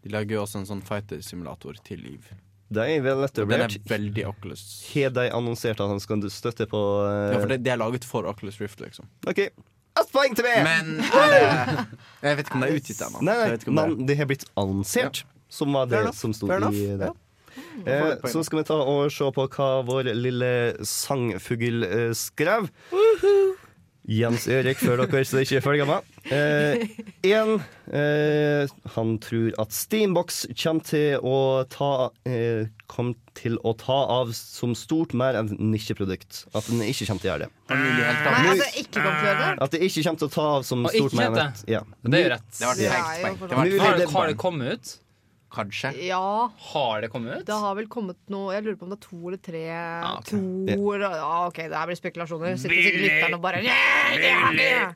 De 0.03 0.13
lager 0.13 0.37
jo 0.37 0.43
også 0.45 0.63
en 0.63 0.69
sånn 0.69 0.83
fighter-simulator 0.87 1.79
til 1.87 2.03
Liv. 2.03 2.31
Det 2.73 2.87
er 2.89 3.05
Og 3.13 3.27
Den 3.37 3.61
er 3.61 3.75
veldig 3.89 4.25
Oculus. 4.31 4.63
Har 4.95 5.13
de 5.13 5.29
annonsert 5.31 5.81
at 5.81 5.91
han 5.93 6.01
skal 6.01 6.25
støtte 6.33 6.67
på 6.71 6.81
uh... 7.05 7.35
Ja, 7.35 7.41
for 7.43 7.53
det, 7.53 7.61
det 7.67 7.75
er 7.75 7.81
laget 7.83 8.07
for 8.09 8.27
Oculus 8.29 8.61
Rift, 8.63 8.81
liksom. 8.81 9.09
OK. 9.29 9.45
Ett 10.01 10.13
poeng 10.13 10.33
til 10.37 10.47
meg! 10.47 10.63
Men 10.65 10.95
er 11.05 11.35
det 11.35 11.43
Jeg 12.23 12.39
vet 12.39 12.47
ikke 12.47 12.57
om 12.57 12.65
det 12.65 12.71
er 12.71 12.79
utgitt 12.81 13.03
ennå. 13.05 13.25
Nei, 13.29 13.35
nei, 13.43 13.75
men 13.77 14.07
det 14.09 14.17
har 14.17 14.31
blitt 14.31 14.47
annonsert. 14.57 15.25
som 15.53 15.75
var 15.77 15.91
det 15.91 16.07
som 16.17 16.33
sto 16.33 16.49
i 16.49 16.61
det. 16.97 17.11
ja. 17.11 17.13
Eh, 17.85 18.15
så 18.33 18.41
skal 18.45 18.63
vi 18.63 18.65
ta 18.65 18.79
og 18.81 19.11
se 19.13 19.27
på 19.37 19.45
hva 19.53 19.69
vår 19.85 20.09
lille 20.17 20.53
sangfugl 20.89 21.85
eh, 21.85 22.13
skrev. 22.17 22.71
Jens 24.09 24.49
Erik, 24.51 24.81
før 24.83 24.99
dere 25.07 25.23
så 25.25 25.39
ikke 25.45 25.61
følger 25.63 25.87
med. 25.87 26.03
Én 27.23 27.53
eh, 27.95 28.67
Han 28.97 29.13
tror 29.23 29.53
at 29.63 29.75
Steambox 29.75 30.41
kommer 30.59 30.83
til 30.89 31.21
å 31.23 31.37
ta 31.71 31.91
eh, 32.27 32.67
Kommer 32.91 33.15
til 33.39 33.59
å 33.65 33.73
ta 33.79 33.99
av 34.19 34.33
som 34.37 34.75
stort 34.77 35.15
mer 35.17 35.39
enn 35.39 35.53
nisjeprodukt. 35.73 36.43
At 36.53 36.67
den 36.69 36.83
ikke 36.85 37.07
kommer 37.09 37.23
til 37.23 37.31
å 37.31 37.33
gjøre 37.33 37.47
det. 37.47 37.51
Nei, 37.73 38.43
altså 38.51 38.69
ikke 38.83 38.99
kom 38.99 39.07
til 39.07 39.23
å 39.23 39.31
gjøre 39.31 39.47
det. 39.47 39.55
At 39.69 39.77
det 39.77 39.81
ikke 39.87 40.03
kommer 40.09 40.19
til 40.25 40.29
å 40.29 40.35
ta 40.35 40.49
av 40.59 40.67
som 40.69 40.85
Og 40.85 40.91
stort 40.97 41.15
ikke 41.15 41.21
mer 41.23 41.31
enn 41.31 41.39
det. 41.39 41.47
et- 41.47 41.73
ja. 41.73 41.81
Det 42.03 42.19
er 42.19 42.27
jo 42.27 42.35
rett. 42.35 42.51
Det 42.59 42.67
var 42.67 42.75
Det 42.83 42.91
er 42.91 42.99
feigt 42.99 43.41
jo 43.41 43.47
Det 43.47 43.57
var 43.57 43.65
Mulig 43.65 43.81
Har, 43.87 43.97
det- 44.03 44.11
har 44.11 44.27
det 44.27 44.37
kommet 44.37 44.73
ut? 44.73 44.99
Kanskje. 45.53 45.91
Ja, 46.07 46.51
Har 46.73 47.03
det 47.05 47.11
kommet 47.13 47.43
ut? 47.43 47.47
det 47.47 47.59
har 47.65 47.75
vel 47.77 47.89
kommet 47.93 48.17
noe 48.33 48.55
Jeg 48.55 48.65
lurer 48.65 48.79
på 48.81 48.87
om 48.89 48.93
det 48.95 49.01
er 49.01 49.09
to 49.09 49.19
eller 49.29 49.41
tre 49.45 49.65
ok. 50.09 50.31
To 50.73 50.93
eller 50.97 51.19
Ja, 51.21 51.33
OK, 51.49 51.59
det 51.69 51.77
her 51.77 51.91
blir 51.91 51.99
spekulasjoner. 52.01 52.57
Sitter 52.57 52.79
sikkert 52.87 53.05
lytteren 53.05 53.37
og 53.37 53.43
bare 53.45 53.61
«Ja, 53.67 53.77
ja, 54.17 54.39
ja». 54.57 54.87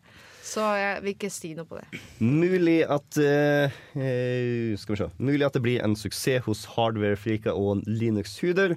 Så 0.47 0.63
jeg 0.79 1.01
vil 1.03 1.11
ikke 1.17 1.29
si 1.35 1.49
noe 1.59 1.67
på 1.67 1.75
det. 1.81 1.99
Mulig 2.23 2.77
at 2.87 3.17
eh, 3.19 3.75
eh, 3.99 4.77
Skal 4.79 4.95
vi 4.95 5.01
se. 5.01 5.09
Mulig 5.19 5.43
at 5.43 5.57
det 5.59 5.63
blir 5.65 5.83
en 5.83 5.97
suksess 5.99 6.45
hos 6.47 6.63
hardware-frika 6.77 7.51
og 7.59 7.83
Linux-huder, 7.91 8.77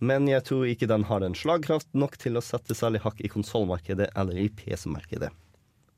men 0.00 0.26
jeg 0.30 0.46
tror 0.48 0.64
ikke 0.70 0.88
den 0.88 1.04
har 1.10 1.20
en 1.26 1.36
slagkraft 1.36 1.92
nok 1.92 2.16
til 2.22 2.40
å 2.40 2.44
sette 2.44 2.72
særlig 2.74 3.02
hakk 3.04 3.20
i 3.20 3.28
konsollmarkedet 3.28 4.08
eller 4.16 4.40
i 4.40 4.48
PC-markedet. 4.48 5.28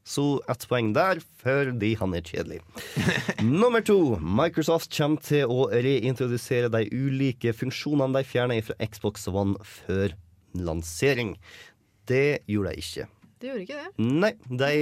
Så 0.05 0.43
ett 0.51 0.65
poeng 0.67 0.91
der, 0.97 1.21
fordi 1.43 1.93
han 2.01 2.15
er 2.19 2.27
kjedelig. 2.27 2.59
Nummer 3.63 3.85
to. 3.87 4.19
Microsoft 4.19 4.91
kommer 4.97 5.23
til 5.23 5.47
å 5.47 5.69
reintrodusere 5.71 6.71
de 6.75 6.89
ulike 6.91 7.55
funksjonene 7.55 8.19
de 8.19 8.27
fjernet 8.27 8.67
fra 8.67 8.79
Xbox 8.83 9.29
One 9.31 9.55
før 9.63 10.17
lansering. 10.59 11.37
Det 12.11 12.43
gjorde 12.51 12.75
de 12.75 12.83
ikke. 12.83 13.07
De 13.43 13.49
gjorde 13.51 13.63
ikke 13.65 13.79
det. 13.79 14.09
Nei, 14.23 14.33
de, 14.51 14.73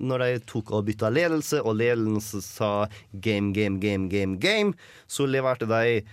når 0.00 0.22
de 0.24 0.44
tok 0.48 0.74
og 0.76 0.86
bytta 0.88 1.10
ledelse, 1.12 1.62
og 1.64 1.78
ledelsen 1.80 2.44
sa 2.44 2.70
game, 3.12 3.54
game, 3.56 3.80
game, 3.80 4.10
game, 4.12 4.36
game, 4.40 4.76
så 5.08 5.28
leverte 5.28 5.68
de 5.68 5.80
i 5.96 6.04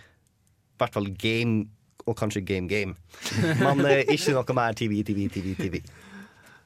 hvert 0.79 0.95
fall 0.95 1.11
game, 1.19 1.67
og 2.07 2.17
kanskje 2.19 2.43
game, 2.47 2.67
game. 2.71 2.95
Men 3.63 3.83
eh, 3.87 4.07
ikke 4.11 4.35
noe 4.35 4.55
mer 4.55 4.75
TV, 4.75 4.99
TV, 5.07 5.27
TV, 5.31 5.53
TV. 5.59 5.79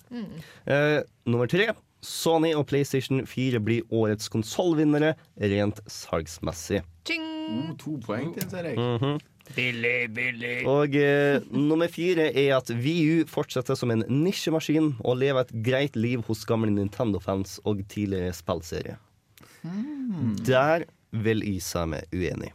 Eh, 0.10 1.02
nummer 1.30 1.50
tre. 1.52 1.70
Sony 2.02 2.54
og 2.56 2.68
PlayStation 2.70 3.24
4 3.28 3.60
blir 3.64 3.88
årets 3.94 4.30
konsollvinnere 4.30 5.16
rent 5.42 5.82
salgsmessig. 5.90 6.84
Oh, 7.48 7.72
to 7.80 7.96
poeng 8.04 8.34
til 8.36 8.44
Jens 8.44 8.78
Mm 8.78 8.98
-hmm. 8.98 9.20
Billig, 9.56 10.14
billig. 10.14 10.68
Og 10.68 10.96
eh, 10.96 11.42
nummer 11.52 11.88
fire 11.88 12.28
er 12.36 12.58
at 12.58 12.70
VU 12.84 13.24
fortsetter 13.28 13.76
som 13.76 13.92
en 13.92 14.04
nisjemaskin 14.10 14.96
og 15.00 15.18
lever 15.18 15.40
et 15.40 15.54
greit 15.64 15.96
liv 15.96 16.22
hos 16.28 16.46
gamle 16.46 16.72
Nintendo-fans 16.72 17.60
og 17.64 17.82
tidligere 17.90 18.34
spillserier. 18.34 19.00
Der 20.48 20.84
vil 21.12 21.44
jeg 21.46 21.62
si 21.62 21.86
meg 21.86 22.04
uenig. 22.14 22.52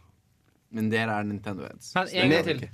Men 0.73 0.89
dere 0.91 1.19
er 1.19 1.23
Nintendo-heads. 1.23 1.93
Men 1.95 2.07
en 2.13 2.29
gang 2.29 2.45
til. 2.45 2.69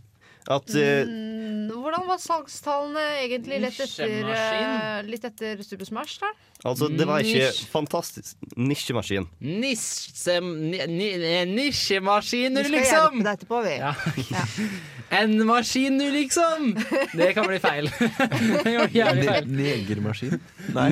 At 0.50 0.76
eh, 0.76 1.06
Mm, 1.06 1.68
Hvordan 2.00 2.08
var 2.14 2.22
salgstallene 2.24 3.06
egentlig 3.26 3.60
litt 3.66 3.80
etter, 3.80 4.08
Nisjemaskin. 4.08 4.70
eh, 4.80 5.10
litt 5.12 5.26
etter 5.28 5.64
Super 5.68 5.86
Smash, 5.90 6.20
da? 6.24 6.32
Altså, 6.68 6.90
det 6.92 7.06
var 7.08 7.24
ikke 7.24 7.46
Nisj. 7.52 7.68
fantastisk 7.72 8.36
nisjemaskin. 8.60 9.28
Nisje, 9.40 10.40
ni, 10.44 10.82
ni, 10.92 11.10
nisjemaskiner, 11.48 12.64
Vi 12.64 12.70
skal 12.70 12.80
liksom! 12.80 13.20
hjelpe 13.20 13.28
deg 13.28 13.38
etterpå, 13.38 13.62
vi. 13.68 13.76
Ja. 13.80 13.94
En 15.10 15.32
maskin, 15.48 15.96
du, 15.98 16.06
liksom! 16.14 16.76
Det 17.18 17.32
kan 17.34 17.48
bli 17.50 17.58
feil. 17.64 17.88
Det 18.64 18.74
gjør 18.76 18.92
jævlig 18.94 19.24
feil. 19.26 19.48
Negermaskin? 19.58 20.36
Nei. 20.76 20.92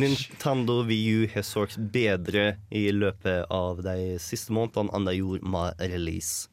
Nintendo 0.00 0.78
VU 0.88 1.26
har 1.34 1.44
solgt 1.44 1.76
bedre 1.92 2.54
i 2.72 2.86
løpet 2.96 3.44
av 3.52 3.82
de 3.84 4.14
siste 4.22 4.54
månedene 4.56 4.94
enn 4.96 5.04
de 5.10 5.16
gjorde 5.18 5.44
med 5.52 5.84
release. 5.92 6.48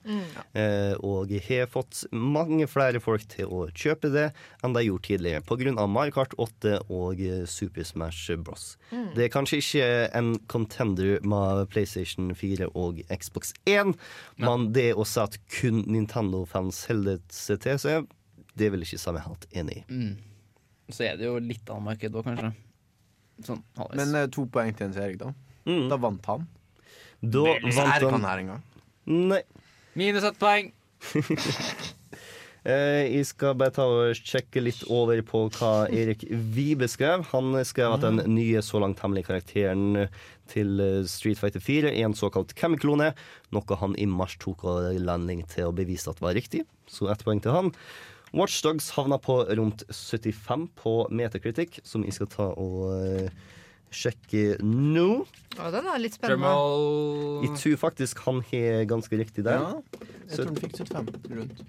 Eh, 0.51 0.91
og 0.99 1.31
har 1.47 1.71
fått 1.71 2.03
mange 2.11 2.67
flere 2.67 2.99
folk 2.99 3.23
til 3.37 3.47
å 3.47 3.69
kjøpe 3.77 4.11
det 4.13 4.27
enn 4.63 4.75
de 4.75 4.83
gjorde 4.85 5.05
tidligere, 5.07 5.43
pga. 5.47 5.85
Mario 5.87 6.15
Kart 6.15 6.33
8 6.37 6.73
og 6.89 7.21
eh, 7.23 7.43
Super 7.49 7.85
Smash 7.87 8.31
Bros. 8.41 8.75
Det 9.15 9.25
er 9.25 9.33
kanskje 9.33 9.61
ikke 9.61 9.89
en 10.17 10.33
contender 10.51 11.19
med 11.27 11.67
PlayStation 11.73 12.33
4 12.35 12.71
og 12.75 13.03
Xbox 13.11 13.53
1, 13.69 13.93
men 14.41 14.67
det 14.75 14.91
å 14.95 15.05
si 15.07 15.21
at 15.23 15.37
kun 15.59 15.83
Nintendo-fans 15.87 16.85
holder 16.89 17.21
seg 17.33 17.61
til 17.63 17.79
seg, 17.81 18.09
det 18.57 18.71
vil 18.73 18.83
ikke 18.85 18.99
samme 18.99 19.23
helt 19.23 19.47
enig 19.55 19.81
i. 19.81 20.11
Så 20.91 21.05
er 21.07 21.15
det 21.19 21.29
jo 21.29 21.37
litt 21.39 21.69
annet 21.71 21.87
marked 21.87 22.17
òg, 22.19 22.27
kanskje. 22.27 22.51
Sånn 23.45 23.61
halvveis. 23.79 24.01
Men 24.01 24.17
eh, 24.19 24.27
to 24.33 24.45
poeng 24.51 24.73
til 24.75 24.87
Jens 24.89 24.99
Erik, 25.01 25.21
da. 25.21 25.31
Mm. 25.69 25.87
Da 25.91 25.97
vant 26.01 26.27
han. 26.29 26.45
Da 27.21 27.45
Så 27.45 27.85
er 27.85 28.05
vant 28.09 28.25
han. 28.25 28.61
Nei. 29.11 29.41
Minus 29.97 30.23
ett 30.27 30.39
poeng. 30.41 30.71
Eh, 32.61 33.07
jeg 33.09 33.25
skal 33.25 33.55
bare 33.57 33.73
ta 33.73 33.87
og 33.89 34.17
sjekke 34.19 34.61
litt 34.61 34.83
over 34.93 35.17
på 35.25 35.47
hva 35.55 35.87
Erik 35.89 36.27
Vibe 36.29 36.85
skrev. 36.91 37.23
Han 37.31 37.55
skrev 37.65 37.95
at 37.95 38.05
den 38.05 38.21
nye 38.35 38.61
så 38.65 38.81
langt 38.83 39.01
hemmelige 39.01 39.31
karakteren 39.31 40.05
til 40.51 40.77
eh, 40.83 41.01
Street 41.09 41.41
Fighter 41.41 41.63
4 41.63 41.89
er 41.89 42.05
en 42.05 42.17
såkalt 42.17 42.53
Kemi-klone, 42.57 43.11
noe 43.55 43.79
han 43.81 43.97
i 43.97 44.05
mars 44.05 44.37
tok 44.41 44.67
av 44.69 44.91
landing 45.01 45.41
til 45.49 45.71
å 45.71 45.75
bevise 45.75 46.13
at 46.13 46.21
var 46.21 46.37
riktig. 46.37 46.67
Så 46.85 47.09
ett 47.09 47.25
poeng 47.25 47.41
til 47.41 47.55
han. 47.55 47.73
Watchdogs 48.31 48.93
havna 48.95 49.17
på 49.19 49.41
rundt 49.57 49.81
75 49.89 50.69
på 50.79 50.93
Metacritic, 51.11 51.81
som 51.83 52.05
jeg 52.05 52.15
skal 52.15 52.29
ta 52.31 52.51
og 52.61 52.93
eh, 52.93 53.33
sjekke 53.91 54.61
nå. 54.63 55.23
Å, 55.57 55.71
den 55.73 55.89
er 55.89 55.99
litt 55.99 56.15
spennende. 56.15 56.53
Jeg 57.43 57.57
tror 57.57 57.81
faktisk 57.89 58.21
han 58.29 58.45
har 58.53 58.85
ganske 58.87 59.19
riktig 59.19 59.49
der. 59.49 59.65
Ja, 59.65 60.05
jeg 60.29 60.35
tror 60.37 60.51
han 60.53 60.61
fikk 60.61 60.77
75 60.77 61.39
rundt. 61.41 61.65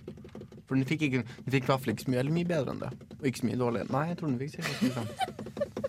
For 0.73 0.81
den 0.81 0.89
fikk, 0.89 1.03
ikke, 1.05 1.21
den 1.45 1.53
fikk 1.53 1.67
i 1.67 1.69
hvert 1.69 1.83
fall 1.85 1.93
ikke 1.93 2.05
så 2.07 2.13
mye, 2.15 2.21
eller 2.23 2.33
mye 2.33 2.49
bedre 2.49 2.73
enn 2.73 2.79
det. 2.81 2.89
Og 3.19 3.27
ikke 3.29 3.41
så 3.43 3.49
mye 3.51 3.59
dårligere. 3.61 3.93
Nei, 3.93 4.05
jeg 4.09 4.17
tror 4.17 4.31
den 4.31 4.39
fikk 4.41 4.55
ca. 4.57 4.63
75. 4.81 5.83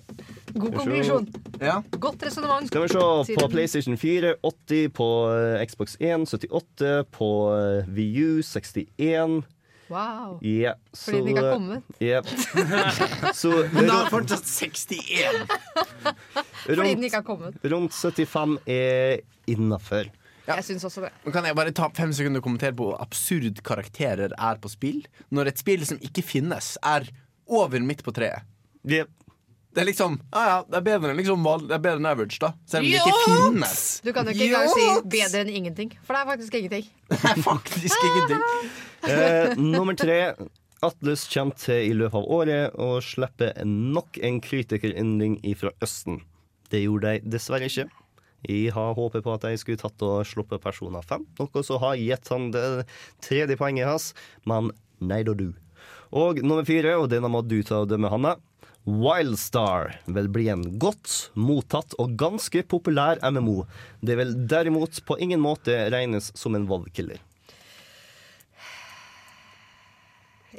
God 0.59 0.75
konklusjon. 0.75 1.27
Ja. 1.63 1.77
Godt 2.03 2.25
resonnement. 2.27 2.67
Skal 2.67 2.83
vi 2.83 2.89
se 2.91 3.37
på. 3.39 3.47
PlayStation 3.53 3.95
4 3.97 4.33
80, 4.43 4.89
på 4.99 5.07
eh, 5.31 5.63
Xbox 5.71 5.95
1 6.03 6.27
78, 6.27 6.91
på 7.15 7.29
eh, 7.55 7.87
VU 7.95 8.41
61. 8.43 9.39
Wow. 9.93 10.35
Ja, 10.43 10.73
Fordi 10.91 11.21
den 11.21 11.31
ikke 11.31 11.45
har 11.45 11.55
kommet. 11.55 11.95
Yeah. 12.03 12.27
Så 13.39 13.53
Men 13.71 13.87
da 13.87 14.01
er 14.01 14.03
det 14.03 14.11
fortsatt 14.17 14.51
61! 14.51 15.55
Fordi 16.65 16.89
den 16.91 17.07
ikke 17.07 17.21
har 17.21 17.27
kommet. 17.31 17.57
rundt 17.71 17.95
75 17.95 18.59
er 18.67 19.23
innafor. 19.47 20.11
Ja. 20.47 20.57
Jeg 20.59 20.67
syns 20.67 20.83
også 20.89 21.05
det. 21.05 21.11
Men 21.23 21.35
Kan 21.35 21.45
jeg 21.47 21.55
bare 21.55 21.71
ta 21.75 21.87
fem 21.95 22.11
sekunder 22.15 22.41
og 22.41 22.47
kommentere 22.47 22.75
på 22.75 22.89
hvor 22.89 23.01
absurd 23.03 23.61
karakterer 23.63 24.33
er 24.35 24.59
på 24.59 24.71
spill? 24.71 25.03
Når 25.31 25.53
et 25.53 25.61
spill 25.63 25.85
som 25.87 26.01
ikke 26.03 26.23
finnes, 26.25 26.73
er 26.83 27.07
over 27.47 27.79
midt 27.83 28.03
på 28.03 28.11
treet. 28.15 28.43
Yep. 28.83 29.11
Det 29.73 29.81
er 29.81 29.87
liksom 29.87 30.19
Ja 30.35 30.41
ja, 30.45 30.57
det 30.69 30.75
er 30.77 30.83
bedre 30.85 31.09
enn 31.13 31.17
liksom, 31.17 31.45
det 31.65 31.73
er 31.73 31.81
bedre 31.81 32.01
enn 32.01 32.09
average, 32.09 32.37
da. 32.43 32.51
Selv 32.69 32.85
om 32.85 32.91
det 32.91 32.99
ikke 32.99 33.21
finnes. 33.25 33.85
Du 34.05 34.11
kan 34.13 34.27
jo 34.27 34.35
ikke 34.35 34.49
engang 34.51 34.73
si 34.75 34.89
bedre 35.15 35.41
enn 35.41 35.53
ingenting, 35.61 35.95
for 36.03 36.13
det 36.13 36.19
er 36.21 36.29
faktisk 36.33 36.57
ingenting. 36.59 36.91
Det 37.13 37.31
er 37.31 37.41
faktisk 37.45 38.05
ingenting. 38.09 38.43
Eh, 39.09 39.55
nummer 39.57 39.97
tre. 39.97 40.19
Atlus 40.83 41.23
kommer 41.31 41.55
til 41.57 41.89
i 41.89 41.95
løpet 41.95 42.19
av 42.19 42.29
året 42.37 42.77
å 42.81 42.97
slippe 43.03 43.53
nok 43.65 44.19
en 44.19 44.41
kritikerendring 44.43 45.37
fra 45.57 45.71
Østen. 45.83 46.19
Det 46.69 46.83
gjorde 46.83 47.15
de 47.15 47.31
dessverre 47.37 47.69
ikke. 47.71 47.87
Jeg 48.43 48.73
har 48.75 48.95
håpet 48.97 49.23
på 49.23 49.33
at 49.35 49.45
jeg 49.47 49.61
skulle 49.61 49.79
tatt 49.79 50.03
og 50.03 50.25
sluppet 50.27 50.63
personer 50.63 51.05
fem, 51.07 51.25
noe 51.39 51.63
som 51.63 51.79
har 51.83 51.99
gitt 51.99 52.31
han 52.33 52.49
det 52.51 52.85
tredje 53.23 53.57
poenget 53.59 53.87
hans, 53.87 54.11
men 54.49 54.73
nei 54.99 55.21
da, 55.23 55.35
du. 55.35 55.51
Og 56.13 56.43
nummer 56.43 56.65
fire, 56.67 56.97
og 56.99 57.09
denne 57.11 57.31
må 57.31 57.41
du 57.45 57.61
ta 57.65 57.81
og 57.83 57.91
dømme, 57.91 58.11
Hanne. 58.11 58.35
Wildstar 58.83 59.93
vil 60.11 60.27
bli 60.27 60.49
en 60.51 60.63
godt 60.75 61.31
mottatt 61.39 61.95
og 62.03 62.17
ganske 62.19 62.65
populær 62.67 63.21
MMO. 63.23 63.63
Det 64.03 64.17
vil 64.19 64.33
derimot 64.51 64.99
på 65.07 65.17
ingen 65.23 65.39
måte 65.39 65.77
regnes 65.93 66.33
som 66.35 66.57
en 66.57 66.67
Vov-killer. 66.67 67.21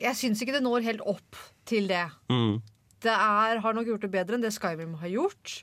Jeg 0.00 0.16
syns 0.18 0.40
ikke 0.42 0.56
det 0.56 0.64
når 0.64 0.88
helt 0.88 1.04
opp 1.06 1.36
til 1.68 1.86
det. 1.92 2.06
Mm. 2.32 2.62
Det 3.04 3.12
er, 3.12 3.60
har 3.60 3.76
nok 3.76 3.92
gjort 3.92 4.06
det 4.06 4.12
bedre 4.16 4.38
enn 4.38 4.44
det 4.44 4.54
Skyrim 4.56 4.96
har 5.04 5.12
gjort. 5.12 5.60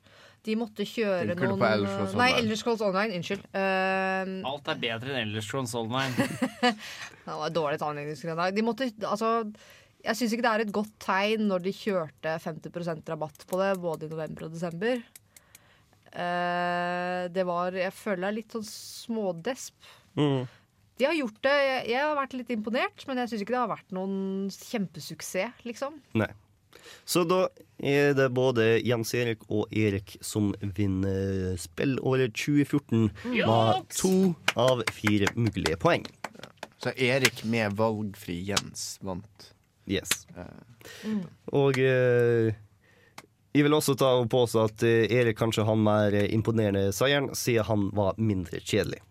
De 0.47 0.55
måtte 0.57 0.85
kjøre 0.89 1.27
Tenker 1.29 1.45
du 1.45 1.51
noen 1.51 1.61
på 1.61 1.67
Elder 1.69 1.91
Scrolls 1.91 2.15
Nei, 2.17 2.27
Online? 2.31 2.41
Elder 2.41 2.59
Scrolls 2.59 2.81
Online. 2.85 3.17
Unnskyld. 3.19 3.43
Uh, 3.53 4.31
Alt 4.51 4.71
er 4.73 4.79
bedre 4.81 5.11
enn 5.13 5.19
Elder 5.27 5.45
Scrolls 5.45 5.75
Online. 5.77 6.27
det 7.27 7.27
var 7.27 7.45
et 7.45 7.57
dårlig 7.57 7.81
sammenligningsgrunnlag. 7.81 8.55
De 8.57 8.65
måtte, 8.65 8.89
altså, 9.05 9.31
jeg 10.01 10.17
syns 10.17 10.33
ikke 10.33 10.47
det 10.47 10.53
er 10.55 10.65
et 10.65 10.73
godt 10.73 10.95
tegn 11.05 11.45
når 11.51 11.65
de 11.67 11.75
kjørte 11.77 12.35
50% 12.47 13.13
rabatt 13.13 13.45
på 13.49 13.61
det 13.61 13.71
både 13.83 14.07
i 14.07 14.13
november 14.15 14.47
og 14.47 14.55
desember. 14.57 15.03
Uh, 16.11 17.29
det 17.31 17.45
var 17.47 17.77
Jeg 17.77 17.93
føler 17.95 18.25
det 18.25 18.31
er 18.31 18.39
litt 18.41 18.57
sånn 18.57 18.67
smådesp. 18.67 19.91
Mm. 20.17 20.49
De 20.97 21.07
har 21.07 21.17
gjort 21.17 21.37
det. 21.45 21.57
Jeg, 21.67 21.83
jeg 21.93 22.01
har 22.01 22.17
vært 22.17 22.33
litt 22.39 22.49
imponert, 22.53 23.05
men 23.05 23.21
jeg 23.21 23.31
syns 23.31 23.45
ikke 23.45 23.55
det 23.55 23.61
har 23.61 23.75
vært 23.77 23.93
noen 23.93 24.49
kjempesuksess, 24.53 25.61
liksom. 25.69 26.01
Nei. 26.17 26.33
Så 27.05 27.23
da 27.27 27.47
er 27.81 28.13
det 28.13 28.29
både 28.35 28.77
Jens 28.85 29.13
Erik 29.17 29.43
og 29.49 29.71
Erik 29.73 30.15
som 30.21 30.51
vinner 30.61 31.57
spillåret 31.59 32.35
2014 32.37 33.09
med 33.33 33.87
to 33.97 34.33
av 34.55 34.83
fire 34.93 35.31
mulige 35.35 35.79
poeng. 35.81 36.05
Så 36.81 36.93
Erik 36.95 37.43
med 37.45 37.75
valgfri 37.77 38.39
Jens 38.47 38.95
vant. 39.05 39.51
Yes. 39.89 40.23
Og 41.51 41.77
eh, 41.81 42.53
jeg 43.51 43.67
vil 43.67 43.75
også 43.75 43.97
ta 43.99 44.13
og 44.21 44.29
påstå 44.31 44.63
at 44.69 44.85
eh, 44.87 45.11
Erik 45.19 45.37
kanskje 45.41 45.65
han 45.67 45.83
mer 45.83 46.15
imponerende 46.29 46.93
seieren, 46.95 47.33
siden 47.35 47.67
han 47.67 47.89
var 47.97 48.15
mindre 48.17 48.61
kjedelig. 48.63 49.01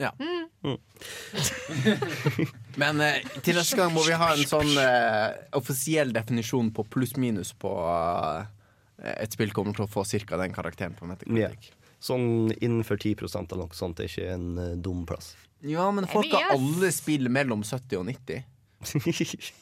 Ja. 0.00 0.12
Men 2.80 3.00
eh, 3.04 3.20
til 3.44 3.56
neste 3.58 3.76
gang 3.76 3.92
må 3.94 4.04
vi 4.06 4.16
ha 4.16 4.30
en 4.34 4.46
sånn 4.48 4.72
eh, 4.80 5.34
offisiell 5.58 6.12
definisjon 6.14 6.70
på 6.74 6.84
pluss-minus 6.92 7.52
på 7.60 7.72
eh, 7.90 9.14
et 9.18 9.34
spill 9.34 9.52
kommer 9.52 9.76
til 9.76 9.84
å 9.86 9.90
få 9.90 10.04
ca. 10.06 10.38
den 10.40 10.54
karakteren 10.56 10.94
på 10.96 11.08
Metacritic. 11.10 11.72
Sånn 12.02 12.52
innenfor 12.58 12.98
10% 12.98 13.52
eller 13.52 13.68
noe 13.68 13.78
sånt 13.78 14.00
er 14.02 14.08
ikke 14.10 14.30
en 14.34 14.48
eh, 14.58 14.72
dum 14.82 15.04
plass. 15.06 15.34
Ja, 15.62 15.90
men 15.94 16.08
folk 16.10 16.32
har 16.34 16.54
alle 16.56 16.90
spill 16.94 17.28
mellom 17.30 17.62
70 17.66 18.00
og 18.00 18.08
90. 18.10 18.42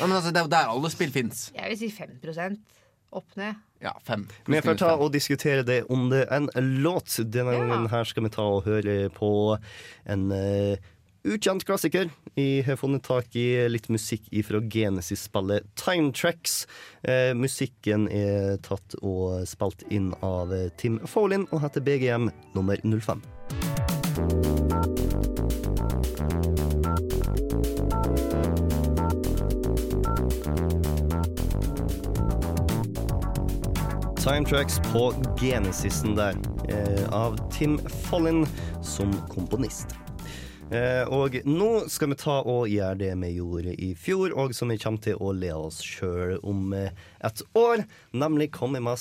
Ja, 0.00 0.06
men 0.06 0.16
altså, 0.16 0.30
det 0.32 0.40
er 0.40 0.46
jo 0.46 0.48
der 0.54 0.70
alle 0.72 0.88
spill 0.88 1.10
fins. 1.12 1.50
Jeg 1.52 1.68
vil 1.68 1.78
si 1.82 1.90
5 1.92 2.54
opp 3.16 3.34
ned. 3.36 3.58
Ja, 3.84 3.92
fem. 4.04 4.22
Vi 4.46 4.56
får 4.64 4.72
Pluss-minus 4.72 4.80
ta 4.80 4.94
og 4.96 5.12
diskutere 5.12 5.64
det 5.68 5.82
om 5.92 6.08
det 6.08 6.22
er 6.24 6.38
en 6.40 6.48
låt. 6.80 7.12
Denne 7.28 7.52
Ja. 7.52 7.60
gangen 7.60 7.90
her 7.92 8.04
skal 8.08 8.24
vi 8.24 8.30
ta 8.32 8.42
og 8.42 8.64
høre 8.64 9.10
på 9.12 9.30
en 10.08 10.32
uh, 10.32 10.76
ukjent 11.26 11.64
klassiker. 11.66 12.10
Jeg 12.36 12.64
har 12.66 12.78
funnet 12.78 13.04
tak 13.06 13.34
i 13.38 13.46
litt 13.70 13.88
musikk 13.92 14.28
fra 14.46 14.60
Genesis-spillet 14.60 15.66
Time 15.78 16.12
Tracks. 16.14 16.66
Eh, 17.02 17.32
musikken 17.34 18.06
er 18.12 18.56
tatt 18.66 18.96
og 19.02 19.46
spilt 19.48 19.86
inn 19.90 20.12
av 20.22 20.54
Tim 20.78 21.00
Folin 21.08 21.48
og 21.50 21.64
heter 21.64 21.84
BGM 21.84 22.30
nummer 22.54 22.80
05. 22.84 23.22
Time 34.26 34.44
Tracks 34.44 34.80
på 34.92 35.12
Genesisen 35.40 36.16
der, 36.16 36.34
eh, 36.68 37.08
av 37.12 37.38
Tim 37.50 37.78
Follin 37.78 38.46
som 38.82 39.12
komponist. 39.28 39.86
Eh, 40.66 41.06
og 41.14 41.36
nå 41.46 41.68
skal 41.92 42.10
vi 42.10 42.16
ta 42.18 42.40
og 42.42 42.66
gjøre 42.66 42.98
det 42.98 43.12
vi 43.20 43.28
gjorde 43.36 43.74
i 43.86 43.92
fjor, 43.98 44.32
og 44.34 44.54
som 44.56 44.72
vi 44.72 44.78
kommer 44.82 45.02
til 45.04 45.20
å 45.22 45.30
le 45.36 45.52
oss 45.54 45.78
sjøl 45.84 46.40
om 46.42 46.74
eh, 46.74 46.90
et 47.26 47.42
år. 47.58 47.84
Nemlig 48.10 48.50
komme 48.56 48.82
med 48.82 48.98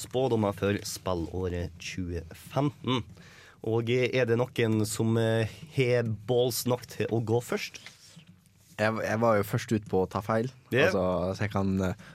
spådommer 0.00 0.56
for 0.58 0.80
spillåret 0.82 1.76
2015. 1.78 3.04
Og 3.70 3.94
eh, 3.94 4.08
er 4.18 4.26
det 4.26 4.40
noen 4.40 4.80
som 4.88 5.14
har 5.76 6.10
balls 6.26 6.64
nok 6.66 6.88
til 6.90 7.14
å 7.14 7.22
gå 7.22 7.38
først? 7.52 7.78
Jeg, 8.76 8.92
jeg 9.06 9.22
var 9.22 9.38
jo 9.38 9.46
først 9.46 9.72
ut 9.72 9.86
på 9.88 10.02
å 10.02 10.08
ta 10.10 10.20
feil, 10.20 10.50
yeah. 10.68 10.90
altså, 10.90 11.32
så 11.32 11.46
jeg 11.46 11.52
kan 11.54 11.70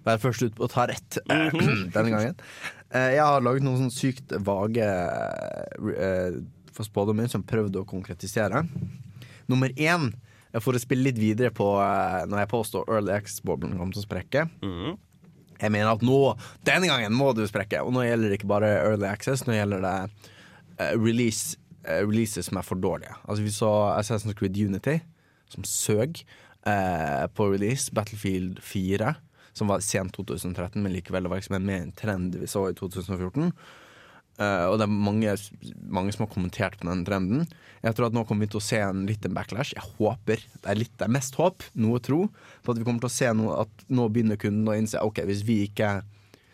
være 0.06 0.20
først 0.22 0.44
ut 0.46 0.60
på 0.60 0.68
å 0.68 0.70
ta 0.70 0.84
rett 0.92 1.18
denne 1.96 2.12
gangen. 2.12 2.36
Jeg 2.92 3.24
har 3.24 3.42
laget 3.42 3.66
noen 3.66 3.88
sånn 3.88 3.96
sykt 3.96 4.36
vage 4.46 4.86
uh, 4.86 6.36
for 6.76 6.88
spådommer 6.88 7.30
som 7.32 7.46
prøvde 7.48 7.82
å 7.82 7.88
konkretisere. 7.88 8.64
Nummer 9.52 9.74
én, 9.76 10.12
for 10.60 10.76
å 10.76 10.82
spille 10.82 11.10
litt 11.10 11.20
videre 11.20 11.54
på 11.56 11.68
eh, 11.80 12.26
når 12.28 12.44
jeg 12.44 12.52
påstår 12.52 12.92
Early 12.92 13.16
X-boblen 13.22 13.78
kommer 13.78 13.96
til 13.96 14.04
å 14.04 14.08
sprekke. 14.08 14.46
Jeg 15.62 15.74
mener 15.74 15.94
at 15.94 16.04
nå, 16.06 16.20
denne 16.66 16.90
gangen 16.90 17.16
må 17.16 17.32
du 17.38 17.44
sprekke. 17.48 17.84
Og 17.86 17.94
nå 17.96 18.06
gjelder 18.08 18.32
det 18.32 18.40
ikke 18.40 18.52
bare 18.52 18.72
Early 18.82 19.08
Access, 19.08 19.46
nå 19.46 19.56
gjelder 19.56 19.84
det 19.86 19.96
uh, 20.82 20.94
release, 20.98 21.60
uh, 21.86 22.02
releases 22.02 22.50
som 22.50 22.58
er 22.58 22.66
for 22.66 22.82
dårlige. 22.82 23.14
Altså 23.28 23.46
Vi 23.46 23.54
så 23.54 23.72
Assassin's 23.94 24.38
Creed 24.38 24.58
Unity, 24.58 24.98
som 25.54 25.68
søg 25.68 26.24
uh, 26.66 27.28
på 27.36 27.52
release. 27.54 27.94
Battlefield 27.94 28.58
4, 28.66 29.14
som 29.54 29.70
var 29.70 29.86
sent 29.86 30.18
2013, 30.18 30.82
men 30.82 30.96
likevel 30.96 31.28
det 31.28 31.34
var 31.34 31.44
liksom 31.44 31.60
en 31.60 31.70
mer 31.70 31.86
en 31.86 31.94
trend 31.94 32.42
vi 32.42 32.50
så 32.50 32.66
i 32.72 32.76
2014. 32.78 33.54
Eh, 34.42 34.66
og 34.68 34.80
det 34.80 34.88
er 34.88 34.94
mange, 35.10 35.36
mange 35.94 36.14
som 36.16 36.26
har 36.26 36.32
kommentert 36.34 36.78
på 36.80 36.88
den 36.90 37.04
trenden. 37.08 37.46
Jeg 37.82 37.98
tror 37.98 38.10
at 38.10 38.16
nå 38.16 38.24
kommer 38.30 38.46
vi 38.46 38.54
til 38.54 38.62
å 38.62 38.66
se 38.66 38.80
en 38.82 39.04
liten 39.10 39.36
backlash. 39.36 39.76
Jeg 39.78 39.86
håper, 40.00 40.42
det 40.62 40.72
er, 40.74 40.80
litt, 40.80 40.94
det 40.98 41.08
er 41.08 41.14
mest 41.14 41.38
håp, 41.40 41.66
noe 41.82 42.02
tro, 42.04 42.24
på 42.64 42.74
at 42.74 42.80
vi 42.80 42.88
kommer 42.88 43.04
til 43.04 43.12
å 43.12 43.18
se 43.18 43.30
noe, 43.38 43.60
at 43.66 43.86
nå 43.92 44.08
begynner 44.14 44.40
kunden 44.42 44.70
å 44.70 44.78
innse 44.78 45.02
ok, 45.02 45.24
hvis 45.30 45.46
vi 45.48 45.64
ikke 45.70 46.00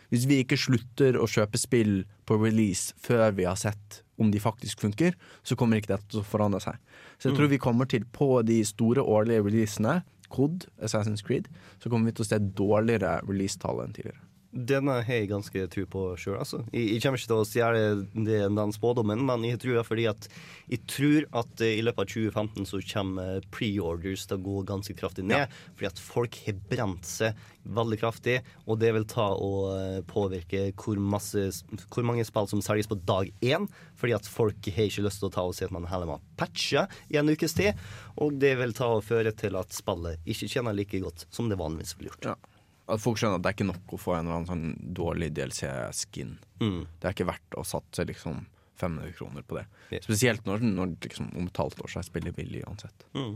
hvis 0.07 0.23
vi 0.23 0.37
ikke 0.39 0.55
slutter 0.55 1.17
å 1.19 1.25
kjøpe 1.27 1.59
spill 1.59 1.97
på 2.27 2.37
release 2.39 2.95
før 3.03 3.33
vi 3.35 3.43
har 3.43 3.57
sett 3.59 4.01
om 4.17 4.29
de 4.31 4.39
faktisk 4.39 4.79
funker, 4.79 5.17
så 5.43 5.57
kommer 5.59 5.81
ikke 5.81 5.91
dette 5.97 6.07
til 6.13 6.21
å 6.21 6.27
forandre 6.27 6.61
seg. 6.63 6.77
Så 7.19 7.29
jeg 7.29 7.37
tror 7.37 7.51
vi 7.51 7.59
kommer 7.59 7.89
til, 7.91 8.05
på 8.07 8.39
de 8.47 8.61
store 8.65 9.03
årlige 9.03 9.43
releasene, 9.45 9.99
COD, 10.31 10.69
Assassin's 10.83 11.23
Creed, 11.27 11.51
så 11.83 11.91
kommer 11.91 12.09
vi 12.09 12.17
til 12.17 12.25
å 12.25 12.29
se 12.29 12.39
dårligere 12.39 13.17
releasetall 13.27 13.83
enn 13.83 13.95
tidligere. 13.95 14.23
Denne 14.51 15.01
har 15.03 15.19
jeg 15.19 15.27
ganske 15.29 15.65
tro 15.73 15.83
på 15.91 16.01
sjøl. 16.19 16.37
Altså. 16.39 16.61
Jeg, 16.71 16.87
jeg 16.93 17.03
kommer 17.03 17.19
ikke 17.19 17.29
til 17.29 17.41
å 17.41 17.47
stjele 17.47 18.51
den 18.55 18.73
spådommen, 18.73 19.25
men 19.27 19.43
jeg 19.47 19.59
tror 19.61 19.83
fordi 19.87 20.07
at 20.09 20.29
jeg 20.71 20.83
tror 20.89 21.27
at 21.41 21.63
eh, 21.63 21.77
i 21.79 21.83
løpet 21.83 22.03
av 22.03 22.09
2015 22.13 22.69
så 22.69 22.81
kommer 22.93 23.43
pre-orders 23.53 24.25
til 24.27 24.39
å 24.39 24.45
gå 24.47 24.63
ganske 24.71 24.95
kraftig 24.97 25.27
ned. 25.27 25.53
Fordi 25.75 25.89
at 25.91 26.01
folk 26.01 26.39
har 26.45 26.57
brent 26.71 27.07
seg 27.07 27.37
veldig 27.67 27.99
kraftig, 27.99 28.37
og 28.65 28.79
det 28.79 28.93
vil 28.95 29.07
ta 29.11 29.27
og 29.35 29.61
eh, 29.75 30.01
påvirke 30.07 30.67
hvor, 30.79 30.99
masse, 30.99 31.49
hvor 31.91 32.07
mange 32.07 32.25
spill 32.27 32.47
som 32.47 32.63
selges 32.63 32.89
på 32.89 32.99
dag 33.07 33.31
én. 33.43 33.67
Fordi 33.99 34.15
at 34.17 34.29
folk 34.31 34.71
har 34.71 34.87
ikke 34.87 35.05
lyst 35.05 35.23
til 35.23 35.29
å 35.29 35.35
ta 35.37 35.47
og 35.47 35.55
si 35.57 35.67
at 35.67 35.75
man 35.75 35.87
heller 35.91 36.09
må 36.09 36.21
patche 36.39 36.87
i 37.11 37.19
en 37.19 37.31
ukes 37.31 37.57
tid. 37.57 37.79
Og 38.23 38.39
det 38.39 38.55
vil 38.61 38.75
ta 38.77 38.93
og 38.95 39.05
føre 39.07 39.35
til 39.35 39.59
at 39.59 39.75
spillet 39.75 40.23
ikke 40.27 40.51
tjener 40.51 40.77
like 40.77 41.03
godt 41.03 41.27
som 41.33 41.51
det 41.51 41.59
vanligvis 41.59 41.97
ville 41.99 42.15
gjort. 42.15 42.31
Ja. 42.31 42.56
At 42.87 43.03
folk 43.03 43.19
skjønner 43.19 43.39
at 43.39 43.43
det 43.43 43.51
er 43.51 43.57
ikke 43.57 43.67
nok 43.67 43.95
å 43.95 43.99
få 43.99 44.13
en 44.15 44.27
eller 44.27 44.37
annen 44.37 44.49
sånn 44.49 44.93
dårlig 44.95 45.33
DLC-skin. 45.35 46.37
Mm. 46.61 46.83
Det 46.87 47.09
er 47.09 47.15
ikke 47.15 47.27
verdt 47.27 47.57
å 47.59 47.65
satse 47.67 48.05
liksom 48.07 48.45
500 48.79 49.11
kroner 49.17 49.43
på 49.43 49.57
det. 49.57 49.65
Yeah. 49.89 50.03
Spesielt 50.05 50.45
når, 50.47 50.63
når 50.63 50.93
liksom, 51.03 51.31
om 51.35 51.49
et 51.49 51.59
halvt 51.59 51.81
år 51.83 51.91
så 51.91 52.01
er 52.01 52.07
spillet 52.07 52.37
billig 52.37 52.63
uansett. 52.67 53.07
Mm. 53.17 53.35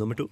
Nummer 0.00 0.18
to. 0.18 0.28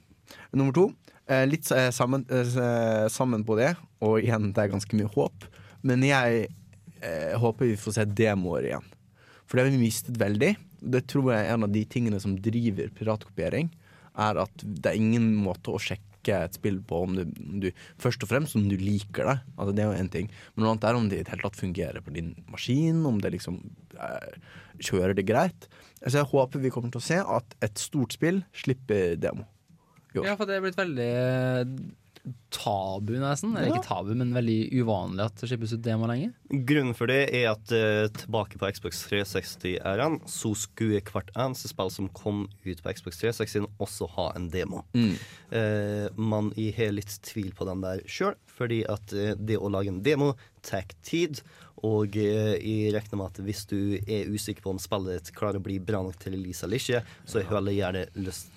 Nummer 0.52 0.74
to, 0.76 0.86
eh, 1.30 1.44
litt 1.48 1.68
eh, 1.74 1.90
sammen, 1.94 2.24
eh, 2.32 3.06
sammen 3.12 3.44
på 3.46 3.56
det, 3.58 3.72
og 4.04 4.20
igjen, 4.22 4.50
det 4.54 4.64
er 4.64 4.72
ganske 4.72 4.98
mye 4.98 5.10
håp. 5.12 5.46
Men 5.86 6.04
jeg 6.06 6.46
eh, 7.02 7.32
håper 7.40 7.72
vi 7.72 7.80
får 7.80 7.98
se 7.98 8.06
demoer 8.08 8.68
igjen. 8.70 8.86
For 9.46 9.58
det 9.58 9.66
har 9.66 9.74
vi 9.74 9.82
mistet 9.82 10.18
veldig. 10.20 10.54
Det 10.92 11.04
tror 11.10 11.32
jeg 11.32 11.46
er 11.46 11.54
en 11.54 11.66
av 11.66 11.72
de 11.74 11.82
tingene 11.88 12.20
som 12.22 12.36
driver 12.40 12.90
piratkopiering, 12.96 13.70
er 14.22 14.40
at 14.42 14.64
det 14.64 14.90
er 14.90 15.00
ingen 15.00 15.30
måte 15.40 15.72
å 15.72 15.80
sjekke 15.80 16.11
et 16.30 16.54
spill 16.54 16.78
på 16.86 17.00
om 17.02 17.16
du, 17.16 17.22
om 17.42 17.58
du 17.64 17.70
Først 17.98 18.22
og 18.22 18.30
fremst 18.30 18.54
om 18.58 18.68
du 18.70 18.76
liker 18.78 19.26
det. 19.26 19.38
Altså, 19.56 19.74
det 19.74 19.82
er 19.82 19.90
jo 19.90 20.02
en 20.02 20.12
ting. 20.12 20.28
Men 20.54 20.64
noe 20.64 20.74
annet 20.74 20.86
er 20.86 20.98
om 20.98 21.08
det 21.10 21.18
i 21.18 21.24
det 21.24 21.32
hele 21.34 21.46
tatt 21.48 21.58
fungerer 21.58 22.04
på 22.04 22.14
din 22.14 22.34
maskin, 22.52 23.00
om 23.08 23.18
det 23.22 23.32
liksom 23.34 23.58
eh, 23.98 24.36
kjører 24.78 25.16
det 25.18 25.26
greit. 25.26 25.66
Så 26.06 26.20
jeg 26.20 26.30
håper 26.30 26.62
vi 26.62 26.70
kommer 26.74 26.94
til 26.94 27.02
å 27.02 27.08
se 27.08 27.18
at 27.18 27.58
et 27.64 27.82
stort 27.82 28.14
spill 28.14 28.42
slipper 28.54 29.16
demo. 29.18 29.48
Ja, 30.12 30.36
for 30.36 30.46
det 30.46 30.58
er 30.58 30.64
blitt 30.64 30.78
veldig 30.78 31.12
tabu, 32.54 33.14
nesten. 33.18 33.56
Eller 33.56 33.72
ikke 33.72 33.86
tabu, 33.88 34.12
men 34.18 34.34
veldig 34.36 34.58
uvanlig 34.78 35.24
at 35.24 35.40
det 35.40 35.48
slippes 35.50 35.72
ut 35.74 35.82
demo 35.82 36.06
lenger. 36.06 36.30
Grunnen 36.68 36.94
for 36.96 37.10
det 37.10 37.24
er 37.34 37.48
at 37.50 37.72
uh, 37.74 38.06
tilbake 38.14 38.60
på 38.60 38.70
Xbox 38.76 39.02
360-æraen 39.10 40.20
så 40.30 40.52
skulle 40.58 41.02
hvert 41.08 41.32
eneste 41.34 41.72
spill 41.72 41.90
som 41.90 42.10
kom 42.14 42.44
ut 42.66 42.84
på 42.84 42.94
Xbox 42.98 43.18
360, 43.22 43.66
også 43.82 44.10
ha 44.14 44.28
en 44.38 44.48
demo. 44.52 44.84
Mm. 44.94 45.16
Uh, 45.50 46.06
man 46.14 46.52
har 46.58 46.94
litt 46.94 47.18
tvil 47.26 47.50
på 47.58 47.66
den 47.68 47.82
der 47.84 48.04
sjøl, 48.06 48.38
fordi 48.46 48.82
at 48.90 49.16
uh, 49.16 49.32
det 49.38 49.58
å 49.58 49.72
lage 49.72 49.90
en 49.92 50.02
demo 50.06 50.34
tar 50.62 50.86
tid. 51.02 51.42
Og 51.82 52.14
eh, 52.14 52.52
jeg 52.62 52.92
regner 52.94 53.18
med 53.18 53.26
at 53.32 53.38
hvis 53.42 53.64
du 53.66 53.76
er 54.06 54.28
usikker 54.30 54.62
på 54.62 54.70
om 54.70 54.78
spillet 54.78 55.16
ditt 55.18 55.32
klarer 55.34 55.58
å 55.58 55.64
bli 55.64 55.80
bra 55.82 55.98
nok 56.06 56.14
til 56.22 56.36
release 56.36 56.62
eller 56.66 56.78
ikke, 56.78 57.00
så 57.26 57.40
er 57.40 57.42
det 57.42 57.50
heller 57.50 57.74
gjerne 57.74 58.02
lyst 58.22 58.52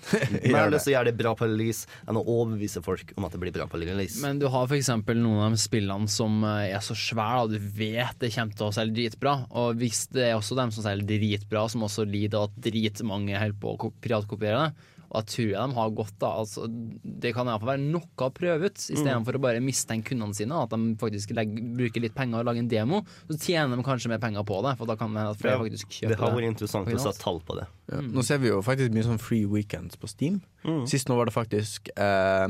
mer 0.46 0.70
lyst 0.70 0.86
til 0.86 0.92
å 0.92 0.96
gjøre 0.96 1.08
det 1.10 1.16
bra 1.18 1.32
på 1.40 1.48
release 1.50 1.90
enn 2.06 2.20
å 2.20 2.22
overbevise 2.22 2.82
folk 2.86 3.10
om 3.18 3.26
at 3.26 3.34
det 3.34 3.40
blir 3.42 3.54
bra 3.56 3.66
på 3.70 3.80
release. 3.82 4.20
Men 4.22 4.38
du 4.42 4.46
har 4.52 4.68
f.eks. 4.70 4.92
noen 5.18 5.42
av 5.48 5.56
de 5.56 5.60
spillene 5.62 6.06
som 6.12 6.38
eh, 6.46 6.68
er 6.76 6.84
så 6.86 6.94
svære, 6.94 7.44
og 7.48 7.54
du 7.56 7.58
vet 7.80 8.20
det 8.22 8.30
kommer 8.36 8.54
til 8.60 8.68
å 8.70 8.74
selge 8.78 8.96
dritbra. 9.00 9.36
Og 9.58 9.80
hvis 9.82 10.04
det 10.14 10.28
er 10.30 10.36
også 10.38 10.58
dem 10.58 10.70
som 10.74 10.86
selger 10.86 11.10
dritbra, 11.16 11.66
som 11.72 11.82
også 11.88 12.06
lider 12.06 12.44
av 12.44 12.50
at 12.52 12.60
dritmange 12.70 13.38
holder 13.42 13.58
på 13.62 13.74
å 13.74 13.80
ko- 13.86 13.94
piratkopiere 14.06 14.68
det, 14.68 14.92
Og 15.06 15.14
da 15.18 15.22
tror 15.30 15.48
jeg 15.48 15.56
de 15.56 15.76
har 15.78 15.92
godt 16.00 16.24
av 16.26 16.40
altså, 16.42 16.66
Det 16.66 17.32
kan 17.36 17.48
iallfall 17.48 17.72
være 17.72 17.82
noe 17.84 18.26
å 18.26 18.30
prøve 18.34 18.70
ut, 18.70 18.80
istedenfor 18.80 19.38
å 19.38 19.42
bare 19.42 19.62
mistenke 19.64 20.10
kundene 20.10 20.36
sine. 20.36 20.58
At 20.66 20.74
de 20.74 20.96
faktisk 21.00 21.34
legger, 21.36 21.62
bruker 21.78 22.04
litt 22.04 22.16
penger 22.16 22.42
og 22.42 22.48
lager 22.50 22.64
en 22.64 22.70
demo. 22.72 23.02
Så 23.30 23.38
tjener 23.48 23.78
de 23.78 23.86
kanskje 23.86 24.12
mer 24.12 24.22
penger 24.22 24.46
på 24.46 24.60
det, 24.66 24.74
for 24.80 24.90
da 24.90 24.98
kan 24.98 25.14
de 25.14 25.26
flere 25.40 25.56
Ja, 25.56 25.62
faktisk 25.62 26.00
Det 26.02 26.20
har 26.20 26.36
vært 26.36 26.50
interessant 26.50 26.90
å 26.90 27.02
sette 27.06 27.22
tall 27.22 27.40
på 27.46 27.58
det. 27.60 27.68
Ja. 27.92 28.02
Nå 28.02 28.26
ser 28.26 28.42
vi 28.42 28.50
jo 28.50 28.60
faktisk 28.66 28.94
mye 28.94 29.06
sånn 29.06 29.22
free 29.22 29.46
weekends 29.50 29.98
på 30.00 30.10
Steam. 30.10 30.42
Sist 30.90 31.10
nå 31.10 31.18
var 31.18 31.30
det 31.30 31.36
faktisk 31.36 31.90
eh, 31.94 32.48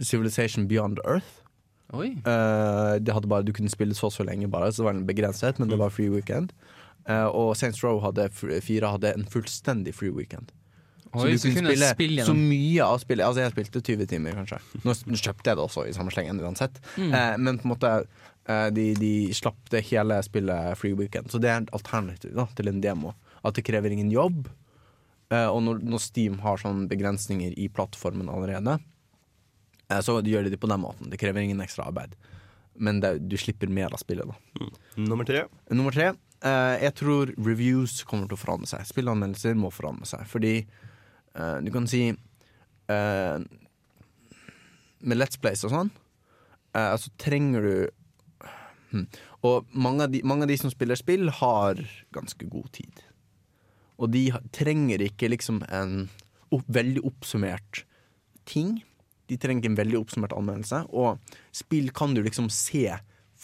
Civilization 0.00 0.68
Beyond 0.70 1.02
Earth. 1.04 1.42
Oi. 1.94 2.14
Eh, 2.16 2.94
det 3.04 3.14
hadde 3.14 3.28
bare, 3.30 3.44
du 3.46 3.52
kunne 3.54 3.70
spille 3.72 3.94
så 3.94 4.08
og 4.08 4.16
så 4.16 4.24
lenge, 4.26 4.48
bare, 4.50 4.72
så 4.72 4.82
det 4.82 4.88
var 4.88 4.96
en 4.96 5.06
begrenset, 5.06 5.60
men 5.60 5.70
det 5.70 5.78
var 5.78 5.92
free 5.94 6.10
weekend. 6.10 6.54
Eh, 7.06 7.26
og 7.28 7.54
Saints 7.60 7.82
Row 7.84 8.00
hadde, 8.04 8.30
fire 8.32 8.60
4 8.64 8.92
hadde 8.96 9.12
en 9.14 9.26
fullstendig 9.30 9.94
free 9.96 10.12
weekend. 10.14 10.52
Oi, 11.14 11.36
så 11.38 11.50
kunne 11.54 11.72
jeg 11.74 11.94
spille 11.94 12.24
så 12.26 12.34
mye 12.36 12.84
av 12.86 12.98
spillet. 13.02 13.24
Altså, 13.26 13.44
jeg 13.44 13.54
spilte 13.54 13.82
20 13.86 14.08
timer, 14.10 14.34
kanskje. 14.40 14.58
Nå 14.84 14.94
kjøpte 15.14 15.50
jeg 15.52 15.58
det 15.58 15.64
også 15.64 15.86
i 15.88 15.94
samme 15.96 16.14
slengen 16.14 16.40
uansett. 16.42 16.80
Mm. 16.98 17.12
Eh, 17.14 17.36
men 17.38 17.60
på 17.60 17.68
en 17.68 17.72
måte 17.74 17.92
eh, 18.00 18.68
de, 18.74 18.88
de 18.98 19.12
slapp 19.36 19.70
det 19.70 19.84
hele 19.90 20.18
spillet 20.26 20.74
free 20.80 20.96
weekend. 20.98 21.30
Så 21.30 21.40
det 21.42 21.50
er 21.52 21.62
et 21.62 21.72
alternativ 21.76 22.34
da, 22.36 22.48
til 22.58 22.70
en 22.72 22.82
demo. 22.84 23.14
At 23.44 23.54
det 23.58 23.66
krever 23.68 23.92
ingen 23.94 24.10
jobb. 24.14 24.48
Eh, 25.32 25.46
og 25.48 25.62
når, 25.64 25.80
når 25.86 26.02
Steam 26.04 26.40
har 26.44 26.60
sånne 26.60 26.88
begrensninger 26.90 27.54
i 27.60 27.68
plattformen 27.72 28.28
allerede, 28.32 28.78
eh, 29.88 30.00
så 30.04 30.18
gjør 30.20 30.46
de 30.48 30.54
det 30.54 30.60
på 30.62 30.70
den 30.70 30.82
måten. 30.84 31.10
Det 31.12 31.20
krever 31.20 31.44
ingen 31.44 31.62
ekstra 31.64 31.88
arbeid. 31.90 32.14
Men 32.74 32.98
det, 33.00 33.16
du 33.30 33.36
slipper 33.38 33.70
mer 33.70 33.92
av 33.94 34.00
spillet, 34.02 34.26
da. 34.26 34.68
Nummer 34.98 35.26
tre. 35.28 35.44
Nummer 35.70 35.94
tre. 35.94 36.08
eh, 36.44 36.74
jeg 36.82 36.94
tror 36.98 37.30
reviews 37.38 38.00
kommer 38.08 38.26
til 38.26 38.34
å 38.38 38.40
forandre 38.40 38.66
seg. 38.72 38.82
Spillanmeldelser 38.90 39.54
må 39.58 39.70
forandre 39.72 40.08
seg. 40.10 40.26
Fordi 40.30 40.56
eh, 41.38 41.58
du 41.64 41.70
kan 41.74 41.86
si 41.90 42.08
uh, 42.10 43.38
Med 45.04 45.18
Let's 45.20 45.40
Plays 45.40 45.64
og 45.66 45.74
sånn, 45.74 45.92
uh, 46.76 46.94
så 47.00 47.12
trenger 47.20 47.66
du 47.66 47.74
hmm. 48.92 49.08
Og 49.44 49.66
mange 49.76 50.06
av, 50.06 50.12
de, 50.14 50.22
mange 50.24 50.46
av 50.46 50.52
de 50.52 50.56
som 50.56 50.72
spiller 50.72 50.96
spill, 50.96 51.28
har 51.28 51.82
ganske 52.16 52.46
god 52.48 52.70
tid. 52.72 53.02
Og 54.00 54.08
de 54.14 54.30
trenger 54.56 55.04
ikke 55.04 55.28
liksom 55.28 55.60
en 55.68 56.06
opp, 56.48 56.64
veldig 56.72 57.02
oppsummert 57.04 57.82
ting. 58.48 58.78
De 59.28 59.36
trenger 59.40 59.68
en 59.68 59.76
veldig 59.76 60.00
oppsummert 60.00 60.32
anmeldelse. 60.32 60.86
Og 60.96 61.20
spill 61.52 61.92
kan 61.92 62.16
du 62.16 62.22
liksom 62.24 62.48
se 62.48 62.86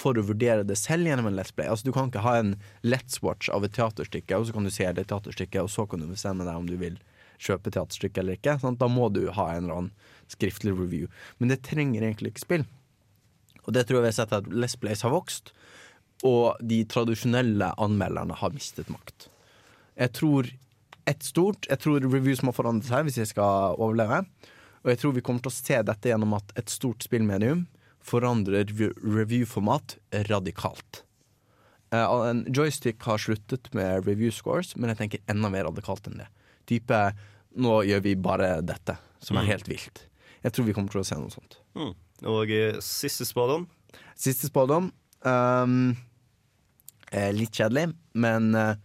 for 0.01 0.17
å 0.17 0.25
vurdere 0.25 0.65
det 0.67 0.79
selv 0.81 1.09
gjennom 1.09 1.29
en 1.29 1.37
Let's 1.37 1.53
Play. 1.55 1.69
Altså 1.69 1.89
Du 1.89 1.93
kan 1.93 2.09
ikke 2.09 2.25
ha 2.25 2.39
en 2.41 2.55
Let's 2.87 3.21
Watch 3.25 3.51
av 3.53 3.67
et 3.67 3.77
teaterstykke, 3.77 4.39
og 4.39 4.49
så 4.49 4.57
kan 4.57 4.67
du 4.67 4.73
se 4.73 4.89
det 4.97 5.09
teaterstykket, 5.11 5.63
og 5.65 5.73
så 5.73 5.87
kan 5.91 6.01
du 6.01 6.09
bestemme 6.11 6.47
deg 6.47 6.57
om 6.57 6.69
du 6.69 6.79
vil 6.81 6.97
kjøpe 7.41 7.73
teaterstykket 7.73 8.23
eller 8.23 8.39
ikke. 8.39 8.59
Sant? 8.63 8.81
Da 8.81 8.89
må 8.91 9.09
du 9.13 9.25
ha 9.37 9.49
en 9.55 9.65
eller 9.65 9.79
annen 9.79 9.93
skriftlig 10.31 10.75
review. 10.77 11.09
Men 11.39 11.53
det 11.53 11.63
trenger 11.67 12.05
egentlig 12.05 12.35
ikke 12.35 12.47
spill. 12.47 12.67
Og 13.67 13.75
det 13.77 13.87
tror 13.87 14.01
jeg 14.01 14.07
vi 14.07 14.13
har 14.13 14.19
sett 14.21 14.37
at 14.37 14.49
Let's 14.53 14.79
Plays 14.81 15.05
har 15.07 15.13
vokst, 15.15 15.53
og 16.27 16.61
de 16.61 16.83
tradisjonelle 16.89 17.73
anmelderne 17.81 18.37
har 18.37 18.55
mistet 18.55 18.91
makt. 18.93 19.29
Jeg 19.97 20.13
tror 20.17 20.49
et 21.09 21.25
stort 21.25 21.67
Jeg 21.67 21.81
tror 21.81 22.05
reviews 22.05 22.43
må 22.45 22.53
forandre 22.55 22.87
seg 22.87 23.07
hvis 23.07 23.19
jeg 23.19 23.31
skal 23.33 23.77
overleve. 23.81 24.21
Og 24.85 24.93
jeg 24.93 25.01
tror 25.01 25.15
vi 25.17 25.23
kommer 25.25 25.43
til 25.45 25.51
å 25.51 25.57
se 25.57 25.79
dette 25.85 26.11
gjennom 26.13 26.37
at 26.37 26.53
et 26.61 26.73
stort 26.73 27.05
spillmedium 27.05 27.67
forandrer 28.01 28.65
reviewformat 28.65 29.03
review-format 29.17 29.97
radikalt. 30.31 31.03
Eh, 31.93 32.13
en 32.31 32.45
joystick 32.49 33.03
har 33.03 33.19
sluttet 33.19 33.73
med 33.75 34.07
review 34.07 34.31
scores, 34.33 34.73
men 34.77 34.93
jeg 34.93 35.01
tenker 35.03 35.25
enda 35.29 35.51
mer 35.53 35.67
radikalt 35.69 36.07
enn 36.09 36.23
det. 36.23 36.29
Type 36.71 37.01
nå 37.61 37.81
gjør 37.89 38.05
vi 38.05 38.15
bare 38.15 38.61
dette, 38.63 38.95
som 39.23 39.41
er 39.41 39.49
helt 39.51 39.69
vilt. 39.71 40.05
Jeg 40.45 40.55
tror 40.55 40.69
vi 40.69 40.75
kommer 40.77 40.93
til 40.93 41.03
å 41.03 41.07
se 41.07 41.19
noe 41.19 41.33
sånt. 41.33 41.59
Mm. 41.77 41.93
Og 42.31 42.53
eh, 42.55 42.79
siste 42.85 43.27
spådom. 43.29 43.67
Siste 44.19 44.49
spådom. 44.49 44.91
Um, 45.27 45.97
litt 47.11 47.57
kjedelig, 47.59 47.91
men 48.23 48.55
eh, 48.57 48.79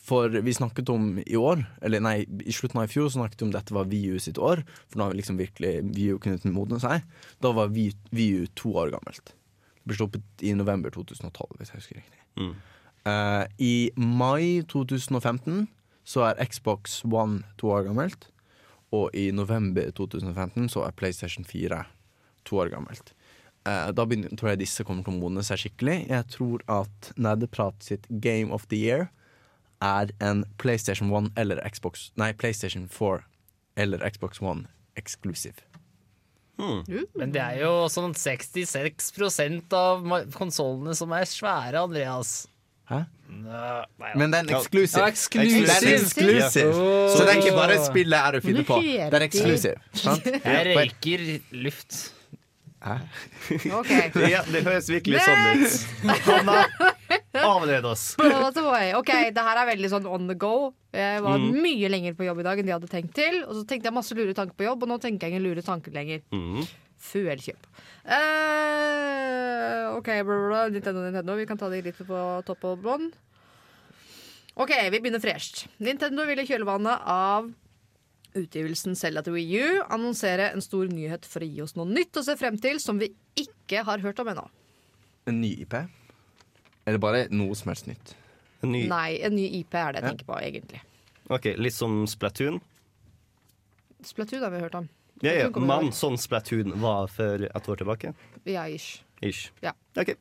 for 0.00 0.32
vi 0.32 0.54
snakket 0.56 0.90
om 0.92 1.12
i 1.22 1.36
år, 1.38 1.62
eller 1.86 2.02
nei, 2.02 2.16
i 2.42 2.54
slutten 2.54 2.80
av 2.82 2.88
i 2.88 2.92
fjor 2.92 3.10
snakket 3.14 3.42
vi 3.42 3.46
om 3.46 3.52
dette 3.54 3.76
var 3.76 3.88
VU 3.90 4.18
sitt 4.22 4.40
år, 4.42 4.64
for 4.88 4.98
nå 4.98 5.06
har 5.06 5.14
vi 5.14 5.20
liksom 5.20 5.38
virkelig 5.40 5.74
VU 5.94 6.18
kunnet 6.22 6.46
modne 6.50 6.80
seg. 6.82 7.04
Da 7.44 7.52
var 7.56 7.70
VU 7.70 8.46
to 8.58 8.74
år 8.80 8.92
gammelt. 8.96 9.34
Det 9.80 9.92
ble 9.92 9.98
sluppet 10.00 10.44
i 10.44 10.54
november 10.56 10.92
2012, 10.92 11.60
hvis 11.60 11.72
jeg 11.72 11.82
husker 11.82 12.00
riktig. 12.00 12.24
Mm. 12.40 12.54
Uh, 13.08 13.44
I 13.62 13.74
mai 13.96 14.60
2015 14.68 15.68
så 16.10 16.26
er 16.26 16.42
Xbox 16.50 17.00
One 17.06 17.44
to 17.60 17.70
år 17.70 17.86
gammelt. 17.86 18.28
Og 18.90 19.14
i 19.14 19.28
november 19.30 19.92
2015 19.94 20.66
så 20.72 20.82
er 20.86 20.96
PlayStation 20.98 21.46
4 21.46 21.84
to 22.48 22.58
år 22.58 22.72
gammelt. 22.72 23.12
Eh, 23.68 23.90
da 23.94 24.06
begynner, 24.08 24.34
tror 24.36 24.54
jeg 24.54 24.64
disse 24.64 24.84
kommer 24.86 25.06
til 25.06 25.14
å 25.14 25.20
modne 25.20 25.44
seg 25.46 25.62
skikkelig. 25.62 25.98
Jeg 26.10 26.28
tror 26.34 26.64
at 26.80 27.12
Nerdeprat 27.20 27.86
sitt 27.86 28.08
Game 28.24 28.50
of 28.56 28.66
the 28.72 28.80
Year 28.80 29.10
er 29.84 30.10
en 30.20 30.44
PlayStation 30.58 31.12
1 31.14 31.32
eller 31.40 31.62
Xbox 31.68 32.10
Nei, 32.20 32.32
PlayStation 32.32 32.88
4 32.90 33.22
eller 33.80 34.02
Xbox 34.10 34.42
One 34.42 34.66
exclusive. 34.98 35.62
Men 36.60 37.32
det 37.32 37.40
er 37.40 37.62
jo 37.62 37.86
sånn 37.88 38.12
66% 38.12 39.72
av 39.76 40.02
konsollene 40.36 40.92
som 40.98 41.12
er 41.16 41.28
svære, 41.28 41.80
Andreas. 41.80 42.49
Hæ? 42.90 43.00
Nei, 43.30 44.12
Men 44.18 44.30
det 44.32 44.38
er 44.38 44.42
en 44.42 44.48
Ja. 44.50 44.58
exclusive. 44.58 45.00
Ja, 45.00 45.08
exclusive. 45.08 45.66
Det 45.66 45.76
er 45.92 45.98
exclusive. 46.00 46.70
Ja. 46.70 47.08
Så 47.14 47.24
det 47.24 47.34
er 47.36 47.42
ikke 47.44 47.56
bare 47.56 47.76
spillet 47.84 48.18
er 48.18 48.38
å 48.38 48.42
finne 48.42 48.64
på. 48.66 48.80
Det 48.82 49.14
er 49.20 49.26
exclusive. 49.26 49.76
Sant? 49.94 50.24
Jeg 50.26 50.72
røyker 50.74 51.28
luft. 51.66 52.00
OK. 52.80 53.90
Ja, 54.32 54.40
det 54.48 54.62
høres 54.64 54.88
virkelig 54.88 55.20
sånn 55.26 55.60
ut. 55.60 55.74
Hanna, 56.24 56.62
avled 57.44 57.84
oss. 57.90 58.14
Blow 58.18 58.46
it 58.48 58.56
away. 58.62 58.92
Ok, 58.96 59.10
det 59.36 59.44
her 59.46 59.60
er 59.62 59.68
veldig 59.74 59.90
sånn 59.92 60.06
on 60.08 60.26
the 60.30 60.34
go. 60.40 60.72
Jeg 60.96 61.20
var 61.22 61.38
mye 61.38 61.90
lenger 61.92 62.16
på 62.18 62.24
jobb 62.26 62.40
i 62.40 62.46
dag 62.48 62.58
enn 62.62 62.66
de 62.70 62.72
hadde 62.74 62.88
tenkt 62.90 63.12
til. 63.18 63.42
Og 63.46 63.54
så 63.60 63.66
tenkte 63.68 63.90
jeg 63.90 63.94
masse 63.98 64.16
lure 64.16 64.34
tanker 64.34 64.56
på 64.58 64.64
jobb, 64.66 64.82
og 64.86 64.88
nå 64.94 64.98
tenker 65.02 65.28
jeg 65.28 65.36
ingen 65.36 65.44
lure 65.46 65.62
tanker 65.66 65.92
lenger. 65.94 66.22
Mm. 66.32 66.64
Fuelkjøp. 67.00 67.66
Uh, 68.04 69.96
OK, 69.96 70.08
bla, 70.20 70.22
bla, 70.24 70.48
bla. 70.50 70.60
Nintendo, 70.72 71.02
Nintendo. 71.06 71.36
Vi 71.38 71.46
kan 71.48 71.58
ta 71.60 71.68
de 71.72 71.80
litt 71.84 72.00
på 72.06 72.20
topp 72.48 72.66
og 72.70 72.82
bånn. 72.84 73.08
OK, 74.60 74.72
vi 74.92 74.98
begynner 75.00 75.22
fresht. 75.22 75.64
Nintendo 75.80 76.26
vil 76.28 76.42
i 76.42 76.46
kjølvannet 76.48 77.06
av 77.08 77.48
utgivelsen 78.36 78.94
Selda 78.98 79.22
til 79.26 79.34
Wii 79.34 79.60
U 79.64 79.80
annonsere 79.90 80.50
en 80.54 80.62
stor 80.62 80.86
nyhet 80.92 81.24
for 81.26 81.42
å 81.42 81.48
gi 81.48 81.62
oss 81.64 81.74
noe 81.78 81.88
nytt 81.88 82.20
å 82.20 82.22
se 82.26 82.36
frem 82.38 82.58
til 82.62 82.78
som 82.82 83.00
vi 83.00 83.08
ikke 83.40 83.82
har 83.88 84.02
hørt 84.04 84.20
om 84.22 84.28
ennå. 84.30 84.44
En 85.30 85.40
ny 85.42 85.54
IP? 85.64 85.74
Eller 86.86 87.00
bare 87.02 87.24
noe 87.34 87.56
som 87.58 87.72
helst 87.72 87.88
nytt? 87.90 88.14
En 88.62 88.70
ny, 88.74 88.84
Nei, 88.90 89.16
en 89.24 89.34
ny 89.34 89.46
IP 89.62 89.74
er 89.74 89.92
det 89.96 90.02
jeg 90.02 90.04
Ja. 90.04 90.10
tenker 90.12 90.28
på, 90.28 90.38
egentlig. 90.44 90.80
ok, 91.30 91.44
Litt 91.56 91.74
som 91.74 92.04
Splatoon. 92.06 92.60
Splatoon 94.04 94.42
har 94.44 94.50
vi 94.50 94.60
hørt 94.60 94.74
om. 94.74 94.88
Ja, 95.20 95.34
ja, 95.36 95.48
Mann 95.52 95.90
sånn 95.92 96.16
Splatoon 96.20 96.72
var 96.80 97.10
for 97.12 97.44
et 97.44 97.66
år 97.68 97.80
tilbake. 97.80 98.14
Ja, 98.48 98.64
ish. 98.72 99.02
Ish. 99.20 99.50
Ja. 99.60 99.74
Ok. 100.00 100.14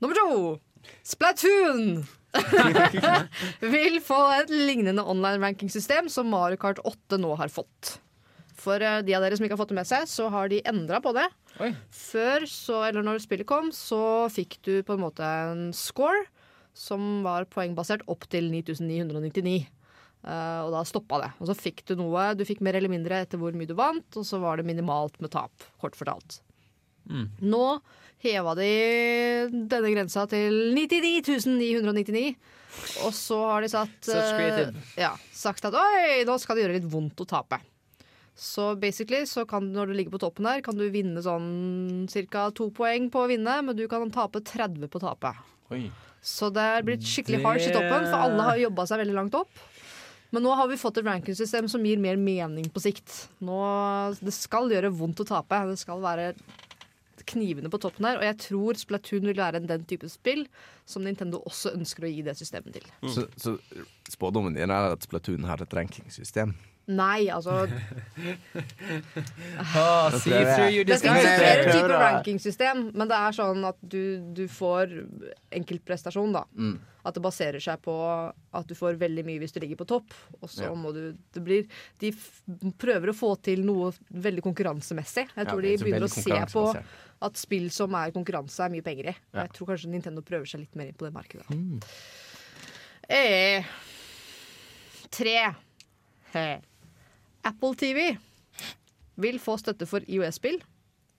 Nummer 0.00 0.16
to! 0.16 0.58
Splatoon! 1.04 2.02
vil 3.74 3.96
få 4.04 4.20
et 4.36 4.52
lignende 4.52 5.02
online-rankingsystem 5.02 6.08
som 6.12 6.28
Mario 6.30 6.60
Kart 6.60 6.78
8 6.84 7.18
nå 7.20 7.32
har 7.40 7.52
fått. 7.52 7.96
For 8.60 8.82
eh, 8.84 9.00
de 9.06 9.16
av 9.16 9.24
dere 9.24 9.38
som 9.38 9.46
ikke 9.46 9.56
har 9.56 9.62
fått 9.62 9.72
det 9.72 9.80
med 9.80 9.88
seg, 9.88 10.04
så 10.10 10.28
har 10.32 10.52
de 10.52 10.60
endra 10.68 11.00
på 11.00 11.14
det. 11.16 11.26
Oi. 11.64 11.72
Før, 11.96 12.44
så, 12.48 12.82
eller 12.90 13.04
når 13.06 13.24
spillet 13.24 13.48
kom, 13.48 13.72
så 13.74 14.28
fikk 14.32 14.60
du 14.66 14.74
på 14.84 14.96
en 14.96 15.04
måte 15.06 15.24
en 15.24 15.70
score 15.76 16.26
som 16.76 17.22
var 17.24 17.48
poengbasert 17.50 18.04
opp 18.10 18.28
til 18.30 18.52
9999. 18.52 19.64
Eh, 20.20 20.60
og 20.66 20.70
da 20.74 20.82
stoppa 20.84 21.20
det. 21.22 21.30
Og 21.40 21.48
så 21.48 21.56
fikk 21.56 21.82
du 21.88 21.94
noe. 21.96 22.34
Du 22.36 22.44
fikk 22.44 22.60
mer 22.64 22.76
eller 22.76 22.92
mindre 22.92 23.22
etter 23.24 23.40
hvor 23.40 23.54
mye 23.56 23.68
du 23.70 23.74
vant, 23.78 24.06
og 24.20 24.26
så 24.26 24.40
var 24.42 24.60
det 24.60 24.66
minimalt 24.68 25.16
med 25.24 25.32
tap, 25.32 25.52
kort 25.80 25.96
fortalt. 25.96 26.40
Nå 27.10 27.64
heva 28.22 28.52
de 28.54 28.66
denne 29.50 29.90
grensa 29.90 30.26
til 30.30 30.74
99 30.76 31.46
999. 31.48 32.34
Og 33.02 33.14
så 33.16 33.38
har 33.48 33.64
de 33.64 33.70
satt 33.72 34.10
eh, 34.12 34.68
ja, 35.00 35.14
sagt 35.34 35.64
at 35.66 35.74
oi, 35.74 36.20
nå 36.28 36.36
skal 36.38 36.54
det 36.56 36.66
gjøre 36.66 36.76
litt 36.76 36.90
vondt 36.92 37.24
å 37.24 37.26
tape. 37.26 37.58
Så 38.40 38.70
basically, 38.80 39.24
så 39.28 39.42
kan 39.48 39.66
når 39.74 39.90
du 39.90 39.96
ligger 39.98 40.14
på 40.14 40.20
toppen 40.22 40.46
der, 40.46 40.62
kan 40.64 40.76
du 40.78 40.86
vinne 40.92 41.20
sånn 41.24 42.06
ca. 42.30 42.46
to 42.56 42.70
poeng 42.76 43.10
på 43.12 43.24
å 43.24 43.28
vinne, 43.28 43.56
men 43.66 43.76
du 43.76 43.82
kan 43.90 44.06
tape 44.14 44.40
30 44.40 44.86
på 44.88 45.00
å 45.00 45.08
tape. 45.08 45.34
Så 46.22 46.48
det 46.52 46.62
er 46.62 46.86
blitt 46.86 47.02
skikkelig 47.04 47.40
Det- 47.40 47.44
hardt 47.48 47.66
i 47.66 47.72
toppen, 47.74 48.06
for 48.06 48.18
alle 48.28 48.46
har 48.46 48.56
jobba 48.62 48.86
seg 48.86 49.00
veldig 49.02 49.16
langt 49.18 49.34
opp. 49.34 49.50
Men 50.30 50.44
nå 50.46 50.54
har 50.54 50.68
vi 50.70 50.78
fått 50.78 51.00
et 51.00 51.06
rankingsystem 51.06 51.68
som 51.70 51.84
gir 51.86 51.98
mer 51.98 52.18
mening 52.20 52.68
på 52.70 52.82
sikt. 52.82 53.14
Nå, 53.42 53.58
det 54.22 54.34
skal 54.36 54.70
gjøre 54.70 54.92
vondt 54.94 55.24
å 55.24 55.26
tape. 55.26 55.58
Det 55.72 55.80
skal 55.80 56.02
være 56.04 56.32
knivene 57.30 57.70
på 57.70 57.80
toppen 57.82 58.06
her. 58.06 58.20
Og 58.20 58.26
jeg 58.26 58.38
tror 58.46 58.78
Splatoon 58.78 59.26
vil 59.30 59.40
være 59.40 59.62
den 59.66 59.86
type 59.90 60.08
spill 60.10 60.46
som 60.88 61.04
Nintendo 61.06 61.42
også 61.46 61.74
ønsker 61.76 62.06
å 62.06 62.10
gi 62.10 62.22
det 62.26 62.36
systemet 62.38 62.78
til. 62.78 62.86
Så, 63.10 63.26
så 63.38 63.56
spådommen 64.10 64.56
din 64.56 64.70
er 64.70 64.94
at 64.94 65.06
Splatoon 65.06 65.46
har 65.50 65.62
et 65.62 65.76
rankingsystem? 65.76 66.54
Nei, 66.90 67.28
altså 67.30 67.66
Ah, 69.60 70.10
see 70.18 70.30
through 70.30 70.70
your 70.74 70.84
Det 70.88 70.98
finnes 71.00 71.22
jo 71.24 71.30
et 71.30 71.40
flere 71.40 71.64
typer 71.72 71.94
rankingsystem, 72.02 72.86
men 72.96 73.10
det 73.10 73.18
er 73.18 73.36
sånn 73.36 73.64
at 73.68 73.78
du, 73.82 74.00
du 74.34 74.44
får 74.50 74.94
enkeltprestasjon, 75.60 76.32
da. 76.34 76.44
Mm. 76.56 76.78
At 77.06 77.16
det 77.16 77.22
baserer 77.24 77.62
seg 77.64 77.80
på 77.84 77.94
at 78.52 78.66
du 78.68 78.74
får 78.76 78.98
veldig 79.00 79.22
mye 79.24 79.40
hvis 79.40 79.54
du 79.54 79.60
ligger 79.62 79.78
på 79.80 79.86
topp. 79.88 80.12
Og 80.42 80.50
så 80.52 80.66
Ja. 80.68 80.72
må 80.76 80.92
du 80.92 81.14
det 81.32 81.42
blir, 81.46 81.68
De 82.02 82.10
f 82.12 82.42
prøver 82.80 83.12
å 83.12 83.16
få 83.16 83.34
til 83.40 83.62
noe 83.64 83.92
veldig 84.12 84.44
konkurransemessig. 84.44 85.28
Jeg 85.36 85.48
tror 85.48 85.62
er 85.64 85.68
de 85.70 85.76
begynner 85.84 86.04
å 86.04 86.12
se 86.12 86.42
på 86.52 86.66
at 87.22 87.36
spill 87.40 87.70
som 87.72 87.94
er 87.96 88.12
konkurranse, 88.12 88.60
er 88.64 88.72
mye 88.72 88.84
penger 88.84 89.12
i. 89.12 89.16
Ja. 89.32 89.44
Jeg 89.46 89.54
tror 89.56 89.72
kanskje 89.72 89.92
Nintendo 89.92 90.20
prøver 90.24 90.48
seg 90.48 90.60
litt 90.66 90.76
mer 90.76 90.90
inn 90.90 90.98
på 91.00 91.08
det 91.08 91.14
markedet. 91.16 91.48
Mm. 91.48 91.80
Eh, 93.10 93.64
tre. 95.10 95.54
Eh. 96.34 96.60
Apple 97.46 97.74
TV 97.80 98.10
vil 99.20 99.38
få 99.42 99.56
støtte 99.60 99.86
for 99.88 100.04
IOS-spill, 100.08 100.58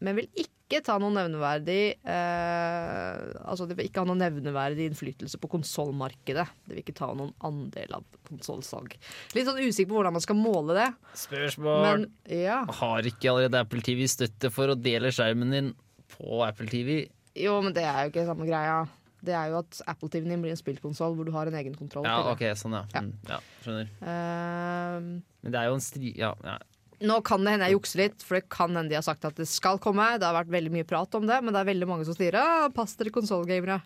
men 0.02 0.18
vil 0.18 0.28
ikke 0.42 0.80
ta 0.86 0.96
noen 1.02 1.14
nevneverdig 1.20 1.82
eh, 2.08 3.18
Altså 3.44 3.66
det 3.68 3.76
vil 3.78 3.90
ikke 3.90 4.02
ha 4.02 4.08
noen 4.08 4.22
nevneverdig 4.24 4.86
innflytelse 4.88 5.38
på 5.42 5.50
konsollmarkedet. 5.52 6.46
Det 6.66 6.72
vil 6.74 6.80
ikke 6.82 6.96
ta 6.98 7.10
noen 7.18 7.34
andel 7.46 7.98
av 8.00 8.06
konsollsalg. 8.30 8.96
Litt 9.36 9.50
sånn 9.50 9.60
usikker 9.62 9.92
på 9.92 10.00
hvordan 10.00 10.16
man 10.16 10.24
skal 10.24 10.40
måle 10.40 10.78
det, 10.80 10.88
Spørsmål. 11.26 11.84
men 11.86 12.08
ja. 12.40 12.62
Har 12.80 13.10
ikke 13.12 13.34
allerede 13.34 13.62
Apple 13.66 13.84
TV 13.86 14.08
støtte 14.10 14.50
for 14.54 14.72
å 14.74 14.80
dele 14.80 15.12
skjermen 15.14 15.54
din 15.54 15.74
på 16.16 16.42
Apple 16.48 16.72
TV? 16.72 17.04
Jo, 17.38 17.60
men 17.64 17.76
det 17.76 17.84
er 17.88 18.06
jo 18.08 18.14
ikke 18.14 18.28
samme 18.32 18.48
greia. 18.50 18.82
Det 19.22 19.34
er 19.38 19.52
jo 19.52 19.60
at 19.62 19.82
Apple 19.92 20.10
TV-en 20.10 20.34
din 20.34 20.42
blir 20.42 20.54
en 20.56 20.60
spillkonsoll 20.60 21.14
hvor 21.18 21.28
du 21.28 21.32
har 21.36 21.50
en 21.50 21.58
egen 21.60 21.76
kontroll. 21.78 22.08
Ja, 22.10 22.32
ok, 22.32 22.42
sånn 22.58 22.74
ja. 22.74 22.84
Ja. 22.96 23.04
Mm, 23.06 23.12
ja 23.30 23.38
skjønner. 23.62 23.92
Ehm, 24.02 25.10
Men 25.46 25.54
det 25.54 25.60
er 25.62 25.70
jo 25.70 25.78
en 25.78 25.84
stri... 25.86 26.14
Ja, 26.18 26.34
ja. 26.46 26.58
Nå 27.02 27.18
kan 27.26 27.42
det 27.42 27.56
hende 27.56 27.66
jeg 27.70 27.78
jukser 27.80 28.02
litt, 28.04 28.22
for 28.26 28.38
det 28.38 28.44
kan 28.54 28.76
hende 28.78 28.92
de 28.92 28.98
har 28.98 29.06
sagt 29.06 29.26
at 29.26 29.38
det 29.40 29.48
skal 29.50 29.80
komme. 29.82 30.06
Det 30.22 30.28
har 30.28 30.36
vært 30.38 30.52
veldig 30.54 30.74
mye 30.74 30.86
prat 30.86 31.18
om 31.18 31.26
det, 31.30 31.40
men 31.42 31.54
det 31.54 31.64
er 31.64 31.70
veldig 31.72 31.88
mange 31.90 32.06
som 32.06 32.18
sier 32.18 32.38
pass 32.76 32.94
dere 33.00 33.14
konsollgamere. 33.14 33.80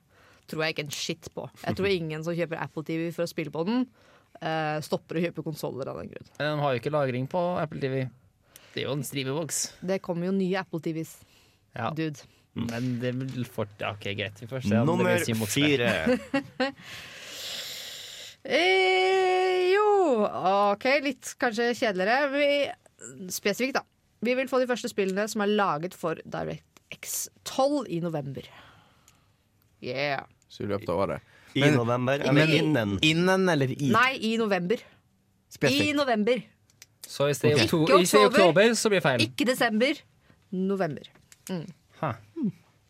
Tror 0.51 0.65
jeg 0.65 0.75
ikke 0.75 0.83
en 0.85 0.91
shit 0.93 1.29
på. 1.33 1.45
Jeg 1.63 1.77
tror 1.79 1.87
ingen 1.89 2.25
som 2.25 2.35
kjøper 2.35 2.59
Apple 2.61 2.83
TV 2.85 3.07
for 3.15 3.23
å 3.25 3.31
spille 3.31 3.53
på 3.55 3.63
den, 3.69 3.85
uh, 4.43 4.77
stopper 4.83 5.17
å 5.17 5.23
kjøpe 5.23 5.45
konsoller 5.47 5.89
av 5.89 6.01
den 6.03 6.11
grunn. 6.11 6.27
De 6.37 6.51
har 6.61 6.75
jo 6.75 6.81
ikke 6.83 6.93
lagring 6.93 7.25
på 7.31 7.41
Apple 7.61 7.81
TV. 7.81 8.03
Det 8.75 8.83
er 8.83 8.89
jo 8.89 8.97
en 8.97 9.07
streamerboks. 9.07 9.61
Det 9.79 10.01
kommer 10.03 10.27
jo 10.29 10.35
nye 10.35 10.59
Apple 10.59 10.83
TVs, 10.83 11.15
Ja. 11.75 11.89
dude. 11.95 12.19
Men 12.55 12.99
det 13.01 13.11
vil 13.19 13.45
fort 13.45 13.67
Ja, 13.83 13.91
OK, 13.91 14.05
greit. 14.15 14.39
Vi 14.39 14.47
får 14.47 14.61
se. 14.63 14.71
om 14.71 14.71
det 14.71 14.85
Nummer 14.87 15.03
blir 15.11 15.23
streamboks 15.23 15.55
der. 15.55 15.65
fire. 15.67 16.73
Eh, 18.45 19.71
jo, 19.73 19.85
OK, 20.27 20.83
litt 21.01 21.31
kanskje 21.41 21.71
kjedeligere. 21.73 22.27
Vi, 22.29 23.29
spesifikt, 23.33 23.79
da. 23.79 23.81
Vi 24.25 24.35
vil 24.37 24.49
få 24.49 24.59
de 24.61 24.67
første 24.69 24.89
spillene 24.91 25.25
som 25.29 25.41
er 25.41 25.49
laget 25.57 25.95
for 25.97 26.19
DirectX 26.29 27.15
12 27.49 27.87
i 27.89 27.99
november. 28.03 28.45
Yeah. 29.81 30.27
Så 30.49 30.63
i 30.65 30.69
løpet 30.69 30.89
av 30.93 31.01
året. 31.07 31.21
I 31.55 31.61
Men- 31.63 31.73
november, 31.79 32.19
eller 32.19 32.33
Men- 32.45 32.53
innen. 32.59 32.99
Innen 33.01 33.49
eller 33.49 33.71
i? 33.71 33.89
Nei, 33.89 34.13
i 34.21 34.37
november. 34.37 34.75
I 34.77 35.55
Spesifikt. 35.57 35.95
november. 35.95 36.41
Så 37.07 37.29
i 37.29 37.33
stedet 37.33 37.61
Ok. 37.65 37.71
okto- 37.71 37.99
Ikke 37.99 37.99
i 37.99 38.25
oktober. 38.25 38.39
oktober, 38.39 38.73
så 38.75 38.89
blir 38.89 38.99
det 39.01 39.03
feil. 39.03 39.21
Ikke 39.21 39.45
desember. 39.45 39.93
November. 40.51 41.03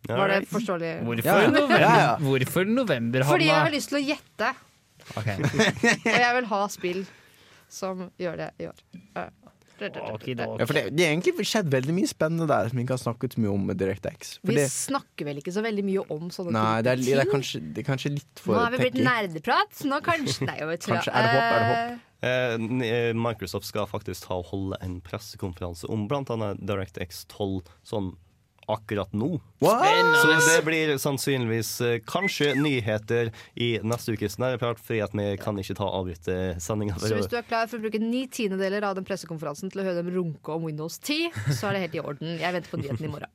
Var 0.10 0.32
det 0.34 0.40
forståelig? 0.52 0.94
Hvorfor, 1.08 1.28
Ja, 1.28 1.50
november? 1.50 1.82
Ja, 1.82 1.98
ja. 2.02 2.14
Hvorfor 2.22 2.70
november, 2.70 3.26
Fordi 3.28 3.50
jeg 3.50 3.62
har 3.62 3.74
lyst 3.74 3.92
til 3.94 4.02
å 4.02 4.06
gjette, 4.06 4.54
Okay. 5.14 5.38
og 6.16 6.16
jeg 6.18 6.36
vil 6.40 6.48
ha 6.50 6.62
spill 6.74 7.02
som 7.72 8.08
gjør 8.22 8.40
det 8.40 8.54
i 8.64 8.70
år. 8.70 8.80
Ja, 9.16 9.28
for 9.76 10.72
det, 10.72 10.84
det 10.96 11.04
er 11.04 11.12
egentlig 11.12 11.46
skjedd 11.50 11.68
veldig 11.74 11.94
mye 11.98 12.08
spennende 12.08 12.48
der 12.48 12.70
som 12.72 12.80
vi 12.80 12.86
ikke 12.86 12.96
har 12.96 13.02
snakket 13.02 13.36
så 13.36 13.42
mye 13.44 13.52
om 13.52 13.66
med 13.68 13.80
DirectX. 13.82 14.38
Vi 14.48 14.56
det, 14.56 14.70
snakker 14.72 15.28
vel 15.28 15.42
ikke 15.42 15.52
så 15.52 15.64
veldig 15.66 15.84
mye 15.84 16.06
om 16.16 16.30
sånne 16.32 16.56
nei, 16.56 16.78
det 16.86 16.94
er, 16.94 17.04
det, 17.04 17.16
er 17.26 17.32
kanskje, 17.32 17.62
det 17.76 17.84
er 17.84 17.88
kanskje 17.90 18.14
litt 18.16 18.44
Nå 18.48 18.56
har 18.56 18.72
vi 18.72 18.82
blitt 18.86 19.00
nerdeprat, 19.04 19.76
så 19.76 19.90
Nå 19.92 20.00
kanskje 20.06 20.48
Nei, 20.50 20.58
jeg 20.62 20.70
vet 20.72 20.86
ikke. 20.86 20.94
Kanskje 20.94 21.16
er 21.16 21.28
det 21.28 21.34
hopp, 21.34 21.48
er 21.50 21.60
det 21.60 21.72
hopp? 21.74 22.04
Eh, 22.26 22.54
eh, 22.88 23.10
Microsoft 23.20 23.68
skal 23.68 23.90
faktisk 23.92 24.30
ta 24.30 24.40
og 24.40 24.48
holde 24.54 24.80
en 24.86 25.02
pressekonferanse 25.04 25.92
om 25.92 26.08
annet 26.08 26.64
DirectX 26.64 27.26
12 27.36 27.68
sånn 27.84 28.14
akkurat 28.72 29.12
nå. 29.16 29.36
Så 29.62 30.30
det 30.46 30.60
blir 30.68 30.94
sannsynligvis 31.02 31.70
eh, 31.86 31.98
kanskje 32.08 32.54
nyheter 32.60 33.32
i 33.56 33.76
neste 33.84 34.16
ukes 34.16 34.38
Nerdeprat, 34.42 34.80
fordi 34.84 35.02
at 35.06 35.16
vi 35.18 35.28
kan 35.42 35.58
ikke 35.62 35.78
ta 35.80 35.88
avbryte 35.90 36.38
sendinga. 36.64 36.98
Så 37.02 37.14
hvis 37.18 37.30
du 37.32 37.38
er 37.40 37.46
klar 37.48 37.68
for 37.72 37.78
å 37.80 37.86
bruke 37.86 38.02
ni 38.02 38.26
tiendedeler 38.28 38.86
av 38.88 38.96
den 39.00 39.06
pressekonferansen 39.08 39.74
til 39.74 39.84
å 39.84 39.88
høre 39.90 40.02
dem 40.04 40.14
runke 40.16 40.56
om 40.56 40.66
Windows 40.70 40.98
10, 41.02 41.32
så 41.56 41.70
er 41.70 41.78
det 41.80 41.86
helt 41.88 42.00
i 42.00 42.04
orden. 42.04 42.36
Jeg 42.42 42.58
venter 42.60 42.74
på 42.76 42.82
nyheten 42.84 43.06
i 43.10 43.14
morgen. 43.14 43.32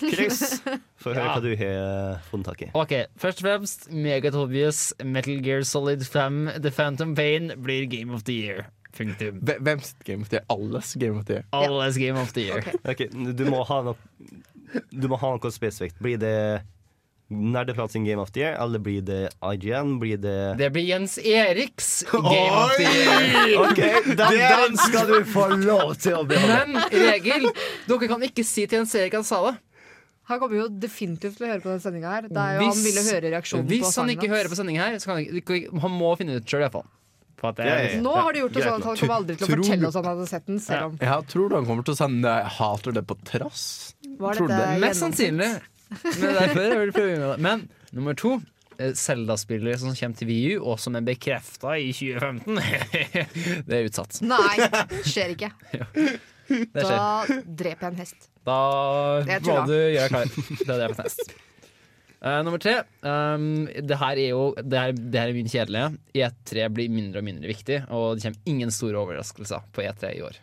Chris, 0.00 0.60
få 1.02 1.12
høre 1.12 1.24
Ja. 1.24 1.32
hva 1.34 1.40
du 1.44 1.50
har 1.58 2.20
funnet 2.30 2.46
tak 2.46 2.62
i. 2.64 2.68
Ok, 2.78 2.92
Først 3.20 3.42
og 3.42 3.46
fremst, 3.48 3.88
meget 3.92 4.36
obvious. 4.38 4.92
Metal 5.04 5.40
Gear 5.44 5.64
Solid 5.66 6.04
5 6.06 6.60
The 6.62 6.70
Phantom 6.72 7.14
Pain 7.18 7.50
blir 7.60 7.84
Game 7.90 8.14
of 8.14 8.24
the 8.24 8.36
Year. 8.38 8.68
Punktum. 8.96 9.40
Sitt 9.82 10.04
Game 10.04 10.22
of 10.22 10.28
the 10.28 10.36
Year? 10.40 10.44
Alles 10.48 10.94
Game 10.94 11.18
of 11.18 11.24
the 11.26 11.32
Year. 11.38 11.44
Alles 11.52 11.96
Game 11.96 12.20
of 12.20 12.32
the 12.32 12.40
Year. 12.48 12.58
Ok. 12.58 12.74
Okay, 12.90 13.08
du 13.12 13.44
må 13.50 13.62
ha 13.68 13.80
noe 13.82 13.96
Du 14.90 15.08
må 15.10 15.16
ha 15.18 15.32
noe 15.36 15.50
spesifikt. 15.54 15.98
Blir 16.02 16.18
det 16.20 16.34
Nerdeprat 17.30 17.92
sin 17.92 18.04
Game 18.04 18.18
of 18.18 18.32
the 18.34 18.40
Year, 18.42 18.56
eller 18.58 18.78
blir 18.82 19.02
det 19.06 19.28
IGN? 19.38 19.98
Blir 20.02 20.18
det 20.18 20.56
Det 20.58 20.70
blir 20.74 20.82
Jens 20.82 21.18
Eriks 21.18 22.04
Game 22.10 22.56
of 22.64 22.74
the 22.76 22.88
Year. 22.90 23.60
OK, 23.62 23.80
den, 24.06 24.16
den 24.16 24.76
skal 24.76 25.06
du 25.06 25.24
få 25.30 25.46
lov 25.54 25.94
til 25.94 26.18
å 26.18 26.24
beholde. 26.26 26.64
Men 26.66 26.88
regel, 26.90 27.46
dere 27.86 28.08
kan 28.10 28.26
ikke 28.26 28.42
si 28.46 28.66
til 28.66 28.80
Jens 28.80 28.96
Erik 28.98 29.14
han 29.14 29.26
sa 29.26 29.44
det. 29.46 29.56
Han 30.30 30.38
kommer 30.42 30.58
jo 30.60 30.66
definitivt 30.82 31.38
til 31.38 31.46
å 31.46 31.50
høre 31.52 31.62
på 31.62 31.70
denne 31.70 31.82
sendinga 31.82 32.10
her. 32.16 32.26
Det 32.30 32.42
er 32.42 32.58
jo, 32.58 32.66
han 32.66 32.82
ville 32.86 33.06
høre 33.06 33.30
reaksjonen 33.34 33.66
på 33.66 33.74
hvis 33.76 33.96
han 33.98 34.10
ikke 34.14 34.30
hører 34.30 34.50
på 34.50 34.58
sendinga 34.58 34.84
her, 34.90 34.98
så 35.02 35.10
kan 35.10 35.22
han, 35.22 35.80
han 35.86 35.94
må 36.02 36.10
finne 36.18 36.36
ut 36.38 36.50
sjøl, 36.50 36.62
iallfall. 36.66 36.86
Ja, 37.40 37.52
ja, 37.64 37.74
ja. 37.88 38.00
Nå 38.04 38.12
har 38.14 38.32
du 38.32 38.38
gjort 38.42 38.52
det 38.56 38.62
sånn 38.66 38.78
at 38.80 38.86
han 38.90 38.96
kommer 39.00 39.14
aldri 39.16 39.36
til 39.36 39.46
å 39.46 39.48
Tror 39.50 39.62
fortelle 39.64 39.88
oss 39.88 39.98
han 39.98 40.08
hadde 40.10 40.26
sett 40.28 40.46
den, 40.46 40.60
selv 40.60 40.86
om 40.90 40.98
Ja, 41.00 41.18
tror 41.32 41.48
du 41.48 41.56
han 41.56 41.66
kommer 41.66 41.86
til 41.86 41.94
å 41.94 42.00
sende 42.00 42.28
'jeg 42.36 42.54
hater 42.60 42.92
det' 42.92 43.06
på 43.06 43.16
trass? 43.24 43.94
Var 44.18 44.34
Tror 44.34 44.48
du 44.48 44.54
dette 44.54 44.70
det? 44.74 44.80
Mest 44.80 45.00
sannsynlig. 45.00 45.52
Men 46.20 46.34
derfor 46.36 46.60
jeg 46.60 46.78
vil 46.78 46.92
prøve 46.92 47.18
med 47.18 47.28
det. 47.30 47.38
Men 47.40 47.68
nummer 47.92 48.14
to 48.14 48.40
Selda-spillere 48.80 49.78
som 49.78 49.92
kommer 49.92 50.16
til 50.16 50.28
VU, 50.28 50.64
og 50.64 50.78
som 50.80 50.96
er 50.96 51.02
bekrefta 51.04 51.74
i 51.76 51.92
2015. 51.92 52.56
det 53.68 53.76
er 53.76 53.84
utsatt. 53.88 54.20
Nei, 54.24 54.56
skjer 55.12 55.34
ikke. 55.36 55.50
Det 56.48 56.84
skjer. 56.84 56.96
Da 56.96 57.26
dreper 57.44 57.86
jeg 57.86 57.92
en 57.92 58.00
hest. 58.00 58.30
Da 58.46 58.58
Jeg 59.28 59.44
må 59.44 59.66
du 59.68 59.76
gjøre 59.76 60.08
klar. 60.08 60.24
Det 60.32 60.68
er 60.68 60.78
det 60.80 60.90
en 60.90 61.02
nest. 61.04 61.34
Eh, 62.20 62.42
nummer 62.44 62.60
tre. 62.60 62.82
Um, 63.00 63.64
det 63.66 63.96
her 63.96 64.18
er 64.20 64.28
jo 64.34 64.42
det 64.60 64.76
her, 64.76 64.92
det 64.92 65.22
her 65.22 65.32
er 65.32 65.38
mye 65.38 65.54
kjedelige. 65.54 65.88
E3 66.12 66.68
blir 66.76 66.92
mindre 66.92 67.22
og 67.22 67.28
mindre 67.30 67.48
viktig, 67.48 67.82
og 67.88 68.18
det 68.18 68.26
kommer 68.26 68.52
ingen 68.52 68.74
store 68.74 69.00
overraskelser 69.00 69.64
på 69.72 69.84
E3 69.86 70.14
i 70.18 70.22
år. 70.28 70.40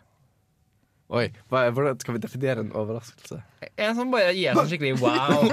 Oi, 1.08 1.30
hva, 1.48 1.62
Hvordan 1.72 1.96
skal 2.02 2.18
vi 2.18 2.20
definere 2.20 2.60
en 2.60 2.72
overraskelse? 2.76 3.38
En 3.80 3.94
som 3.96 4.10
bare 4.12 4.34
gir 4.36 4.52
seg 4.58 4.74
skikkelig 4.74 4.98
wow. 5.00 5.46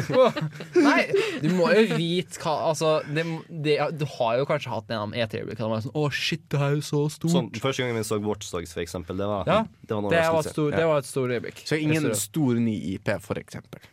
Nei, 0.86 1.02
du 1.42 1.50
må 1.52 1.66
jo 1.74 1.98
vite 1.98 2.40
hva 2.40 2.54
Altså, 2.70 2.94
det, 3.04 3.26
det, 3.50 3.74
du 4.00 4.06
har 4.14 4.38
jo 4.40 4.46
kanskje 4.48 4.72
hatt 4.72 4.88
en 4.88 5.02
av 5.02 5.12
E3-øyeblikkene 5.12 5.68
der 5.68 5.82
er 5.82 5.84
sånn 5.84 5.98
Å, 6.00 6.06
shit, 6.16 6.46
det 6.48 6.62
her 6.62 6.72
er 6.72 6.78
jo 6.78 6.86
så 6.88 7.02
stort. 7.12 7.34
Sånn, 7.34 7.50
første 7.60 7.84
gangen 7.84 8.00
vi 8.00 8.06
så 8.08 8.18
Watchdogs, 8.24 8.72
for 8.72 8.86
eksempel, 8.86 9.20
det 9.20 9.28
var, 9.28 9.44
Ja, 9.50 9.58
det 9.82 9.98
var 9.98 10.00
en 10.00 10.16
det, 10.16 10.24
var 10.38 10.48
stor, 10.48 10.70
ja. 10.72 10.80
det 10.80 10.88
var 10.88 11.04
et 11.04 11.10
stort 11.10 11.36
øyeblikk. 11.36 11.60
Så 11.68 11.82
ingen 11.82 12.08
stor 12.16 12.64
ny 12.64 12.78
IP, 12.94 13.12
for 13.26 13.42
eksempel. 13.42 13.84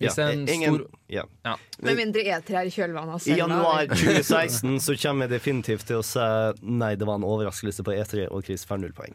Hvis 0.00 0.16
Ja, 0.16 0.30
en 0.32 0.46
ingen, 0.48 0.76
stor 0.78 0.86
ja. 1.12 1.56
Med 1.84 1.98
mindre 1.98 2.22
E3 2.24 2.54
er 2.56 2.68
i 2.68 2.72
kjølvannet 2.72 3.18
av 3.18 3.26
I 3.28 3.36
januar 3.36 3.90
2016 3.92 4.78
så 4.80 4.96
kommer 5.02 5.28
jeg 5.28 5.36
definitivt 5.36 5.88
til 5.90 6.00
å 6.00 6.06
si 6.06 6.28
nei, 6.64 6.94
det 6.96 7.08
var 7.08 7.20
en 7.20 7.26
overraskelse 7.28 7.84
på 7.84 7.92
E3, 7.98 8.30
og 8.32 8.46
Chris 8.48 8.64
får 8.68 8.80
null 8.80 8.96
poeng. 8.96 9.12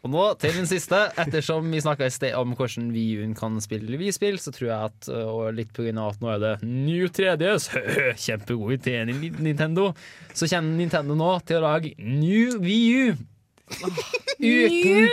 Og 0.00 0.08
nå 0.14 0.22
til 0.40 0.54
den 0.56 0.68
siste. 0.68 0.96
Ettersom 1.20 1.66
vi 1.68 1.80
snakka 1.84 2.06
i 2.08 2.12
sted 2.14 2.32
om 2.38 2.54
hvordan 2.56 2.88
Wii-en 2.94 3.34
kan 3.36 3.58
spille 3.60 3.98
Vi-spill, 4.00 4.38
så 4.40 4.52
tror 4.56 4.70
jeg 4.70 4.88
at 4.88 5.10
og 5.12 5.50
litt 5.58 5.76
av 5.76 6.06
at 6.06 6.22
nå 6.22 6.30
er 6.32 6.40
det 6.40 6.52
New 6.64 7.10
3DS, 7.12 7.68
kjempegod 8.24 8.78
idé 8.78 9.02
Nintendo, 9.04 9.90
så 10.32 10.48
kommer 10.48 10.80
Nintendo 10.80 11.18
nå 11.18 11.34
til 11.44 11.60
å 11.60 11.66
lage 11.66 11.92
New 12.00 12.56
Wii 12.64 12.88
U. 13.10 13.20
Uten 14.40 15.08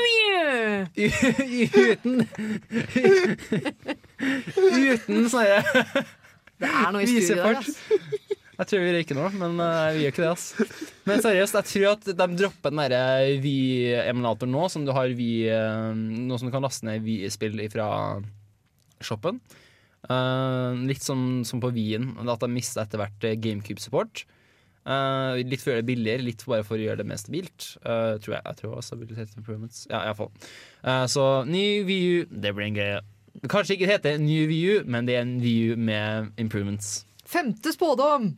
Uten 0.98 2.16
Uten 4.18 5.30
sånn 5.30 5.44
herre 5.44 5.62
Det 6.58 6.70
er 6.72 6.90
noe 6.94 7.04
i 7.04 7.10
studio 7.12 7.38
der, 7.38 7.60
altså. 7.60 7.76
Jeg 8.58 8.70
tror 8.72 8.82
vi 8.82 8.94
røyker 8.96 9.18
nå, 9.20 9.26
men 9.38 9.60
uh, 9.62 9.94
vi 9.94 10.02
gjør 10.02 10.14
ikke 10.16 10.24
det. 10.24 10.32
ass. 10.32 10.46
Men 11.06 11.22
seriøst, 11.22 11.58
jeg 11.60 11.70
tror 11.70 11.92
at 11.92 12.08
de 12.10 12.28
dropper 12.40 12.74
den 12.74 12.82
derre 12.82 13.36
Vi-emulatoren 13.44 14.50
nå, 14.56 14.64
som 14.74 14.88
du 14.88 14.90
har 14.98 15.14
Vi, 15.14 15.46
uh, 15.46 15.94
nå 15.94 16.40
som 16.42 16.50
du 16.50 16.54
kan 16.56 16.66
laste 16.66 16.88
ned 16.90 17.06
Vi-spill 17.06 17.62
fra 17.70 17.88
shoppen. 19.06 19.38
Uh, 20.08 20.74
litt 20.88 21.04
som, 21.06 21.44
som 21.46 21.62
på 21.62 21.70
Wien, 21.76 22.16
at 22.24 22.42
de 22.42 22.50
mista 22.50 22.82
etter 22.82 23.02
hvert 23.02 23.30
eh, 23.30 23.38
GameCube-support. 23.44 24.26
Eh, 24.88 25.42
litt 25.44 25.60
for 25.60 25.72
å 25.72 25.74
gjøre 25.76 25.84
det 25.84 25.90
billigere, 25.90 26.24
litt 26.24 26.46
bare 26.48 26.64
for 26.64 26.80
å 26.80 26.84
gjøre 26.86 27.02
det 27.02 27.08
mer 27.10 27.20
stabilt. 27.20 27.74
Uh, 27.84 28.16
tror 28.24 28.38
jeg. 28.38 28.44
jeg 28.46 28.60
tror 28.62 28.72
også 28.78 28.94
stabilitet 28.94 29.36
improvements. 29.36 29.84
Ja, 29.92 30.00
iallfall. 30.08 30.32
Uh, 30.80 31.06
så 31.12 31.24
ny 31.48 31.84
VU 31.88 32.26
Det 32.32 32.54
blir 32.56 32.70
en 32.70 32.78
greie. 32.78 33.02
Kanskje 33.52 33.76
ikke 33.76 33.86
det 33.86 33.98
heter 33.98 34.18
ny 34.22 34.40
VU, 34.50 34.84
men 34.88 35.08
det 35.10 35.18
er 35.18 35.26
en 35.26 35.38
VU 35.44 35.76
med 35.76 36.32
improvements. 36.40 37.06
Femte 37.28 37.74
spådom! 37.76 38.38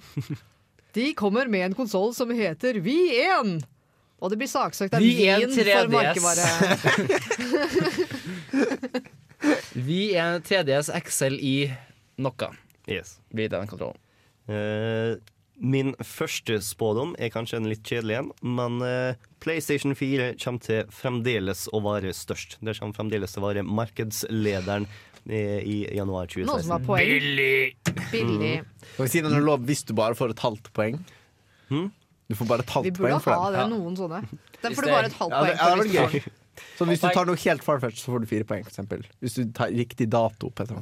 De 0.97 1.13
kommer 1.13 1.45
med 1.47 1.67
en 1.67 1.75
konsoll 1.77 2.15
som 2.17 2.31
heter 2.33 2.81
V1. 2.81 3.61
Og 4.19 4.31
det 4.33 4.39
blir 4.41 4.49
saksøkt 4.49 4.95
av 4.97 5.03
Vi1 5.05 5.15
Wien 5.21 5.51
for 5.53 5.63
3DS. 5.69 5.87
merkevare. 5.93 6.47
Vi 9.89 10.01
er 10.17 10.41
3DS 10.43 10.89
XL 11.05 11.37
i 11.39 11.71
noe. 12.19 12.49
Yes. 12.89 13.19
Blir 13.31 13.53
den 13.53 13.69
kontrollen. 13.69 14.01
Eh, 14.49 15.21
min 15.59 15.91
første 16.05 16.59
spådom 16.63 17.13
er 17.19 17.31
kanskje 17.33 17.59
en 17.59 17.67
litt 17.69 17.83
kjedelig 17.85 18.17
en, 18.19 18.31
men 18.57 18.79
eh, 18.85 19.19
PlayStation 19.43 19.95
4 19.97 20.31
kommer 20.39 20.63
til 20.63 20.89
fremdeles 20.93 21.67
å 21.75 21.81
være 21.83 22.13
størst. 22.15 22.57
Det 22.63 22.77
kommer 22.79 22.97
fremdeles 22.97 23.35
til 23.35 23.43
å 23.43 23.47
være 23.49 23.65
markedslederen 23.67 24.87
eh, 25.27 25.59
i 25.59 25.77
januar 25.97 26.31
2016. 26.31 26.49
Noen 26.49 26.65
som 26.65 26.75
har 26.77 26.85
poeng. 26.87 27.13
Billig! 27.13 27.77
Billig. 28.13 28.53
Skal 28.95 29.05
vi 29.05 29.13
si 29.13 29.23
det 29.25 29.33
er 29.35 29.45
lov 29.45 29.67
hvis 29.67 29.85
du 29.87 29.95
bare 29.99 30.17
får 30.17 30.35
et 30.35 30.45
halvt 30.47 30.71
poeng? 30.75 30.99
Du 31.69 32.35
får 32.37 32.49
bare 32.49 32.65
et 32.65 32.75
halvt 32.75 32.99
poeng 32.99 33.19
for 33.23 33.33
den. 33.33 33.39
Vi 33.39 33.39
burde 33.39 33.39
ha 33.43 33.53
det, 33.55 33.69
noen 33.75 33.97
sånne. 33.99 34.21
Den 34.63 34.75
får 34.77 34.85
du 34.85 34.93
bare 34.95 35.09
et 35.09 35.17
halvt 35.19 35.35
Ja, 35.35 35.45
det, 35.45 35.57
poeng 35.59 35.95
ja, 35.95 36.07
det 36.13 36.38
Så 36.77 36.87
hvis 36.87 37.01
du 37.03 37.07
tar 37.11 37.27
noe 37.27 37.39
helt 37.39 37.63
farfetch, 37.65 38.01
så 38.03 38.13
får 38.13 38.23
du 38.23 38.29
fire 38.29 38.47
poeng, 38.47 38.63
eksempel. 38.67 39.03
Hvis 39.23 39.35
du 39.39 39.43
tar 39.55 39.73
riktig 39.75 40.09
dato. 40.11 40.49
Petra. 40.55 40.79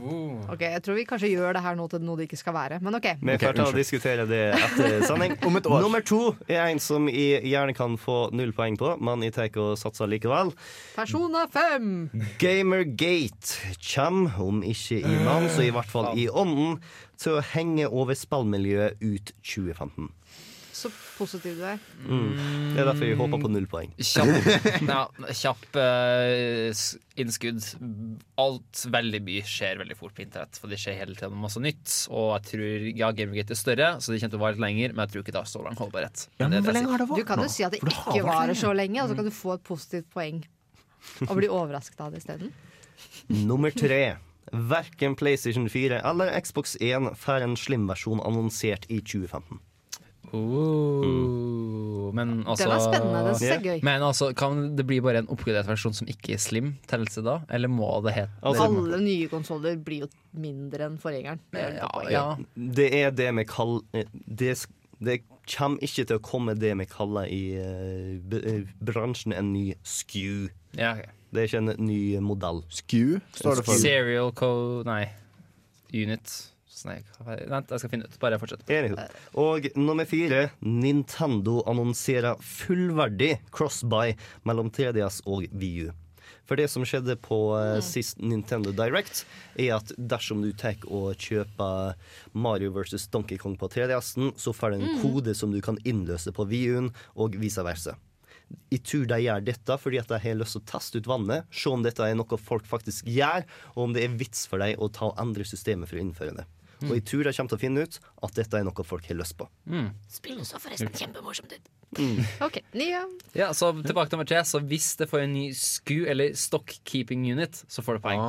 Ok, 0.51 0.61
Jeg 0.61 0.83
tror 0.85 0.97
vi 0.99 1.05
kanskje 1.09 1.31
gjør 1.31 1.57
det 1.57 1.63
her 1.65 1.77
nå 1.79 1.87
til 1.91 2.03
noe 2.05 2.17
det 2.19 2.27
ikke 2.29 2.39
skal 2.39 2.55
være, 2.55 2.79
men 2.83 2.97
OK. 2.99 3.07
Vi 3.21 3.37
får 3.41 3.57
ta 3.57 3.65
og 3.67 3.77
diskutere 3.77 4.27
det 4.29 4.41
etter 4.57 5.01
sending. 5.09 5.37
Om 5.47 5.59
et 5.61 5.69
år. 5.69 5.81
Nummer 5.85 6.05
to 6.05 6.21
er 6.47 6.67
en 6.67 6.81
som 6.83 7.09
jeg 7.11 7.43
gjerne 7.47 7.75
kan 7.77 7.97
få 8.01 8.19
null 8.37 8.53
poeng 8.57 8.77
på, 8.79 8.93
men 9.01 9.25
jeg 9.25 9.35
tar 9.37 9.57
og 9.57 9.77
satser 9.79 10.09
likevel. 10.11 10.51
Persona 10.95 11.45
5! 11.51 12.09
Gamergate 12.41 13.73
kommer, 13.93 14.37
om 14.43 14.61
ikke 14.65 15.01
i 15.01 15.17
navn, 15.23 15.49
så 15.49 15.65
i 15.65 15.73
hvert 15.73 15.89
fall 15.91 16.13
i 16.19 16.27
ånden, 16.29 16.79
til 17.17 17.39
å 17.39 17.45
henge 17.53 17.87
over 17.89 18.17
spillmiljøet 18.17 18.99
ut 19.01 19.31
2015. 19.41 20.11
Så 20.77 20.91
positiv 21.17 21.55
du 21.57 21.63
er. 21.65 21.79
Det 22.05 22.81
er 22.83 22.85
derfor 22.85 23.07
vi 23.07 23.15
håper 23.17 23.41
på 23.41 23.49
null 23.49 23.65
poeng. 23.69 23.93
Kjapp, 23.97 24.49
ja, 24.91 24.99
kjapp 25.39 25.79
uh, 25.79 26.81
innskudd. 27.17 27.63
Alt 28.37 28.83
veldig 28.93 29.21
mye 29.25 29.45
skjer 29.47 29.81
veldig 29.81 29.97
fort 29.97 30.13
på 30.17 30.21
internett, 30.27 30.59
for 30.61 30.69
det 30.69 30.77
skjer 30.81 30.99
hele 30.99 31.17
tiden 31.17 31.39
masse 31.41 31.61
nytt. 31.63 31.95
Og 32.11 32.29
jeg 32.35 32.45
tror 32.51 32.85
ja, 32.91 33.09
Gamergate 33.17 33.57
er 33.57 33.61
større, 33.61 33.89
så 33.97 34.13
det 34.13 34.21
kommer 34.21 34.35
til 34.35 34.41
å 34.41 34.43
vare 34.43 34.57
litt 34.57 34.65
lenger, 34.67 34.93
men 34.93 35.03
jeg 35.05 35.15
tror 35.15 35.25
ikke 35.25 35.33
det 35.33 35.41
har 35.41 35.49
så 35.49 35.63
lang 35.65 35.79
holdbarhet. 35.81 36.27
Ja, 36.37 36.51
Men 36.51 36.67
hvor 36.67 36.77
lenge 36.77 36.93
har 36.93 37.03
det 37.03 37.09
Du 37.23 37.25
kan 37.31 37.41
jo 37.41 37.49
si 37.49 37.65
at 37.65 37.73
det 37.73 37.81
det 37.81 37.95
ikke 37.95 38.27
varer 38.29 38.61
så 38.61 38.75
lenge, 38.77 39.01
og 39.01 39.09
så 39.09 39.17
kan 39.17 39.31
du 39.31 39.33
få 39.33 39.57
et 39.57 39.65
positivt 39.65 40.09
poeng. 40.13 40.43
Og 41.25 41.35
bli 41.39 41.49
overrasket 41.49 42.05
av 42.05 42.13
det 42.13 42.21
isteden. 42.21 42.53
Nummer 43.49 43.73
tre. 43.73 44.17
Verken 44.51 45.17
PlayStation 45.19 45.65
4 45.69 45.99
eller 46.07 46.29
Xbox 46.39 46.77
1 46.79 47.17
får 47.19 47.43
en 47.43 47.57
slim-versjon 47.59 48.21
annonsert 48.23 48.85
i 48.87 49.01
2015. 49.01 49.59
Oh, 50.35 52.11
men 52.15 52.41
altså 52.47 52.67
det 52.67 52.75
er 52.75 52.83
spennende. 52.83 53.35
Det 53.39 53.51
er 53.51 53.61
gøy. 53.63 53.79
Men 53.85 54.03
altså, 54.03 54.31
kan 54.37 54.63
det 54.77 54.85
bli 54.87 54.99
bare 55.03 55.23
en 55.23 55.29
oppgradert 55.31 55.69
versjon 55.69 55.95
som 55.95 56.09
ikke 56.11 56.35
er 56.35 56.41
slim? 56.41 56.73
Tellelse 56.89 57.23
da? 57.25 57.39
Eller 57.53 57.71
må 57.71 57.89
det 58.05 58.15
hete 58.17 58.41
Altså, 58.41 58.67
Alle 58.67 58.99
nye 59.03 59.29
konsoller 59.31 59.77
blir 59.79 60.05
jo 60.05 60.09
mindre 60.37 60.89
enn 60.89 60.97
forgjengeren. 61.01 61.43
Det 61.53 61.63
er 61.63 61.77
ja, 61.79 61.91
ja. 62.11 62.25
Det 62.55 62.89
er 63.01 63.13
det 63.15 63.29
vi 63.39 63.47
kaller 63.47 64.07
det, 64.25 64.55
det 64.99 65.19
kommer 65.47 65.83
ikke 65.85 66.07
til 66.07 66.17
å 66.17 66.23
komme 66.23 66.57
det 66.59 66.73
vi 66.81 66.89
kaller 66.89 67.29
i 67.31 67.43
uh, 67.61 68.39
eh, 68.41 68.65
bransjen 68.83 69.35
en 69.35 69.53
ny 69.53 69.69
SKU. 69.83 70.49
ja 70.77 70.97
okay. 70.97 71.13
Det 71.27 71.41
er 71.41 71.49
ikke 71.49 71.59
en 71.59 71.73
ny 71.83 72.01
modell. 72.23 72.61
SKU 72.71 73.19
står 73.35 73.59
det 73.59 73.65
for. 73.67 73.79
Serial 73.81 74.31
code 74.31 74.87
Nei. 74.87 75.09
Unit. 75.91 76.31
Nei, 76.85 76.99
vent, 77.49 77.71
jeg 77.73 77.81
skal 77.81 77.91
finne 77.93 78.07
ut. 78.07 78.17
Bare 78.21 78.39
fortsett. 78.41 78.65
Og 79.39 79.69
nummer 79.79 80.05
fire. 80.09 80.49
Nintendo 80.61 81.61
annonserer 81.69 82.37
fullverdig 82.43 83.37
crossbuy 83.55 84.13
mellom 84.47 84.69
3DS 84.73 85.23
og 85.25 85.47
VU. 85.57 85.89
For 86.47 86.59
det 86.59 86.69
som 86.71 86.85
skjedde 86.87 87.17
på 87.19 87.37
eh, 87.57 87.77
sist 87.83 88.21
Nintendo 88.23 88.71
Direct, 88.75 89.25
er 89.59 89.75
at 89.77 89.91
dersom 89.97 90.43
du 90.45 90.53
tar 90.55 90.79
og 90.87 91.19
kjøper 91.19 91.97
Mario 92.37 92.71
versus 92.75 93.07
Donkey 93.11 93.39
Kong 93.41 93.57
på 93.59 93.69
3DS-en, 93.73 94.31
så 94.39 94.53
får 94.55 94.75
du 94.75 94.79
en 94.79 94.99
kode 95.03 95.35
som 95.35 95.51
du 95.51 95.59
kan 95.63 95.79
innløse 95.87 96.31
på 96.35 96.47
VU-en, 96.47 96.93
og 97.19 97.35
vice 97.41 97.63
versa. 97.67 97.97
Jeg 98.71 98.83
tror 98.87 99.07
de 99.09 99.17
gjør 99.25 99.43
dette 99.43 99.75
fordi 99.81 99.99
at 99.99 100.11
de 100.11 100.19
har 100.23 100.37
lyst 100.39 100.55
til 100.55 100.63
å 100.63 100.69
teste 100.71 101.01
ut 101.01 101.09
vannet, 101.11 101.47
se 101.51 101.71
om 101.71 101.83
dette 101.83 102.03
er 102.03 102.15
noe 102.15 102.39
folk 102.39 102.67
faktisk 102.67 103.09
gjør, 103.11 103.43
og 103.75 103.89
om 103.89 103.95
det 103.95 104.05
er 104.05 104.15
vits 104.19 104.45
for 104.47 104.63
dem 104.63 104.79
å 104.79 104.87
ta 104.87 105.09
og 105.09 105.19
endre 105.19 105.47
systemet 105.47 105.89
for 105.89 105.99
å 105.99 106.05
innføre 106.05 106.37
det. 106.39 106.47
Og 106.85 106.93
jeg 106.93 107.05
tror 107.09 107.25
de 107.27 107.33
kommer 107.37 107.53
til 107.53 107.57
å 107.57 107.61
finne 107.61 107.85
ut 107.87 107.99
at 108.27 108.37
dette 108.37 108.59
er 108.59 108.67
noe 108.67 108.85
folk 108.85 109.07
har 109.09 109.17
lyst 109.19 109.37
på. 109.39 109.47
Spillet 110.11 110.47
så 110.47 110.61
forresten 110.61 110.93
kjempemorsomt 110.93 111.55
ut. 111.55 111.71
OK. 112.45 112.59
Nye. 112.77 113.03
Ja, 113.37 113.53
så 113.55 113.71
tilbake 113.79 114.11
til 114.11 114.25
tre. 114.27 114.43
Så 114.45 114.61
hvis 114.67 114.91
det 114.99 115.07
får 115.09 115.23
en 115.25 115.33
ny 115.33 115.45
SKU, 115.55 116.03
eller 116.11 116.35
Stockkeeping 116.37 117.23
Unit, 117.31 117.63
så 117.67 117.83
får 117.85 117.97
det 117.97 118.03
poeng. 118.05 118.21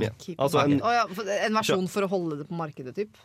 Ja. 0.00 0.12
Altså 0.38 0.62
en, 0.62 0.78
oh, 0.78 0.94
ja, 0.94 1.04
en 1.44 1.58
versjon 1.60 1.90
for 1.90 2.06
å 2.06 2.10
holde 2.12 2.40
det 2.42 2.48
på 2.48 2.56
markedet, 2.58 2.94
typ? 2.96 3.20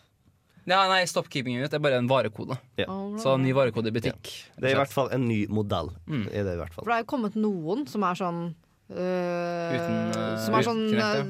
Ja, 0.65 0.80
nei, 0.89 1.03
stockkeeping 1.06 1.60
Unit 1.60 1.73
er 1.77 1.81
bare 1.81 1.99
en 2.02 2.07
varekode. 2.10 2.57
Ja. 2.81 2.89
Så 3.22 3.35
ny 3.38 3.53
varekode 3.53 3.91
i 3.91 3.95
butikk. 3.95 4.31
det 4.57 4.72
er 4.72 4.73
i 4.73 4.80
hvert 4.80 4.93
fall 4.93 5.11
en 5.14 5.27
ny 5.30 5.43
modell. 5.53 5.93
Er 6.10 6.47
det 6.47 6.56
i 6.57 6.61
hvert 6.64 6.73
For 6.80 6.89
det 6.89 6.97
er 6.97 7.03
jo 7.06 7.11
kommet 7.14 7.38
noen 7.38 7.85
som 7.89 8.06
er 8.07 8.18
sånn 8.18 8.45
øh, 8.89 9.75
Uten, 9.75 9.95
øh, 10.13 10.35
Som 10.45 10.57
er 10.57 10.65
sånn 10.67 10.81
øh, 10.93 11.29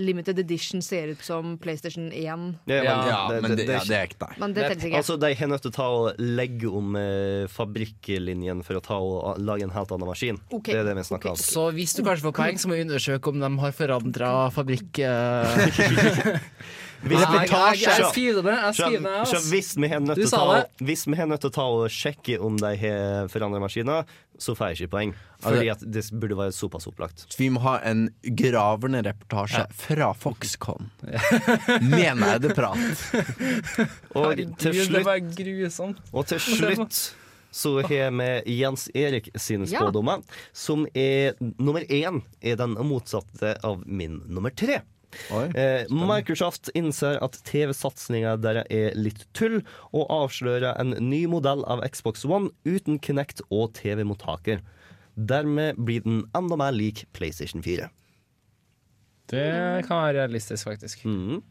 limited 0.00 0.38
edition, 0.40 0.82
ser 0.84 1.12
ut 1.12 1.24
som 1.24 1.56
PlayStation 1.60 2.08
1. 2.12 2.16
Ja, 2.16 2.36
Ja, 2.66 2.82
Ja, 2.84 3.40
men 3.40 3.56
det, 3.56 3.66
ja, 3.66 3.80
det 3.80 3.88
det, 3.88 3.96
er 3.96 4.08
ikke. 4.08 4.30
Men 4.40 4.54
det 4.54 4.62
Det- 4.62 4.70
teller 4.72 4.86
ikke. 4.90 4.96
Altså, 5.02 5.16
De 5.20 5.34
har 5.34 5.46
nødt 5.46 5.62
til 5.62 5.70
å 5.70 5.76
ta 5.76 5.88
og 5.88 6.14
legge 6.18 6.70
om 6.70 6.96
eh, 6.96 7.46
fabrikklinjen 7.48 8.64
for 8.64 8.80
å 8.80 8.82
ta 8.82 8.96
og 8.96 9.38
lage 9.38 9.62
en 9.62 9.70
helt 9.70 9.92
annen 9.92 10.08
maskin. 10.08 10.40
Okay. 10.50 10.72
Det 10.72 10.80
er 10.80 10.84
det 10.84 10.96
vi 10.96 11.02
snakker 11.10 11.30
okay. 11.30 11.36
om. 11.36 11.36
Så 11.36 11.70
hvis 11.72 11.94
du 11.96 12.02
kanskje 12.02 12.30
får 12.30 12.36
poeng, 12.40 12.58
så 12.58 12.68
må 12.68 12.74
vi 12.78 12.86
undersøke 12.86 13.28
om 13.28 13.40
de 13.40 13.52
har 13.58 13.72
forandra 13.72 14.50
fabrikk 14.50 14.98
eh. 14.98 16.40
Hvis 17.02 17.20
Jeg, 17.20 17.28
vi 17.30 17.36
jeg, 17.38 17.48
tar 17.50 17.74
jeg, 17.74 17.82
jeg 17.86 18.06
skriver 18.10 18.42
det. 18.46 18.54
Jeg 18.56 18.74
Så, 18.74 18.82
skriver 18.86 19.02
det 19.06 19.28
så 19.28 19.36
ass. 19.36 19.50
hvis 19.52 19.68
vi 19.76 19.88
har 19.92 20.00
nødt 20.00 20.16
Du 20.16 20.22
til 20.22 20.26
å 20.26 20.30
sa 20.32 20.38
ta, 20.40 20.54
det. 20.56 20.86
hvis 20.88 21.02
vi 21.06 21.16
har 21.20 21.26
nødt 21.30 21.40
til 21.44 21.50
å 21.50 21.54
ta 21.56 21.66
og 21.76 21.90
sjekke 21.92 22.38
om 22.42 22.56
de 22.56 22.70
har 22.80 23.28
forandra 23.28 23.60
maskiner, 23.62 24.04
så 24.38 24.54
får 24.56 24.72
jeg 24.72 24.76
ikke 24.80 24.92
poeng. 24.96 25.12
Fordi 25.44 25.68
at 25.72 25.84
det 25.84 26.02
burde 26.12 26.36
være 26.36 26.52
såpass 26.56 26.86
opplagt. 26.90 27.26
Så 27.28 27.38
vi 27.38 27.50
må 27.52 27.60
ha 27.64 27.76
en 27.84 28.08
gravende 28.36 29.02
reportasje 29.06 29.66
fra 29.76 30.10
Foxconn 30.16 30.90
med 31.84 32.16
nerdeprat. 32.20 33.06
Og 34.16 34.36
til 34.58 34.72
Det 34.72 34.88
slutt, 34.88 36.02
og 36.12 36.26
til 36.26 36.40
slutt 36.42 36.98
så 37.56 37.70
har 37.88 38.10
vi 38.12 38.58
Jens 38.58 38.88
Erik 38.94 39.30
sine 39.40 39.64
Ja. 39.70 39.86
som 40.52 40.86
er 40.94 41.32
nummer 41.40 41.80
én 41.88 42.22
er 42.42 42.56
den 42.56 42.74
motsatte 42.74 43.56
av 43.64 43.86
min 43.86 44.22
nummer 44.28 44.50
tre. 44.50 44.82
Oi. 45.32 45.46
Eh, 45.56 45.86
Microsoft 45.90 46.70
innser 46.76 47.18
at 47.24 47.38
TV-satsinga 47.48 48.36
deres 48.42 48.66
er 48.72 48.96
litt 48.98 49.24
tull, 49.36 49.60
og 49.92 50.10
avslører 50.12 50.76
en 50.80 50.94
ny 51.08 51.24
modell 51.30 51.64
av 51.70 51.84
Xbox 51.86 52.26
One 52.28 52.52
uten 52.66 53.00
Kinect 53.02 53.42
og 53.50 53.74
TV-mottaker. 53.78 54.62
Dermed 55.16 55.78
blir 55.80 56.04
den 56.04 56.24
enda 56.36 56.58
mer 56.60 56.74
lik 56.76 57.06
PlayStation 57.16 57.64
4. 57.64 57.88
Det 59.32 59.46
kan 59.88 60.02
være 60.04 60.20
realistisk, 60.20 60.68
faktisk. 60.68 61.04
Mm. 61.08 61.42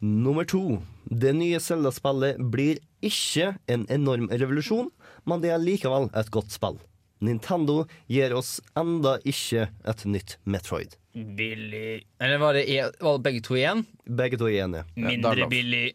Nummer 0.00 0.46
to. 0.46 0.80
Det 1.04 1.34
nye 1.34 1.60
Zelda-spillet 1.62 2.38
blir 2.52 2.78
ikke 3.04 3.52
en 3.70 3.86
enorm 3.90 4.28
revolusjon, 4.30 4.90
men 5.26 5.42
det 5.42 5.52
er 5.54 5.62
likevel 5.62 6.08
et 6.16 6.30
godt 6.34 6.54
spill. 6.54 6.78
Nintendo 7.24 7.82
gir 8.06 8.34
oss 8.36 8.58
enda 8.78 9.16
ikke 9.26 9.66
et 9.90 10.04
nytt 10.06 10.36
Metroid. 10.46 10.94
Billig 11.38 12.06
Eller 12.20 12.38
var 12.38 12.54
det, 12.54 12.64
e- 12.70 12.90
var 13.00 13.18
det 13.18 13.24
begge 13.26 13.42
to 13.44 13.56
igjen? 13.58 13.84
Begge 14.04 14.38
to 14.40 14.48
igjen, 14.50 14.76
det 14.76 14.84
Mindre 14.94 15.44
ja, 15.44 15.48
billig. 15.50 15.92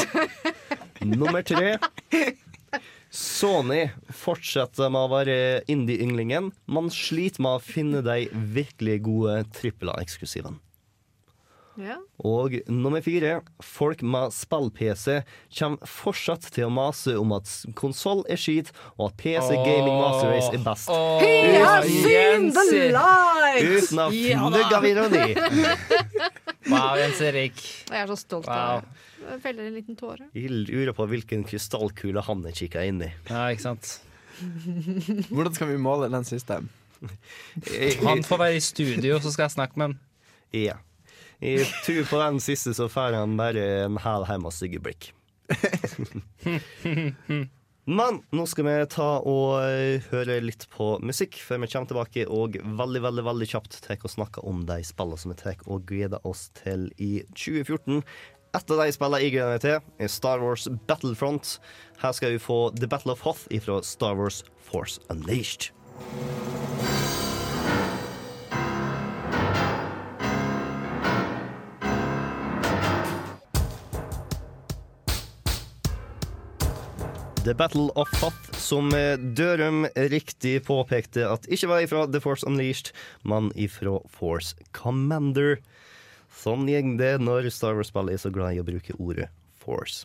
Nummer 1.00 1.42
tre. 1.42 1.76
Sony 3.10 3.88
fortsetter 4.14 4.90
med 4.92 5.06
å 5.08 5.10
være 5.10 5.36
indie-ynglingen, 5.70 6.52
Man 6.70 6.90
sliter 6.94 7.42
med 7.42 7.58
å 7.58 7.62
finne 7.64 8.02
de 8.06 8.28
virkelig 8.30 9.00
gode 9.08 9.40
trippel 9.56 9.90
A-eksklusivene. 9.94 10.60
Ja. 11.80 11.96
Og 12.26 12.54
nummer 12.68 13.00
fire. 13.04 13.40
Folk 13.64 14.02
med 14.04 14.34
spill-PC 14.36 15.20
kommer 15.58 15.88
fortsatt 15.88 16.48
til 16.52 16.66
å 16.68 16.72
mase 16.74 17.14
om 17.18 17.32
at 17.36 17.48
konsoll 17.78 18.22
er 18.30 18.40
skit, 18.40 18.72
og 18.98 19.10
at 19.10 19.16
PC 19.22 19.54
Gaming 19.56 19.96
Master 19.96 20.30
Race 20.34 20.50
er 20.52 20.64
best. 20.64 20.90
Oh. 20.92 21.18
He 21.22 21.56
has 21.58 21.88
seen 21.88 22.50
the 22.54 22.90
light! 22.94 23.64
Uten 23.64 24.02
å 24.04 24.10
Ja 24.14 24.76
av 24.76 24.86
ironi. 24.88 25.28
Wow, 26.70 26.92
Jens 27.00 27.18
Erik. 27.24 27.56
Jeg 27.88 27.98
er 28.04 28.10
så 28.10 28.16
stolt 28.20 28.46
Wow. 28.46 28.54
av 28.54 28.82
deg. 28.84 29.06
Jeg 29.30 29.40
feller 29.42 29.66
en 29.68 29.74
liten 29.74 29.96
tåre. 29.98 30.26
Jeg 30.36 30.50
lurer 30.68 30.92
på 30.96 31.06
hvilken 31.10 31.42
krystallkule 31.48 32.22
han 32.26 32.44
er 32.46 32.54
kikka 32.56 32.84
inn 32.86 33.00
i. 33.04 33.08
Ja, 33.30 33.48
ikke 33.50 33.64
sant. 33.64 33.90
Hvordan 35.32 35.56
skal 35.56 35.72
vi 35.72 35.80
måle 35.82 36.08
den 36.12 36.24
siste? 36.28 36.60
Han 38.06 38.22
får 38.26 38.40
være 38.42 38.56
i 38.58 38.62
studio, 38.64 39.18
så 39.24 39.32
skal 39.32 39.46
jeg 39.48 39.54
snakke 39.56 39.80
med 39.80 39.86
han. 39.88 39.98
Ja. 40.52 40.76
Jeg 41.40 41.64
tur 41.86 42.04
på 42.04 42.18
den 42.20 42.40
siste 42.44 42.74
så 42.76 42.88
får 42.92 43.16
han 43.16 43.38
bare 43.38 43.62
en 43.86 43.96
hæl 44.02 44.26
hjem 44.28 44.44
og 44.48 44.52
stygge 44.52 44.82
blikk. 44.84 45.12
Men 47.90 48.20
nå 48.36 48.44
skal 48.46 48.66
vi 48.66 48.74
ta 48.92 49.06
og 49.26 49.64
høre 50.10 50.36
litt 50.44 50.66
på 50.70 50.92
musikk 51.02 51.38
før 51.42 51.62
vi 51.62 51.70
kommer 51.72 51.88
tilbake 51.90 52.26
og 52.28 52.58
veldig 52.60 53.02
veldig, 53.06 53.24
veldig 53.30 53.48
kjapt 53.54 53.80
tar 53.86 54.04
og 54.04 54.12
snakker 54.12 54.44
om 54.46 54.66
de 54.68 54.78
spillene 54.86 55.18
som 55.22 55.32
vi 55.32 55.38
tar 55.40 55.64
og 55.64 55.88
gleder 55.88 56.20
oss 56.28 56.50
til 56.60 56.90
i 57.00 57.24
2014. 57.32 58.04
Et 58.50 58.72
av 58.74 58.82
de 58.82 58.92
spillene 58.92 59.22
jeg 59.22 59.34
gleder 59.34 59.54
meg 59.54 59.64
til, 59.64 59.78
er 60.02 60.12
Star 60.12 60.44
Wars 60.44 60.68
Battlefront. 60.90 61.56
Her 62.02 62.12
skal 62.14 62.34
vi 62.34 62.42
få 62.42 62.60
The 62.76 62.90
Battle 62.90 63.16
of 63.16 63.24
Hoth 63.24 63.48
fra 63.64 63.80
Star 63.86 64.18
Wars 64.18 64.44
Force 64.70 65.00
Unleashed. 65.08 65.70
The 77.44 77.54
Battle 77.54 77.88
of 77.96 78.10
Path, 78.20 78.58
som 78.58 78.90
eh, 78.92 79.16
Dørum 79.16 79.86
riktig 80.12 80.58
påpekte 80.66 81.24
at 81.24 81.46
ikke 81.48 81.70
var 81.70 81.80
ifra 81.80 82.02
The 82.04 82.20
Force 82.20 82.44
Unleashed, 82.44 82.90
men 83.24 83.48
ifra 83.56 83.94
Force 84.12 84.52
Commander. 84.76 85.56
Sånn 86.36 86.68
gjeng 86.68 86.98
det 87.00 87.14
når 87.24 87.48
Star 87.48 87.78
Wars-spillet 87.78 88.18
er 88.18 88.20
så 88.20 88.32
glad 88.34 88.58
i 88.58 88.60
å 88.60 88.66
bruke 88.66 88.96
ordet 89.00 89.30
Force. 89.56 90.04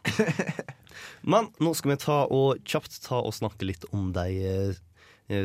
Men 1.32 1.52
nå 1.60 1.74
skal 1.76 1.96
vi 1.96 2.00
ta 2.06 2.18
og 2.32 2.64
kjapt 2.64 3.02
ta 3.04 3.20
og 3.20 3.36
snakke 3.36 3.68
litt 3.68 3.84
om 3.92 4.14
de 4.16 4.26
eh, 4.40 4.80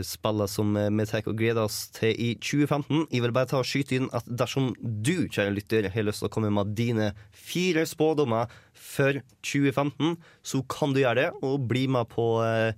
spillene 0.05 0.49
som 0.51 0.75
eh, 0.77 0.91
vi 0.93 1.07
tar 1.09 1.29
og 1.31 1.37
gleder 1.39 1.65
oss 1.65 1.89
til 1.97 2.13
i 2.13 2.35
2015. 2.37 3.07
Jeg 3.11 3.25
vil 3.25 3.33
bare 3.33 3.49
ta 3.49 3.61
og 3.63 3.69
skyte 3.69 3.97
inn 3.97 4.09
at 4.17 4.27
dersom 4.29 4.75
du, 4.81 5.27
kjære 5.33 5.55
lytter, 5.57 5.89
har 5.93 6.05
lyst 6.05 6.21
til 6.21 6.29
å 6.29 6.33
komme 6.33 6.51
med 6.53 6.75
dine 6.77 7.13
fire 7.33 7.87
spådommer 7.89 8.51
for 8.77 9.21
2015, 9.47 10.19
så 10.43 10.63
kan 10.69 10.93
du 10.93 11.01
gjøre 11.03 11.23
det, 11.23 11.31
og 11.41 11.65
bli 11.71 11.87
med 11.93 12.11
på 12.13 12.27
eh, 12.45 12.75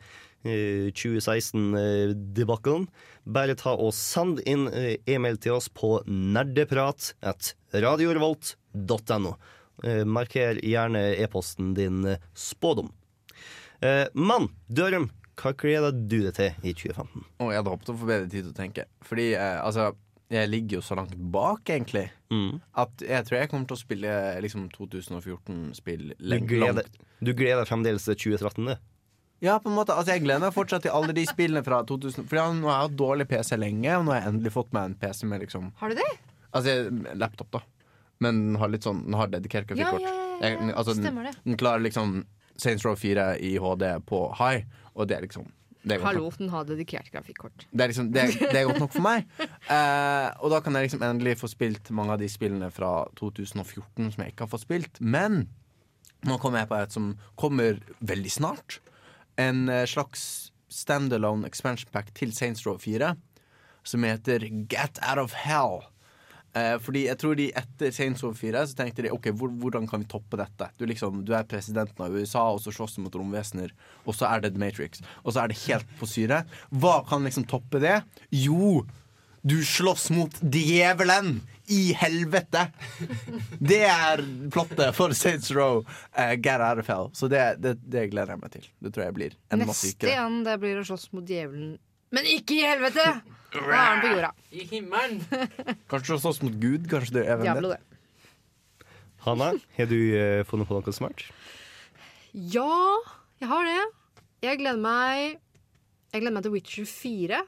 eh, 0.46 0.90
2016-debakkelen. 0.94 2.86
Bare 3.34 3.58
ta 3.58 3.74
og 3.74 3.94
send 3.96 4.42
inn 4.46 4.68
eh, 4.70 4.94
e-mail 5.10 5.40
til 5.42 5.58
oss 5.58 5.68
på 5.72 5.96
nerdeprat 6.06 7.12
at 7.22 7.54
radiorevolt.no. 7.74 9.34
Eh, 9.82 10.04
Marker 10.06 10.60
gjerne 10.62 11.08
e-posten 11.18 11.74
din 11.74 12.04
eh, 12.14 12.22
spådom. 12.38 12.92
Eh, 13.82 14.06
Men 14.14 14.48
Dørum, 14.70 15.10
hva 15.36 15.52
gleder 15.56 15.92
du 16.08 16.18
deg 16.26 16.34
til 16.34 16.52
i 16.62 16.72
2015? 16.74 17.24
Og 17.40 17.50
jeg 17.52 17.60
hadde 17.62 17.70
håpet 17.72 17.88
å 17.92 17.98
få 17.98 18.06
bedre 18.08 18.28
tid 18.30 18.44
til 18.44 18.52
å 18.52 18.56
tenke. 18.58 18.84
Fordi 19.02 19.32
eh, 19.34 19.60
altså 19.64 19.92
jeg 20.32 20.48
ligger 20.48 20.78
jo 20.78 20.80
så 20.80 20.96
langt 20.96 21.12
bak, 21.32 21.60
egentlig, 21.68 22.10
Mm. 22.32 22.60
at 22.80 23.02
jeg 23.04 23.24
tror 23.28 23.36
jeg 23.38 23.48
kommer 23.50 23.66
til 23.68 23.76
å 23.76 23.80
spille 23.82 24.12
liksom 24.40 24.70
2014-spill 24.72 26.14
Du 26.16 26.24
lenge. 26.24 26.46
gleder, 26.48 26.74
langt. 26.86 26.96
du 27.20 27.32
gleder 27.36 27.60
deg 27.62 27.68
fremdeles 27.68 28.04
til 28.08 28.14
2013? 28.16 28.64
du? 28.66 28.76
Ja, 29.42 29.58
på 29.58 29.68
en 29.68 29.74
måte. 29.76 29.90
Altså, 29.92 30.14
jeg 30.14 30.22
gleder 30.22 30.40
meg 30.40 30.54
fortsatt 30.54 30.82
til 30.86 30.92
alle 30.94 31.12
de 31.12 31.24
spillene 31.26 31.64
fra 31.66 31.82
2000. 31.84 32.28
For 32.30 32.36
ja, 32.38 32.46
nå 32.54 32.68
har 32.70 32.78
jeg 32.78 32.88
hatt 32.90 32.96
dårlig 33.00 33.26
PC 33.28 33.56
lenge, 33.58 33.90
og 33.98 34.04
nå 34.06 34.12
har 34.14 34.20
jeg 34.22 34.32
endelig 34.32 34.52
fått 34.54 34.72
meg 34.72 34.84
en 34.84 34.94
PC 34.94 35.26
med 35.26 35.42
liksom 35.42 35.72
Har 35.80 35.88
du 35.90 35.96
det? 35.98 36.10
Altså 36.54 36.76
laptop, 37.18 37.50
da. 37.50 37.60
Men 38.22 38.38
den 38.52 38.56
har 38.62 38.68
litt 38.70 38.84
sånn 38.86 39.02
Den 39.04 39.14
har 39.18 39.26
dedikert 39.32 39.66
grafikkort. 39.66 40.00
ja, 40.00 40.08
ja, 40.08 40.14
ja, 40.14 40.48
ja. 40.48 40.48
Jeg- 40.68 40.74
altså, 40.76 40.94
Stemmer 40.94 41.24
det. 41.24 41.34
Den 41.44 41.56
klarer 41.58 41.82
liksom 41.82 42.24
Saints 42.56 42.84
Row 42.84 42.94
4 42.94 43.36
i 43.40 43.56
HD 43.58 43.98
på 44.06 44.32
high, 44.38 44.64
og 44.94 45.08
det 45.08 45.18
er 45.18 45.26
liksom 45.26 45.48
det 45.82 45.96
er 45.96 45.98
godt 45.98 46.12
Hallo, 46.12 46.28
den 46.38 46.50
har 46.52 46.66
dedikert 46.66 47.08
grafikkort. 47.10 47.64
Det 47.72 47.82
er, 47.82 47.90
liksom, 47.90 48.12
det, 48.14 48.28
det 48.52 48.58
er 48.60 48.68
godt 48.68 48.78
nok 48.84 48.92
for 48.94 49.02
meg. 49.02 49.26
Eh, 49.42 50.28
og 50.38 50.52
da 50.54 50.60
kan 50.62 50.78
jeg 50.78 50.86
liksom 50.86 51.02
endelig 51.02 51.40
få 51.40 51.50
spilt 51.50 51.90
mange 51.90 52.14
av 52.14 52.22
de 52.22 52.28
spillene 52.30 52.68
fra 52.70 52.92
2014 53.18 54.12
som 54.14 54.22
jeg 54.22 54.30
ikke 54.30 54.46
har 54.46 54.52
fått 54.52 54.62
spilt. 54.62 55.00
Men 55.02 55.48
nå 56.22 56.38
kommer 56.38 56.62
jeg 56.62 56.70
på 56.70 56.78
et 56.78 56.94
som 56.94 57.10
kommer 57.40 57.82
veldig 57.98 58.30
snart. 58.30 58.78
En 59.42 59.66
eh, 59.66 59.82
slags 59.90 60.52
standalone 60.70 61.50
expansion 61.50 61.90
pack 61.92 62.14
til 62.14 62.30
Saints 62.36 62.62
Row 62.66 62.78
4 62.80 63.16
som 63.82 64.06
heter 64.06 64.46
Get 64.70 65.02
Out 65.02 65.18
of 65.18 65.34
Hell. 65.42 65.82
Eh, 66.52 66.74
fordi 66.84 67.06
jeg 67.06 67.16
tror 67.20 67.36
de 67.38 67.46
etter 67.56 67.92
Saints 67.96 68.22
Row 68.24 68.34
4 68.36 68.64
så 68.68 68.76
tenkte 68.76 69.06
de 69.06 69.12
ok, 69.14 69.30
hvor, 69.40 69.52
hvordan 69.62 69.86
kan 69.88 70.02
vi 70.02 70.08
toppe 70.12 70.36
dette? 70.40 70.68
Du, 70.76 70.84
liksom, 70.88 71.22
du 71.24 71.32
er 71.36 71.46
presidenten 71.48 72.04
av 72.04 72.12
USA, 72.12 72.44
og 72.52 72.60
så 72.64 72.74
slåss 72.74 72.98
du 72.98 73.04
mot 73.06 73.16
romvesener, 73.16 73.72
og 74.04 74.16
så 74.18 74.28
er 74.28 74.44
det 74.44 74.52
The 74.52 74.60
Matrix. 74.60 75.00
Og 75.24 75.32
så 75.32 75.44
er 75.44 75.52
det 75.52 75.62
helt 75.64 75.94
på 76.00 76.08
syre. 76.10 76.42
Hva 76.70 76.98
kan 77.08 77.24
liksom 77.24 77.48
toppe 77.48 77.80
det? 77.82 78.02
Jo, 78.36 78.82
du 79.42 79.56
slåss 79.66 80.10
mot 80.14 80.36
djevelen 80.44 81.38
i 81.72 81.94
helvete! 81.96 82.66
Det 83.58 83.80
er 83.88 84.20
plottet 84.52 84.92
for 84.98 85.14
Saints 85.16 85.50
Row, 85.56 85.86
Uh, 86.12 86.78
of 86.78 86.86
Hell. 86.86 87.08
Så 87.16 87.28
det, 87.32 87.56
det, 87.64 87.78
det 87.80 88.10
gleder 88.12 88.34
jeg 88.34 88.42
meg 88.42 88.52
til. 88.52 88.68
Det 88.78 88.92
tror 88.92 89.06
jeg 89.06 89.16
blir 89.16 89.38
en 89.48 89.64
Neste 89.64 89.88
sykere. 89.88 90.12
igjen 90.12 90.44
det 90.44 90.58
blir 90.60 90.82
å 90.82 90.84
slåss 90.84 91.08
mot 91.16 91.24
djevelen. 91.24 91.78
Men 92.12 92.28
ikke 92.28 92.58
i 92.60 92.66
helvete! 92.68 93.06
Da 93.52 93.60
er 93.60 93.78
han 93.78 94.02
på 94.02 94.10
jorda. 94.12 94.30
I 94.52 94.66
himmelen! 94.68 95.18
Kanskje 95.90 96.18
slåss 96.20 96.42
mot 96.44 96.54
Gud? 96.60 96.86
Kanskje 96.90 97.18
det 97.18 97.24
er 97.26 97.40
hvem 97.40 97.48
Diablo, 97.48 97.72
det. 97.72 97.80
Hanna, 99.22 99.52
har 99.76 99.88
du 99.88 99.98
eh, 100.18 100.42
funnet 100.48 100.68
på 100.68 100.76
noe 100.76 100.94
smart? 100.96 101.24
Ja, 102.32 102.68
jeg 103.40 103.48
har 103.50 103.68
det. 103.68 103.82
Jeg 104.42 104.58
gleder 104.58 104.80
meg 104.82 105.38
Jeg 106.12 106.22
gleder 106.24 106.34
meg 106.34 106.44
til 106.44 106.54
Witcher 106.56 106.88
4, 106.88 107.42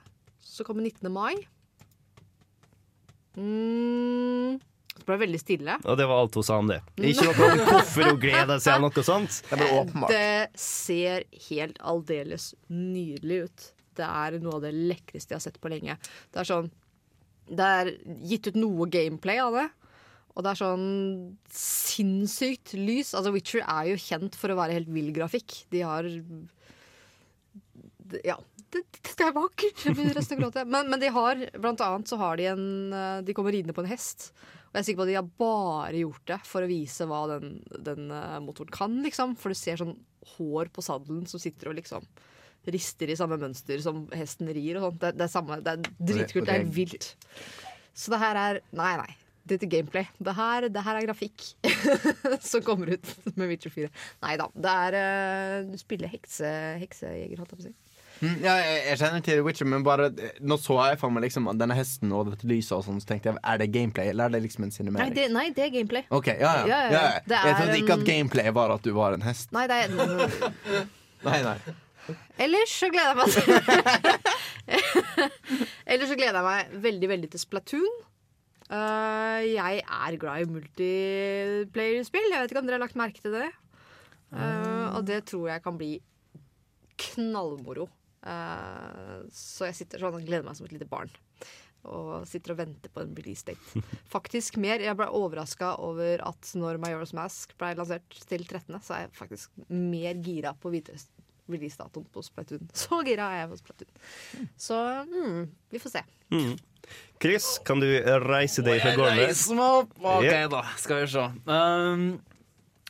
som 0.44 0.68
kommer 0.68 0.84
19. 0.86 1.10
mai. 1.12 1.34
Mm, 3.34 4.60
så 4.94 5.02
ble 5.04 5.16
det 5.16 5.22
veldig 5.24 5.40
stille. 5.42 5.76
Og 5.82 5.98
det 5.98 6.06
var 6.08 6.22
alt 6.22 6.38
hun 6.38 6.46
sa 6.46 6.60
om 6.62 6.70
det. 6.70 6.80
Ikke 7.10 7.26
noe 7.28 7.48
om 7.50 7.64
hvorfor 7.68 8.10
hun 8.12 8.20
gleder 8.22 8.62
seg 8.62 8.76
eller 8.78 8.88
noe 8.94 9.06
sånt. 9.06 9.40
Det 9.48 9.56
er 9.58 9.64
bare 9.64 9.80
åpenbart. 9.82 10.14
Det 10.14 10.62
ser 10.64 11.26
helt 11.50 11.80
aldeles 11.82 12.52
nydelig 12.70 13.40
ut. 13.48 13.66
Det 13.98 14.08
er 14.08 14.38
noe 14.42 14.58
av 14.58 14.64
det 14.66 14.74
lekreste 14.74 15.34
jeg 15.34 15.40
har 15.40 15.46
sett 15.46 15.60
på 15.62 15.72
lenge. 15.72 15.96
Det 16.32 16.42
er 16.42 16.50
sånn 16.50 16.70
Det 17.44 17.70
er 17.80 17.90
gitt 18.24 18.48
ut 18.48 18.56
noe 18.56 18.88
gameplay 18.88 19.40
av 19.42 19.58
det. 19.58 19.68
Og 20.34 20.42
det 20.42 20.50
er 20.50 20.58
sånn 20.58 20.88
sinnssykt 21.54 22.74
lys. 22.74 23.12
Altså 23.14 23.30
Witcher 23.34 23.62
er 23.62 23.92
jo 23.92 24.00
kjent 24.02 24.34
for 24.38 24.50
å 24.50 24.58
være 24.58 24.74
helt 24.80 24.90
vill 24.90 25.12
grafikk. 25.14 25.60
De 25.70 25.84
har 25.86 26.10
Ja. 28.24 28.40
Det, 28.74 28.82
det 29.06 29.22
er 29.22 29.30
vakkert! 29.36 29.84
Jeg 29.86 29.94
begynner 29.94 30.16
nesten 30.18 30.34
å 30.34 30.40
gråte. 30.40 30.64
Men, 30.66 30.88
men 30.90 30.98
de 30.98 31.12
har 31.14 31.38
blant 31.62 31.82
annet 31.84 32.10
så 32.10 32.18
har 32.18 32.40
de 32.40 32.48
en 32.50 32.64
eh, 32.90 33.20
De 33.22 33.36
kommer 33.36 33.54
ridende 33.54 33.76
på 33.76 33.84
en 33.84 33.92
hest. 33.92 34.32
Og 34.74 34.80
jeg 34.80 34.80
er 34.80 34.86
sikker 34.88 34.98
på 34.98 35.04
at 35.04 35.10
de 35.12 35.18
har 35.20 35.28
bare 35.38 36.00
gjort 36.00 36.24
det 36.32 36.40
for 36.48 36.66
å 36.66 36.70
vise 36.70 37.06
hva 37.06 37.20
den, 37.30 37.60
den 37.86 38.10
eh, 38.10 38.40
motoren 38.42 38.74
kan, 38.74 38.96
liksom. 39.06 39.36
For 39.38 39.54
du 39.54 39.58
ser 39.60 39.78
sånn 39.78 39.94
hår 40.34 40.72
på 40.74 40.82
sadelen 40.82 41.28
som 41.30 41.38
sitter 41.38 41.70
og 41.70 41.78
liksom 41.78 42.02
rister 42.72 43.10
i 43.12 43.16
samme 43.18 43.36
mønster 43.40 43.82
som 43.84 44.04
hesten 44.14 44.48
rir 44.54 44.78
og 44.78 44.88
sånt. 44.88 45.02
Det, 45.02 45.12
det 45.18 45.26
er 45.26 45.32
samme, 45.32 45.60
det 45.64 45.76
er 45.76 45.84
dritkult. 46.12 46.48
Det 46.48 46.56
er 46.56 46.64
vilt. 46.78 47.10
Så 47.94 48.14
det 48.14 48.22
her 48.22 48.40
er 48.40 48.60
Nei, 48.74 48.94
nei. 49.02 49.12
Dette 49.44 49.66
er 49.66 49.72
gameplay. 49.74 50.06
Det 50.24 50.32
her, 50.38 50.68
det 50.72 50.82
her 50.86 50.96
er 50.96 51.04
grafikk 51.04 51.42
som 52.50 52.62
kommer 52.64 52.94
ut 52.96 53.10
med 53.36 53.50
Witcher 53.50 53.74
4. 53.74 53.90
Nei 54.24 54.36
da. 54.40 54.46
Det 54.56 54.76
er 54.86 54.96
uh, 54.96 55.66
Du 55.68 55.76
spiller 55.80 56.08
hekse, 56.08 56.48
heksejeger, 56.80 57.36
holdt 57.42 57.52
jeg 57.52 57.58
på 57.58 57.66
å 57.66 57.66
si. 57.66 57.74
Mm, 58.22 58.38
Ja, 58.44 58.54
jeg, 58.62 58.80
jeg 58.88 58.98
kjenner 59.02 59.22
til 59.26 59.42
Witcher, 59.44 59.68
men 59.68 59.84
bare 59.84 60.06
eh, 60.22 60.40
nå 60.40 60.56
så 60.62 60.78
jeg 60.86 61.00
for 61.02 61.12
meg 61.12 61.26
liksom 61.26 61.50
denne 61.60 61.76
hesten 61.76 62.12
og 62.14 62.30
dette 62.30 62.48
lyset 62.48 62.76
og 62.78 62.84
sånn, 62.86 63.00
så 63.02 63.10
tenkte 63.10 63.32
jeg 63.32 63.42
er 63.42 63.60
det 63.60 63.68
gameplay, 63.74 64.12
eller 64.14 64.30
er 64.30 64.36
det 64.36 64.44
liksom 64.46 64.68
en 64.68 64.92
Nei 64.94 65.08
det, 65.12 65.28
nei, 65.34 65.48
det 65.52 65.66
er 65.66 65.72
gameplay. 65.74 66.06
OK, 66.14 66.30
ja 66.38 66.52
ja. 66.62 66.66
Ja, 66.70 66.82
ja. 66.94 67.06
Jeg 67.28 67.56
trodde 67.58 67.80
ikke 67.82 67.98
at 67.98 68.06
gameplay 68.08 68.54
var 68.54 68.72
at 68.78 68.86
du 68.86 68.94
var 68.96 69.18
en 69.18 69.26
hest. 69.26 69.52
Nei, 69.52 69.66
det 69.68 69.82
er 69.84 69.92
Nei, 71.28 71.40
nei. 71.44 71.58
Ellers 72.44 72.72
så 72.74 72.90
gleder 72.92 73.10
jeg 73.12 73.18
meg 73.20 73.28
til 73.32 73.44
Ellers 75.94 76.10
så 76.10 76.18
gleder 76.18 76.38
jeg 76.40 76.46
meg 76.46 76.74
veldig, 76.84 77.08
veldig 77.14 77.30
til 77.32 77.42
Splatoon. 77.42 77.96
Uh, 78.64 79.44
jeg 79.44 79.82
er 79.84 80.16
glad 80.20 80.44
i 80.44 80.48
multiplayer-spill. 80.50 82.30
Jeg 82.32 82.40
vet 82.40 82.54
ikke 82.54 82.62
om 82.62 82.68
dere 82.68 82.78
har 82.78 82.86
lagt 82.86 82.98
merke 82.98 83.20
til 83.24 83.36
det. 83.36 83.50
Uh, 84.34 84.96
og 84.96 85.04
det 85.06 85.20
tror 85.30 85.50
jeg 85.52 85.64
kan 85.64 85.76
bli 85.78 85.92
knallmoro. 87.10 87.86
Uh, 88.24 89.20
så 89.34 89.68
jeg 89.68 89.78
sitter 89.82 90.00
sånn 90.00 90.16
og 90.16 90.24
gleder 90.24 90.46
meg 90.46 90.56
som 90.58 90.66
et 90.68 90.74
lite 90.74 90.88
barn. 90.88 91.12
Og 91.84 92.24
sitter 92.24 92.54
og 92.54 92.62
venter 92.62 92.92
på 92.92 93.02
en 93.04 93.12
release 93.18 93.44
date. 93.44 93.84
Faktisk 94.14 94.56
mer. 94.60 94.80
Jeg 94.82 94.96
ble 94.96 95.10
overraska 95.12 95.74
over 95.84 96.24
at 96.24 96.54
når 96.56 96.80
Majora's 96.82 97.12
Mask 97.16 97.52
ble 97.60 97.74
lansert 97.76 98.20
til 98.30 98.46
13., 98.48 98.80
så 98.80 98.96
er 98.96 99.04
jeg 99.04 99.16
faktisk 99.18 99.66
mer 99.68 100.16
gira 100.24 100.54
på 100.56 100.70
å 100.70 100.74
vite 100.74 100.96
releasedatoen 101.50 102.06
på 102.12 102.22
Splatoon. 102.24 102.68
Så 102.84 103.00
gira 103.06 103.30
er 103.34 103.42
jeg 103.44 103.50
på 103.54 103.58
Splatoon. 103.62 103.96
Så 104.66 104.78
mm, 105.10 105.40
vi 105.74 105.82
får 105.82 105.96
se. 105.98 106.04
Chris, 107.22 107.48
kan 107.64 107.80
du 107.80 107.88
reise 108.26 108.62
deg 108.66 108.80
fra 108.82 108.92
jeg 108.92 109.18
reiser 109.28 109.56
meg 109.56 109.80
opp! 109.82 109.92
OK, 110.02 110.24
Ja. 110.28 110.46
da. 110.52 110.62
Skal 110.80 111.04
vi 111.04 111.10
se. 111.14 111.26
Um, 111.48 112.06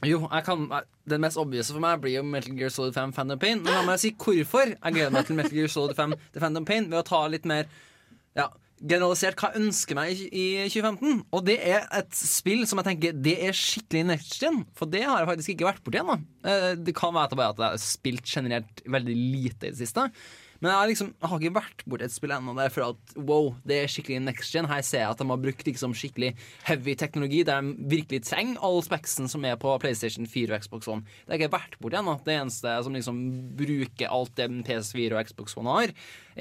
Jo, 0.05 0.19
jeg 0.27 0.45
kan 0.45 0.65
Den 1.09 1.23
mest 1.23 1.39
obvious 1.41 1.71
for 1.73 1.81
meg 1.81 2.01
blir 2.03 2.17
jo 2.19 2.23
Metal 2.27 2.53
Gear 2.59 2.73
Solid 2.75 2.93
5 2.97 3.13
Phantom 3.17 3.39
Pain. 3.41 3.61
Men 3.63 3.73
la 3.77 3.83
meg 3.87 4.01
si 4.03 4.11
hvorfor 4.19 4.73
jeg 4.75 4.93
gleder 4.97 5.13
meg 5.15 5.27
til 5.29 5.37
Metal 5.39 5.55
Gear 5.55 5.71
Solid 5.73 5.95
5 5.97 6.15
The 6.35 6.43
Phantom 6.43 6.65
Pain 6.69 6.89
ved 6.91 6.99
å 6.99 7.05
ta 7.07 7.21
litt 7.31 7.47
mer 7.49 7.69
ja, 8.37 8.49
generalisert 8.85 9.39
hva 9.41 9.51
jeg 9.53 9.63
ønsker 9.65 9.99
meg 9.99 10.21
i, 10.27 10.29
i 10.29 10.47
2015. 10.69 11.23
Og 11.35 11.45
det 11.47 11.57
er 11.65 11.87
et 11.99 12.17
spill 12.19 12.65
som 12.69 12.81
jeg 12.81 12.91
tenker 12.91 13.19
Det 13.25 13.37
er 13.49 13.57
skikkelig 13.57 14.05
next 14.13 14.39
gen. 14.43 14.63
For 14.79 14.91
det 14.91 15.05
har 15.07 15.23
jeg 15.23 15.31
faktisk 15.33 15.55
ikke 15.55 15.69
vært 15.71 15.85
borti 15.87 16.01
ennå. 16.03 16.19
Eh, 16.45 16.71
Det 16.85 16.97
kan 16.97 17.15
være 17.17 17.33
at 17.33 17.63
jeg 17.63 17.75
har 17.75 17.83
spilt 17.83 18.29
generelt 18.29 18.85
veldig 18.87 19.17
lite 19.19 19.71
i 19.71 19.75
det 19.75 19.81
siste. 19.81 20.09
Men 20.65 20.71
jeg 20.71 20.81
har, 20.81 20.89
liksom, 20.89 21.09
jeg 21.21 21.29
har 21.29 21.43
ikke 21.43 21.57
vært 21.59 21.83
borti 21.93 22.07
et 22.07 22.13
spill 22.15 22.33
ennå 22.33 22.55
der 22.57 22.71
for 22.73 22.95
at 22.95 23.11
wow, 23.21 23.51
det 23.69 23.83
er 23.83 23.91
skikkelig 23.93 24.23
next 24.25 24.55
gen. 24.55 24.65
Her 24.71 24.81
ser 24.81 25.03
jeg 25.03 25.13
at 25.13 25.21
de 25.21 25.27
har 25.29 25.43
brukt 25.43 25.67
liksom 25.69 25.93
skikkelig 25.93 26.31
heavy 26.65 26.95
teknologi 26.97 27.43
der 27.45 27.61
de 27.61 27.75
virkelig 27.93 28.23
trenger 28.25 28.63
all 28.65 28.81
spexen 28.87 29.29
som 29.29 29.45
er 29.45 29.59
på 29.61 29.75
PlayStation 29.83 30.25
4 30.25 30.57
og 30.57 30.65
Xbox 30.65 30.89
One. 30.89 31.05
Det 31.05 31.29
har 31.29 31.37
jeg 31.37 31.43
ikke 31.43 31.57
vært 31.59 31.77
borti 31.85 31.99
ennå. 32.01 32.15
Det 32.25 32.37
eneste 32.39 32.77
som 32.87 32.97
liksom 32.97 33.21
bruker 33.61 34.17
alt 34.17 34.33
det 34.41 34.49
PS4 34.71 35.19
og 35.19 35.29
Xbox 35.29 35.59
One 35.61 35.77
har, 35.77 35.93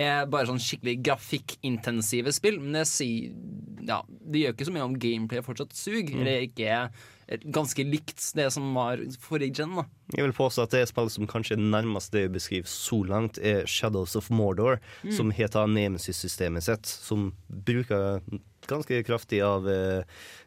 er 0.08 0.32
bare 0.32 0.48
sånn 0.48 0.64
skikkelig 0.64 1.02
grafikkintensive 1.04 2.32
spill. 2.40 2.62
Men 2.64 2.80
det 2.80 2.88
sier 2.94 3.36
Ja, 3.84 4.00
det 4.08 4.46
gjør 4.46 4.56
ikke 4.56 4.70
så 4.70 4.78
mye 4.78 4.88
om 4.88 4.96
gameplay 4.96 5.44
fortsatt 5.44 5.76
suger. 5.76 6.16
Eller 6.16 6.48
ikke 6.48 6.72
er 6.72 7.12
ganske 7.54 7.84
likt 7.88 8.24
det 8.36 8.50
som 8.54 8.74
var 8.76 9.02
forrige 9.24 9.54
gen. 9.62 9.76
da 9.80 9.86
Jeg 10.16 10.26
vil 10.28 10.34
påstå 10.38 10.64
at 10.68 10.72
det 10.76 10.88
spillet 10.90 11.12
som 11.16 11.28
kanskje 11.28 11.56
er 11.58 11.64
nærmest 11.64 12.12
det 12.14 12.26
jeg 12.28 12.34
beskriver 12.34 12.68
så 12.70 13.00
langt, 13.08 13.38
er 13.40 13.66
Shadows 13.70 14.16
of 14.20 14.30
Mordor, 14.30 14.80
som 15.12 15.32
heter 15.32 15.68
Nemesis-systemet 15.68 16.64
sitt, 16.68 16.86
som 16.86 17.32
bruker 17.50 18.22
ganske 18.68 19.04
kraftig 19.04 19.42
av 19.44 19.68
eh, 19.70 20.04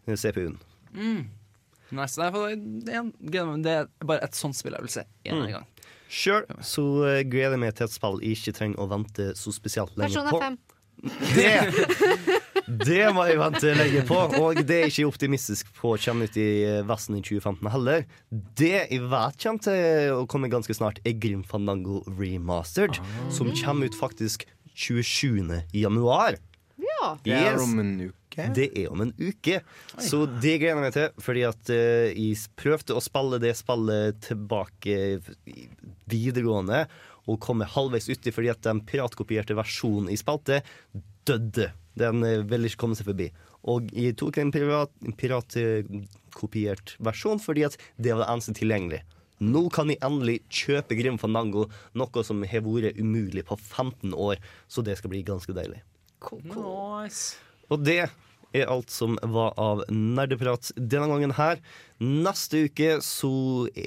CPU-en. 0.09 0.59
Nice. 1.91 2.17
Det, 2.19 2.95
er, 2.95 3.89
bare 4.05 4.25
et 4.27 4.35
sånt 4.35 4.57
spill 4.59 4.75
jeg 4.75 4.83
vil 4.87 4.95
se 4.97 5.05
en 5.31 5.37
Mm. 5.43 5.51
gang. 5.53 5.67
Sure. 6.09 6.45
så 6.63 6.83
uh, 7.03 7.21
gleder 7.27 7.57
jeg 7.57 7.59
meg 7.59 7.75
til 7.75 7.85
et 7.89 7.93
spill 7.95 8.21
jeg 8.23 8.37
ikke 8.39 8.53
trenger 8.55 8.79
å 8.79 8.87
vente 8.91 9.33
så 9.35 9.51
spesielt 9.55 9.97
lenge 9.99 10.15
Persona 10.15 10.31
på. 10.31 10.39
5. 10.39 10.59
Det, 11.37 11.51
det 12.67 13.03
må 13.15 13.27
jeg 13.29 13.39
vente 13.39 13.73
lenge 13.79 14.03
på, 14.09 14.19
og 14.41 14.59
det 14.67 14.79
er 14.81 14.91
ikke 14.91 15.07
optimistisk 15.09 15.71
på 15.77 15.95
å 15.95 16.01
komme 16.03 16.27
ut 16.27 16.39
i 16.41 16.49
eh, 16.67 16.83
Vesten 16.87 17.19
i 17.19 17.23
2015 17.23 17.71
heller. 17.73 18.05
Det 18.31 18.73
jeg 18.75 19.01
vet 19.07 19.39
kommer 19.43 19.65
til 19.67 20.17
å 20.17 20.27
komme 20.31 20.51
ganske 20.53 20.75
snart, 20.77 21.01
er 21.07 21.17
Grim 21.23 21.45
Fandango 21.47 22.03
Remastered, 22.19 22.99
som 23.35 23.53
kommer 23.63 23.91
ut 23.91 23.99
faktisk 23.99 24.47
27. 24.75 25.63
januar. 25.77 26.41
Ja. 26.77 27.17
Det 27.25 27.39
er 27.39 27.63
om 27.63 27.79
en 27.81 27.97
uke. 28.09 28.51
Det 28.57 28.69
er 28.77 28.91
om 28.93 29.01
en 29.07 29.15
uke, 29.17 29.63
så 29.97 30.27
det 30.27 30.59
gleder 30.61 30.75
jeg 30.75 30.83
meg 30.83 30.95
til. 30.97 31.23
Fordi 31.25 31.47
at 31.49 31.73
eh, 31.73 32.11
jeg 32.13 32.43
prøvde 32.59 32.97
å 32.99 33.05
spille 33.05 33.41
det 33.41 33.55
spillet 33.57 34.21
tilbake 34.27 34.99
videregående, 36.11 36.85
og 37.27 37.41
komme 37.43 37.67
halvveis 37.67 38.07
uti 38.07 38.31
fordi 38.31 38.53
at 38.53 38.63
den 38.63 38.85
piratkopierte 38.87 39.57
versjonen 39.59 40.13
i 40.13 40.19
spilte 40.21 40.61
døde. 41.27 41.73
Den 41.99 42.23
vil 42.25 42.45
ville 42.51 42.71
ikke 42.71 42.85
komme 42.85 42.99
seg 42.99 43.09
forbi. 43.09 43.31
Og 43.67 43.91
jeg 43.97 44.17
tok 44.21 44.39
en 44.39 44.53
pirat, 44.55 44.93
piratkopiert 45.19 46.97
versjon 47.03 47.43
fordi 47.43 47.67
at 47.67 47.79
det 47.97 48.13
var 48.15 48.25
det 48.25 48.31
eneste 48.35 48.57
tilgjengelig. 48.61 49.03
Nå 49.45 49.67
kan 49.73 49.91
jeg 49.93 50.01
endelig 50.05 50.39
kjøpe 50.49 50.97
Grim 50.97 51.19
Fandango, 51.21 51.67
noe 51.93 52.23
som 52.25 52.41
har 52.49 52.63
vært 52.65 52.97
umulig 52.97 53.45
på 53.45 53.59
15 53.59 54.15
år, 54.17 54.41
så 54.69 54.85
det 54.85 54.97
skal 54.97 55.13
bli 55.13 55.21
ganske 55.27 55.53
deilig. 55.57 55.83
Nice. 56.47 57.37
Og 57.69 57.83
det 57.85 58.07
er 58.57 58.71
alt 58.73 58.93
som 58.95 59.19
var 59.21 59.53
av 59.61 59.83
nerdeprat 59.93 60.71
denne 60.77 61.11
gangen 61.11 61.35
her. 61.37 61.61
Neste 61.97 62.67
uke 62.67 62.99
så 63.01 63.29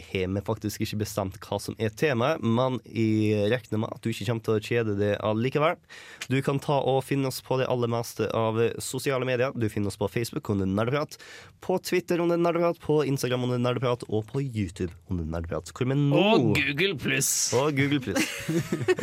har 0.09 0.31
vi 0.33 0.41
faktisk 0.41 0.81
ikke 0.81 0.97
bestemt 1.03 1.35
hva 1.43 1.59
som 1.61 1.75
er 1.77 1.91
temaet, 1.93 2.41
men 2.41 2.79
jeg 2.89 3.51
regner 3.51 3.83
med 3.83 3.91
at 3.93 4.01
du 4.01 4.09
ikke 4.09 4.25
kommer 4.31 4.45
til 4.47 4.55
å 4.55 4.63
kjede 4.65 4.95
det 4.97 5.11
allikevel. 5.21 5.75
Du 6.25 6.39
kan 6.45 6.57
ta 6.63 6.79
og 6.89 7.03
finne 7.05 7.29
oss 7.29 7.37
på 7.45 7.59
det 7.61 7.67
aller 7.69 7.91
meste 7.91 8.25
av 8.33 8.57
sosiale 8.81 9.27
medier. 9.29 9.53
Du 9.53 9.67
finner 9.69 9.91
oss 9.93 9.99
på 10.01 10.09
Facebook 10.09 10.49
under 10.49 10.65
Nerdeprat, 10.65 11.19
på 11.61 11.77
Twitter 11.85 12.23
under 12.23 12.39
Nerdeprat, 12.41 12.79
på 12.81 13.03
Instagram 13.05 13.45
under 13.45 13.61
Nerdeprat 13.61 14.07
og 14.09 14.25
på 14.31 14.41
YouTube 14.41 14.89
under 15.11 15.27
Nerdeprat. 15.29 15.69
Hvor 15.69 15.89
vi 15.91 15.97
nå 15.99 16.23
Og 16.23 16.47
Google 16.57 16.95
pluss. 16.97 17.29
og 17.53 17.77
Google 17.77 18.01
Plus. 18.07 18.25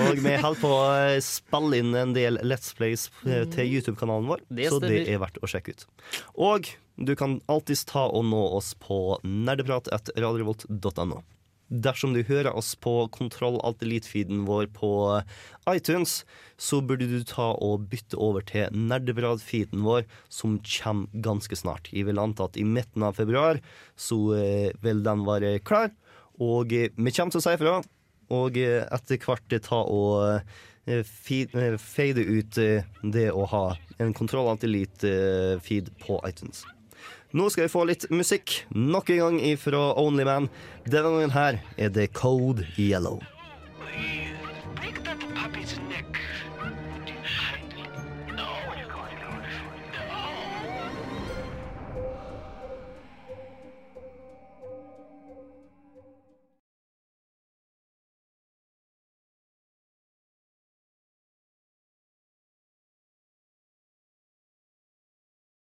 Og 0.02 0.18
vi 0.18 0.34
holder 0.42 0.60
på 0.64 0.72
å 0.72 0.88
spille 1.22 1.78
inn 1.78 1.94
en 1.94 2.16
del 2.16 2.40
Let's 2.42 2.74
Plays 2.74 3.06
eh, 3.22 3.44
til 3.54 3.70
YouTube-kanalen 3.76 4.26
vår, 4.34 4.42
Det 4.50 4.66
så 4.72 4.82
det 4.82 5.04
er 5.06 5.22
verdt 5.22 5.38
å 5.42 5.50
sjekke 5.50 5.76
ut. 5.76 5.86
Og 6.34 6.72
du 6.97 7.12
kan 7.16 7.40
alltids 7.52 7.85
ta 7.89 8.06
og 8.09 8.24
nå 8.28 8.43
oss 8.56 8.74
på 8.81 9.18
nerdeprat.radiorevolt.no. 9.24 11.23
Dersom 11.66 12.12
du 12.14 12.20
hører 12.23 12.55
oss 12.55 12.77
på 12.78 12.93
Kontroll 13.10 13.56
Alt 13.66 13.81
Elite-feeden 13.82 14.44
vår 14.47 14.68
på 14.70 14.90
iTunes, 15.66 16.20
så 16.56 16.78
burde 16.78 17.09
du 17.10 17.24
ta 17.27 17.48
og 17.59 17.89
bytte 17.90 18.18
over 18.23 18.44
til 18.47 18.70
Nerdeprat-feeden 18.70 19.82
vår, 19.82 20.06
som 20.31 20.60
kommer 20.62 21.10
ganske 21.27 21.59
snart. 21.59 21.90
Jeg 21.90 22.06
vil 22.06 22.23
anta 22.23 22.47
at 22.47 22.56
i 22.56 22.64
midten 22.64 23.02
av 23.02 23.18
februar 23.18 23.59
så 23.98 24.20
eh, 24.39 24.70
vil 24.85 25.02
den 25.06 25.27
være 25.27 25.59
klar. 25.66 25.90
Og 26.39 26.70
eh, 26.70 26.94
vi 26.94 27.10
kommer 27.10 27.35
til 27.35 27.43
å 27.43 27.47
si 27.48 27.56
ifra, 27.59 27.74
og 28.39 28.62
eh, 28.62 28.86
etter 28.86 29.20
hvert 29.27 29.59
ta 29.66 29.82
og 29.82 30.47
fade 31.82 32.23
ut 32.23 32.59
det 33.02 33.27
å 33.35 33.43
ha 33.51 33.66
en 33.98 34.14
Kontroll 34.14 34.52
Alt 34.52 34.62
Elite-feed 34.70 35.90
på 35.98 36.23
iTunes. 36.31 36.62
Nå 37.32 37.48
skal 37.50 37.66
vi 37.66 37.72
få 37.72 37.82
litt 37.88 38.06
musikk, 38.14 38.60
nok 38.70 39.10
en 39.10 39.22
gang 39.22 39.40
ifra 39.42 39.88
Only 39.98 40.26
Man. 40.28 40.50
Denne 40.86 41.10
gangen 41.10 41.34
her 41.34 41.58
er 41.76 41.90
det 41.90 42.12
Code 42.14 42.66
Yellow. 42.78 43.22
Break. 44.76 45.15